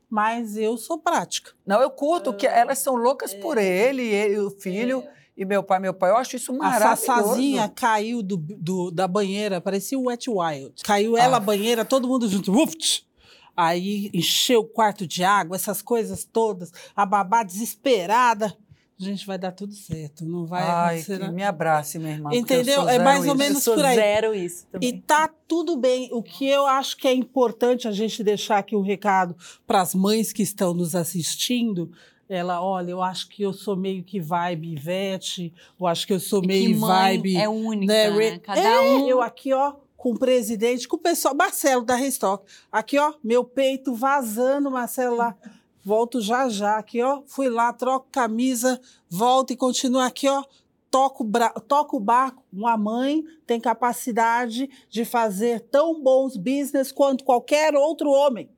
mas 0.10 0.56
eu 0.56 0.78
sou 0.78 0.98
prática. 0.98 1.52
Não, 1.66 1.82
eu 1.82 1.92
curto, 1.92 2.34
que 2.34 2.48
elas 2.48 2.80
são 2.80 2.96
loucas 2.96 3.34
por 3.34 3.58
é. 3.58 3.66
ele, 3.66 4.04
ele 4.04 4.40
o 4.40 4.50
filho. 4.50 5.04
É. 5.06 5.21
E 5.36 5.46
meu 5.46 5.64
pai, 5.64 5.80
meu 5.80 5.94
pai, 5.94 6.12
eu 6.12 6.18
acho 6.18 6.36
isso 6.36 6.54
maravilhoso. 6.54 6.94
A 6.94 6.96
Sassazinha 6.96 7.70
caiu 7.70 8.22
do, 8.22 8.38
do, 8.38 8.92
da 8.92 9.08
banheira, 9.08 9.62
parecia 9.62 9.98
o 9.98 10.08
Wet 10.08 10.30
Wild. 10.30 10.84
Caiu 10.84 11.18
ela, 11.18 11.36
ah. 11.36 11.38
a 11.38 11.40
banheira, 11.40 11.86
todo 11.86 12.08
mundo 12.08 12.28
junto. 12.28 12.52
Uft! 12.52 13.08
Aí 13.56 14.10
encheu 14.14 14.62
o 14.62 14.68
quarto 14.68 15.06
de 15.06 15.24
água, 15.24 15.56
essas 15.56 15.82
coisas 15.82 16.26
todas, 16.26 16.72
a 16.96 17.06
babá 17.06 17.44
desesperada. 17.44 18.56
Gente, 18.98 19.26
vai 19.26 19.38
dar 19.38 19.52
tudo 19.52 19.74
certo, 19.74 20.24
não 20.24 20.46
vai 20.46 20.62
Ai, 20.62 21.00
acontecer. 21.00 21.32
me 21.32 21.44
abrace, 21.44 21.98
minha 21.98 22.12
irmã. 22.12 22.30
Entendeu? 22.32 22.88
É 22.88 23.00
mais 23.00 23.28
ou 23.28 23.34
menos 23.34 23.66
por 23.66 23.84
aí. 23.84 23.96
zero 23.96 24.36
isso 24.36 24.68
também. 24.72 24.90
E 24.90 25.02
tá 25.02 25.28
tudo 25.48 25.76
bem. 25.76 26.08
O 26.12 26.22
que 26.22 26.48
eu 26.48 26.68
acho 26.68 26.96
que 26.98 27.08
é 27.08 27.14
importante 27.14 27.88
a 27.88 27.92
gente 27.92 28.24
deixar 28.24 28.60
aqui 28.60 28.76
um 28.76 28.82
recado 28.82 29.36
para 29.66 29.82
as 29.82 29.96
mães 29.96 30.32
que 30.32 30.44
estão 30.44 30.76
nos 30.76 30.94
assistindo, 30.94 31.92
ela, 32.32 32.64
olha, 32.64 32.92
eu 32.92 33.02
acho 33.02 33.28
que 33.28 33.44
eu 33.44 33.52
sou 33.52 33.76
meio 33.76 34.06
que 34.06 34.18
vibe 34.18 34.72
Ivete, 34.72 35.54
eu 35.78 35.86
acho 35.86 36.08
que 36.08 36.14
eu 36.14 36.20
sou 36.20 36.42
meio 36.42 36.80
vibe. 36.80 37.36
É 37.36 37.50
única, 37.50 37.94
né? 37.94 38.10
né? 38.10 38.40
Cada 38.40 38.62
é, 38.62 38.80
um. 38.80 39.06
Eu 39.06 39.22
aqui, 39.22 39.52
ó, 39.52 39.74
com 39.98 40.12
o 40.14 40.18
presidente, 40.18 40.88
com 40.88 40.96
o 40.96 41.00
pessoal, 41.00 41.36
Marcelo 41.36 41.84
da 41.84 41.94
Restock. 41.94 42.46
Aqui, 42.72 42.98
ó, 42.98 43.14
meu 43.22 43.44
peito 43.44 43.94
vazando, 43.94 44.72
Marcelo 44.72 45.18
lá. 45.18 45.36
Volto 45.84 46.22
já 46.22 46.48
já 46.48 46.78
aqui, 46.78 47.02
ó. 47.02 47.22
Fui 47.28 47.50
lá, 47.50 47.74
troco 47.74 48.08
camisa, 48.10 48.80
volto 49.10 49.52
e 49.52 49.58
continuo 49.58 50.00
aqui, 50.00 50.30
ó. 50.30 50.42
Toco, 50.90 51.30
toco 51.68 51.98
o 51.98 52.00
barco. 52.00 52.44
Uma 52.52 52.78
mãe 52.78 53.26
tem 53.46 53.60
capacidade 53.60 54.70
de 54.90 55.04
fazer 55.04 55.60
tão 55.70 56.02
bons 56.02 56.38
business 56.38 56.94
quanto 56.94 57.26
qualquer 57.26 57.76
outro 57.76 58.10
homem. 58.10 58.50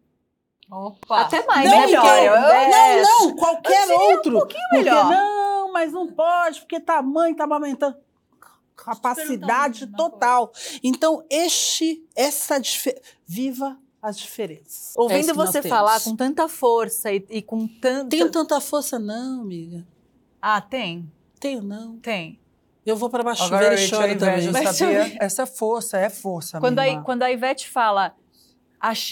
Opa. 0.73 1.21
Até 1.21 1.45
mais, 1.45 1.69
não, 1.69 1.79
melhor. 1.79 2.03
não, 2.03 3.01
não, 3.01 3.35
qualquer 3.35 3.87
outro. 3.91 4.35
Um 4.35 4.39
pouquinho 4.39 4.63
melhor. 4.71 5.05
Porque, 5.05 5.15
não, 5.15 5.71
mas 5.71 5.93
não 5.93 6.07
pode, 6.07 6.61
porque 6.61 6.79
tá 6.79 7.01
mãe 7.01 7.33
tá 7.35 7.43
amamentando 7.43 7.97
capacidade 8.75 9.87
total. 9.87 10.51
Então, 10.83 11.23
este, 11.29 12.03
essa 12.15 12.59
viva 13.25 13.77
as 14.01 14.17
diferenças. 14.17 14.91
Ouvindo 14.97 15.31
é 15.31 15.33
você 15.33 15.61
falar 15.61 16.01
com 16.01 16.13
tanta 16.13 16.49
força 16.49 17.09
e, 17.13 17.25
e, 17.29 17.41
com 17.41 17.65
tanta. 17.65 18.09
Tenho 18.09 18.29
tanta 18.29 18.59
força, 18.59 18.99
não, 18.99 19.41
amiga. 19.41 19.87
Ah, 20.41 20.59
tem? 20.59 21.09
Tenho, 21.39 21.61
não. 21.61 21.97
Tem. 21.99 22.37
Eu 22.85 22.97
vou 22.97 23.09
para 23.09 23.23
baixo 23.23 23.43
Agora, 23.43 23.73
e 23.75 23.77
choro 23.77 24.17
também. 24.17 24.45
Eu 24.45 24.73
sabia, 24.73 25.15
essa 25.21 25.45
força 25.45 25.97
é 25.97 26.09
força. 26.09 26.59
Quando 26.59 26.79
a, 26.79 27.01
quando 27.01 27.23
a 27.23 27.31
Ivete 27.31 27.69
fala 27.69 28.13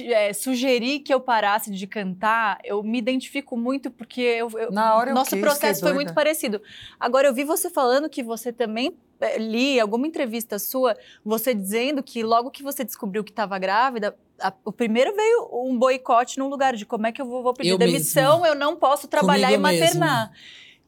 é, 0.01 0.33
sugerir 0.33 0.99
que 0.99 1.13
eu 1.13 1.19
parasse 1.19 1.71
de 1.71 1.87
cantar, 1.87 2.59
eu 2.63 2.83
me 2.83 2.97
identifico 2.97 3.55
muito 3.55 3.89
porque 3.89 4.19
eu, 4.19 4.49
eu, 4.59 4.71
Na 4.71 4.95
hora 4.95 5.13
nosso 5.13 5.31
quis, 5.31 5.39
processo 5.39 5.79
foi 5.79 5.93
muito 5.93 6.13
parecido. 6.13 6.61
Agora, 6.99 7.27
eu 7.27 7.33
vi 7.33 7.45
você 7.45 7.69
falando 7.69 8.09
que 8.09 8.21
você 8.21 8.51
também 8.51 8.97
é, 9.21 9.37
li 9.37 9.79
alguma 9.79 10.05
entrevista 10.05 10.59
sua, 10.59 10.97
você 11.23 11.53
dizendo 11.53 12.03
que 12.03 12.21
logo 12.21 12.51
que 12.51 12.61
você 12.61 12.83
descobriu 12.83 13.23
que 13.23 13.31
estava 13.31 13.57
grávida, 13.57 14.17
a, 14.41 14.51
o 14.65 14.73
primeiro 14.73 15.15
veio 15.15 15.49
um 15.53 15.77
boicote 15.77 16.37
no 16.37 16.49
lugar 16.49 16.75
de 16.75 16.85
como 16.85 17.07
é 17.07 17.11
que 17.13 17.21
eu 17.21 17.25
vou, 17.25 17.41
vou 17.41 17.53
pedir 17.53 17.69
eu 17.69 17.77
demissão, 17.77 18.41
mesma. 18.41 18.47
eu 18.49 18.55
não 18.55 18.75
posso 18.75 19.07
trabalhar 19.07 19.51
Comigo 19.51 19.67
e 19.67 19.79
maternar. 19.79 20.31
Mesma. 20.31 20.31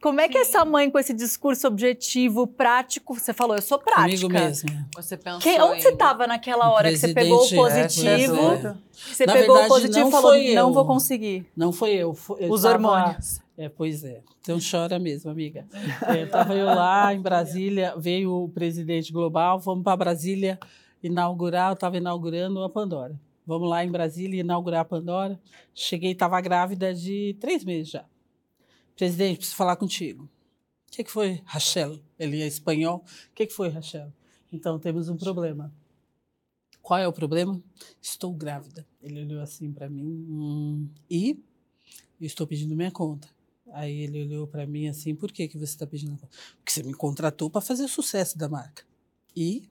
Como 0.03 0.19
é 0.19 0.27
que 0.27 0.37
essa 0.37 0.65
mãe 0.65 0.91
com 0.91 0.99
esse 0.99 1.13
discurso 1.13 1.65
objetivo, 1.65 2.45
prático, 2.45 3.13
você 3.13 3.31
falou, 3.31 3.55
eu 3.55 3.61
sou 3.61 3.79
prática. 3.79 4.03
Comigo 4.03 4.27
mesmo. 4.27 4.69
Você 4.97 5.15
pensou 5.15 5.39
Quem, 5.39 5.61
onde 5.61 5.77
em... 5.77 5.81
você 5.81 5.89
estava 5.91 6.27
naquela 6.27 6.69
hora 6.73 6.89
que 6.91 6.97
você 6.97 7.13
pegou 7.13 7.41
o 7.41 7.45
é, 7.45 7.55
positivo? 7.55 8.35
É, 8.35 8.75
você 8.91 9.25
Na 9.25 9.31
pegou 9.31 9.55
verdade, 9.55 9.65
o 9.65 9.67
positivo 9.69 10.09
e 10.09 10.11
falou, 10.11 10.35
eu. 10.35 10.55
não 10.55 10.73
vou 10.73 10.85
conseguir. 10.85 11.45
Não 11.55 11.71
foi 11.71 11.91
eu. 11.91 12.13
Foi, 12.13 12.43
eu 12.43 12.51
Os 12.51 12.63
tava... 12.63 12.73
hormônios. 12.73 13.39
É, 13.57 13.69
pois 13.69 14.03
é. 14.03 14.19
Então 14.41 14.57
chora 14.59 14.99
mesmo, 14.99 15.31
amiga. 15.31 15.65
Estava 16.21 16.53
é, 16.53 16.61
eu 16.61 16.65
lá 16.65 17.13
em 17.13 17.21
Brasília, 17.21 17.93
veio 17.95 18.43
o 18.43 18.49
presidente 18.49 19.09
global, 19.13 19.57
vamos 19.57 19.85
para 19.85 19.95
Brasília 19.95 20.59
inaugurar, 21.01 21.69
eu 21.69 21.75
estava 21.75 21.95
inaugurando 21.95 22.61
a 22.61 22.69
Pandora. 22.69 23.17
Vamos 23.47 23.69
lá 23.69 23.85
em 23.85 23.89
Brasília 23.89 24.41
inaugurar 24.41 24.81
a 24.81 24.85
Pandora. 24.85 25.39
Cheguei, 25.73 26.11
estava 26.11 26.41
grávida 26.41 26.93
de 26.93 27.37
três 27.39 27.63
meses 27.63 27.89
já. 27.89 28.03
Presidente, 28.95 29.37
preciso 29.37 29.55
falar 29.55 29.75
contigo. 29.75 30.29
O 30.87 30.91
que, 30.91 31.03
que 31.03 31.11
foi, 31.11 31.41
Rachel? 31.45 31.99
Ele 32.19 32.41
é 32.41 32.47
espanhol. 32.47 33.03
O 33.31 33.33
que, 33.33 33.47
que 33.47 33.53
foi, 33.53 33.69
Rachel? 33.69 34.13
Então, 34.51 34.77
temos 34.77 35.09
um 35.09 35.17
problema. 35.17 35.73
Qual 36.81 36.99
é 36.99 37.07
o 37.07 37.13
problema? 37.13 37.61
Estou 38.01 38.33
grávida. 38.33 38.85
Ele 39.01 39.21
olhou 39.21 39.41
assim 39.41 39.71
para 39.71 39.89
mim. 39.89 40.03
Hum, 40.29 40.89
e 41.09 41.41
eu 42.19 42.27
estou 42.27 42.45
pedindo 42.45 42.75
minha 42.75 42.91
conta. 42.91 43.27
Aí 43.71 44.01
ele 44.01 44.21
olhou 44.21 44.45
para 44.45 44.67
mim 44.67 44.87
assim: 44.87 45.15
por 45.15 45.31
que, 45.31 45.47
que 45.47 45.57
você 45.57 45.73
está 45.73 45.87
pedindo 45.87 46.13
a 46.13 46.17
conta? 46.17 46.37
Porque 46.57 46.71
você 46.71 46.83
me 46.83 46.93
contratou 46.93 47.49
para 47.49 47.61
fazer 47.61 47.85
o 47.85 47.89
sucesso 47.89 48.37
da 48.37 48.47
marca. 48.47 48.83
E. 49.35 49.67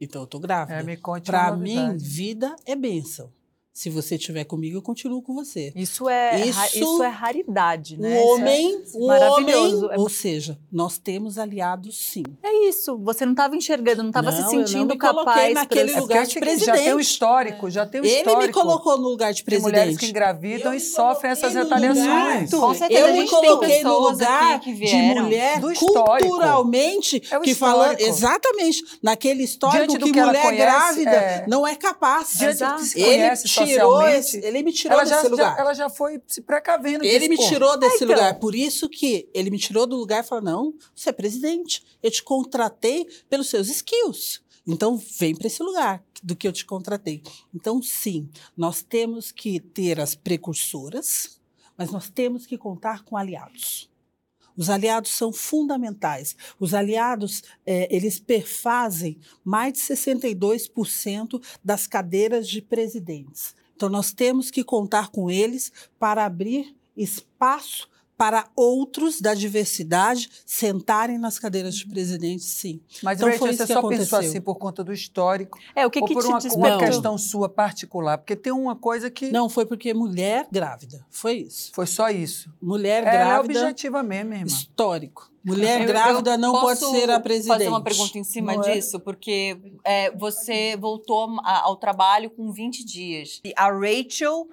Então, 0.00 0.22
eu 0.22 0.26
estou 0.26 0.38
grávida. 0.38 0.92
É, 0.92 0.96
para 1.22 1.56
mim, 1.56 1.96
vida 1.96 2.54
é 2.64 2.76
bênção. 2.76 3.32
Se 3.78 3.88
você 3.90 4.16
estiver 4.16 4.42
comigo, 4.42 4.76
eu 4.76 4.82
continuo 4.82 5.22
com 5.22 5.32
você. 5.32 5.72
Isso 5.76 6.08
é, 6.08 6.44
isso, 6.44 6.78
isso 6.78 7.00
é 7.04 7.06
raridade, 7.06 7.96
né? 7.96 8.20
O 8.20 8.34
homem, 8.34 8.74
é 8.74 8.98
o 8.98 9.06
maravilhoso. 9.06 9.86
homem, 9.86 9.98
ou 10.00 10.08
seja, 10.08 10.58
nós 10.72 10.98
temos 10.98 11.38
aliados 11.38 11.96
sim. 11.96 12.24
É 12.42 12.68
isso. 12.68 12.98
Você 12.98 13.24
não 13.24 13.34
estava 13.34 13.54
enxergando, 13.54 14.02
não 14.02 14.10
estava 14.10 14.32
se 14.32 14.42
sentindo 14.50 14.98
capaz 14.98 15.54
naquele 15.54 15.92
pra... 15.92 16.00
lugar 16.00 16.26
de 16.26 16.40
presidente. 16.40 16.66
Já 16.66 16.72
tem 16.74 16.92
um 16.92 16.98
histórico, 16.98 17.70
já 17.70 17.86
tem 17.86 18.00
Ele 18.00 18.08
histórico. 18.08 18.40
Ele 18.40 18.46
me 18.48 18.52
colocou 18.52 18.98
no 18.98 19.08
lugar 19.10 19.32
de 19.32 19.44
presidente. 19.44 19.70
mulheres 19.70 19.96
que 19.96 20.06
engravidam 20.06 20.72
eu 20.72 20.76
e 20.76 20.80
sofrem 20.80 21.30
essas 21.30 21.54
retaliações. 21.54 22.50
Com 22.50 22.74
certeza, 22.74 23.00
eu 23.00 23.14
me 23.14 23.28
coloquei 23.28 23.84
no 23.84 23.98
lugar 24.00 24.58
de 24.58 24.96
mulher 24.96 25.60
do 25.60 25.72
culturalmente 25.74 27.22
é 27.30 27.38
que 27.38 27.54
fala 27.54 27.94
exatamente 27.96 28.82
naquele 29.00 29.44
histórico 29.44 29.96
que, 29.98 30.10
que 30.10 30.20
mulher 30.20 30.56
grávida 30.56 31.10
é... 31.10 31.44
não 31.46 31.64
é 31.64 31.76
capaz. 31.76 32.32
Diante 32.32 32.64
do 32.64 32.74
que 32.74 32.84
se 32.84 33.04
conhece 33.04 33.46
tirou 33.68 34.08
esse, 34.08 34.38
ele 34.44 34.62
me 34.62 34.72
tirou 34.72 34.98
desse 34.98 35.10
já, 35.10 35.22
lugar. 35.28 35.54
Já, 35.56 35.60
ela 35.60 35.74
já 35.74 35.90
foi 35.90 36.20
se 36.26 36.40
precavendo 36.40 37.04
Ele 37.04 37.28
me 37.28 37.36
tirou 37.36 37.78
desse 37.78 38.04
então. 38.04 38.08
lugar. 38.08 38.38
Por 38.38 38.54
isso 38.54 38.88
que 38.88 39.28
ele 39.34 39.50
me 39.50 39.58
tirou 39.58 39.86
do 39.86 39.96
lugar 39.96 40.24
e 40.24 40.26
falou: 40.26 40.44
não, 40.44 40.74
você 40.94 41.10
é 41.10 41.12
presidente. 41.12 41.84
Eu 42.02 42.10
te 42.10 42.22
contratei 42.22 43.06
pelos 43.28 43.48
seus 43.48 43.68
skills. 43.68 44.42
Então, 44.66 45.00
vem 45.18 45.34
para 45.34 45.46
esse 45.46 45.62
lugar 45.62 46.04
do 46.22 46.36
que 46.36 46.46
eu 46.46 46.52
te 46.52 46.66
contratei. 46.66 47.22
Então, 47.54 47.80
sim, 47.82 48.28
nós 48.54 48.82
temos 48.82 49.32
que 49.32 49.58
ter 49.58 49.98
as 49.98 50.14
precursoras, 50.14 51.40
mas 51.76 51.90
nós 51.90 52.10
temos 52.10 52.44
que 52.44 52.58
contar 52.58 53.02
com 53.02 53.16
aliados. 53.16 53.88
Os 54.58 54.68
aliados 54.68 55.12
são 55.12 55.32
fundamentais. 55.32 56.34
Os 56.58 56.74
aliados, 56.74 57.44
é, 57.64 57.94
eles 57.94 58.18
perfazem 58.18 59.16
mais 59.44 59.74
de 59.74 59.78
62% 59.78 61.40
das 61.64 61.86
cadeiras 61.86 62.48
de 62.48 62.60
presidentes. 62.60 63.54
Então, 63.76 63.88
nós 63.88 64.12
temos 64.12 64.50
que 64.50 64.64
contar 64.64 65.10
com 65.10 65.30
eles 65.30 65.72
para 66.00 66.24
abrir 66.24 66.76
espaço 66.96 67.88
para 68.18 68.48
outros 68.56 69.20
da 69.20 69.32
diversidade 69.32 70.28
sentarem 70.44 71.16
nas 71.18 71.38
cadeiras 71.38 71.76
de 71.76 71.86
presidente, 71.86 72.42
sim. 72.42 72.80
Mas 73.00 73.16
Então, 73.18 73.28
Rachel, 73.28 73.38
foi 73.38 73.50
isso 73.50 73.58
você 73.58 73.66
que 73.68 73.72
só 73.72 73.78
aconteceu. 73.78 74.04
pensou 74.04 74.18
assim 74.18 74.40
por 74.40 74.56
conta 74.56 74.82
do 74.82 74.92
histórico 74.92 75.56
É, 75.74 75.86
o 75.86 75.90
que, 75.90 76.00
ou 76.00 76.06
que 76.06 76.14
por 76.14 76.22
te 76.40 76.48
uma, 76.48 76.56
uma 76.56 76.78
questão 76.78 77.16
sua 77.16 77.48
particular? 77.48 78.18
Porque 78.18 78.34
tem 78.34 78.52
uma 78.52 78.74
coisa 78.74 79.08
que 79.08 79.30
Não, 79.30 79.48
foi 79.48 79.64
porque 79.64 79.94
mulher 79.94 80.48
grávida. 80.50 81.06
Foi 81.08 81.34
isso. 81.42 81.70
foi 81.72 81.86
só 81.86 82.10
isso. 82.10 82.50
Mulher 82.60 83.04
Ela 83.04 83.10
é 83.12 83.18
grávida, 83.24 83.60
objetiva 83.60 84.02
mesmo, 84.02 84.32
irmã. 84.34 84.46
histórico. 84.46 85.30
Mulher 85.44 85.80
Eu- 85.82 85.86
grávida 85.86 86.30
eu 86.32 86.38
não 86.38 86.52
pode 86.52 86.80
ser 86.80 87.08
a 87.10 87.20
presidente. 87.20 87.52
fazer 87.56 87.68
uma 87.68 87.80
pergunta 87.82 88.18
em 88.18 88.24
cima 88.24 88.54
Não 88.54 88.64
é? 88.64 88.72
disso, 88.74 88.98
porque 88.98 89.56
é, 89.84 90.10
você 90.10 90.76
voltou 90.76 91.38
a- 91.44 91.62
ao 91.62 91.76
trabalho 91.76 92.28
com 92.30 92.50
20 92.50 92.84
dias. 92.84 93.40
E 93.44 93.52
a 93.56 93.70
Rachel 93.70 94.48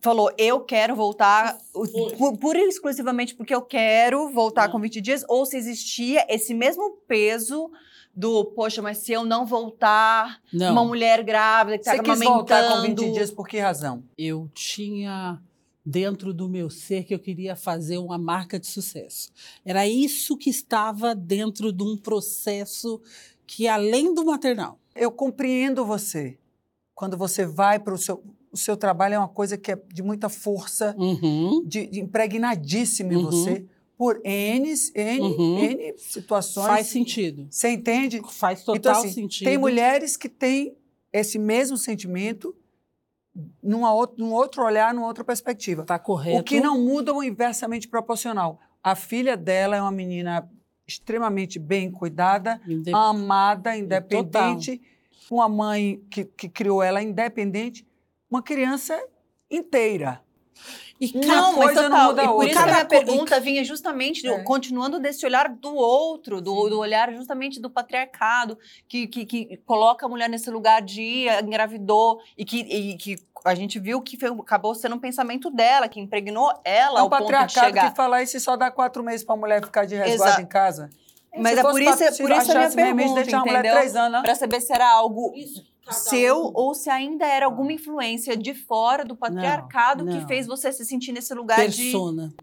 falou, 0.00 0.30
eu 0.38 0.60
quero 0.60 0.94
voltar, 0.94 1.58
pu- 1.72 2.36
pura 2.38 2.58
e 2.58 2.68
exclusivamente 2.68 3.34
porque 3.34 3.54
eu 3.54 3.62
quero 3.62 4.30
voltar 4.30 4.66
Não. 4.66 4.72
com 4.72 4.80
20 4.80 5.00
dias, 5.00 5.24
ou 5.28 5.44
se 5.46 5.56
existia 5.56 6.24
esse 6.28 6.54
mesmo 6.54 6.98
peso 7.08 7.70
do, 8.14 8.44
poxa, 8.44 8.80
mas 8.80 8.98
se 8.98 9.12
eu 9.12 9.24
não 9.24 9.44
voltar, 9.44 10.40
Não. 10.52 10.72
uma 10.72 10.84
mulher 10.84 11.22
grávida 11.22 11.76
que 11.78 11.82
está 11.88 11.96
Você 11.96 12.02
quis 12.02 12.20
voltar 12.20 12.62
com 12.62 12.68
20 12.68 12.78
amamentando... 12.78 13.12
dias 13.12 13.30
por 13.30 13.46
que 13.48 13.58
razão? 13.58 14.02
eu 14.16 14.48
tinha 14.54 15.40
dentro 15.84 16.32
do 16.34 16.48
meu 16.48 16.68
ser 16.70 17.04
que 17.04 17.14
eu 17.14 17.18
queria 17.18 17.54
fazer 17.54 17.98
uma 17.98 18.18
marca 18.18 18.58
de 18.58 18.66
sucesso. 18.66 19.30
Era 19.64 19.86
isso 19.86 20.36
que 20.36 20.50
estava 20.50 21.14
dentro 21.14 21.72
de 21.72 21.82
um 21.84 21.96
processo 21.96 23.00
que 23.46 23.68
além 23.68 24.12
do 24.14 24.24
maternal. 24.24 24.78
Eu 24.96 25.12
compreendo 25.12 25.84
você. 25.84 26.38
Quando 26.94 27.16
você 27.16 27.44
vai 27.46 27.78
para 27.78 27.94
o 27.94 27.98
seu... 27.98 28.22
O 28.56 28.58
seu 28.58 28.74
trabalho 28.74 29.14
é 29.14 29.18
uma 29.18 29.28
coisa 29.28 29.58
que 29.58 29.70
é 29.72 29.78
de 29.92 30.02
muita 30.02 30.30
força, 30.30 30.94
Uhum. 30.98 31.62
de, 31.66 31.86
de 31.86 32.00
impregnadíssima 32.00 33.12
em 33.12 33.16
Uhum. 33.16 33.24
você, 33.24 33.66
por 33.98 34.18
N, 34.24 34.72
N, 34.94 35.20
Uhum. 35.20 35.58
N 35.58 35.94
situações. 35.98 36.66
Faz 36.66 36.86
sentido. 36.86 37.46
Você 37.50 37.68
entende? 37.68 38.20
Faz 38.30 38.60
total 38.60 38.76
Então, 38.76 38.92
assim, 38.92 39.10
sentido. 39.12 39.46
Tem 39.46 39.58
mulheres 39.58 40.16
que 40.16 40.28
têm 40.28 40.74
esse 41.12 41.38
mesmo 41.38 41.76
sentimento 41.76 42.54
numa 43.62 43.92
outro, 43.92 44.16
num 44.18 44.32
outro 44.32 44.64
olhar, 44.64 44.94
numa 44.94 45.06
outra 45.06 45.22
perspectiva. 45.22 45.84
Tá 45.84 45.98
correto. 45.98 46.38
O 46.40 46.42
que 46.42 46.58
não 46.58 46.80
muda 46.80 47.10
é 47.10 47.14
o 47.14 47.22
inversamente 47.22 47.86
proporcional. 47.86 48.58
A 48.82 48.94
filha 48.94 49.36
dela 49.36 49.76
é 49.76 49.82
uma 49.82 49.92
menina 49.92 50.48
extremamente 50.86 51.58
bem 51.58 51.90
cuidada, 51.90 52.58
Indep- 52.66 52.94
amada, 52.94 53.76
independente, 53.76 54.80
uma 55.30 55.46
mãe 55.48 56.00
que, 56.10 56.24
que 56.24 56.48
criou 56.48 56.82
ela 56.82 57.02
independente, 57.02 57.84
uma 58.30 58.42
criança 58.42 58.98
inteira. 59.50 60.20
E 60.98 61.12
Uma 61.14 61.26
Não, 61.26 61.52
mas 61.52 61.64
coisa 61.66 61.82
não 61.82 61.90
total. 61.90 62.06
muda 62.08 62.22
a 62.22 62.24
e 62.24 62.28
por 62.28 62.44
isso 62.46 62.52
que 62.54 62.58
a 62.58 62.66
minha 62.72 62.84
pergunta 62.86 63.38
vinha 63.40 63.62
justamente, 63.62 64.26
É. 64.26 64.42
continuando 64.42 64.98
desse 64.98 65.26
olhar 65.26 65.50
do 65.50 65.74
outro, 65.74 66.40
do, 66.40 66.70
do 66.70 66.78
olhar 66.78 67.12
justamente 67.12 67.60
do 67.60 67.68
patriarcado, 67.68 68.58
que, 68.88 69.06
que, 69.06 69.26
que 69.26 69.56
coloca 69.66 70.06
a 70.06 70.08
mulher 70.08 70.30
nesse 70.30 70.50
lugar 70.50 70.80
de 70.80 71.28
ah, 71.28 71.40
engravidou, 71.42 72.18
e 72.38 72.46
que, 72.46 72.60
e 72.60 72.96
que 72.96 73.16
a 73.44 73.54
gente 73.54 73.78
viu 73.78 74.00
que 74.00 74.16
foi- 74.18 74.30
acabou 74.30 74.74
sendo 74.74 74.96
um 74.96 74.98
pensamento 74.98 75.50
dela, 75.50 75.86
que 75.86 76.00
impregnou 76.00 76.50
ela 76.64 77.00
É 77.00 77.02
ao 77.02 77.06
o 77.06 77.10
ponto 77.10 77.26
de 77.26 77.32
patriarcado 77.32 77.66
chegar. 77.66 77.90
que 77.90 77.96
fala 77.96 78.22
isso 78.22 78.38
e 78.38 78.40
só 78.40 78.56
dá 78.56 78.70
quatro 78.70 79.04
meses 79.04 79.22
para 79.26 79.34
a 79.34 79.38
mulher 79.38 79.62
ficar 79.62 79.84
de 79.84 79.96
resguardo 79.96 80.24
Exato. 80.24 80.40
em 80.40 80.46
casa. 80.46 80.88
Mas 81.36 81.58
é 81.58 81.62
por 81.62 81.78
isso- 81.78 81.98
pra- 81.98 82.06
é 82.06 82.10
por 82.12 82.30
isso 82.30 82.50
a 82.50 82.54
minha 82.54 82.66
isso, 82.68 82.74
pergunta, 82.76 83.20
entendeu? 83.20 84.22
Para 84.22 84.34
saber 84.34 84.62
se 84.62 84.72
era 84.72 84.90
algo 84.90 85.34
Cada 85.86 85.98
seu 85.98 86.46
um. 86.46 86.52
ou 86.54 86.74
se 86.74 86.90
ainda 86.90 87.24
era 87.26 87.46
alguma 87.46 87.72
influência 87.72 88.36
de 88.36 88.52
fora 88.54 89.04
do 89.04 89.16
patriarcado 89.16 90.04
que 90.04 90.18
não. 90.18 90.26
fez 90.26 90.46
você 90.46 90.72
se 90.72 90.84
sentir 90.84 91.12
nesse 91.12 91.32
lugar 91.32 91.66
de 91.68 91.76
persona. 91.76 92.34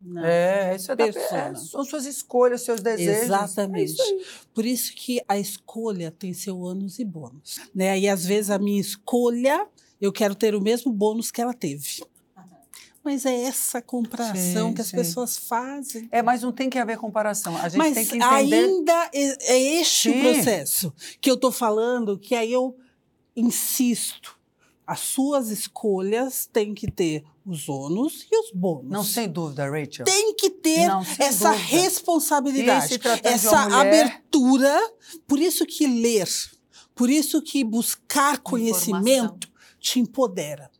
Não. 0.00 0.24
É, 0.24 0.76
isso 0.76 0.92
é, 0.92 0.96
da, 0.96 1.04
Persona. 1.04 1.38
é, 1.38 1.54
são 1.56 1.84
suas 1.84 2.06
escolhas, 2.06 2.62
seus 2.62 2.80
desejos. 2.80 3.24
Exatamente. 3.24 4.00
É 4.00 4.14
isso. 4.14 4.46
Por 4.54 4.64
isso 4.64 4.94
que 4.94 5.20
a 5.26 5.38
escolha 5.38 6.10
tem 6.10 6.32
seu 6.32 6.58
ônus 6.60 6.98
e 6.98 7.04
bônus. 7.04 7.58
Né? 7.74 7.98
E 7.98 8.08
às 8.08 8.24
vezes 8.24 8.50
a 8.50 8.58
minha 8.58 8.80
escolha, 8.80 9.66
eu 10.00 10.12
quero 10.12 10.34
ter 10.34 10.54
o 10.54 10.60
mesmo 10.60 10.92
bônus 10.92 11.30
que 11.30 11.40
ela 11.40 11.52
teve. 11.52 12.02
Mas 13.10 13.24
é 13.24 13.42
essa 13.44 13.80
comparação 13.80 14.68
Sim, 14.68 14.74
que 14.74 14.82
as 14.82 14.88
sim. 14.88 14.96
pessoas 14.96 15.38
fazem. 15.38 16.08
É, 16.12 16.20
mas 16.20 16.42
não 16.42 16.52
tem 16.52 16.68
que 16.68 16.78
haver 16.78 16.98
comparação. 16.98 17.56
A 17.56 17.68
gente 17.70 17.78
Mas 17.78 17.94
tem 17.94 18.04
que 18.04 18.16
entender. 18.18 18.54
ainda 18.56 19.10
é 19.14 19.54
é 19.54 19.58
este 19.80 20.12
Sim. 20.12 20.18
o 20.20 20.34
processo 20.34 20.92
que 21.20 21.30
eu 21.30 21.34
estou 21.36 21.50
falando, 21.50 22.18
que 22.18 22.34
aí 22.34 22.52
eu 22.52 22.76
insisto. 23.34 24.36
As 24.86 25.00
suas 25.00 25.48
escolhas 25.50 26.46
têm 26.52 26.74
que 26.74 26.90
ter 26.90 27.22
os 27.46 27.68
ônus 27.68 28.26
e 28.30 28.36
os 28.38 28.50
bônus. 28.52 28.90
Não, 28.90 29.04
sem 29.04 29.28
dúvida, 29.28 29.64
Rachel. 29.70 30.04
Tem 30.06 30.34
que 30.34 30.50
ter 30.50 30.86
Não, 30.86 31.00
essa 31.18 31.50
dúvida. 31.50 31.66
Responsabilidade 31.66 32.98
essa 33.22 33.64
mulher- 33.68 33.80
abertura. 33.80 34.92
Por 35.26 35.38
isso 35.38 35.64
que 35.66 35.86
ler, 35.86 36.28
por 36.94 37.08
isso 37.10 37.40
que 37.42 37.62
buscar 37.64 38.38
conhecimento 38.38 39.48
te 39.80 40.00
empodera. 40.00 40.70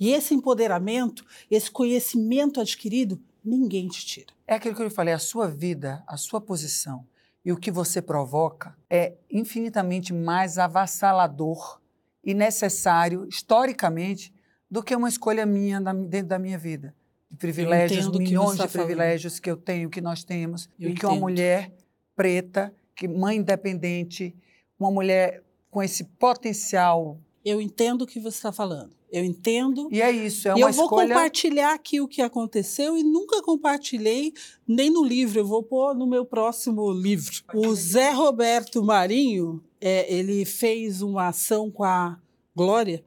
E 0.00 0.10
esse 0.12 0.34
empoderamento, 0.34 1.24
esse 1.50 1.70
conhecimento 1.70 2.60
adquirido, 2.60 3.20
ninguém 3.44 3.88
te 3.88 4.04
tira. 4.06 4.32
É 4.46 4.54
aquilo 4.54 4.74
que 4.74 4.82
eu 4.82 4.90
falei, 4.90 5.12
a 5.14 5.18
sua 5.18 5.48
vida, 5.48 6.02
a 6.06 6.16
sua 6.16 6.40
posição 6.40 7.04
e 7.44 7.52
o 7.52 7.56
que 7.56 7.70
você 7.70 8.00
provoca 8.02 8.76
é 8.90 9.14
infinitamente 9.30 10.12
mais 10.12 10.58
avassalador 10.58 11.80
e 12.24 12.34
necessário, 12.34 13.26
historicamente, 13.28 14.32
do 14.70 14.82
que 14.82 14.94
uma 14.94 15.08
escolha 15.08 15.46
minha 15.46 15.80
na- 15.80 15.92
dentro 15.94 16.28
da 16.28 16.38
minha 16.38 16.58
vida. 16.58 16.94
De 17.30 17.36
privilégios, 17.38 18.06
entendo 18.06 18.18
milhões 18.18 18.58
tá 18.58 18.66
de 18.66 18.72
falando. 18.72 18.86
privilégios 18.86 19.38
que 19.40 19.50
eu 19.50 19.56
tenho, 19.56 19.88
que 19.90 20.00
nós 20.00 20.24
temos, 20.24 20.68
Eu 20.78 20.90
e 20.90 20.94
que 20.94 21.04
uma 21.06 21.12
entendo. 21.14 21.20
mulher 21.22 21.72
preta, 22.16 22.74
que 22.94 23.06
mãe 23.08 23.36
independente, 23.36 24.34
uma 24.78 24.90
mulher 24.90 25.42
com 25.70 25.82
esse 25.82 26.04
potencial. 26.04 27.18
Eu 27.44 27.60
entendo 27.60 28.02
o 28.02 28.06
que 28.06 28.18
você 28.20 28.36
está 28.36 28.52
falando. 28.52 28.96
Eu 29.10 29.24
entendo. 29.24 29.88
E 29.90 30.02
é 30.02 30.10
isso, 30.10 30.48
é 30.48 30.50
e 30.52 30.54
uma 30.54 30.68
eu 30.68 30.72
vou 30.72 30.84
escolha. 30.84 31.08
compartilhar 31.08 31.72
aqui 31.72 32.00
o 32.00 32.08
que 32.08 32.20
aconteceu 32.20 32.96
e 32.96 33.02
nunca 33.02 33.42
compartilhei 33.42 34.32
nem 34.66 34.90
no 34.90 35.02
livro. 35.02 35.40
Eu 35.40 35.46
vou 35.46 35.62
pôr 35.62 35.94
no 35.94 36.06
meu 36.06 36.24
próximo 36.24 36.92
livro. 36.92 37.42
O 37.54 37.74
Zé 37.74 38.10
Roberto 38.10 38.82
Marinho, 38.82 39.62
é, 39.80 40.12
ele 40.12 40.44
fez 40.44 41.00
uma 41.00 41.28
ação 41.28 41.70
com 41.70 41.84
a 41.84 42.18
Glória 42.54 43.02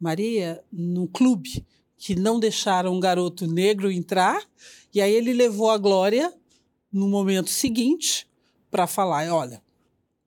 Maria 0.00 0.62
no 0.72 1.06
clube 1.06 1.64
que 1.96 2.14
não 2.14 2.38
deixaram 2.38 2.92
um 2.92 3.00
garoto 3.00 3.46
negro 3.46 3.90
entrar. 3.90 4.42
E 4.92 5.00
aí 5.00 5.12
ele 5.12 5.32
levou 5.32 5.70
a 5.70 5.78
Glória 5.78 6.32
no 6.92 7.08
momento 7.08 7.48
seguinte 7.48 8.28
para 8.70 8.86
falar, 8.86 9.32
olha, 9.32 9.62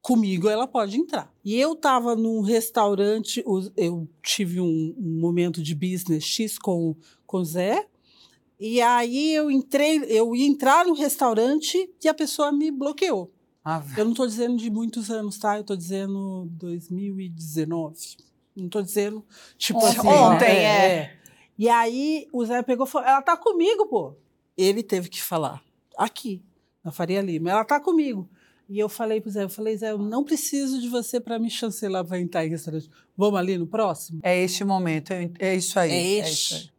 comigo 0.08 0.48
ela 0.48 0.66
pode 0.66 0.98
entrar. 0.98 1.30
E 1.44 1.60
eu 1.60 1.74
estava 1.74 2.16
num 2.16 2.40
restaurante, 2.40 3.44
eu 3.76 4.08
tive 4.24 4.62
um, 4.62 4.96
um 4.98 5.20
momento 5.20 5.62
de 5.62 5.76
business 5.76 6.24
X 6.24 6.58
com, 6.58 6.96
com 7.26 7.40
o 7.40 7.44
Zé, 7.44 7.86
e 8.58 8.80
aí 8.80 9.34
eu 9.34 9.52
entrei, 9.52 10.02
eu 10.08 10.34
ia 10.34 10.48
entrar 10.48 10.86
no 10.86 10.94
restaurante 10.94 11.94
e 12.02 12.08
a 12.08 12.14
pessoa 12.14 12.54
me 12.54 12.72
bloqueou. 12.72 13.34
Ah, 13.66 13.84
Eu 13.98 14.06
não 14.06 14.12
estou 14.14 14.26
dizendo 14.26 14.56
de 14.56 14.70
muitos 14.70 15.12
anos, 15.12 15.38
tá? 15.38 15.58
Eu 15.58 15.62
estou 15.62 15.76
dizendo 15.76 16.48
2019. 16.52 18.16
Não 18.56 18.68
estou 18.68 18.82
dizendo, 18.82 19.26
tipo 19.58 19.78
Ontem, 19.78 19.90
assim. 19.90 20.08
ontem, 20.08 20.66
é. 20.66 21.18
E 21.60 21.68
aí 21.68 22.28
o 22.32 22.46
Zé 22.46 22.64
pegou 22.64 22.88
e 22.88 22.90
falou: 22.90 23.10
ela 23.10 23.22
tá 23.22 23.36
comigo, 23.36 23.86
pô. 23.88 24.14
Ele 24.58 24.82
teve 24.82 25.10
que 25.10 25.22
falar, 25.22 25.62
aqui, 25.98 26.42
na 26.82 26.94
Faria 26.94 27.22
Lima, 27.22 27.52
ela 27.52 27.66
tá 27.66 27.78
comigo. 27.78 28.28
E 28.70 28.80
eu 28.80 28.90
falei 28.90 29.22
pro 29.22 29.30
Zé, 29.30 29.44
eu 29.44 29.50
falei, 29.50 29.78
Zé, 29.78 29.92
eu 29.92 29.98
não 29.98 30.24
preciso 30.24 30.82
de 30.82 30.90
você 30.90 31.20
para 31.20 31.40
me 31.40 31.50
chancelar 31.50 32.04
para 32.06 32.20
entrar 32.20 32.46
em 32.46 32.50
restaurante. 32.50 32.90
Vamos 33.16 33.40
ali 33.40 33.58
no 33.58 33.66
próximo? 33.66 34.20
É 34.22 34.38
este 34.38 34.64
momento, 34.64 35.12
é 35.14 35.32
é 35.40 35.56
isso 35.56 35.80
aí. 35.80 35.92
É 35.92 36.20
isso 36.20 36.30
este. 36.30 36.54
aí. 36.56 36.78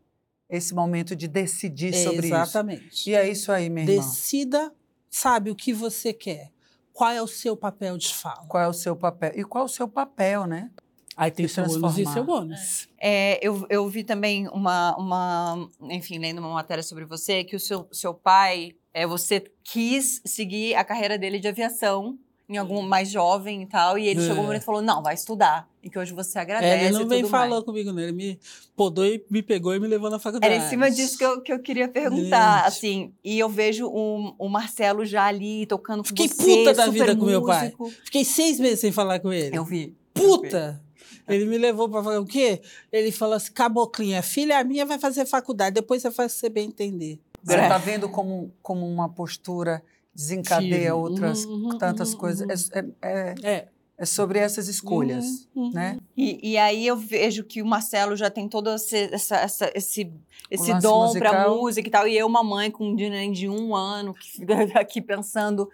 Esse 0.59 0.75
momento 0.75 1.15
de 1.17 1.29
decidir 1.29 1.95
É, 1.95 2.05
sobre 2.05 2.27
isso. 2.27 2.35
exatamente. 2.35 3.11
E 3.11 3.15
é 3.15 3.29
isso 3.29 3.53
aí, 3.53 3.69
minha 3.69 3.87
irmã. 3.87 4.03
Decida, 4.03 4.73
sabe 5.11 5.51
o 5.51 5.55
que 5.55 5.73
você 5.73 6.13
quer. 6.13 6.51
Qual 6.93 7.11
é 7.11 7.23
o 7.23 7.27
seu 7.27 7.57
papel 7.57 7.97
de 7.97 8.13
fala? 8.15 8.47
Qual 8.49 8.63
é 8.63 8.69
o 8.69 8.73
seu 8.73 8.97
papel? 8.97 9.33
E 9.35 9.45
qual 9.45 9.63
é 9.63 9.67
o 9.67 9.69
seu 9.69 9.87
papel, 9.87 10.47
né? 10.47 10.71
Aí 11.17 11.31
tem 11.31 11.49
Se 11.49 11.55
seu 11.55 11.65
ônus 11.65 11.99
e 11.99 12.07
seu 12.07 12.25
bônus. 12.25 12.89
É, 12.97 13.45
eu, 13.47 13.67
eu 13.69 13.89
vi 13.89 14.05
também 14.05 14.47
uma, 14.49 14.97
uma, 14.97 15.69
enfim, 15.91 16.19
lendo 16.19 16.39
uma 16.39 16.55
matéria 16.55 16.83
sobre 16.83 17.05
você, 17.05 17.43
que 17.43 17.57
o 17.57 17.61
seu, 17.61 17.89
seu 17.91 18.15
pai, 18.15 18.77
é, 18.95 19.07
você 19.07 19.45
quis 19.65 20.21
seguir 20.25 20.75
a 20.75 20.85
carreira 20.85 21.19
dele 21.19 21.39
de 21.39 21.49
aviação, 21.49 22.19
em 22.51 22.57
algum 22.57 22.81
mais 22.81 23.11
jovem 23.11 23.63
e 23.63 23.67
tal, 23.67 23.99
e 23.99 24.09
ele 24.09 24.21
É. 24.21 24.23
chegou 24.27 24.39
um 24.43 24.47
momento 24.47 24.63
e 24.63 24.65
falou, 24.65 24.81
não, 24.81 25.03
vai 25.03 25.13
estudar, 25.15 25.69
e 25.83 25.91
que 25.91 25.99
hoje 25.99 26.15
você 26.15 26.39
agradece 26.39 26.73
É, 26.83 26.85
ele 26.87 26.99
não 26.99 27.07
vem 27.07 27.23
falou 27.27 27.51
mais. 27.57 27.65
comigo, 27.65 27.93
não. 27.93 28.01
Ele 28.03 28.13
me 28.13 28.41
podou 28.75 29.05
e 29.05 29.23
me 29.31 29.43
pegou 29.43 29.75
e 29.75 29.79
me 29.79 29.87
levou 29.87 30.09
na 30.09 30.19
faculdade. 30.19 30.55
Era 30.55 30.65
em 30.65 30.67
cima 30.67 30.91
disso 30.91 31.19
que 31.19 31.25
eu, 31.25 31.43
que 31.43 31.53
eu 31.53 31.59
queria 31.59 31.89
perguntar, 31.89 32.61
Gente. 32.65 32.69
assim, 32.69 33.13
e 33.23 33.39
eu 33.39 33.51
vejo 33.51 33.87
o, 33.87 34.35
o 34.39 34.49
Marcelo 34.49 35.05
já 35.05 35.25
ali 35.27 35.67
tocando 35.67 35.99
com 36.03 36.09
Fiquei 36.09 36.27
você, 36.27 36.43
puta 36.43 36.73
da 36.73 36.87
vida 36.87 37.15
com 37.15 37.27
meu 37.27 37.45
pai. 37.45 37.65
músico. 37.79 37.91
Fiquei 38.07 38.25
seis 38.25 38.59
meses 38.59 38.81
sem 38.81 38.93
falar 38.93 39.21
com 39.21 39.31
ele. 39.31 39.55
Eu 39.55 39.65
vi. 39.65 39.95
Puta! 40.15 40.83
Ele 41.29 41.45
me 41.45 41.59
levou 41.59 41.87
para 41.91 42.03
falar 42.03 42.21
o 42.21 42.25
quê? 42.25 42.63
Ele 42.91 43.13
falou 43.13 43.35
assim: 43.35 43.53
caboclinha, 43.53 44.23
filha 44.23 44.65
minha 44.65 44.87
vai 44.87 44.99
fazer 44.99 45.27
faculdade, 45.27 45.75
depois 45.75 46.01
você 46.01 46.11
faz 46.11 46.33
o 46.33 46.35
que 46.35 46.41
você 46.41 46.49
bem 46.49 46.69
entender. 46.69 47.21
Você 47.49 47.63
está 47.63 47.79
vendo 47.79 48.09
como, 48.09 48.53
como 48.63 48.87
uma 48.87 49.09
postura 49.09 49.83
desencadeia 50.15 50.71
Firme. 50.71 50.91
outras 50.91 51.45
Uhum, 51.45 51.79
tantas 51.79 52.13
uhum, 52.13 52.19
coisas. 52.19 52.71
É, 52.73 52.79
é, 52.79 52.85
é, 53.03 53.35
É. 53.55 53.69
é 53.99 54.05
sobre 54.05 54.39
essas 54.39 54.69
escolhas, 54.69 55.49
Uhum, 55.55 55.65
uhum. 55.67 55.71
né? 55.73 55.99
E, 56.17 56.51
e 56.53 56.59
aí 56.59 56.87
eu 56.87 56.97
vejo 56.97 57.45
que 57.45 57.63
o 57.63 57.67
Marcelo 57.67 58.17
já 58.17 58.29
tem 58.31 58.49
todo 58.49 58.71
esse, 58.75 58.97
essa, 59.15 59.37
essa- 59.37 59.71
esse, 59.75 60.13
esse 60.51 60.75
dom 60.81 61.13
para 61.15 61.49
música 61.49 61.87
e 61.87 61.91
tal. 61.91 62.09
E 62.09 62.17
eu, 62.19 62.27
uma 62.27 62.43
mãe 62.43 62.71
com 62.71 62.89
um 62.89 62.95
neném 62.95 63.31
de 63.33 63.49
um 63.49 63.75
ano, 63.77 64.13
que 64.15 64.31
fica 64.31 64.55
aqui 64.81 65.01
pensando. 65.01 65.69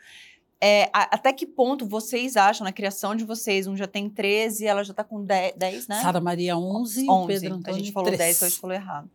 é, 0.61 0.85
a- 0.95 1.15
até 1.15 1.31
que 1.33 1.47
ponto 1.47 1.87
vocês 1.87 2.37
acham, 2.39 2.65
na 2.65 2.73
criação 2.73 3.15
de 3.15 3.23
vocês, 3.25 3.67
um 3.67 3.77
já 3.77 3.87
tem 3.87 4.09
13, 4.09 4.67
ela 4.67 4.83
já 4.83 4.95
tá 4.95 5.05
com 5.05 5.23
10, 5.23 5.55
10 5.57 5.89
né? 5.89 6.01
Sara 6.01 6.21
Maria 6.21 6.57
11, 6.57 7.07
11. 7.09 7.27
Pedro 7.27 7.55
a 7.55 7.57
Antônio 7.59 7.79
gente 7.81 7.93
falou 7.93 8.07
3. 8.07 8.19
10, 8.19 8.37
então 8.37 8.47
a 8.47 8.51
gente 8.51 8.61
falou 8.61 8.75
errado. 8.77 9.11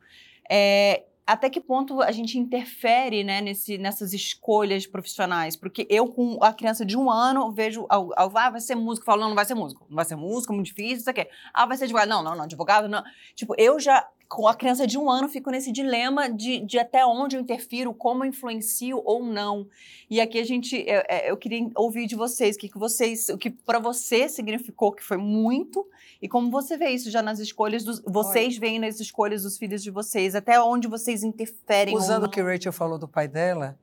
É, 0.48 1.04
até 1.34 1.50
que 1.50 1.62
ponto 1.62 2.02
a 2.02 2.12
gente 2.12 2.38
interfere 2.38 3.24
né, 3.24 3.42
nesse, 3.42 3.78
nessas 3.78 4.14
escolhas 4.14 4.86
profissionais? 4.88 5.56
Porque 5.56 5.86
eu, 5.90 6.08
com 6.08 6.38
a 6.44 6.54
criança 6.54 6.86
de 6.86 6.98
um 6.98 7.10
ano, 7.10 7.52
vejo. 7.52 7.86
ao- 7.90 8.12
Ah, 8.16 8.50
vai 8.50 8.60
ser 8.62 8.76
músico. 8.76 9.06
Falo, 9.06 9.22
não, 9.22 9.30
não 9.30 9.36
vai 9.36 9.46
ser 9.46 9.56
músico. 9.56 9.86
Não 9.90 9.96
vai 9.96 10.06
ser 10.06 10.16
músico, 10.16 10.54
muito 10.54 10.68
difícil, 10.68 10.98
isso 10.98 11.10
aqui. 11.10 11.28
Ah, 11.54 11.66
vai 11.66 11.78
ser 11.78 11.86
advogado. 11.86 12.10
Não, 12.10 12.22
não, 12.24 12.36
não, 12.36 12.44
advogado 12.44 12.88
não. 12.88 13.04
Tipo, 13.36 13.54
eu 13.58 13.80
já, 13.80 14.08
com 14.30 14.48
a 14.48 14.54
criança 14.54 14.86
de 14.86 14.96
um 14.96 15.10
ano, 15.10 15.28
fico 15.28 15.50
nesse 15.50 15.72
dilema 15.72 16.30
de, 16.30 16.60
de 16.60 16.78
até 16.78 17.04
onde 17.04 17.36
eu 17.36 17.42
interfiro, 17.42 17.92
como 17.92 18.24
eu 18.24 18.30
influencio 18.30 19.02
ou 19.04 19.24
não. 19.26 19.68
E 20.08 20.22
aqui 20.22 20.40
a 20.40 20.46
gente. 20.46 20.86
Eu, 20.88 21.02
eu 21.26 21.36
queria 21.36 21.68
ouvir 21.76 22.06
de 22.06 22.16
vocês 22.16 22.56
o 22.56 22.60
que, 22.60 22.70
que 22.70 22.78
vocês. 22.78 23.30
O 23.30 23.40
que 23.40 23.50
para 23.50 23.80
você 23.80 24.30
significou 24.30 24.92
que 24.92 25.04
foi 25.04 25.18
muito. 25.18 25.86
E 26.22 26.30
como 26.30 26.52
você 26.52 26.78
vê 26.78 26.90
isso 26.90 27.10
já 27.10 27.24
nas 27.24 27.40
escolhas 27.40 27.84
dos. 27.84 28.02
Vocês 28.02 28.56
veem 28.56 28.78
nas 28.78 29.00
escolhas 29.00 29.42
dos 29.42 29.58
filhos 29.58 29.82
de 29.82 29.90
vocês, 29.90 30.36
até 30.36 30.62
onde 30.62 30.88
vocês 30.88 31.24
interferem. 31.24 31.98
Usando 31.98 32.26
o 32.26 32.30
que 32.30 32.40
Rachel 32.40 32.72
falou 32.72 33.00
do 33.00 33.08
pai 33.08 33.28
dela, 33.28 33.80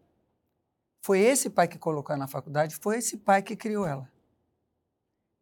foi 1.03 1.19
esse 1.19 1.51
pai 1.51 1.67
que 1.67 1.77
colocou 1.77 2.17
na 2.17 2.29
faculdade, 2.29 2.77
foi 2.77 2.99
esse 2.99 3.17
pai 3.17 3.43
que 3.43 3.57
criou 3.57 3.85
ela. 3.85 4.09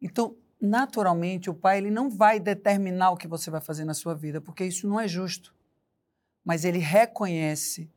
Então, 0.01 0.35
naturalmente, 0.59 1.49
o 1.49 1.53
pai 1.53 1.77
ele 1.77 1.91
não 1.91 2.09
vai 2.09 2.39
determinar 2.39 3.11
o 3.11 3.17
que 3.17 3.27
você 3.27 3.49
vai 3.49 3.61
fazer 3.61 3.85
na 3.85 3.93
sua 3.93 4.15
vida, 4.15 4.39
porque 4.41 4.65
isso 4.65 4.87
não 4.87 4.99
é 4.99 5.07
justo. 5.07 5.53
Mas 6.43 6.63
ele 6.63 6.79
reconhece 6.79 7.89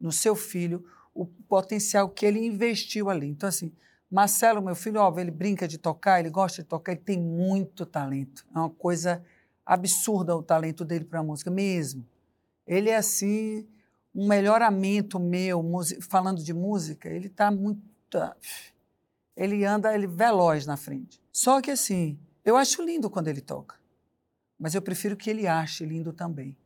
no 0.00 0.12
seu 0.12 0.34
filho 0.36 0.84
o 1.14 1.26
potencial 1.26 2.08
que 2.08 2.26
ele 2.26 2.44
investiu 2.44 3.08
ali. 3.08 3.28
Então, 3.28 3.48
assim, 3.48 3.72
Marcelo, 4.10 4.62
meu 4.62 4.74
filho, 4.74 5.00
óbvio, 5.00 5.22
ele 5.22 5.30
brinca 5.30 5.66
de 5.66 5.78
tocar, 5.78 6.20
ele 6.20 6.30
gosta 6.30 6.62
de 6.62 6.68
tocar, 6.68 6.92
ele 6.92 7.00
tem 7.00 7.18
muito 7.18 7.86
talento. 7.86 8.46
É 8.54 8.58
uma 8.58 8.70
coisa 8.70 9.24
absurda 9.64 10.36
o 10.36 10.42
talento 10.42 10.84
dele 10.84 11.04
para 11.04 11.20
a 11.20 11.22
música, 11.22 11.50
mesmo. 11.50 12.06
Ele 12.66 12.90
é 12.90 12.96
assim, 12.96 13.66
um 14.14 14.28
melhoramento 14.28 15.18
meu, 15.18 15.64
falando 16.02 16.42
de 16.42 16.52
música, 16.52 17.08
ele 17.08 17.26
está 17.26 17.50
muito. 17.50 17.82
Ele 19.36 19.64
anda 19.64 19.92
ele 19.94 20.06
veloz 20.06 20.66
na 20.66 20.76
frente. 20.76 21.20
Só 21.34 21.60
que 21.60 21.72
assim, 21.72 22.16
eu 22.44 22.56
acho 22.56 22.80
lindo 22.80 23.10
quando 23.10 23.26
ele 23.26 23.40
toca, 23.40 23.76
mas 24.56 24.74
eu 24.76 24.80
prefiro 24.80 25.16
que 25.16 25.28
ele 25.28 25.48
ache 25.48 25.84
lindo 25.84 26.12
também. 26.12 26.56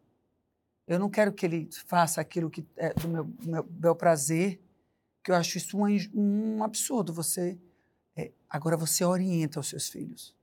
Eu 0.86 0.98
não 0.98 1.08
quero 1.08 1.32
que 1.32 1.46
ele 1.46 1.70
faça 1.86 2.20
aquilo 2.20 2.50
que 2.50 2.66
é 2.76 2.92
do 2.92 3.08
meu, 3.08 3.24
meu, 3.46 3.66
meu 3.80 3.94
prazer, 3.96 4.60
que 5.24 5.30
eu 5.30 5.34
acho 5.36 5.56
isso 5.56 5.78
um, 5.78 5.86
um 6.14 6.62
absurdo. 6.64 7.14
Você 7.14 7.58
é, 8.14 8.30
agora 8.48 8.76
você 8.76 9.04
orienta 9.04 9.58
os 9.58 9.68
seus 9.68 9.88
filhos. 9.88 10.34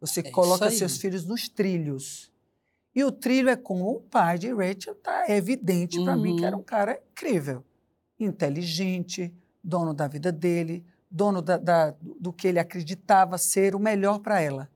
Você 0.00 0.20
É 0.20 0.30
coloca 0.30 0.70
seus 0.70 0.98
filhos 0.98 1.24
nos 1.24 1.48
trilhos. 1.48 2.30
E 2.94 3.02
o 3.02 3.10
trilho 3.10 3.48
é 3.48 3.56
como 3.56 3.90
o 3.90 4.00
pai 4.00 4.38
de 4.38 4.52
Rachel 4.52 4.94
tá 4.96 5.24
é 5.28 5.36
evidente 5.36 6.00
para 6.02 6.16
mim 6.16 6.36
que 6.36 6.42
Uhum. 6.42 6.46
era 6.48 6.56
um 6.56 6.62
cara 6.62 7.02
incrível, 7.12 7.64
inteligente, 8.20 9.34
dono 9.62 9.94
da 9.94 10.06
vida 10.08 10.30
dele, 10.30 10.84
dono 11.14 11.40
da, 11.40 11.56
da- 11.56 11.94
do 12.02 12.32
que 12.32 12.48
ele 12.48 12.58
acreditava 12.58 13.38
ser 13.38 13.74
o 13.74 13.78
melhor 13.78 14.18
para 14.18 14.40
ela. 14.40 14.68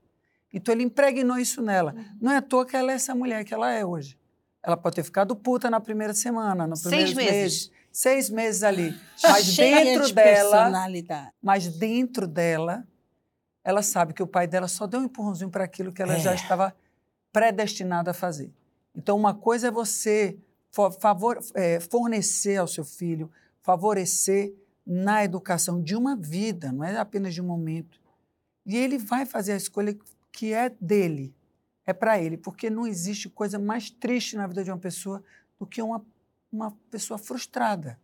Então 0.53 0.73
ele 0.73 0.83
impregnou 0.83 1.37
isso 1.37 1.61
nela. 1.61 1.93
Uhum. 1.93 2.05
Não 2.21 2.31
é 2.31 2.37
à 2.37 2.41
toa 2.41 2.65
que 2.65 2.75
ela 2.75 2.91
é 2.91 2.95
essa 2.95 3.13
mulher 3.13 3.43
que 3.43 3.53
ela 3.53 3.69
é 3.71 3.85
hoje. 3.85 4.17
Ela 4.63 4.77
pode 4.77 4.95
ter 4.95 5.03
ficado 5.03 5.35
puta 5.35 5.69
na 5.69 5.79
primeira 5.79 6.13
semana, 6.13 6.65
no 6.65 6.75
Seis 6.75 7.13
primeiro 7.13 7.35
meses. 7.35 7.71
seis 7.91 8.29
meses 8.29 8.63
ali, 8.63 8.97
mas 9.21 9.45
Cheia 9.45 9.83
dentro 9.83 10.07
de 10.07 10.13
dela, 10.13 10.49
personalidade. 10.63 11.31
mas 11.41 11.67
dentro 11.67 12.25
dela, 12.27 12.87
ela 13.63 13.81
sabe 13.81 14.13
que 14.13 14.23
o 14.23 14.27
pai 14.27 14.47
dela 14.47 14.67
só 14.67 14.87
deu 14.87 14.99
um 15.01 15.03
empurrãozinho 15.03 15.49
para 15.51 15.63
aquilo 15.65 15.91
que 15.91 16.01
ela 16.01 16.17
já 16.19 16.31
É. 16.31 16.35
estava 16.35 16.73
predestinada 17.31 18.11
a 18.11 18.13
fazer. 18.13 18.51
Então, 18.95 19.15
uma 19.17 19.33
coisa 19.33 19.67
é 19.67 19.71
você 19.71 20.37
fo- 20.71 20.91
favor- 20.91 21.39
eh, 21.53 21.79
fornecer 21.79 22.57
ao 22.57 22.67
seu 22.67 22.83
filho, 22.83 23.29
favorecer 23.61 24.53
na 24.91 25.23
educação 25.23 25.79
de 25.79 25.95
uma 25.95 26.15
vida, 26.15 26.71
não 26.71 26.83
é 26.83 26.97
apenas 26.97 27.35
de 27.35 27.39
um 27.39 27.45
momento. 27.45 28.01
E 28.65 28.75
ele 28.75 28.97
vai 28.97 29.23
fazer 29.23 29.51
a 29.51 29.55
escolha 29.55 29.95
que 30.31 30.51
é 30.51 30.67
dele, 30.81 31.31
é 31.85 31.93
para 31.93 32.19
ele, 32.19 32.37
porque 32.37 32.71
não 32.71 32.87
existe 32.87 33.29
coisa 33.29 33.59
mais 33.59 33.91
triste 33.91 34.35
na 34.35 34.47
vida 34.47 34.63
de 34.63 34.71
uma 34.71 34.79
pessoa 34.79 35.23
do 35.59 35.67
que 35.67 35.79
uma, 35.79 36.03
uma 36.51 36.71
pessoa 36.89 37.19
frustrada. 37.19 37.99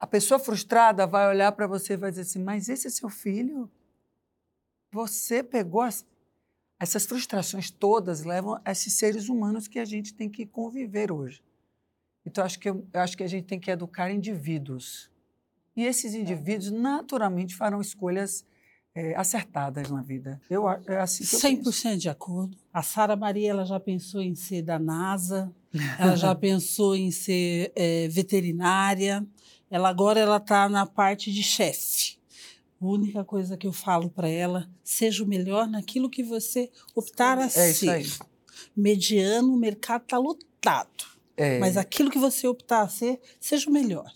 A 0.00 0.06
pessoa 0.06 0.40
frustrada 0.40 1.06
vai 1.06 1.28
olhar 1.28 1.52
para 1.52 1.68
você 1.68 1.92
e 1.92 1.96
vai 1.96 2.10
dizer 2.10 2.22
assim: 2.22 2.42
Mas 2.42 2.68
esse 2.68 2.88
é 2.88 2.90
seu 2.90 3.08
filho? 3.08 3.70
Você 4.90 5.44
pegou 5.44 5.80
as... 5.80 6.04
essas 6.80 7.06
frustrações 7.06 7.70
todas 7.70 8.24
levam 8.24 8.60
a 8.64 8.72
esses 8.72 8.94
seres 8.94 9.28
humanos 9.28 9.68
que 9.68 9.78
a 9.78 9.84
gente 9.84 10.12
tem 10.12 10.28
que 10.28 10.44
conviver 10.44 11.12
hoje. 11.12 11.40
Então 12.26 12.44
acho 12.44 12.58
que 12.58 12.68
eu, 12.68 12.84
acho 12.94 13.16
que 13.16 13.22
a 13.22 13.28
gente 13.28 13.46
tem 13.46 13.60
que 13.60 13.70
educar 13.70 14.10
indivíduos 14.10 15.13
e 15.76 15.84
esses 15.84 16.14
indivíduos 16.14 16.70
naturalmente 16.70 17.54
farão 17.56 17.80
escolhas 17.80 18.44
eh, 18.94 19.14
acertadas 19.16 19.90
na 19.90 20.02
vida. 20.02 20.40
Eu 20.48 20.68
é 20.68 20.98
assim 21.00 21.24
que 21.24 21.34
eu 21.34 21.40
penso. 21.40 21.70
100% 21.70 21.96
de 21.98 22.08
acordo. 22.08 22.56
A 22.72 22.82
Sara 22.82 23.16
Maria 23.16 23.50
ela 23.50 23.64
já 23.64 23.80
pensou 23.80 24.20
em 24.22 24.34
ser 24.34 24.62
da 24.62 24.78
NASA, 24.78 25.52
ela 25.98 26.16
já 26.16 26.34
pensou 26.34 26.94
em 26.94 27.10
ser 27.10 27.72
eh, 27.74 28.08
veterinária, 28.08 29.26
ela 29.70 29.88
agora 29.88 30.20
ela 30.20 30.36
está 30.36 30.68
na 30.68 30.86
parte 30.86 31.32
de 31.32 31.42
chefe. 31.42 32.18
A 32.80 32.86
única 32.86 33.24
coisa 33.24 33.56
que 33.56 33.66
eu 33.66 33.72
falo 33.72 34.10
para 34.10 34.28
ela, 34.28 34.68
seja 34.82 35.24
o 35.24 35.26
melhor 35.26 35.66
naquilo 35.66 36.10
que 36.10 36.22
você 36.22 36.70
optar 36.94 37.38
a 37.38 37.44
É 37.44 37.70
isso 37.70 37.80
ser. 37.80 37.88
aí. 37.90 38.06
Mediano, 38.76 39.54
o 39.54 39.56
mercado 39.56 40.02
está 40.02 40.18
lotado. 40.18 41.04
É, 41.36 41.58
Mas 41.58 41.76
aquilo 41.76 42.10
que 42.10 42.18
você 42.18 42.46
optar 42.46 42.82
a 42.82 42.88
ser, 42.88 43.20
seja 43.40 43.68
o 43.68 43.72
melhor. 43.72 44.12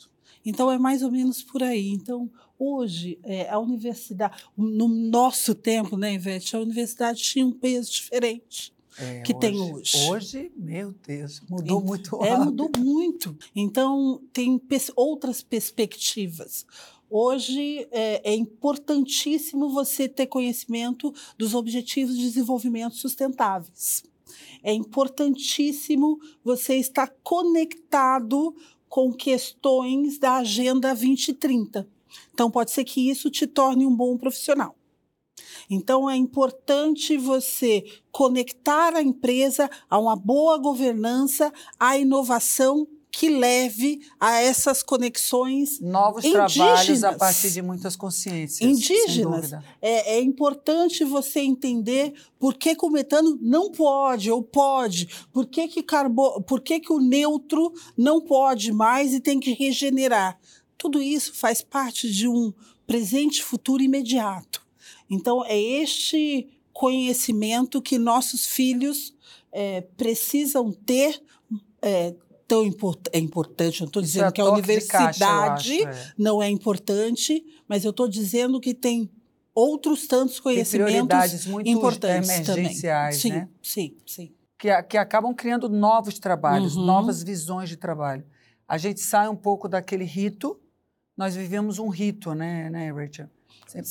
Então, 0.49 0.70
é 0.70 0.78
mais 0.78 1.03
ou 1.03 1.11
menos 1.11 1.42
por 1.42 1.62
aí. 1.62 1.88
Então, 1.90 2.30
hoje, 2.59 3.18
é, 3.22 3.49
a 3.51 3.59
universidade, 3.59 4.42
no 4.57 4.88
nosso 4.88 5.55
tempo, 5.55 5.96
né, 5.96 6.14
Ivete, 6.14 6.57
a 6.57 6.61
universidade 6.61 7.22
tinha 7.22 7.46
um 7.46 7.53
peso 7.53 7.90
diferente. 7.92 8.72
é, 9.01 9.20
que 9.22 9.32
tem 9.32 9.57
hoje. 9.61 9.96
Hoje, 10.09 10.51
meu 10.57 10.92
Deus, 11.07 11.40
mudou 11.49 11.78
Ent- 11.78 11.86
muito 11.86 12.24
É, 12.24 12.36
mudou 12.36 12.68
muito. 12.78 13.36
Então, 13.55 14.20
tem 14.32 14.59
pers- 14.59 14.90
outras 14.96 15.40
perspectivas. 15.40 16.66
Hoje 17.09 17.86
é, 17.92 18.32
é 18.32 18.34
importantíssimo 18.34 19.68
você 19.70 20.09
ter 20.09 20.26
conhecimento 20.26 21.14
dos 21.38 21.55
Objetivos 21.55 22.16
de 22.16 22.22
Desenvolvimento 22.24 22.96
Sustentáveis. 22.96 24.03
É 24.64 24.72
importantíssimo 24.72 26.18
você 26.44 26.74
estar 26.74 27.09
conectado 27.22 28.55
com 28.89 29.12
questões 29.12 30.18
da 30.18 30.36
Agenda 30.36 30.95
2030. 30.95 31.89
Então, 32.32 32.51
pode 32.51 32.70
ser 32.70 32.84
que 32.84 33.11
isso 33.11 33.30
te 33.30 33.47
torne 33.47 33.86
um 33.86 33.95
bom 33.95 34.16
profissional. 34.16 34.74
Então, 35.70 36.09
é 36.09 36.16
importante 36.16 37.16
você 37.16 37.84
conectar 38.11 38.95
a 38.95 39.03
empresa 39.03 39.70
a 39.89 39.99
uma 39.99 40.16
boa 40.16 40.57
governança, 40.59 41.53
à 41.78 41.99
inovação 41.99 42.89
que 43.19 43.29
leve 43.29 44.01
a 44.21 44.41
essas 44.41 44.81
conexões 44.81 45.81
Novos 45.81 46.23
trabalhos 46.23 46.59
a 47.03 47.09
Indígenas. 47.09 47.16
partir 47.16 47.51
de 47.51 47.61
muitas 47.61 47.97
consciências. 47.97 48.61
Indígenas. 48.61 49.55
é, 49.83 50.19
é 50.19 50.21
importante 50.21 51.03
você 51.03 51.41
entender 51.41 52.14
por 52.39 52.55
que, 52.55 52.77
que 52.77 52.87
o 52.87 52.89
metano 52.89 53.37
não 53.43 53.73
pode 53.73 54.31
ou 54.31 54.41
pode, 54.41 55.09
por 55.33 55.47
que, 55.47 55.66
que, 55.66 55.83
carbo, 55.83 56.41
por 56.43 56.61
que, 56.61 56.79
que 56.79 56.93
o 56.93 57.01
neutro 57.01 57.73
não 57.97 58.21
pode 58.21 58.71
mais 58.71 59.12
e 59.12 59.19
tem 59.19 59.41
que 59.41 59.53
regenerar. 59.53 60.39
Tudo 60.77 61.03
isso 61.03 61.35
faz 61.35 61.61
parte 61.61 62.09
de 62.09 62.29
um 62.29 62.55
presente 62.87 63.41
e 63.41 63.43
futuro 63.43 63.83
imediato. 63.83 64.64
Então, 65.11 65.45
é 65.45 65.61
este 65.61 66.49
conhecimento 66.73 67.83
que 67.83 67.99
nossos 67.99 68.47
filhos 68.47 69.12
é, 69.51 69.81
precisam 69.81 70.71
ter. 70.71 71.21
É, 71.83 72.14
tão 72.49 72.64
import 72.64 72.99
é 73.12 73.18
importante, 73.18 73.82
eu 73.82 73.86
estou 73.86 74.01
dizendo 74.01 74.28
é 74.28 74.32
que 74.32 74.40
a 74.40 74.46
universidade 74.51 75.18
caixa, 75.18 75.53
acho, 75.53 75.72
é. 75.86 76.12
não 76.16 76.42
é 76.42 76.49
importante, 76.49 77.44
mas 77.68 77.84
eu 77.84 77.90
estou 77.90 78.09
dizendo 78.09 78.59
que 78.59 78.72
tem 78.72 79.11
outros 79.55 80.07
tantos 80.07 80.40
conhecimentos 80.40 81.46
muito 81.46 81.68
importantes 81.68 82.30
emergenciais, 82.30 83.22
também. 83.22 83.38
né? 83.38 83.49
Sim, 83.62 83.96
sim, 83.96 83.96
sim. 84.07 84.34
que, 84.59 84.82
que 84.84 84.96
acabam 84.96 85.34
criando 85.34 85.68
novos 85.68 86.18
trabalhos, 86.18 86.74
Uhum. 86.74 86.86
novas 86.86 87.22
visões 87.22 87.68
de 87.68 87.76
trabalho. 87.76 88.24
a 88.66 88.76
gente 88.76 89.01
sai 89.01 89.28
um 89.28 89.36
pouco 89.36 89.68
daquele 89.68 90.05
rito. 90.05 90.59
Nós 91.16 91.34
vivemos 91.34 91.78
um 91.78 91.88
rito, 91.88 92.34
né, 92.34 92.68
né 92.70 92.92
Rachel? 92.92 93.28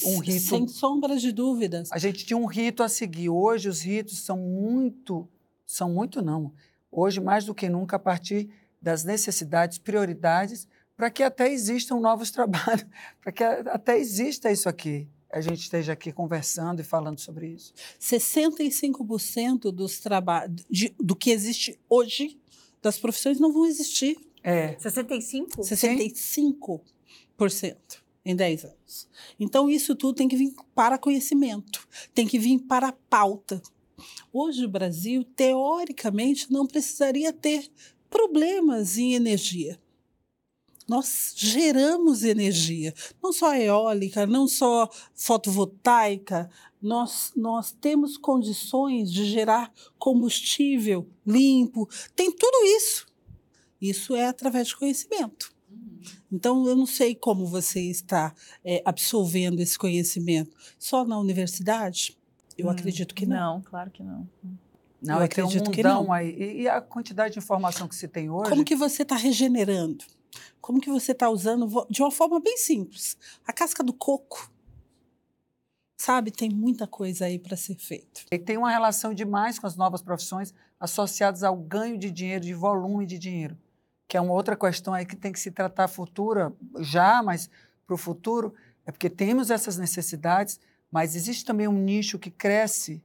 Um 0.06 0.20
rito. 0.20 0.40
Sem 0.40 0.68
sombra 0.68 1.18
de 1.18 1.32
dúvidas. 1.32 1.92
A 1.92 1.98
gente 1.98 2.26
tinha 2.26 2.38
um 2.38 2.46
rito 2.46 2.84
a 2.84 2.90
seguir. 2.90 3.30
Hoje 3.30 3.70
os 3.70 3.82
ritos 3.82 4.20
são 4.20 4.38
muito, 4.38 5.28
são 5.66 5.92
muito 5.92 6.22
não. 6.22 6.54
Hoje 6.92 7.20
mais 7.20 7.46
do 7.46 7.54
que 7.54 7.70
nunca 7.70 7.96
a 7.96 8.00
partir 8.00 8.50
das 8.82 9.04
necessidades, 9.04 9.78
prioridades, 9.78 10.68
para 10.96 11.12
que 11.12 11.22
até 11.24 11.52
existam 11.52 12.00
novos 12.00 12.32
trabalhos, 12.32 12.86
para 13.22 13.32
que 13.32 13.44
até 13.44 13.98
exista 13.98 14.52
isso 14.52 14.68
aqui. 14.68 15.08
A 15.30 15.42
gente 15.42 15.60
esteja 15.60 15.92
aqui 15.94 16.12
conversando 16.12 16.80
e 16.80 16.84
falando 16.84 17.20
sobre 17.20 17.48
isso. 17.50 17.74
65% 18.00 19.72
dos 19.72 20.00
trabalhos 20.00 20.66
do 20.98 21.16
que 21.16 21.32
existe 21.32 21.78
hoje 21.90 22.40
das 22.82 22.98
profissões 22.98 23.40
não 23.40 23.52
vão 23.52 23.66
existir. 23.66 24.18
É. 24.42 24.78
65? 24.80 25.62
65% 25.62 26.82
em 28.24 28.36
10 28.36 28.66
anos. 28.66 29.08
Então, 29.40 29.70
isso 29.70 29.96
tudo 29.96 30.16
tem 30.16 30.28
que 30.28 30.36
vir 30.36 30.54
para 30.76 30.98
conhecimento, 30.98 31.88
tem 32.14 32.28
que 32.28 32.38
vir 32.38 32.60
para 32.60 32.90
a 32.90 32.92
pauta. 32.92 33.62
Hoje, 34.32 34.66
o 34.66 34.70
Brasil, 34.70 35.24
teoricamente, 35.36 36.52
não 36.52 36.68
precisaria 36.68 37.34
ter 37.34 37.70
problemas 38.10 38.98
em 38.98 39.14
energia. 39.14 39.80
Nós 40.88 41.34
geramos 41.36 42.24
energia, 42.24 42.94
não 43.22 43.34
só 43.34 43.54
eólica, 43.54 44.26
não 44.26 44.48
só 44.48 44.90
fotovoltaica, 45.14 46.50
nós, 46.82 47.34
nós 47.36 47.72
temos 47.74 48.18
condições 48.18 49.12
de 49.12 49.26
gerar 49.26 49.74
combustível 49.98 51.06
limpo, 51.26 51.90
tem 52.16 52.32
tudo 52.32 52.66
isso. 52.78 53.06
Isso 53.82 54.16
é 54.16 54.28
através 54.28 54.70
de 54.70 54.78
conhecimento. 54.78 55.54
Então, 56.32 56.68
eu 56.68 56.76
não 56.76 56.86
sei 56.86 57.16
como 57.16 57.46
você 57.46 57.82
está 57.82 58.34
é, 58.64 58.82
absorvendo 58.86 59.60
esse 59.60 59.78
conhecimento. 59.78 60.56
Só 60.80 61.06
na 61.06 61.18
universidade? 61.20 62.18
Eu 62.58 62.68
hum, 62.68 62.70
acredito 62.70 63.14
que 63.14 63.26
não. 63.26 63.56
Não, 63.56 63.62
claro 63.62 63.92
que 63.92 64.04
não. 64.04 64.28
Não, 65.02 65.18
eu 65.18 65.24
acredito 65.24 65.70
um 65.70 65.72
que 65.72 65.84
não. 65.84 66.12
Aí. 66.12 66.32
E, 66.32 66.62
e 66.62 66.70
a 66.70 66.82
quantidade 66.82 67.34
de 67.34 67.40
informação 67.40 67.88
que 67.88 67.96
se 67.96 68.08
tem 68.08 68.30
hoje. 68.30 68.50
Como 68.50 68.66
que 68.66 68.76
você 68.76 69.04
está 69.04 69.16
regenerando? 69.16 70.04
Como 70.60 70.82
que 70.82 70.90
você 70.90 71.12
está 71.12 71.30
usando 71.30 71.86
de 71.90 72.02
uma 72.02 72.12
forma 72.12 72.40
bem 72.40 72.58
simples? 72.58 73.18
A 73.46 73.54
casca 73.54 73.84
do 73.84 73.94
coco. 73.94 74.52
Sabe, 76.00 76.30
tem 76.30 76.50
muita 76.50 76.86
coisa 76.86 77.26
aí 77.26 77.40
para 77.40 77.58
ser 77.58 77.76
feito. 77.76 78.26
E 78.32 78.38
tem 78.38 78.58
uma 78.58 78.70
relação 78.70 79.14
demais 79.14 79.58
com 79.58 79.66
as 79.66 79.76
novas 79.76 80.02
profissões 80.02 80.54
associadas 80.80 81.44
ao 81.44 81.56
ganho 81.58 81.98
de 81.98 82.12
dinheiro, 82.12 82.46
de 82.46 82.54
volume 82.54 83.06
de 83.06 83.18
dinheiro 83.18 83.58
que 84.08 84.16
é 84.16 84.22
uma 84.22 84.34
outra 84.34 84.56
questão 84.56 84.94
aí 84.94 85.06
que 85.06 85.16
tem 85.16 85.32
que 85.32 85.40
se 85.40 85.52
tratar 85.52 85.88
futura, 85.88 86.54
já, 86.80 87.22
mas 87.22 87.50
para 87.86 87.94
o 87.94 87.98
futuro, 87.98 88.54
é 88.86 88.92
porque 88.92 89.10
temos 89.10 89.52
essas 89.52 89.78
necessidades, 89.78 90.60
mas 90.92 91.16
existe 91.16 91.46
também 91.46 91.68
um 91.68 91.74
nicho 91.74 92.18
que 92.18 92.32
cresce, 92.32 93.04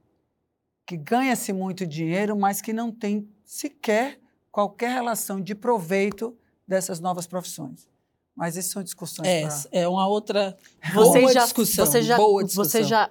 que 0.85 0.97
ganha-se 0.97 1.51
muito 1.53 1.85
dinheiro, 1.85 2.35
mas 2.37 2.61
que 2.61 2.73
não 2.73 2.91
tem 2.91 3.29
sequer 3.43 4.19
qualquer 4.51 4.93
relação 4.93 5.41
de 5.41 5.55
proveito 5.55 6.37
dessas 6.67 6.99
novas 6.99 7.27
profissões. 7.27 7.87
Mas 8.35 8.55
isso 8.55 8.69
são 8.69 8.83
discussões. 8.83 9.27
É, 9.27 9.47
pra... 9.47 9.59
é 9.71 9.87
uma 9.87 10.07
outra 10.07 10.57
você 10.93 11.19
boa 11.19 11.33
já, 11.33 11.43
discussão. 11.43 11.85
Você 11.85 12.01
já, 12.01 12.17
boa 12.17 12.43
discussão. 12.43 12.71
Você 12.71 12.83
já 12.83 13.09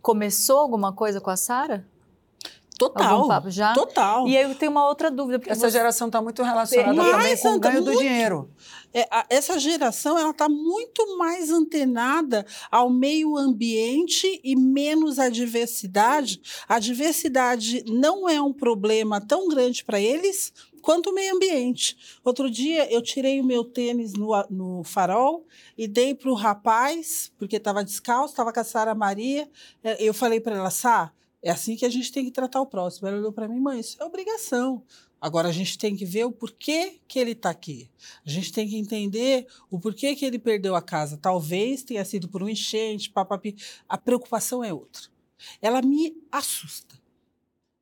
começou 0.00 0.58
alguma 0.58 0.92
coisa 0.92 1.20
com 1.20 1.30
a 1.30 1.36
Sara? 1.36 1.86
Total. 2.78 3.26
papo 3.26 3.50
já? 3.50 3.72
Total. 3.72 4.28
E 4.28 4.36
aí 4.36 4.44
eu 4.44 4.54
tenho 4.54 4.70
uma 4.70 4.86
outra 4.86 5.10
dúvida. 5.10 5.42
Essa 5.46 5.68
você... 5.68 5.70
geração 5.70 6.08
está 6.08 6.20
muito 6.20 6.42
relacionada 6.42 6.94
Mas, 6.94 7.10
também 7.10 7.36
com 7.38 7.48
o 7.54 7.58
ganho 7.58 7.82
muito, 7.82 7.92
do 7.92 7.98
dinheiro. 7.98 8.50
É, 8.92 9.08
a, 9.10 9.26
essa 9.30 9.58
geração 9.58 10.18
ela 10.18 10.30
está 10.30 10.48
muito 10.48 11.16
mais 11.18 11.50
antenada 11.50 12.44
ao 12.70 12.90
meio 12.90 13.36
ambiente 13.36 14.40
e 14.44 14.54
menos 14.56 15.18
à 15.18 15.28
diversidade. 15.28 16.40
A 16.68 16.78
diversidade 16.78 17.82
não 17.86 18.28
é 18.28 18.40
um 18.40 18.52
problema 18.52 19.20
tão 19.20 19.48
grande 19.48 19.82
para 19.82 20.00
eles 20.00 20.52
quanto 20.82 21.10
o 21.10 21.14
meio 21.14 21.34
ambiente. 21.34 21.96
Outro 22.22 22.48
dia 22.48 22.92
eu 22.92 23.02
tirei 23.02 23.40
o 23.40 23.44
meu 23.44 23.64
tênis 23.64 24.12
no, 24.12 24.30
no 24.48 24.84
farol 24.84 25.44
e 25.76 25.88
dei 25.88 26.14
para 26.14 26.30
o 26.30 26.34
rapaz, 26.34 27.32
porque 27.38 27.56
estava 27.56 27.82
descalço, 27.82 28.34
estava 28.34 28.52
com 28.52 28.60
a 28.60 28.64
Sara 28.64 28.94
Maria. 28.94 29.50
É, 29.82 30.00
eu 30.00 30.14
falei 30.14 30.40
para 30.40 30.54
ela, 30.54 30.70
Sá, 30.70 31.10
é 31.46 31.50
assim 31.52 31.76
que 31.76 31.86
a 31.86 31.88
gente 31.88 32.10
tem 32.10 32.24
que 32.24 32.32
tratar 32.32 32.60
o 32.60 32.66
próximo. 32.66 33.06
Ela 33.06 33.18
olhou 33.18 33.32
para 33.32 33.46
mim, 33.46 33.60
mãe, 33.60 33.78
isso 33.78 33.96
é 34.02 34.04
obrigação. 34.04 34.82
Agora 35.20 35.48
a 35.48 35.52
gente 35.52 35.78
tem 35.78 35.94
que 35.94 36.04
ver 36.04 36.24
o 36.24 36.32
porquê 36.32 36.98
que 37.06 37.20
ele 37.20 37.30
está 37.30 37.50
aqui. 37.50 37.88
A 38.26 38.28
gente 38.28 38.52
tem 38.52 38.68
que 38.68 38.76
entender 38.76 39.46
o 39.70 39.78
porquê 39.78 40.16
que 40.16 40.24
ele 40.24 40.40
perdeu 40.40 40.74
a 40.74 40.82
casa. 40.82 41.16
Talvez 41.16 41.84
tenha 41.84 42.04
sido 42.04 42.28
por 42.28 42.42
um 42.42 42.48
enchente, 42.48 43.10
papapi. 43.10 43.54
A 43.88 43.96
preocupação 43.96 44.64
é 44.64 44.74
outra. 44.74 45.02
Ela 45.62 45.80
me 45.80 46.16
assusta. 46.32 46.95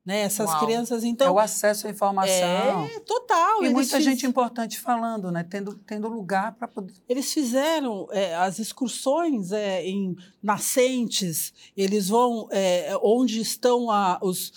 Né? 0.05 0.19
Essas 0.19 0.51
Uau. 0.51 0.65
crianças, 0.65 1.03
então. 1.03 1.27
É 1.27 1.31
o 1.31 1.39
acesso 1.39 1.87
à 1.87 1.89
informação. 1.89 2.85
É, 2.85 2.99
total. 2.99 3.63
E 3.63 3.69
muita 3.69 3.97
fiz... 3.97 4.05
gente 4.05 4.25
importante 4.25 4.79
falando, 4.79 5.31
né? 5.31 5.43
Tendo, 5.43 5.73
tendo 5.77 6.07
lugar 6.07 6.53
para 6.53 6.67
poder. 6.67 6.93
Eles 7.09 7.33
fizeram 7.33 8.07
é, 8.11 8.35
as 8.35 8.59
excursões 8.59 9.51
é, 9.51 9.83
em 9.83 10.15
nascentes, 10.43 11.51
eles 11.75 12.07
vão 12.07 12.47
é, 12.51 12.95
onde 13.01 13.41
estão 13.41 13.89
a, 13.89 14.19
os. 14.21 14.53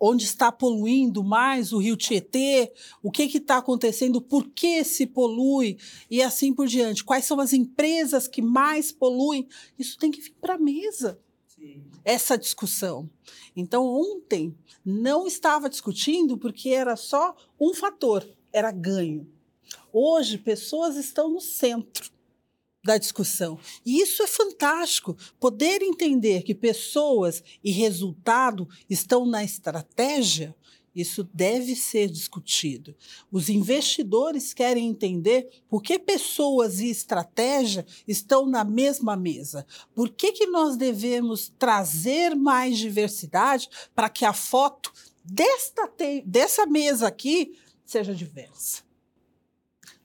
onde 0.00 0.24
está 0.24 0.50
poluindo 0.50 1.22
mais 1.22 1.72
o 1.72 1.78
rio 1.78 1.96
Tietê, 1.96 2.72
o 3.00 3.12
que 3.12 3.22
está 3.22 3.58
acontecendo, 3.58 4.20
por 4.20 4.48
que 4.48 4.82
se 4.82 5.06
polui 5.06 5.78
e 6.10 6.20
assim 6.20 6.52
por 6.52 6.66
diante. 6.66 7.04
Quais 7.04 7.24
são 7.24 7.38
as 7.38 7.52
empresas 7.52 8.26
que 8.26 8.42
mais 8.42 8.90
poluem? 8.90 9.46
Isso 9.78 9.96
tem 9.96 10.10
que 10.10 10.20
vir 10.20 10.34
para 10.40 10.54
a 10.54 10.58
mesa. 10.58 11.20
Essa 12.04 12.36
discussão. 12.36 13.08
Então, 13.54 13.86
ontem 13.86 14.56
não 14.84 15.26
estava 15.26 15.68
discutindo 15.68 16.38
porque 16.38 16.70
era 16.70 16.96
só 16.96 17.34
um 17.60 17.74
fator, 17.74 18.28
era 18.52 18.70
ganho. 18.70 19.26
Hoje, 19.92 20.38
pessoas 20.38 20.96
estão 20.96 21.28
no 21.28 21.40
centro 21.40 22.10
da 22.84 22.96
discussão. 22.96 23.58
E 23.84 24.00
isso 24.00 24.22
é 24.22 24.26
fantástico. 24.26 25.16
Poder 25.40 25.82
entender 25.82 26.42
que 26.42 26.54
pessoas 26.54 27.42
e 27.62 27.72
resultado 27.72 28.68
estão 28.88 29.26
na 29.26 29.42
estratégia 29.42 30.54
isso 30.96 31.22
deve 31.34 31.76
ser 31.76 32.08
discutido. 32.08 32.96
Os 33.30 33.50
investidores 33.50 34.54
querem 34.54 34.88
entender 34.88 35.62
por 35.68 35.82
que 35.82 35.98
pessoas 35.98 36.80
e 36.80 36.88
estratégia 36.88 37.84
estão 38.08 38.46
na 38.46 38.64
mesma 38.64 39.14
mesa. 39.14 39.66
Por 39.94 40.08
que, 40.08 40.32
que 40.32 40.46
nós 40.46 40.74
devemos 40.74 41.52
trazer 41.58 42.34
mais 42.34 42.78
diversidade 42.78 43.68
para 43.94 44.08
que 44.08 44.24
a 44.24 44.32
foto 44.32 44.90
desta, 45.22 45.92
dessa 46.24 46.64
mesa 46.64 47.06
aqui 47.06 47.58
seja 47.84 48.14
diversa? 48.14 48.85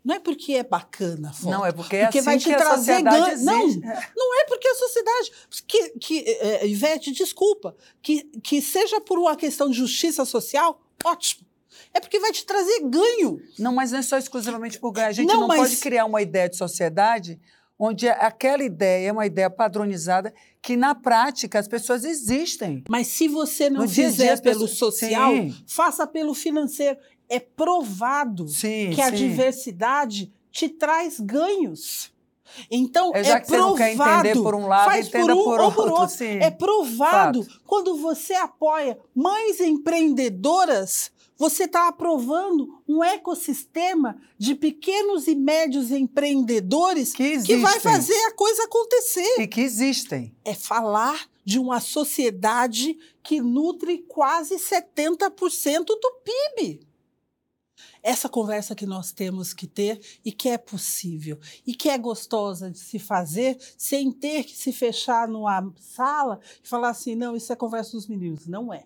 Não 0.04 0.16
é 0.16 0.20
porque 0.20 0.54
é 0.54 0.64
bacana 0.64 1.30
a 1.30 1.34
foto. 1.34 1.52
Não, 1.52 1.66
é 1.66 1.72
porque 1.72 1.96
é 1.96 2.06
porque 2.06 2.20
assim 2.20 2.26
vai 2.26 2.38
te 2.38 2.50
que 2.50 2.56
trazer 2.56 3.02
ganho. 3.04 3.38
Não, 3.44 3.68
não 4.16 4.40
é 4.40 4.46
porque 4.46 4.68
a 4.68 4.76
sociedade. 4.76 5.32
Que, 5.68 5.90
que, 6.00 6.20
é, 6.28 6.68
Ivete, 6.68 7.12
desculpa, 7.12 7.76
que, 8.02 8.24
que 8.44 8.62
seja 8.62 9.00
por 9.00 9.20
uma 9.20 9.36
questão 9.36 9.70
de 9.70 9.78
justiça 9.78 10.26
social, 10.26 10.82
ótimo. 11.04 11.46
É 11.94 12.00
porque 12.00 12.20
vai 12.20 12.32
te 12.32 12.46
trazer 12.46 12.82
ganho. 12.82 13.42
Não, 13.60 13.74
mas 13.74 13.92
não 13.92 14.00
é 14.00 14.02
só 14.02 14.18
exclusivamente 14.18 14.80
por 14.80 14.92
ganho. 14.92 15.10
A 15.10 15.12
gente 15.12 15.28
não, 15.28 15.42
não 15.42 15.48
mas... 15.48 15.60
pode 15.60 15.78
criar 15.78 16.06
uma 16.06 16.22
ideia 16.22 16.50
de 16.50 16.58
sociedade 16.58 17.40
onde 17.84 18.08
aquela 18.08 18.64
ideia 18.64 19.08
é 19.08 19.12
uma 19.12 19.26
ideia 19.26 19.50
padronizada 19.50 20.32
que 20.62 20.78
na 20.78 20.94
prática 20.94 21.58
as 21.58 21.68
pessoas 21.68 22.06
existem. 22.06 22.84
Mas 22.88 23.08
se 23.08 23.28
você 23.28 23.72
não 23.72 23.82
no 23.82 23.90
fizer 23.90 24.26
dia 24.26 24.36
-dia 24.36 24.42
pelo 24.42 24.68
pessoas... 24.68 24.78
social, 24.78 25.32
Sim. 25.32 25.56
faça 25.66 26.06
pelo 26.06 26.36
financeiro 26.36 27.00
é 27.32 27.40
provado 27.40 28.46
sim, 28.50 28.92
que 28.94 29.02
a 29.02 29.10
diversidade 29.10 30.32
te 30.52 30.68
traz 30.68 31.18
ganhos. 31.18 32.12
Então, 32.70 33.14
é, 33.16 33.24
já 33.24 33.38
é 33.38 33.40
que 33.40 33.48
provado. 33.48 33.78
Você 33.78 33.96
não 33.96 33.98
quer 33.98 34.22
entender 34.24 34.44
por 34.44 34.54
um 34.54 34.68
lado, 34.68 34.92
faz 34.92 35.08
entenda 35.08 35.34
por, 35.34 35.42
um, 35.42 35.44
por 35.46 35.60
outro. 35.62 35.84
Por 35.84 35.92
outro. 35.94 36.18
Sim. 36.18 36.40
É 36.42 36.52
provado. 36.52 37.44
Fato. 37.46 37.62
Quando 37.66 37.96
você 37.96 38.34
apoia 38.34 39.00
mães 39.16 39.62
empreendedoras, 39.62 41.10
você 41.38 41.64
está 41.64 41.88
aprovando 41.88 42.84
um 42.86 43.02
ecossistema 43.02 44.18
de 44.38 44.54
pequenos 44.54 45.26
e 45.28 45.34
médios 45.34 45.90
empreendedores 45.90 47.14
que, 47.14 47.42
que 47.44 47.56
vai 47.56 47.80
fazer 47.80 48.22
a 48.26 48.34
coisa 48.34 48.66
acontecer. 48.66 49.40
E 49.40 49.48
que 49.48 49.62
existem. 49.62 50.36
É 50.44 50.54
falar 50.54 51.30
de 51.46 51.58
uma 51.58 51.80
sociedade 51.80 52.98
que 53.24 53.40
nutre 53.40 54.00
quase 54.10 54.56
70% 54.56 55.86
do 55.86 56.12
PIB 56.26 56.91
essa 58.04 58.28
conversa 58.30 58.74
que 58.76 58.86
nós 58.86 59.12
temos 59.12 59.54
que 59.54 59.68
ter 59.68 60.00
e 60.26 60.32
que 60.32 60.50
é 60.50 60.58
possível 60.58 61.38
e 61.66 61.74
que 61.76 61.90
é 61.90 61.98
gostosa 61.98 62.70
de 62.72 62.80
se 62.80 62.98
fazer 63.00 63.58
sem 63.78 64.12
ter 64.12 64.44
que 64.44 64.56
se 64.56 64.72
fechar 64.74 65.28
numa 65.28 65.72
sala 65.80 66.40
e 66.64 66.68
falar 66.68 66.90
assim: 66.90 67.16
não, 67.16 67.36
isso 67.36 67.52
é 67.54 67.56
conversa 67.56 67.92
dos 67.92 68.08
meninos. 68.08 68.48
Não 68.48 68.74
é. 68.74 68.86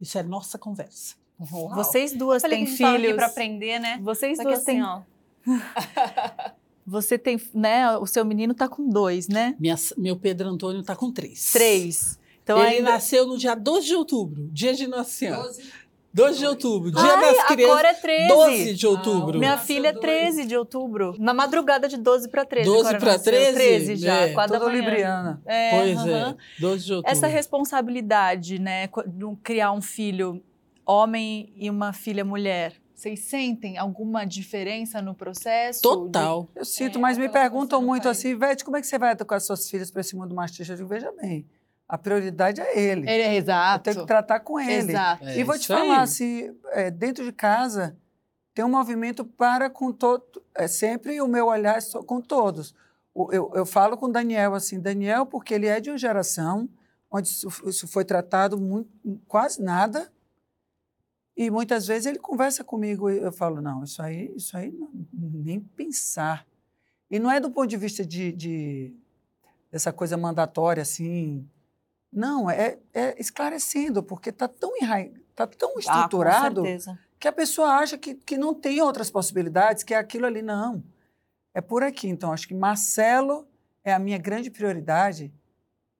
Isso 0.00 0.18
é 0.18 0.22
nossa 0.22 0.58
conversa. 0.58 1.14
Uau. 1.52 1.74
Vocês 1.74 2.12
duas 2.12 2.42
têm 2.42 2.66
filhos. 2.66 3.14
pra 3.14 3.26
aprender, 3.26 3.78
né? 3.78 3.98
Vocês 4.02 4.36
Só 4.36 4.42
duas 4.44 4.58
assim, 4.58 4.64
têm. 4.66 4.82
ó. 4.82 5.02
Você 6.86 7.16
tem, 7.18 7.40
né? 7.54 7.96
O 7.96 8.06
seu 8.06 8.24
menino 8.24 8.52
tá 8.52 8.68
com 8.68 8.88
dois, 8.88 9.26
né? 9.26 9.56
Minha- 9.58 9.76
meu 9.96 10.16
Pedro 10.16 10.48
Antônio 10.50 10.80
está 10.80 10.94
com 10.94 11.10
três. 11.10 11.50
Três. 11.52 12.18
Então 12.42 12.58
Ele 12.58 12.76
ainda. 12.76 12.90
nasceu 12.90 13.26
no 13.26 13.38
dia 13.38 13.54
12 13.54 13.86
de 13.86 13.94
outubro, 13.94 14.48
dia 14.52 14.74
de 14.74 14.86
Nossa 14.86 15.10
Senhora. 15.10 15.42
12 15.48 15.62
de 16.14 16.46
outubro, 16.46 16.92
dia 16.92 17.02
Ai, 17.02 17.20
das 17.34 17.44
crianças. 17.46 17.72
agora 17.72 17.88
é 17.88 17.94
13. 17.94 18.28
12 18.28 18.74
de 18.74 18.86
outubro. 18.86 19.38
Minha 19.38 19.50
Nasceu 19.56 19.66
filha 19.66 19.88
é 19.88 19.92
dois. 19.92 20.04
13 20.04 20.44
de 20.46 20.56
outubro. 20.56 21.14
Na 21.18 21.34
madrugada 21.34 21.88
de 21.88 21.96
12 21.96 22.28
para 22.28 22.44
13. 22.44 22.68
12 22.70 22.80
agora 22.80 22.98
pra 23.00 23.12
nasceu. 23.14 23.32
13? 23.32 23.54
13 23.54 23.96
já, 23.96 24.14
É. 24.20 24.32
4 24.32 24.52
da 24.52 24.58
Toda 24.60 24.70
manhã. 24.70 24.84
libriana. 24.84 25.42
É, 25.44 25.70
Pois 25.70 25.98
aham. 25.98 26.30
é, 26.30 26.60
12 26.60 26.84
de 26.84 26.92
outubro. 26.92 27.10
Essa 27.12 27.26
responsabilidade, 27.26 28.58
né? 28.60 28.88
de 29.06 29.24
um- 29.24 29.34
criar 29.34 29.72
um 29.72 29.82
filho 29.82 30.40
homem 30.86 31.52
e 31.56 31.68
uma 31.68 31.92
filha 31.92 32.24
mulher. 32.24 32.74
Vocês 32.94 33.20
sentem 33.20 33.76
alguma 33.76 34.24
diferença 34.24 35.02
no 35.02 35.14
processo? 35.14 35.82
Total. 35.82 36.48
Eu 36.54 36.64
sinto, 36.64 36.98
É, 36.98 37.00
mas 37.00 37.18
me 37.18 37.26
aquela 37.26 37.42
perguntam 37.42 37.82
muito 37.82 38.08
assim, 38.08 38.36
Vete, 38.36 38.64
como 38.64 38.76
é 38.76 38.80
que 38.80 38.86
você 38.86 38.98
vai 38.98 39.12
educar 39.12 39.40
suas 39.40 39.68
filhas 39.68 39.90
para 39.90 40.00
esse 40.00 40.14
mundo 40.16 40.32
machista? 40.34 40.72
Eu 40.72 40.76
digo, 40.76 40.88
veja 40.88 41.10
bem, 41.20 41.44
a 41.88 41.98
prioridade 41.98 42.60
é 42.60 42.78
ele. 42.80 43.02
Ele 43.08 43.22
é 43.22 43.34
Eu 43.34 43.38
exato. 43.38 43.84
tenho 43.84 44.00
que 44.00 44.06
tratar 44.06 44.40
com 44.40 44.58
ele. 44.58 44.92
Exato. 44.92 45.24
É 45.24 45.38
e 45.38 45.44
vou 45.44 45.58
te 45.58 45.66
falar, 45.68 45.98
aí. 45.98 46.02
assim, 46.02 46.56
é, 46.72 46.90
dentro 46.90 47.24
de 47.24 47.32
casa, 47.32 47.96
tem 48.54 48.64
um 48.64 48.68
movimento 48.70 49.24
para 49.24 49.68
com 49.68 49.92
todo. 49.92 50.24
É 50.54 50.66
sempre 50.66 51.20
o 51.20 51.28
meu 51.28 51.46
olhar 51.46 51.80
só 51.82 52.02
com 52.02 52.20
todos. 52.20 52.74
O- 53.14 53.32
Eu, 53.32 53.50
eu 53.54 53.66
falo 53.66 53.96
com 53.96 54.06
o 54.06 54.12
Daniel 54.12 54.54
assim, 54.54 54.80
Daniel, 54.80 55.26
porque 55.26 55.54
ele 55.54 55.66
é 55.66 55.80
de 55.80 55.90
uma 55.90 55.98
geração 55.98 56.68
onde 57.10 57.28
isso, 57.28 57.48
isso 57.68 57.86
foi 57.86 58.04
tratado 58.04 58.58
muito, 58.60 58.90
quase 59.28 59.62
nada. 59.62 60.10
E 61.36 61.50
muitas 61.50 61.86
vezes 61.86 62.06
ele 62.06 62.18
conversa 62.18 62.62
comigo 62.64 63.10
e 63.10 63.18
eu 63.18 63.32
falo, 63.32 63.60
não, 63.60 63.82
isso 63.84 64.00
aí, 64.02 64.32
isso 64.36 64.56
aí 64.56 64.70
não- 64.72 64.90
nem 65.12 65.60
pensar. 65.60 66.46
E 67.10 67.18
não 67.18 67.30
é 67.30 67.38
do 67.40 67.50
ponto 67.50 67.68
de 67.68 67.76
vista 67.76 68.04
de, 68.04 68.32
de 68.32 68.94
dessa 69.70 69.92
coisa 69.92 70.16
mandatória, 70.16 70.80
assim. 70.82 71.48
Não, 72.14 72.48
é, 72.48 72.78
é 72.92 73.20
esclarecendo, 73.20 74.02
porque 74.02 74.30
está 74.30 74.46
tão, 74.46 74.72
enra... 74.80 75.10
tá 75.34 75.46
tão 75.46 75.74
Ah, 75.76 75.80
estruturado 75.80 76.62
certeza. 76.62 76.98
que 77.18 77.26
a 77.26 77.32
pessoa 77.32 77.68
acha 77.70 77.98
que, 77.98 78.14
que 78.14 78.38
não 78.38 78.54
tem 78.54 78.80
outras 78.80 79.10
possibilidades, 79.10 79.82
que 79.82 79.92
é 79.92 79.98
aquilo 79.98 80.26
ali. 80.26 80.40
Não. 80.40 80.82
É 81.52 81.60
por 81.60 81.82
aqui. 81.82 82.08
Então, 82.08 82.32
acho 82.32 82.46
que 82.46 82.54
Marcelo 82.54 83.46
é 83.82 83.92
a 83.92 83.98
minha 83.98 84.18
grande 84.18 84.50
prioridade 84.50 85.32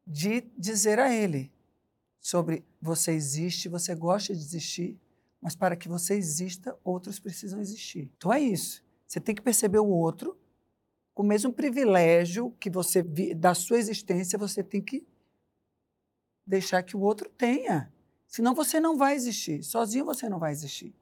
de 0.06 0.42
dizer 0.56 0.98
a 1.00 1.12
ele 1.12 1.52
sobre 2.20 2.64
você 2.80 3.12
existe, 3.12 3.68
você 3.68 3.94
gosta 3.94 4.32
de 4.32 4.40
existir, 4.40 4.98
mas 5.40 5.54
para 5.54 5.76
que 5.76 5.88
você 5.88 6.14
exista, 6.14 6.76
outros 6.84 7.18
precisam 7.18 7.60
existir. 7.60 8.10
Então 8.16 8.32
é 8.32 8.40
isso. 8.40 8.82
Você 9.06 9.20
tem 9.20 9.34
que 9.34 9.42
perceber 9.42 9.78
o 9.78 9.88
outro 9.88 10.38
com 11.12 11.22
o 11.22 11.26
mesmo 11.26 11.52
privilégio 11.52 12.50
que 12.58 12.70
você 12.70 13.02
da 13.36 13.54
sua 13.54 13.78
existência, 13.78 14.38
você 14.38 14.62
tem 14.62 14.80
que 14.80 15.06
deixar 16.46 16.82
que 16.82 16.96
o 16.96 17.00
outro 17.00 17.28
tenha. 17.30 17.92
Senão 18.26 18.54
você 18.54 18.80
não 18.80 18.96
vai 18.96 19.14
existir. 19.14 19.62
Sozinho 19.62 20.04
você 20.04 20.28
não 20.28 20.38
vai 20.38 20.52
existir. 20.52 20.94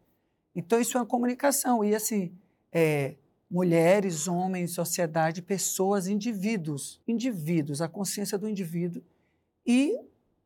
Então 0.54 0.80
isso 0.80 0.96
é 0.96 1.00
uma 1.00 1.06
comunicação. 1.06 1.84
E 1.84 1.94
assim, 1.94 2.36
é, 2.70 3.16
mulheres, 3.50 4.26
homens, 4.28 4.72
sociedade, 4.72 5.42
pessoas, 5.42 6.06
indivíduos, 6.06 7.00
indivíduos, 7.06 7.82
a 7.82 7.88
consciência 7.88 8.38
do 8.38 8.48
indivíduo 8.48 9.02
e 9.66 9.98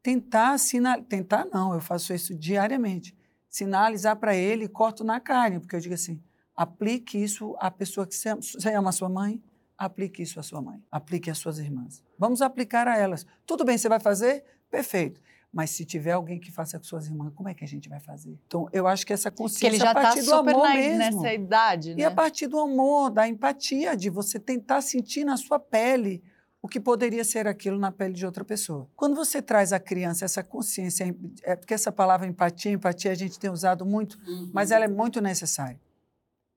tentar 0.03 0.59
sinal, 0.59 1.03
tentar 1.03 1.47
não, 1.47 1.73
eu 1.73 1.81
faço 1.81 2.13
isso 2.13 2.35
diariamente, 2.35 3.17
sinalizar 3.49 4.17
para 4.17 4.35
ele, 4.35 4.69
corto 4.69 5.05
na 5.05 5.21
carne, 5.21 5.61
porque 5.61 5.77
eu 5.77 5.81
digo 5.81 5.95
assim, 5.95 6.21
aplique 6.55 7.17
isso 7.17 7.57
à 7.59 7.71
pessoa 7.71 8.07
que 8.07 8.15
você 8.15 8.29
ama, 8.29 8.43
você 8.43 8.75
ama 8.75 8.89
a 8.91 8.93
sua 8.93 9.09
mãe, 9.09 9.43
aplique 9.79 10.23
isso 10.23 10.41
à 10.41 10.43
sua 10.43 10.61
mãe, 10.61 10.83
aplique 10.91 11.31
às 11.31 11.39
suas 11.39 11.59
irmãs. 11.59 12.03
Vamos 12.19 12.43
aplicar 12.43 12.89
a 12.89 12.99
elas. 12.99 13.27
Tudo 13.47 13.65
bem, 13.65 13.79
você 13.79 13.89
vai 13.89 14.01
fazer? 14.01 14.45
Perfeito. 14.71 15.21
Mas 15.53 15.71
se 15.71 15.85
tiver 15.87 16.13
alguém 16.13 16.39
que 16.39 16.51
faça 16.53 16.77
com 16.79 16.85
suas 16.85 17.07
irmãs, 17.07 17.33
como 17.35 17.49
é 17.49 17.55
que 17.55 17.65
a 17.65 17.69
gente 17.69 17.89
vai 17.89 17.99
fazer? 18.01 18.39
Então, 18.47 18.69
eu 18.73 18.87
acho 18.87 19.07
que 19.07 19.13
essa 19.13 19.31
consciência 19.31 19.61
Que 19.71 19.77
ele 19.77 19.79
já 19.83 19.91
a 19.93 19.95
tá 19.95 20.03
partir 20.03 20.21
do 20.21 20.27
super 20.27 20.51
amor 20.55 20.69
na- 20.69 20.75
mesmo. 20.75 20.99
nessa 21.23 21.33
idade, 21.33 21.95
né? 21.95 22.01
E 22.03 22.05
a 22.05 22.11
partir 22.11 22.47
do 22.47 22.59
amor, 22.59 23.11
da 23.11 23.27
empatia, 23.27 23.97
de 23.97 24.11
você 24.11 24.39
tentar 24.39 24.83
sentir 24.83 25.25
na 25.25 25.37
sua 25.39 25.59
pele 25.59 26.23
o 26.61 26.69
que 26.69 26.79
poderia 26.81 27.25
ser 27.25 27.47
aquilo 27.47 27.79
na 27.79 27.91
pele 27.93 28.13
de 28.13 28.27
outra 28.27 28.45
pessoa. 28.45 28.87
Quando 28.97 29.15
você 29.15 29.41
traz 29.41 29.73
à 29.73 29.79
criança 29.81 30.25
essa 30.25 30.43
consciência, 30.43 31.15
é 31.45 31.55
porque 31.57 31.73
essa 31.73 31.93
palavra 31.93 32.27
empatia, 32.27 32.73
empatia 32.73 33.13
a 33.13 33.15
gente 33.15 33.39
tem 33.39 33.49
usado 33.49 33.87
muito, 33.87 34.19
mas 34.53 34.71
ela 34.73 34.85
é 34.85 34.89
muito 34.89 35.21
necessária. 35.23 35.81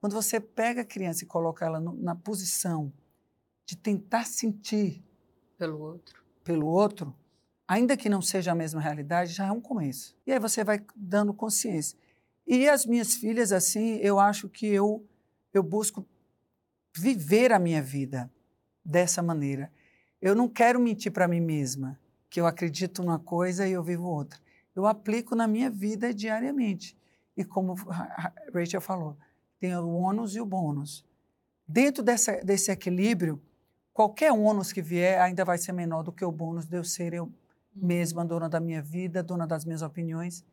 Quando 0.02 0.14
você 0.14 0.40
pega 0.42 0.82
a 0.82 0.86
criança 0.86 1.24
e 1.24 1.28
coloca 1.28 1.64
ela 1.64 1.80
no- 1.80 1.94
na 1.94 2.16
posição 2.16 2.92
de 3.66 3.78
tentar 3.78 4.26
sentir 4.26 5.04
Pelo 5.58 5.80
outro. 5.80 6.24
pelo 6.44 6.66
outro, 6.68 7.16
ainda 7.70 7.96
que 7.96 8.10
não 8.10 8.20
seja 8.20 8.52
a 8.52 8.56
mesma 8.56 8.82
realidade, 8.82 9.32
já 9.32 9.46
é 9.46 9.52
um 9.52 9.62
começo. 9.62 10.18
E 10.26 10.32
aí 10.32 10.40
você 10.40 10.64
vai 10.64 10.84
dando 10.96 11.32
consciência. 11.32 11.96
E 12.48 12.68
as 12.68 12.84
minhas 12.84 13.14
filhas, 13.14 13.52
assim, 13.52 13.98
eu 13.98 14.20
acho 14.20 14.50
que 14.50 14.66
eu, 14.66 15.06
eu 15.54 15.62
busco 15.62 16.04
viver 16.98 17.54
a 17.54 17.60
minha 17.60 17.80
vida 17.80 18.28
dessa 18.84 19.22
maneira. 19.22 19.72
Eu 20.20 20.34
não 20.34 20.50
quero 20.50 20.80
mentir 20.80 21.12
para 21.12 21.28
mim 21.28 21.40
mesma 21.40 22.00
que 22.28 22.42
eu 22.42 22.48
acredito 22.48 23.04
numa 23.04 23.20
coisa 23.20 23.68
e 23.68 23.72
eu 23.72 23.84
vivo 23.84 24.08
outra. 24.08 24.40
Eu 24.76 24.88
aplico 24.88 25.36
na 25.36 25.48
minha 25.48 25.70
vida 25.70 26.12
diariamente. 26.12 26.98
E 27.38 27.44
como 27.44 27.76
a 27.88 28.34
Rachel 28.52 28.82
falou, 28.82 29.16
tem 29.60 29.76
o 29.76 29.90
ônus 29.90 30.36
e 30.36 30.42
o 30.42 30.46
bônus. 30.46 31.06
Dentro 31.68 32.02
dessa, 32.02 32.38
desse 32.44 32.72
equilíbrio, 32.72 33.40
qualquer 33.94 34.32
ônus 34.32 34.74
que 34.74 34.82
vier 34.82 35.22
ainda 35.22 35.46
vai 35.46 35.60
ser 35.60 35.72
menor 35.72 36.02
do 36.02 36.12
que 36.12 36.26
o 36.26 36.32
bônus 36.32 36.66
de 36.66 36.76
eu 36.76 36.84
ser 36.84 37.14
eu 37.14 37.32
mesma 37.82 38.26
dona 38.26 38.50
da 38.50 38.60
minha 38.60 38.82
vida, 38.82 39.24
dona 39.24 39.48
das 39.48 39.66
minhas 39.66 39.82
opiniões. 39.82 40.44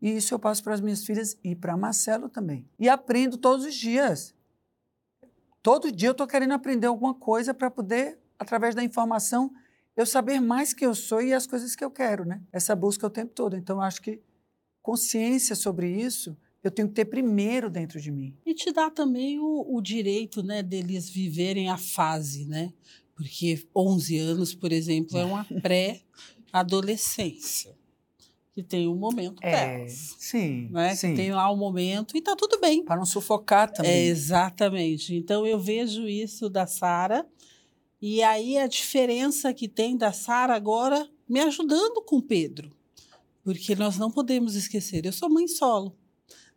E 0.00 0.10
isso 0.10 0.34
eu 0.34 0.38
passo 0.38 0.62
para 0.62 0.74
as 0.74 0.80
minhas 0.80 1.04
filhas 1.04 1.38
e 1.44 1.54
para 1.54 1.76
Marcelo 1.76 2.28
também. 2.28 2.68
E 2.78 2.88
aprendo 2.88 3.36
todos 3.36 3.64
os 3.64 3.74
dias. 3.74 4.34
Todo 5.62 5.92
dia 5.92 6.08
eu 6.08 6.12
estou 6.12 6.26
querendo 6.26 6.54
aprender 6.54 6.88
alguma 6.88 7.14
coisa 7.14 7.54
para 7.54 7.70
poder, 7.70 8.18
através 8.38 8.74
da 8.74 8.82
informação, 8.82 9.52
eu 9.96 10.04
saber 10.04 10.40
mais 10.40 10.72
quem 10.72 10.86
eu 10.86 10.94
sou 10.94 11.22
e 11.22 11.32
as 11.32 11.46
coisas 11.46 11.76
que 11.76 11.84
eu 11.84 11.90
quero, 11.90 12.24
né? 12.24 12.42
Essa 12.52 12.74
busca 12.74 13.06
o 13.06 13.10
tempo 13.10 13.32
todo. 13.32 13.56
Então, 13.56 13.76
eu 13.76 13.82
acho 13.82 14.02
que 14.02 14.20
consciência 14.82 15.54
sobre 15.54 15.88
isso 15.88 16.36
eu 16.62 16.70
tenho 16.70 16.88
que 16.88 16.94
ter 16.94 17.06
primeiro 17.06 17.68
dentro 17.68 18.00
de 18.00 18.10
mim. 18.10 18.36
E 18.46 18.54
te 18.54 18.72
dá 18.72 18.88
também 18.88 19.38
o, 19.38 19.66
o 19.68 19.80
direito 19.80 20.42
né, 20.42 20.62
deles 20.62 21.08
viverem 21.08 21.68
a 21.68 21.76
fase, 21.76 22.46
né? 22.46 22.72
Porque 23.16 23.66
11 23.74 24.18
anos, 24.18 24.54
por 24.54 24.72
exemplo, 24.72 25.18
é 25.18 25.24
uma 25.24 25.44
pré-adolescência. 26.52 27.74
Que 28.54 28.62
tem 28.62 28.86
um 28.86 28.94
momento 28.94 29.40
delas. 29.40 30.14
sim, 30.18 30.68
Né? 30.70 30.90
É, 30.92 30.94
sim. 30.94 31.10
Que 31.10 31.16
tem 31.16 31.32
lá 31.32 31.50
um 31.50 31.56
momento 31.56 32.14
e 32.16 32.20
tá 32.20 32.36
tudo 32.36 32.60
bem. 32.60 32.84
Para 32.84 32.96
não 32.96 33.06
sufocar 33.06 33.68
É, 33.70 33.72
também. 33.72 34.06
exatamente. 34.08 35.14
Então 35.14 35.46
eu 35.46 35.58
vejo 35.58 36.06
isso 36.06 36.50
da 36.50 36.66
Sara 36.66 37.26
e 38.00 38.22
aí 38.22 38.58
a 38.58 38.66
diferença 38.66 39.54
que 39.54 39.66
tem 39.66 39.96
da 39.96 40.12
Sara 40.12 40.54
agora 40.54 41.08
me 41.26 41.40
ajudando 41.40 42.02
com 42.04 42.16
o 42.16 42.22
Pedro, 42.22 42.70
porque 43.42 43.74
nós 43.74 43.96
não 43.96 44.10
podemos 44.10 44.54
esquecer. 44.54 45.06
Eu 45.06 45.12
sou 45.12 45.30
mãe 45.30 45.48
solo, 45.48 45.96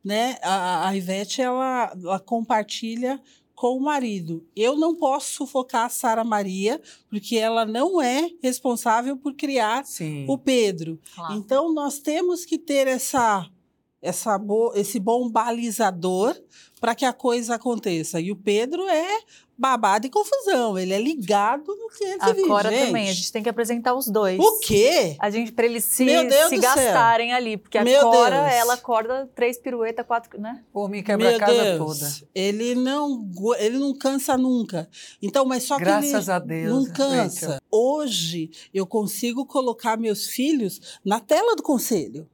né? 0.04 0.38
A, 0.41 0.89
a 0.89 0.98
Ivete 0.98 1.41
ela, 1.41 1.93
ela 1.96 2.20
compartilha 2.20 3.22
com 3.56 3.78
o 3.78 3.82
marido. 3.82 4.45
Eu 4.56 4.76
não 4.76 4.95
posso 4.95 5.34
sufocar 5.34 5.86
a 5.86 5.89
Sara 5.89 6.24
Maria 6.24 6.82
porque 7.10 7.38
ela 7.38 7.66
não 7.66 8.01
é 8.01 8.30
responsável 8.43 9.18
por 9.18 9.34
criar 9.34 9.86
Sim. 9.86 10.26
o 10.28 10.38
Pedro. 10.38 10.99
Claro. 11.16 11.34
Então 11.36 11.74
nós 11.74 11.99
temos 11.99 12.43
que 12.43 12.58
ter 12.58 12.88
essa, 12.88 13.49
essa 14.06 14.38
bo- 14.38 14.72
esse 14.76 14.99
bom 14.99 15.30
balizador 15.30 16.36
para 16.80 16.93
que 16.95 17.06
a 17.06 17.14
coisa 17.14 17.56
aconteça. 17.56 18.20
E 18.20 18.32
o 18.32 18.36
Pedro 18.36 18.88
é 18.88 19.20
babado 19.58 20.06
e 20.06 20.10
confusão. 20.10 20.78
Ele 20.78 20.93
é 20.93 20.99
ligado 20.99 21.66
no 21.76 21.88
que 21.89 22.03
ele 22.03 22.20
vive. 22.26 22.43
Agora 22.43 22.70
gente. 22.70 22.86
também, 22.88 23.10
a 23.10 23.14
gente 23.14 23.32
tem 23.32 23.41
que 23.41 23.49
apresentar 23.49 23.95
os 23.95 24.08
dois. 24.08 24.38
O 24.39 24.60
quê? 24.60 25.16
A 25.20 25.30
gente, 25.30 25.51
pra 25.53 25.66
eles 25.66 25.84
se, 25.86 26.03
Meu 26.03 26.28
Deus 26.28 26.49
se 26.49 26.58
do 26.58 26.62
céu. 26.62 26.76
gastarem 26.76 27.34
ali. 27.34 27.56
Porque 27.58 27.80
Meu 27.82 28.01
agora 28.01 28.41
Deus. 28.41 28.53
ela 28.53 28.74
acorda 28.74 29.30
três 29.34 29.58
piruetas, 29.58 30.06
quatro, 30.06 30.39
né? 30.39 30.62
Por 30.74 30.89
mim, 30.89 31.01
quebra 31.01 31.28
a 31.28 31.32
Meu 31.32 31.39
casa 31.39 31.64
Deus, 31.64 31.99
toda. 31.99 32.12
Ele 32.36 32.76
não, 32.76 33.32
ele 33.58 33.80
não 33.80 33.97
cansa 33.97 34.38
nunca. 34.38 34.88
Então, 35.22 35.45
mas 35.45 35.64
só 35.64 35.78
Graças 35.78 36.26
que 36.26 36.32
a 36.32 36.38
ele 36.38 36.45
Deus, 36.45 36.72
não 36.72 36.80
Rachel. 36.84 36.95
cansa. 36.95 37.62
Hoje 37.72 38.51
eu 38.74 38.86
consigo 38.86 39.45
colocar 39.45 39.97
meus 39.97 40.28
filhos 40.28 40.99
na 41.03 41.20
tela 41.20 41.56
do 41.56 41.64
conselho. 41.64 42.28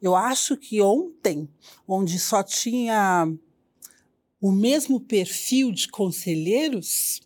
Eu 0.00 0.16
acho 0.16 0.56
que 0.56 0.80
ontem, 0.80 1.48
onde 1.86 2.18
só 2.18 2.42
tinha 2.42 3.30
o 4.40 4.50
mesmo 4.50 5.00
perfil 5.00 5.70
de 5.70 5.88
conselheiros, 5.88 7.20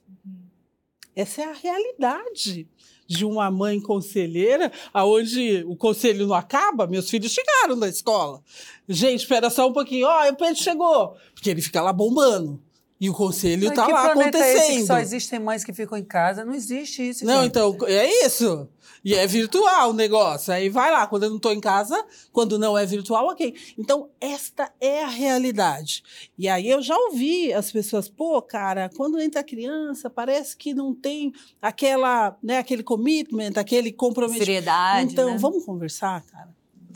essa 1.15 1.43
é 1.43 1.45
a 1.45 1.53
realidade. 1.53 2.69
de 3.07 3.23
uma 3.23 3.51
mãe 3.51 3.79
conselheira, 3.79 4.73
aonde 4.91 5.63
o 5.69 5.77
conselho 5.77 6.27
não 6.27 6.35
acaba, 6.35 6.87
meus 6.87 7.11
filhos 7.11 7.33
chegaram 7.33 7.79
da 7.79 7.87
escola. 7.87 8.43
Gente, 8.89 9.21
espera 9.21 9.51
só 9.51 9.69
um 9.69 9.75
pouquinho. 9.75 10.07
Ó, 10.07 10.31
o 10.31 10.35
Pedro 10.35 10.57
chegou. 10.57 11.17
Porque 11.35 11.51
ele 11.51 11.61
fica 11.61 11.83
lá 11.83 11.93
bombando. 11.93 12.63
E 12.99 13.11
o 13.11 13.13
conselho 13.13 13.75
tá 13.75 13.85
que 13.85 13.93
lá 13.93 14.11
planeta 14.11 14.39
é 14.39 14.41
esse 14.41 14.55
que 14.55 14.63
acontecendo. 14.63 14.87
só 14.87 14.99
existem 14.99 15.39
mães 15.39 15.63
que 15.63 15.75
ficam 15.75 15.99
em 15.99 16.05
casa? 16.05 16.47
Não 16.47 16.55
existe 16.55 17.07
isso. 17.07 17.27
Não, 17.27 17.43
gente. 17.43 17.49
então, 17.49 17.77
é 17.83 18.25
isso. 18.25 18.67
E 19.05 19.15
é 19.15 19.27
virtual 19.27 19.91
o 19.91 19.93
negócio. 19.93 20.53
Aí 20.53 20.71
vai 20.71 20.91
lá, 20.91 21.07
quando 21.07 21.25
eu 21.25 21.29
não 21.29 21.37
estou 21.37 21.53
em 21.53 21.61
casa, 21.61 22.03
quando 22.33 22.59
não 22.59 22.77
é 22.77 22.87
virtual, 22.87 23.27
ok. 23.27 23.55
Então, 23.77 24.09
esta 24.19 24.73
é 24.81 25.05
a 25.05 25.09
realidade. 25.09 26.03
E 26.39 26.49
aí 26.49 26.69
eu 26.69 26.81
já 26.81 26.97
ouvi 26.97 27.53
as 27.53 27.71
pessoas, 27.71 28.09
pô, 28.09 28.41
cara, 28.41 28.91
quando 28.97 29.21
entra 29.21 29.45
criança, 29.45 30.09
parece 30.09 30.57
que 30.57 30.73
não 30.73 30.95
tem 30.95 31.33
aquela, 31.61 32.35
né, 32.43 32.59
aquele 32.59 32.83
commitment, 32.83 33.53
aquele 33.57 33.93
comprometimento. 33.93 34.47
Seriedade. 34.47 35.13
Então, 35.13 35.33
né? 35.33 35.39
vamos 35.39 35.65
conversar, 35.65 36.23
cara. 36.25 36.49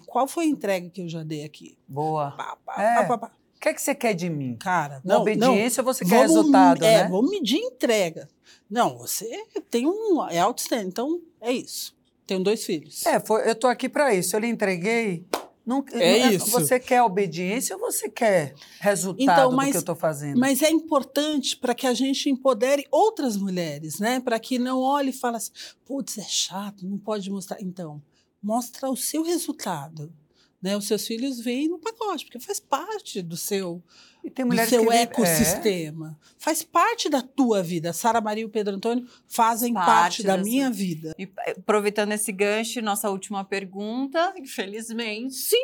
Qual 0.06 0.26
foi 0.26 0.44
a 0.44 0.48
entrega 0.48 0.88
que 0.88 1.02
eu 1.02 1.08
já 1.08 1.22
dei 1.22 1.44
aqui? 1.44 1.76
Boa. 1.86 2.30
Pá, 2.30 2.56
pá, 2.64 2.82
É. 2.82 2.94
pá, 2.94 3.04
pá, 3.04 3.18
pá. 3.18 3.32
O 3.56 3.60
que 3.60 3.68
é 3.68 3.74
que 3.74 3.82
você 3.82 3.94
quer 3.94 4.14
de 4.14 4.30
mim? 4.30 4.56
Cara, 4.56 5.02
não, 5.04 5.20
obediência 5.20 5.82
não. 5.82 5.88
ou 5.88 5.94
você 5.94 6.04
quer 6.04 6.20
resultado, 6.20 6.84
é, 6.84 7.02
né? 7.02 7.08
vamos 7.08 7.28
medir 7.28 7.58
entrega. 7.58 8.28
Não, 8.70 8.96
você 8.98 9.44
tem 9.68 9.84
um. 9.84 10.24
É 10.30 10.38
outstanding. 10.38 10.86
Então, 10.86 11.20
é 11.40 11.50
isso. 11.50 11.97
Tenho 12.28 12.44
dois 12.44 12.62
filhos. 12.64 13.06
É, 13.06 13.18
foi- 13.18 13.48
eu 13.48 13.54
tô 13.54 13.66
aqui 13.66 13.88
para 13.88 14.14
isso. 14.14 14.36
Eu 14.36 14.40
lhe 14.40 14.46
entreguei. 14.46 15.26
Não, 15.66 15.84
É 15.92 16.20
não- 16.26 16.30
isso. 16.32 16.50
Você 16.50 16.78
quer 16.78 17.02
obediência 17.02 17.74
ou 17.74 17.80
você 17.80 18.08
quer 18.08 18.54
resultado 18.80 19.22
Então, 19.22 19.50
do 19.50 19.56
mas- 19.56 19.70
que 19.70 19.76
eu 19.78 19.80
estou 19.80 19.96
fazendo? 19.96 20.38
Mas 20.38 20.62
é 20.62 20.70
importante 20.70 21.56
para 21.56 21.74
que 21.74 21.86
a 21.86 21.92
gente 21.94 22.28
empodere 22.30 22.86
outras 22.90 23.36
mulheres, 23.36 23.98
né? 23.98 24.20
Para 24.20 24.38
que 24.38 24.58
não 24.58 24.80
olhe 24.80 25.08
e 25.10 25.12
fale 25.12 25.36
assim, 25.38 25.50
putz, 25.86 26.16
é 26.18 26.22
chato, 26.22 26.86
não 26.86 26.98
pode 26.98 27.30
mostrar. 27.30 27.60
Então, 27.62 28.00
mostra 28.42 28.88
o 28.90 28.96
seu 28.96 29.22
resultado. 29.22 30.12
Né? 30.60 30.76
Os 30.76 30.86
seus 30.86 31.06
filhos 31.06 31.38
vêm 31.40 31.68
no 31.68 31.78
pacote, 31.78 32.24
porque 32.24 32.40
faz 32.40 32.58
parte 32.60 33.22
do 33.22 33.36
seu, 33.36 33.82
do 34.22 34.46
mulheres 34.46 34.70
seu 34.70 34.90
ecossistema. 34.92 36.18
Faz 36.38 36.62
parte 36.62 37.08
da 37.08 37.22
tua 37.22 37.62
vida. 37.62 37.92
Sara 37.92 38.20
Maria 38.20 38.42
e 38.42 38.46
o 38.46 38.48
Pedro 38.48 38.76
Antônio 38.76 39.06
fazem 39.26 39.74
Parte 39.74 39.86
parte, 39.86 40.22
da 40.22 40.36
minha 40.36 40.70
vida. 40.70 41.14
E 41.18 41.24
eh, 41.46 41.56
aproveitando 41.58 42.12
esse 42.12 42.30
gancho, 42.32 42.80
nossa 42.80 43.10
última 43.10 43.44
pergunta, 43.44 44.32
infelizmente. 44.38 45.54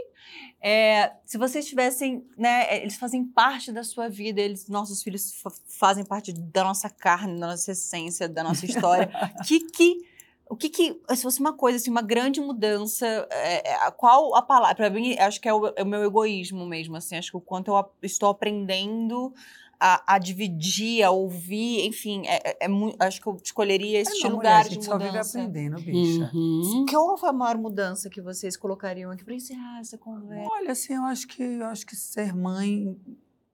É, 0.60 1.12
se 1.26 1.36
vocês 1.36 1.66
tivessem, 1.66 2.24
né, 2.36 2.66
eh, 2.70 2.82
eles 2.82 2.96
fazem 2.96 3.24
parte 3.24 3.70
da 3.70 3.84
sua 3.84 4.08
vida, 4.08 4.40
eles, 4.40 4.68
nossos 4.68 5.02
filhos 5.02 5.34
fa- 5.42 5.52
fazem 5.68 6.04
parte 6.04 6.32
da 6.32 6.64
nossa 6.64 6.88
carne, 6.88 7.38
da 7.38 7.48
nossa 7.48 7.72
essência, 7.72 8.28
da 8.28 8.42
nossa 8.42 8.64
história. 8.64 9.10
que 9.46 9.60
que 9.60 10.13
o 10.48 10.56
que 10.56 10.68
que, 10.68 11.00
se 11.14 11.22
fosse 11.22 11.40
uma 11.40 11.52
coisa 11.54 11.76
assim, 11.78 11.90
uma 11.90 12.02
grande 12.02 12.40
mudança, 12.40 13.06
é, 13.30 13.70
é, 13.70 13.74
a- 13.76 13.90
qual 13.90 14.34
a 14.36 14.42
palavra? 14.42 14.74
Para 14.76 14.90
mim, 14.90 15.16
acho 15.18 15.40
que 15.40 15.48
é 15.48 15.54
o, 15.54 15.66
é 15.76 15.82
o 15.82 15.86
meu 15.86 16.02
egoísmo 16.04 16.66
mesmo, 16.66 16.96
assim, 16.96 17.16
acho 17.16 17.30
que 17.30 17.36
o 17.36 17.40
quanto 17.40 17.68
eu 17.68 17.76
ap- 17.76 17.94
estou 18.02 18.28
aprendendo 18.28 19.32
a, 19.80 20.14
a 20.14 20.18
dividir, 20.18 21.02
a 21.02 21.10
ouvir, 21.10 21.86
enfim, 21.86 22.22
é, 22.26 22.40
é- 22.44 22.56
é 22.66 23.06
acho 23.06 23.20
que 23.20 23.26
eu 23.26 23.36
escolheria 23.42 23.98
É, 23.98 24.02
este 24.02 24.22
não, 24.24 24.36
mulher, 24.36 24.48
lugar 24.50 24.60
a 24.60 24.68
de 24.68 24.74
gente 24.74 24.84
só 24.84 24.96
vive 24.98 25.10
mudança. 25.10 25.38
aprendendo, 25.38 25.80
bicha. 25.80 26.30
Uhum. 26.34 26.86
Qual 26.88 27.16
foi 27.18 27.28
a 27.28 27.32
maior 27.32 27.58
mudança 27.58 28.08
que 28.10 28.20
vocês 28.22 28.56
colocariam 28.56 29.10
aqui 29.10 29.24
para 29.24 29.34
encerrar 29.34 29.80
essa 29.80 29.98
conversa? 29.98 30.48
Olha, 30.52 30.72
assim, 30.72 30.94
eu 30.94 31.02
acho 31.04 31.26
que 31.26 31.42
eu 31.42 31.66
acho 31.66 31.84
que 31.86 31.96
ser 31.96 32.34
mãe 32.34 32.96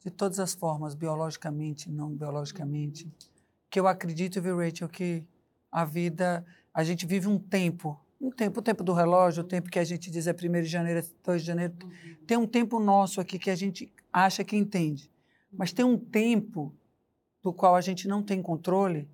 de 0.04 0.10
todas 0.10 0.38
as 0.40 0.54
formas, 0.54 0.94
biologicamente, 0.94 1.90
não 1.90 2.10
biologicamente, 2.10 3.10
que 3.68 3.78
eu 3.78 3.86
acredito, 3.86 4.40
viu, 4.40 4.58
Rachel, 4.58 4.88
que 4.88 5.24
a 5.70 5.84
vida, 5.84 6.44
a 6.72 6.84
gente 6.84 7.06
vive 7.06 7.26
um 7.26 7.38
tempo, 7.38 8.00
um 8.20 8.30
tempo, 8.30 8.60
o 8.60 8.62
tempo 8.62 8.84
do 8.84 8.92
relógio, 8.92 9.42
o 9.42 9.46
tempo 9.46 9.70
que 9.70 9.78
a 9.78 9.84
gente 9.84 10.10
diz 10.10 10.26
é 10.26 10.32
1 10.32 10.62
de 10.62 10.66
janeiro, 10.66 11.00
é 11.00 11.04
2 11.24 11.40
de 11.40 11.46
janeiro, 11.46 11.74
tem 12.26 12.36
um 12.36 12.46
tempo 12.46 12.78
nosso 12.78 13.20
aqui 13.20 13.38
que 13.38 13.50
a 13.50 13.56
gente 13.56 13.92
acha 14.12 14.44
que 14.44 14.56
entende, 14.56 15.10
mas 15.52 15.72
tem 15.72 15.84
um 15.84 15.98
tempo 15.98 16.74
do 17.42 17.52
qual 17.52 17.74
a 17.74 17.80
gente 17.80 18.06
não 18.06 18.22
tem 18.22 18.42
controle 18.42 19.08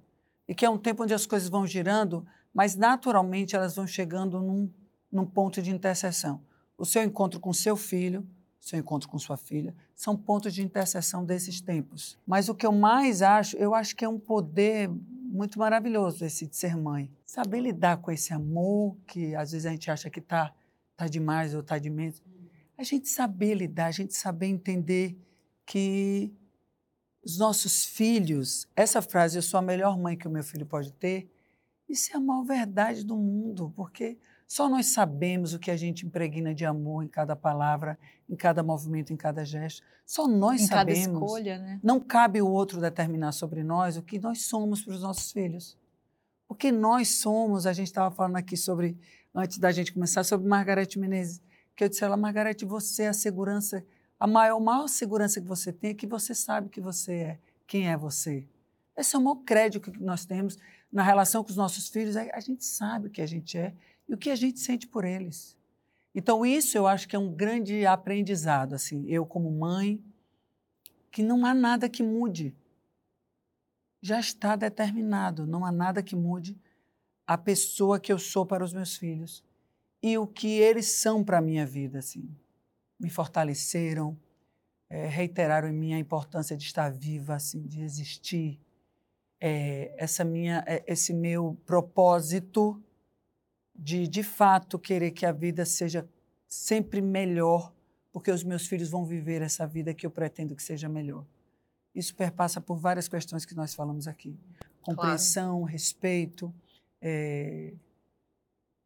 e 0.49 0.55
que 0.55 0.65
é 0.65 0.71
um 0.71 0.79
tempo 0.79 1.03
onde 1.03 1.15
as 1.15 1.27
coisas 1.27 1.49
vão 1.49 1.67
girando, 1.67 2.27
mas 2.53 2.77
naturalmente 2.77 3.55
elas 3.55 3.77
vão 3.77 3.87
chegando 3.87 4.41
num, 4.41 4.71
num 5.11 5.27
ponto 5.27 5.63
de 5.63 5.71
interseção. 5.71 6.41
O 6.77 6.85
seu 6.85 7.03
encontro 7.03 7.41
com 7.41 7.53
seu 7.53 7.77
filho, 7.77 8.27
seu 8.61 8.79
encontro 8.79 9.09
com 9.09 9.19
sua 9.19 9.37
filha, 9.37 9.75
são 9.95 10.17
pontos 10.17 10.53
de 10.53 10.63
interseção 10.63 11.25
desses 11.25 11.61
tempos. 11.61 12.19
Mas 12.27 12.49
o 12.49 12.55
que 12.55 12.67
eu 12.67 12.73
mais 12.73 13.23
acho, 13.23 13.57
eu 13.57 13.75
acho 13.75 13.95
que 13.95 14.05
é 14.05 14.09
um 14.09 14.19
poder 14.19 14.91
muito 15.27 15.59
maravilhoso 15.59 16.25
esse 16.25 16.47
de 16.47 16.57
ser 16.57 16.77
mãe. 16.77 17.11
Saber 17.25 17.61
lidar 17.61 17.99
com 17.99 18.11
esse 18.11 18.33
amor 18.33 18.97
que 19.07 19.35
às 19.35 19.53
vezes 19.53 19.67
a 19.67 19.71
gente 19.71 19.91
acha 19.91 20.09
que 20.09 20.21
está 20.21 20.55
tá 20.97 21.07
demais 21.07 21.55
ou 21.55 21.61
está 21.61 21.79
de 21.79 21.91
menos. 21.91 22.23
A 22.79 22.83
gente 22.83 23.09
saber 23.09 23.55
lidar, 23.55 23.87
a 23.87 23.91
gente 23.91 24.15
saber 24.15 24.47
entender 24.47 25.17
que 25.65 26.33
os 27.25 27.39
nossos 27.39 27.85
filhos, 27.85 28.69
essa 28.77 29.03
frase, 29.03 29.37
eu 29.37 29.43
sou 29.43 29.59
a 29.59 29.63
melhor 29.63 29.99
mãe 29.99 30.17
que 30.17 30.29
o 30.29 30.31
meu 30.31 30.45
filho 30.45 30.65
pode 30.65 30.93
ter, 30.93 31.29
isso 31.89 32.13
é 32.13 32.17
a 32.17 32.21
maior 32.21 32.45
verdade 32.45 33.05
do 33.05 33.17
mundo, 33.17 33.73
porque 33.75 34.19
só 34.47 34.69
nós 34.69 34.87
sabemos 34.87 35.55
o 35.55 35.59
que 35.59 35.71
a 35.71 35.77
gente 35.77 36.07
impregna 36.07 36.55
de 36.55 36.65
amor 36.65 37.03
em 37.03 37.09
cada 37.09 37.35
palavra, 37.35 37.99
em 38.29 38.37
cada 38.37 38.63
movimento, 38.63 39.13
em 39.13 39.17
cada 39.17 39.45
gesto. 39.45 39.83
Só 40.05 40.29
nós 40.29 40.63
em 40.63 40.69
cada 40.69 40.95
sabemos. 40.95 41.23
escolha, 41.23 41.59
né? 41.59 41.81
Não 41.83 41.99
cabe 41.99 42.41
o 42.41 42.49
outro 42.49 42.81
determinar 42.81 43.33
sobre 43.33 43.65
nós 43.65 43.97
o 43.97 44.03
que 44.03 44.21
nós 44.21 44.43
somos 44.43 44.83
para 44.83 44.95
os 44.95 45.03
nossos 45.03 45.33
filhos. 45.33 45.77
Porque 46.47 46.71
nós 46.71 47.09
somos, 47.09 47.67
a 47.67 47.73
gente 47.73 47.89
estava 47.89 48.15
falando 48.15 48.37
aqui 48.37 48.57
sobre, 48.57 48.97
antes 49.35 49.59
da 49.59 49.73
gente 49.73 49.93
começar, 49.93 50.23
sobre 50.23 50.47
Margarete 50.47 50.97
Menezes, 50.97 51.43
que 51.75 51.83
eu 51.83 51.89
disse 51.89 52.05
a 52.05 52.07
ela, 52.07 52.17
Margarete, 52.17 52.65
você 52.65 53.03
é 53.03 53.09
a 53.09 53.13
segurança, 53.13 53.85
a 54.19 54.29
maior, 54.29 54.61
maior 54.61 54.87
segurança 54.87 55.41
que 55.41 55.47
você 55.47 55.73
tem 55.73 55.91
é 55.91 55.95
que 55.95 56.07
você 56.07 56.35
sabe 56.37 56.69
que 56.69 56.81
você 56.81 57.13
é, 57.13 57.39
quem 57.67 57.91
é 57.91 57.97
você. 57.97 58.47
Esse 58.97 59.17
é 59.17 59.19
o 59.19 59.23
maior 59.23 59.43
crédito 59.45 59.91
que 59.91 60.01
nós 60.01 60.25
temos 60.25 60.57
na 60.91 61.03
relação 61.03 61.43
com 61.43 61.51
os 61.51 61.57
nossos 61.57 61.89
filhos, 61.89 62.15
é 62.15 62.31
a 62.33 62.41
gente 62.41 62.65
sabe 62.65 63.09
o 63.09 63.11
que 63.11 63.21
a 63.21 63.27
gente 63.27 63.59
é 63.59 63.75
e 64.09 64.15
o 64.15 64.19
que 64.19 64.31
a 64.31 64.37
gente 64.37 64.61
sente 64.61 64.87
por 64.87 65.05
eles. 65.05 65.57
Então, 66.15 66.47
isso 66.47 66.79
eu 66.79 66.87
acho 66.87 67.07
que 67.07 67.15
é 67.15 67.19
um 67.19 67.33
grande 67.33 67.85
aprendizado, 67.85 68.75
assim, 68.75 69.05
eu 69.07 69.27
como 69.27 69.51
mãe, 69.51 70.03
que 71.11 71.23
não 71.23 71.45
há 71.45 71.53
nada 71.53 71.89
que 71.89 72.03
mude. 72.03 72.55
Já 74.01 74.21
está 74.21 74.57
determinado, 74.57 75.47
não 75.47 75.65
há 75.65 75.73
nada 75.73 76.03
que 76.03 76.17
mude 76.17 76.59
a 77.27 77.37
pessoa 77.37 77.99
que 77.99 78.13
eu 78.13 78.19
sou 78.19 78.47
para 78.47 78.65
os 78.65 78.73
meus 78.73 78.97
filhos 78.97 79.45
e 80.03 80.17
o 80.17 80.27
que 80.27 80.49
eles 80.49 80.87
são 80.87 81.25
para 81.25 81.39
a 81.39 81.43
minha 81.43 81.67
vida, 81.67 81.99
assim. 81.99 82.29
Me 82.99 83.11
fortaleceram, 83.11 84.17
eh, 84.89 85.09
reiteraram 85.09 85.69
em 85.69 85.73
mim 85.73 85.95
a 85.95 85.99
importância 85.99 86.57
de 86.57 86.65
estar 86.65 86.91
viva, 86.91 87.35
assim, 87.35 87.67
de 87.67 87.83
existir. 87.83 88.61
Eh, 89.41 89.95
essa 89.99 90.25
minha, 90.25 90.65
eh, 90.67 90.85
esse 90.87 91.13
meu 91.13 91.59
propósito 91.67 92.83
de, 93.79 94.07
de 94.09 94.23
fato, 94.23 94.79
querer 94.79 95.11
que 95.11 95.27
a 95.27 95.33
vida 95.33 95.65
seja 95.65 96.09
sempre 96.49 97.01
melhor, 97.01 97.73
porque 98.13 98.31
os 98.31 98.43
meus 98.43 98.67
filhos 98.67 98.89
vão 98.89 99.05
viver 99.05 99.43
essa 99.43 99.67
vida 99.67 99.93
que 99.93 100.07
eu 100.07 100.11
pretendo 100.11 100.55
que 100.55 100.63
seja 100.63 100.89
melhor. 100.89 101.25
Isso 101.95 102.15
perpassa 102.15 102.61
por 102.61 102.79
várias 102.79 103.09
questões 103.09 103.45
que 103.45 103.55
nós 103.55 103.75
falamos 103.75 104.07
aqui: 104.07 104.39
compreensão, 104.83 105.63
respeito, 105.63 106.55
eh, 107.01 107.75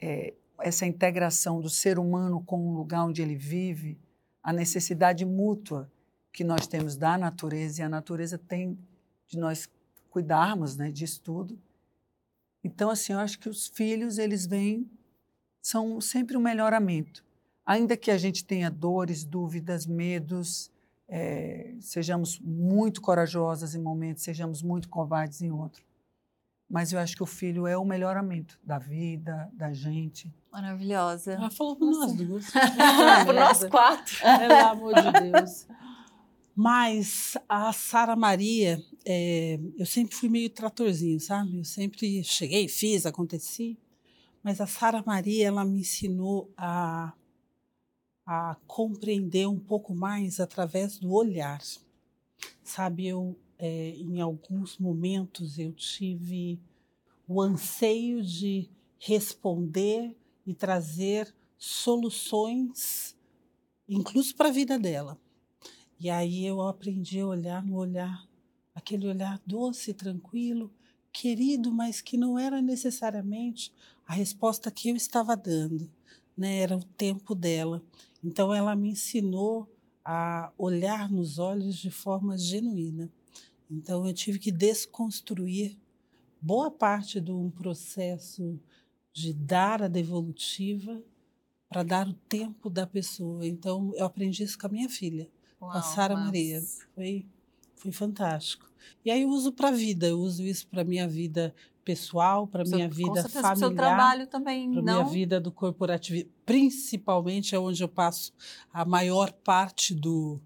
eh, 0.01 0.35
essa 0.59 0.87
integração 0.87 1.61
do 1.61 1.69
ser 1.69 1.99
humano 1.99 2.43
com 2.43 2.69
o 2.69 2.75
lugar 2.75 3.05
onde 3.05 3.23
ele 3.23 3.37
vive, 3.37 3.99
a 4.43 4.53
necessidade 4.53 5.25
mútua 5.25 5.91
que 6.33 6.45
nós 6.45 6.67
temos 6.67 6.97
da 6.97 7.19
natureza 7.19 7.81
e 7.81 7.85
a 7.85 7.89
natureza 7.89 8.39
tem 8.39 8.79
de 9.27 9.39
nós 9.39 9.69
cuidarmos, 10.11 10.77
né, 10.77 10.91
disso 10.91 11.21
tudo. 11.23 11.59
Então, 12.63 12.91
assim, 12.91 13.13
eu 13.13 13.19
acho 13.19 13.39
que 13.39 13.49
os 13.49 13.69
filhos 13.69 14.19
eles 14.19 14.47
vêm 14.47 14.91
são 15.63 16.01
sempre 16.01 16.37
um 16.37 16.41
melhoramento, 16.41 17.25
ainda 17.65 17.97
que 17.97 18.11
a 18.11 18.19
gente 18.19 18.45
tenha 18.45 18.71
dores, 18.71 19.25
dúvidas, 19.25 19.87
medos, 19.87 20.71
eh, 21.09 21.75
sejamos 21.81 22.39
muito 22.39 23.01
corajosas 23.01 23.75
em 23.75 23.83
momentos, 23.83 24.23
sejamos 24.23 24.63
muito 24.63 24.89
covardes 24.89 25.43
em 25.43 25.51
outros. 25.51 25.85
Mas 26.69 26.93
eu 26.93 27.01
acho 27.01 27.17
que 27.17 27.23
o 27.23 27.27
filho 27.27 27.67
é 27.67 27.77
o 27.77 27.85
melhoramento 27.85 28.59
da 28.63 28.79
vida, 28.79 29.51
da 29.53 29.73
gente. 29.73 30.33
Maravilhosa. 30.53 31.33
Ela 31.33 31.51
falou 31.51 31.75
por 31.75 31.91
nós 31.91 32.13
duas. 32.13 32.47
Por 33.27 33.35
nós 33.35 33.65
quatro. 33.65 34.17
Pelo 34.21 34.67
amor 34.69 34.95
de 34.95 35.31
Deus. 35.31 35.67
Mas 36.55 37.37
a 37.49 37.73
Sara 37.73 38.17
Maria, 38.17 38.85
é, 39.05 39.59
eu 39.79 39.87
sempre 39.87 40.15
fui 40.15 40.29
meio 40.29 40.51
tratorzinho, 40.51 41.21
sabe? 41.21 41.59
Eu 41.59 41.65
sempre 41.65 42.23
cheguei, 42.25 42.69
fiz, 42.69 43.07
aconteci. 43.07 43.79
Mas 44.43 44.61
a 44.61 44.67
Sara 44.67 45.03
Maria, 45.07 45.47
ela 45.47 45.65
me 45.65 45.81
ensinou 45.81 46.53
a, 46.57 47.13
a 48.27 48.57
compreender 48.67 49.47
um 49.47 49.59
pouco 49.59 49.95
mais 49.95 50.41
através 50.41 50.99
do 50.99 51.13
olhar. 51.13 51.61
Sabe, 52.63 53.07
eu, 53.07 53.39
é, 53.59 53.91
em 53.91 54.21
alguns 54.21 54.79
momentos, 54.79 55.59
eu 55.59 55.73
tive 55.73 56.61
o 57.29 57.41
anseio 57.41 58.23
de 58.23 58.69
responder 58.99 60.17
e 60.47 60.55
trazer 60.55 61.33
soluções, 61.57 63.17
incluso 63.89 64.35
para 64.35 64.49
a 64.49 64.53
vida 64.53 64.79
dela. 64.79 65.19
E 66.01 66.09
aí 66.09 66.47
eu 66.47 66.63
aprendi 66.63 67.21
a 67.21 67.27
olhar 67.27 67.63
no 67.63 67.77
olhar, 67.77 68.27
aquele 68.75 69.07
olhar 69.07 69.39
doce, 69.45 69.93
tranquilo, 69.93 70.73
querido, 71.13 71.71
mas 71.71 72.01
que 72.01 72.17
não 72.17 72.39
era 72.39 72.63
necessariamente 72.63 73.71
a 74.07 74.15
resposta 74.15 74.71
que 74.71 74.89
eu 74.89 74.97
estava 74.97 75.37
dando, 75.37 75.91
né? 76.35 76.61
Era 76.61 76.75
o 76.75 76.83
tempo 76.83 77.35
dela. 77.35 77.83
Então 78.25 78.55
ela 78.55 78.75
me 78.75 78.93
ensinou 78.93 79.69
a 80.03 80.51
olhar 80.57 81.11
nos 81.11 81.39
olhos 81.39 81.77
de 81.77 81.91
forma 81.91 82.39
genuína. 82.39 83.11
Então 83.71 84.07
eu 84.07 84.15
tive 84.15 84.39
que 84.39 84.51
desconstruir 84.51 85.77
boa 86.41 86.71
parte 86.71 87.21
de 87.21 87.31
um 87.31 87.51
processo 87.51 88.59
de 89.13 89.35
dar 89.35 89.83
a 89.83 89.89
devolutiva 89.89 91.03
para 91.69 91.83
dar 91.83 92.09
o 92.09 92.15
tempo 92.15 92.71
da 92.71 92.87
pessoa. 92.87 93.47
Então 93.47 93.93
eu 93.95 94.07
aprendi 94.07 94.43
isso 94.43 94.59
com 94.59 94.67
a 94.67 94.71
minha 94.71 94.89
filha, 94.89 95.29
Uau, 95.61 95.71
com 95.73 95.79
a 95.79 95.83
Sara 95.83 96.17
Maria. 96.17 96.63
Foi 96.95 97.27
foi 97.77 97.93
fantástico. 97.93 98.69
E 99.05 99.11
aí 99.11 99.23
eu 99.23 99.29
uso 99.31 99.53
para 99.53 99.69
a 99.69 99.73
vida, 99.73 100.07
eu 100.07 100.21
uso 100.21 100.43
isso 100.43 100.67
para 100.67 100.85
minha 100.85 101.09
vida 101.09 101.55
pessoal, 101.83 102.47
para 102.47 102.65
Seu- 102.65 102.77
minha 102.77 102.89
com 102.89 102.95
vida 102.95 103.23
certeza, 103.23 103.41
pro 103.49 103.57
seu 103.59 103.69
familiar 103.69 103.97
trabalho 103.97 104.27
também, 104.27 104.71
para 104.71 104.83
não? 104.83 105.03
minha 105.03 105.05
vida 105.13 105.41
do 105.41 105.51
corporativo, 105.51 106.29
principalmente 106.45 107.55
é 107.55 107.59
onde 107.59 107.83
eu 107.83 107.89
passo 107.89 108.33
a 108.73 108.85
maior 108.85 109.33
parte 109.33 109.95
do, 109.95 110.39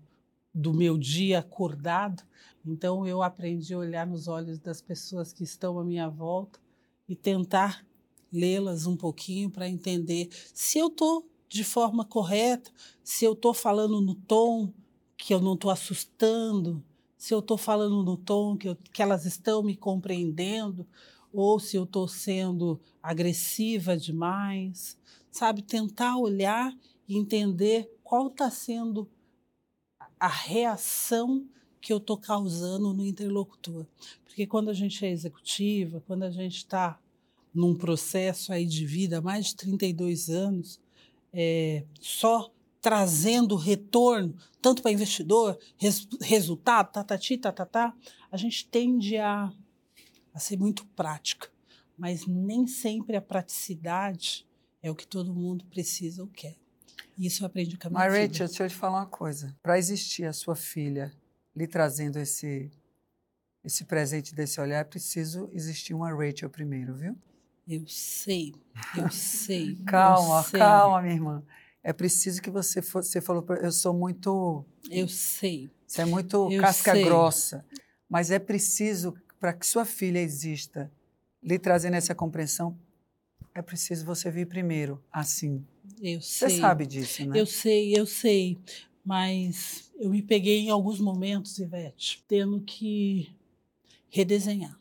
do 0.54 0.72
meu 0.72 0.96
dia 0.96 1.40
acordado. 1.40 2.22
Então 2.64 3.04
eu 3.06 3.20
aprendi 3.22 3.74
a 3.74 3.78
olhar 3.78 4.06
nos 4.06 4.28
olhos 4.28 4.58
das 4.60 4.80
pessoas 4.80 5.32
que 5.32 5.42
estão 5.42 5.78
à 5.78 5.84
minha 5.84 6.08
volta 6.08 6.60
e 7.08 7.16
tentar 7.16 7.84
lê-las 8.32 8.86
um 8.86 8.96
pouquinho 8.96 9.50
para 9.50 9.68
entender 9.68 10.28
se 10.54 10.78
eu 10.78 10.86
estou 10.86 11.28
de 11.48 11.62
forma 11.64 12.04
correta, 12.04 12.70
se 13.02 13.24
eu 13.24 13.32
estou 13.32 13.52
falando 13.52 14.00
no 14.00 14.14
tom 14.14 14.72
que 15.16 15.32
eu 15.34 15.40
não 15.40 15.54
estou 15.54 15.70
assustando, 15.70 16.82
se 17.16 17.32
eu 17.32 17.38
estou 17.38 17.56
falando 17.56 18.02
no 18.02 18.16
tom 18.16 18.56
que, 18.56 18.68
eu- 18.68 18.76
que 18.92 19.02
elas 19.02 19.24
estão 19.24 19.62
me 19.62 19.76
compreendendo, 19.76 20.86
ou 21.32 21.58
se 21.58 21.76
eu 21.76 21.84
estou 21.84 22.06
sendo 22.06 22.80
agressiva 23.02 23.96
demais, 23.96 24.96
sabe? 25.30 25.62
Tentar 25.62 26.16
olhar 26.16 26.76
e 27.08 27.16
entender 27.16 27.90
qual 28.02 28.28
está 28.28 28.50
sendo 28.50 29.08
a 30.18 30.28
reação 30.28 31.46
que 31.80 31.92
eu 31.92 31.98
estou 31.98 32.16
causando 32.16 32.94
no 32.94 33.04
interlocutor. 33.04 33.86
Porque 34.24 34.46
quando 34.46 34.70
a 34.70 34.72
gente 34.74 35.04
é 35.04 35.10
executiva, 35.10 36.02
quando 36.06 36.22
a 36.22 36.30
gente 36.30 36.56
está 36.58 36.98
num 37.54 37.74
processo 37.74 38.52
aí 38.52 38.66
de 38.66 38.86
vida 38.86 39.18
há 39.18 39.20
mais 39.20 39.46
de 39.46 39.56
32 39.56 40.28
anos, 40.28 40.80
é, 41.32 41.84
só 42.00 42.50
trazendo 42.84 43.56
retorno, 43.56 44.36
tanto 44.60 44.82
para 44.82 44.92
investidor, 44.92 45.58
res, 45.78 46.06
resultado, 46.20 46.92
tatati, 46.92 47.38
tatatá, 47.38 47.94
a 48.30 48.36
gente 48.36 48.68
tende 48.68 49.16
a, 49.16 49.50
a 50.34 50.38
ser 50.38 50.58
muito 50.58 50.84
prática. 50.88 51.48
Mas 51.96 52.26
nem 52.26 52.66
sempre 52.66 53.16
a 53.16 53.22
praticidade 53.22 54.46
é 54.82 54.90
o 54.90 54.94
que 54.94 55.06
todo 55.06 55.32
mundo 55.32 55.64
precisa 55.64 56.20
ou 56.20 56.28
quer. 56.28 56.56
Isso 57.16 57.42
eu 57.42 57.46
aprendi 57.46 57.78
com 57.78 57.88
a 57.88 57.90
minha 57.90 58.00
Mas, 58.00 58.12
filha. 58.12 58.26
Rachel, 58.26 58.46
deixa 58.48 58.64
eu 58.64 58.68
te 58.68 58.74
falar 58.74 58.98
uma 58.98 59.06
coisa. 59.06 59.56
Para 59.62 59.78
existir 59.78 60.26
a 60.26 60.32
sua 60.34 60.54
filha 60.54 61.10
lhe 61.56 61.66
trazendo 61.66 62.18
esse, 62.18 62.70
esse 63.64 63.86
presente 63.86 64.34
desse 64.34 64.60
olhar, 64.60 64.80
é 64.80 64.84
preciso 64.84 65.48
existir 65.54 65.94
uma 65.94 66.12
Rachel 66.14 66.50
primeiro, 66.50 66.94
viu? 66.94 67.16
Eu 67.66 67.86
sei, 67.86 68.54
eu 68.94 69.10
sei. 69.10 69.70
eu 69.80 69.84
Calma, 69.86 70.42
sei, 70.42 70.60
calma, 70.60 71.00
minha 71.00 71.14
irmã. 71.14 71.42
É 71.86 71.92
preciso 71.92 72.40
que 72.40 72.50
você 72.50 72.80
for, 72.80 73.04
você 73.04 73.20
falou, 73.20 73.44
eu 73.60 73.70
sou 73.70 73.92
muito, 73.92 74.64
Eu 74.90 75.06
sei. 75.06 75.70
você 75.86 76.00
é 76.00 76.04
muito 76.06 76.50
Eu 76.50 76.60
casca 76.62 76.92
sei. 76.92 77.04
grossa, 77.04 77.62
mas 78.08 78.30
é 78.30 78.38
preciso 78.38 79.14
para 79.38 79.52
que 79.52 79.66
sua 79.66 79.84
filha 79.84 80.18
exista, 80.18 80.90
lhe 81.42 81.58
trazendo 81.58 81.94
essa 81.94 82.14
compreensão, 82.14 82.74
é 83.54 83.60
preciso 83.60 84.06
você 84.06 84.30
vir 84.30 84.46
primeiro, 84.46 84.98
assim. 85.12 85.62
Eu 86.00 86.22
Você 86.22 86.48
sei. 86.48 86.58
sabe 86.60 86.86
disso, 86.86 87.26
né? 87.26 87.38
Eu 87.38 87.44
sei, 87.46 87.92
eu 87.96 88.06
sei. 88.06 88.58
Mas 89.04 89.92
eu 89.96 90.08
me 90.08 90.22
peguei 90.22 90.60
em 90.60 90.70
alguns 90.70 90.98
momentos, 90.98 91.58
Ivete, 91.58 92.24
tendo 92.26 92.58
que 92.62 93.30
redesenhar. 94.08 94.78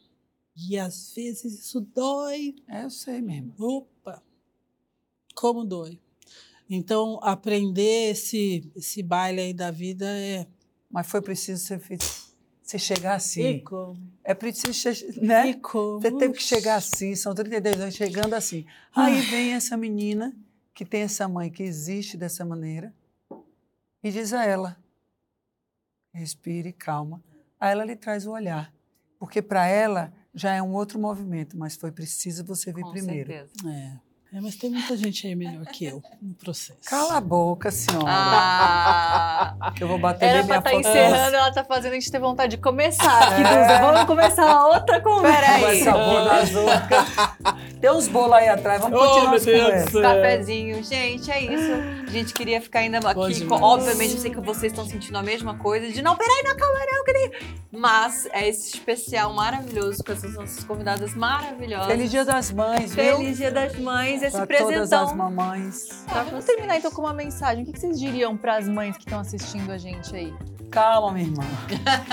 E 0.55 0.77
às 0.79 1.13
vezes 1.13 1.59
isso 1.65 1.81
dói. 1.81 2.55
É, 2.69 2.85
eu 2.85 2.89
sei 2.89 3.21
mesmo. 3.21 3.53
Opa! 3.57 4.23
Como 5.35 5.65
dói. 5.65 5.99
Então, 6.69 7.19
aprender 7.21 8.11
esse, 8.11 8.71
esse 8.75 9.03
baile 9.03 9.41
aí 9.41 9.53
da 9.53 9.69
vida 9.71 10.05
é. 10.07 10.47
Mas 10.89 11.07
foi 11.07 11.21
preciso 11.21 11.63
você, 11.63 11.79
fe- 11.79 11.97
você 12.61 12.77
chegar 12.79 13.15
assim. 13.15 13.59
como? 13.61 13.97
É 14.23 14.33
preciso, 14.33 14.71
né? 15.21 15.53
Como? 15.55 15.99
Você 16.01 16.11
teve 16.11 16.33
que 16.35 16.43
chegar 16.43 16.75
assim, 16.75 17.15
são 17.15 17.33
32 17.35 17.79
anos 17.79 17.95
chegando 17.95 18.33
assim. 18.33 18.65
Aí 18.95 19.19
vem 19.21 19.53
essa 19.53 19.75
menina 19.75 20.33
que 20.73 20.85
tem 20.85 21.01
essa 21.01 21.27
mãe 21.27 21.51
que 21.51 21.61
existe 21.63 22.15
dessa 22.15 22.45
maneira 22.45 22.93
e 24.03 24.11
diz 24.11 24.33
a 24.33 24.45
ela: 24.45 24.77
respire, 26.13 26.71
calma. 26.73 27.21
Aí 27.59 27.71
ela 27.71 27.83
lhe 27.85 27.95
traz 27.95 28.25
o 28.27 28.31
olhar. 28.31 28.73
Porque 29.19 29.41
para 29.41 29.67
ela 29.67 30.13
já 30.33 30.53
é 30.53 30.61
um 30.61 30.73
outro 30.73 30.99
movimento, 30.99 31.57
mas 31.57 31.75
foi 31.75 31.91
preciso 31.91 32.43
você 32.45 32.71
vir 32.71 32.83
Com 32.83 32.91
primeiro. 32.91 33.29
certeza. 33.31 33.53
É. 33.69 34.12
É, 34.35 34.41
mas 34.41 34.55
tem 34.55 34.71
muita 34.71 34.97
gente 34.97 35.27
aí 35.27 35.35
melhor 35.35 35.63
que 35.67 35.85
eu 35.85 36.01
no 36.19 36.33
processo. 36.33 36.79
Cala 36.89 37.17
a 37.17 37.21
boca, 37.21 37.69
senhora. 37.69 38.05
Ah, 38.07 39.71
que 39.75 39.83
eu 39.83 39.87
vou 39.87 39.99
bater 39.99 40.25
Era 40.25 40.43
pra 40.43 40.57
estar 40.57 40.71
foto. 40.71 40.79
encerrando, 40.79 41.35
ela 41.35 41.51
tá 41.53 41.63
fazendo 41.63 41.91
a 41.91 41.95
gente 41.95 42.11
ter 42.11 42.19
vontade 42.19 42.55
de 42.55 42.61
começar 42.61 43.31
É. 43.33 43.37
Duza. 43.43 43.79
Vamos 43.81 44.03
começar 44.05 44.65
outra 44.65 44.99
conversa. 45.01 45.39
Peraí. 45.39 45.61
Com 45.61 45.67
essa 45.67 45.91
boa 45.91 46.23
das 46.25 46.55
outras. 46.55 47.73
Tem 47.79 47.91
uns 47.91 48.07
bolos 48.07 48.33
aí 48.33 48.47
atrás, 48.49 48.81
vamos 48.81 48.99
Oh, 48.99 49.05
continuar 49.05 49.35
as 49.35 49.45
conversas. 49.45 49.91
céu. 49.91 50.01
cafezinho. 50.01 50.83
Gente, 50.83 51.31
é 51.31 51.39
isso. 51.41 51.71
A 52.07 52.09
gente 52.09 52.33
queria 52.33 52.59
ficar 52.61 52.79
ainda 52.79 52.97
aqui. 52.97 53.47
Obviamente, 53.51 54.13
eu 54.15 54.19
sei 54.19 54.31
que 54.31 54.39
vocês 54.41 54.71
estão 54.71 54.87
sentindo 54.87 55.17
a 55.17 55.21
mesma 55.21 55.57
coisa. 55.59 55.91
De 55.91 56.01
não, 56.01 56.15
peraí, 56.15 56.41
não, 56.43 56.55
calma, 56.57 56.79
não, 56.91 57.03
queria. 57.03 57.31
Mas 57.71 58.27
é 58.31 58.47
esse 58.49 58.69
especial 58.77 59.31
maravilhoso 59.33 60.03
com 60.03 60.11
essas 60.11 60.33
nossas 60.33 60.63
convidadas 60.63 61.13
maravilhosas. 61.13 61.87
Feliz 61.87 62.09
Dia 62.09 62.25
das 62.25 62.51
Mães, 62.51 62.95
viu? 62.95 63.17
Feliz 63.17 63.37
Dia 63.37 63.51
das 63.51 63.77
Mães, 63.77 64.22
esse 64.27 64.37
Pra 64.37 64.45
presentão. 64.47 64.73
todas 64.73 64.93
as 64.93 65.13
mamães. 65.13 66.05
Ah, 66.07 66.23
vamos 66.23 66.45
terminar 66.45 66.77
então 66.77 66.91
com 66.91 67.01
uma 67.01 67.13
mensagem. 67.13 67.63
O 67.63 67.71
que 67.71 67.79
vocês 67.79 67.99
diriam 67.99 68.35
para 68.37 68.57
as 68.57 68.67
mães 68.67 68.95
que 68.97 69.03
estão 69.03 69.19
assistindo 69.19 69.71
a 69.71 69.77
gente 69.77 70.15
aí? 70.15 70.33
Calma, 70.71 71.11
minha 71.11 71.27
irmã. 71.27 71.43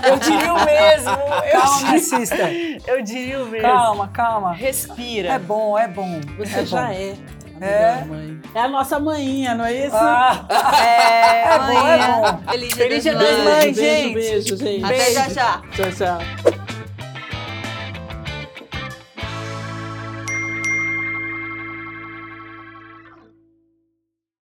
Eu 0.06 0.16
diria 0.18 0.52
o 0.52 0.64
mesmo. 0.64 1.16
Calma, 1.52 1.80
minha 1.88 1.98
sister. 1.98 2.82
Eu 2.86 3.02
diria 3.02 3.42
o 3.42 3.46
mesmo. 3.46 3.66
Calma, 3.66 4.08
calma. 4.08 4.52
Respira. 4.52 5.30
É 5.34 5.38
bom, 5.38 5.78
é 5.78 5.88
bom. 5.88 6.20
Você 6.36 6.60
é 6.60 6.66
já 6.66 6.82
bom. 6.86 6.92
é. 6.92 7.14
a 7.62 7.64
É? 7.66 8.06
É 8.54 8.60
a 8.60 8.68
nossa 8.68 8.98
manhinha, 8.98 9.54
não 9.54 9.64
é 9.64 9.86
isso? 9.86 9.96
Ah, 9.96 10.46
É, 10.82 11.44
É 11.54 11.58
bom, 11.58 11.86
é 11.88 11.98
bom. 12.32 12.50
Feliz 12.50 12.68
Dia 12.68 12.76
Feliz 12.76 13.04
das 13.04 13.14
Dia 13.14 13.14
das 13.14 13.44
Mães. 13.44 13.76
Beijo, 13.76 13.80
gente. 13.80 14.14
Beijo, 14.14 14.56
beijo, 14.56 14.56
gente. 14.56 14.84
Até 14.84 15.10
já 15.12 15.28
já. 15.28 15.62
Tchau, 15.72 15.92
tchau. 15.92 16.49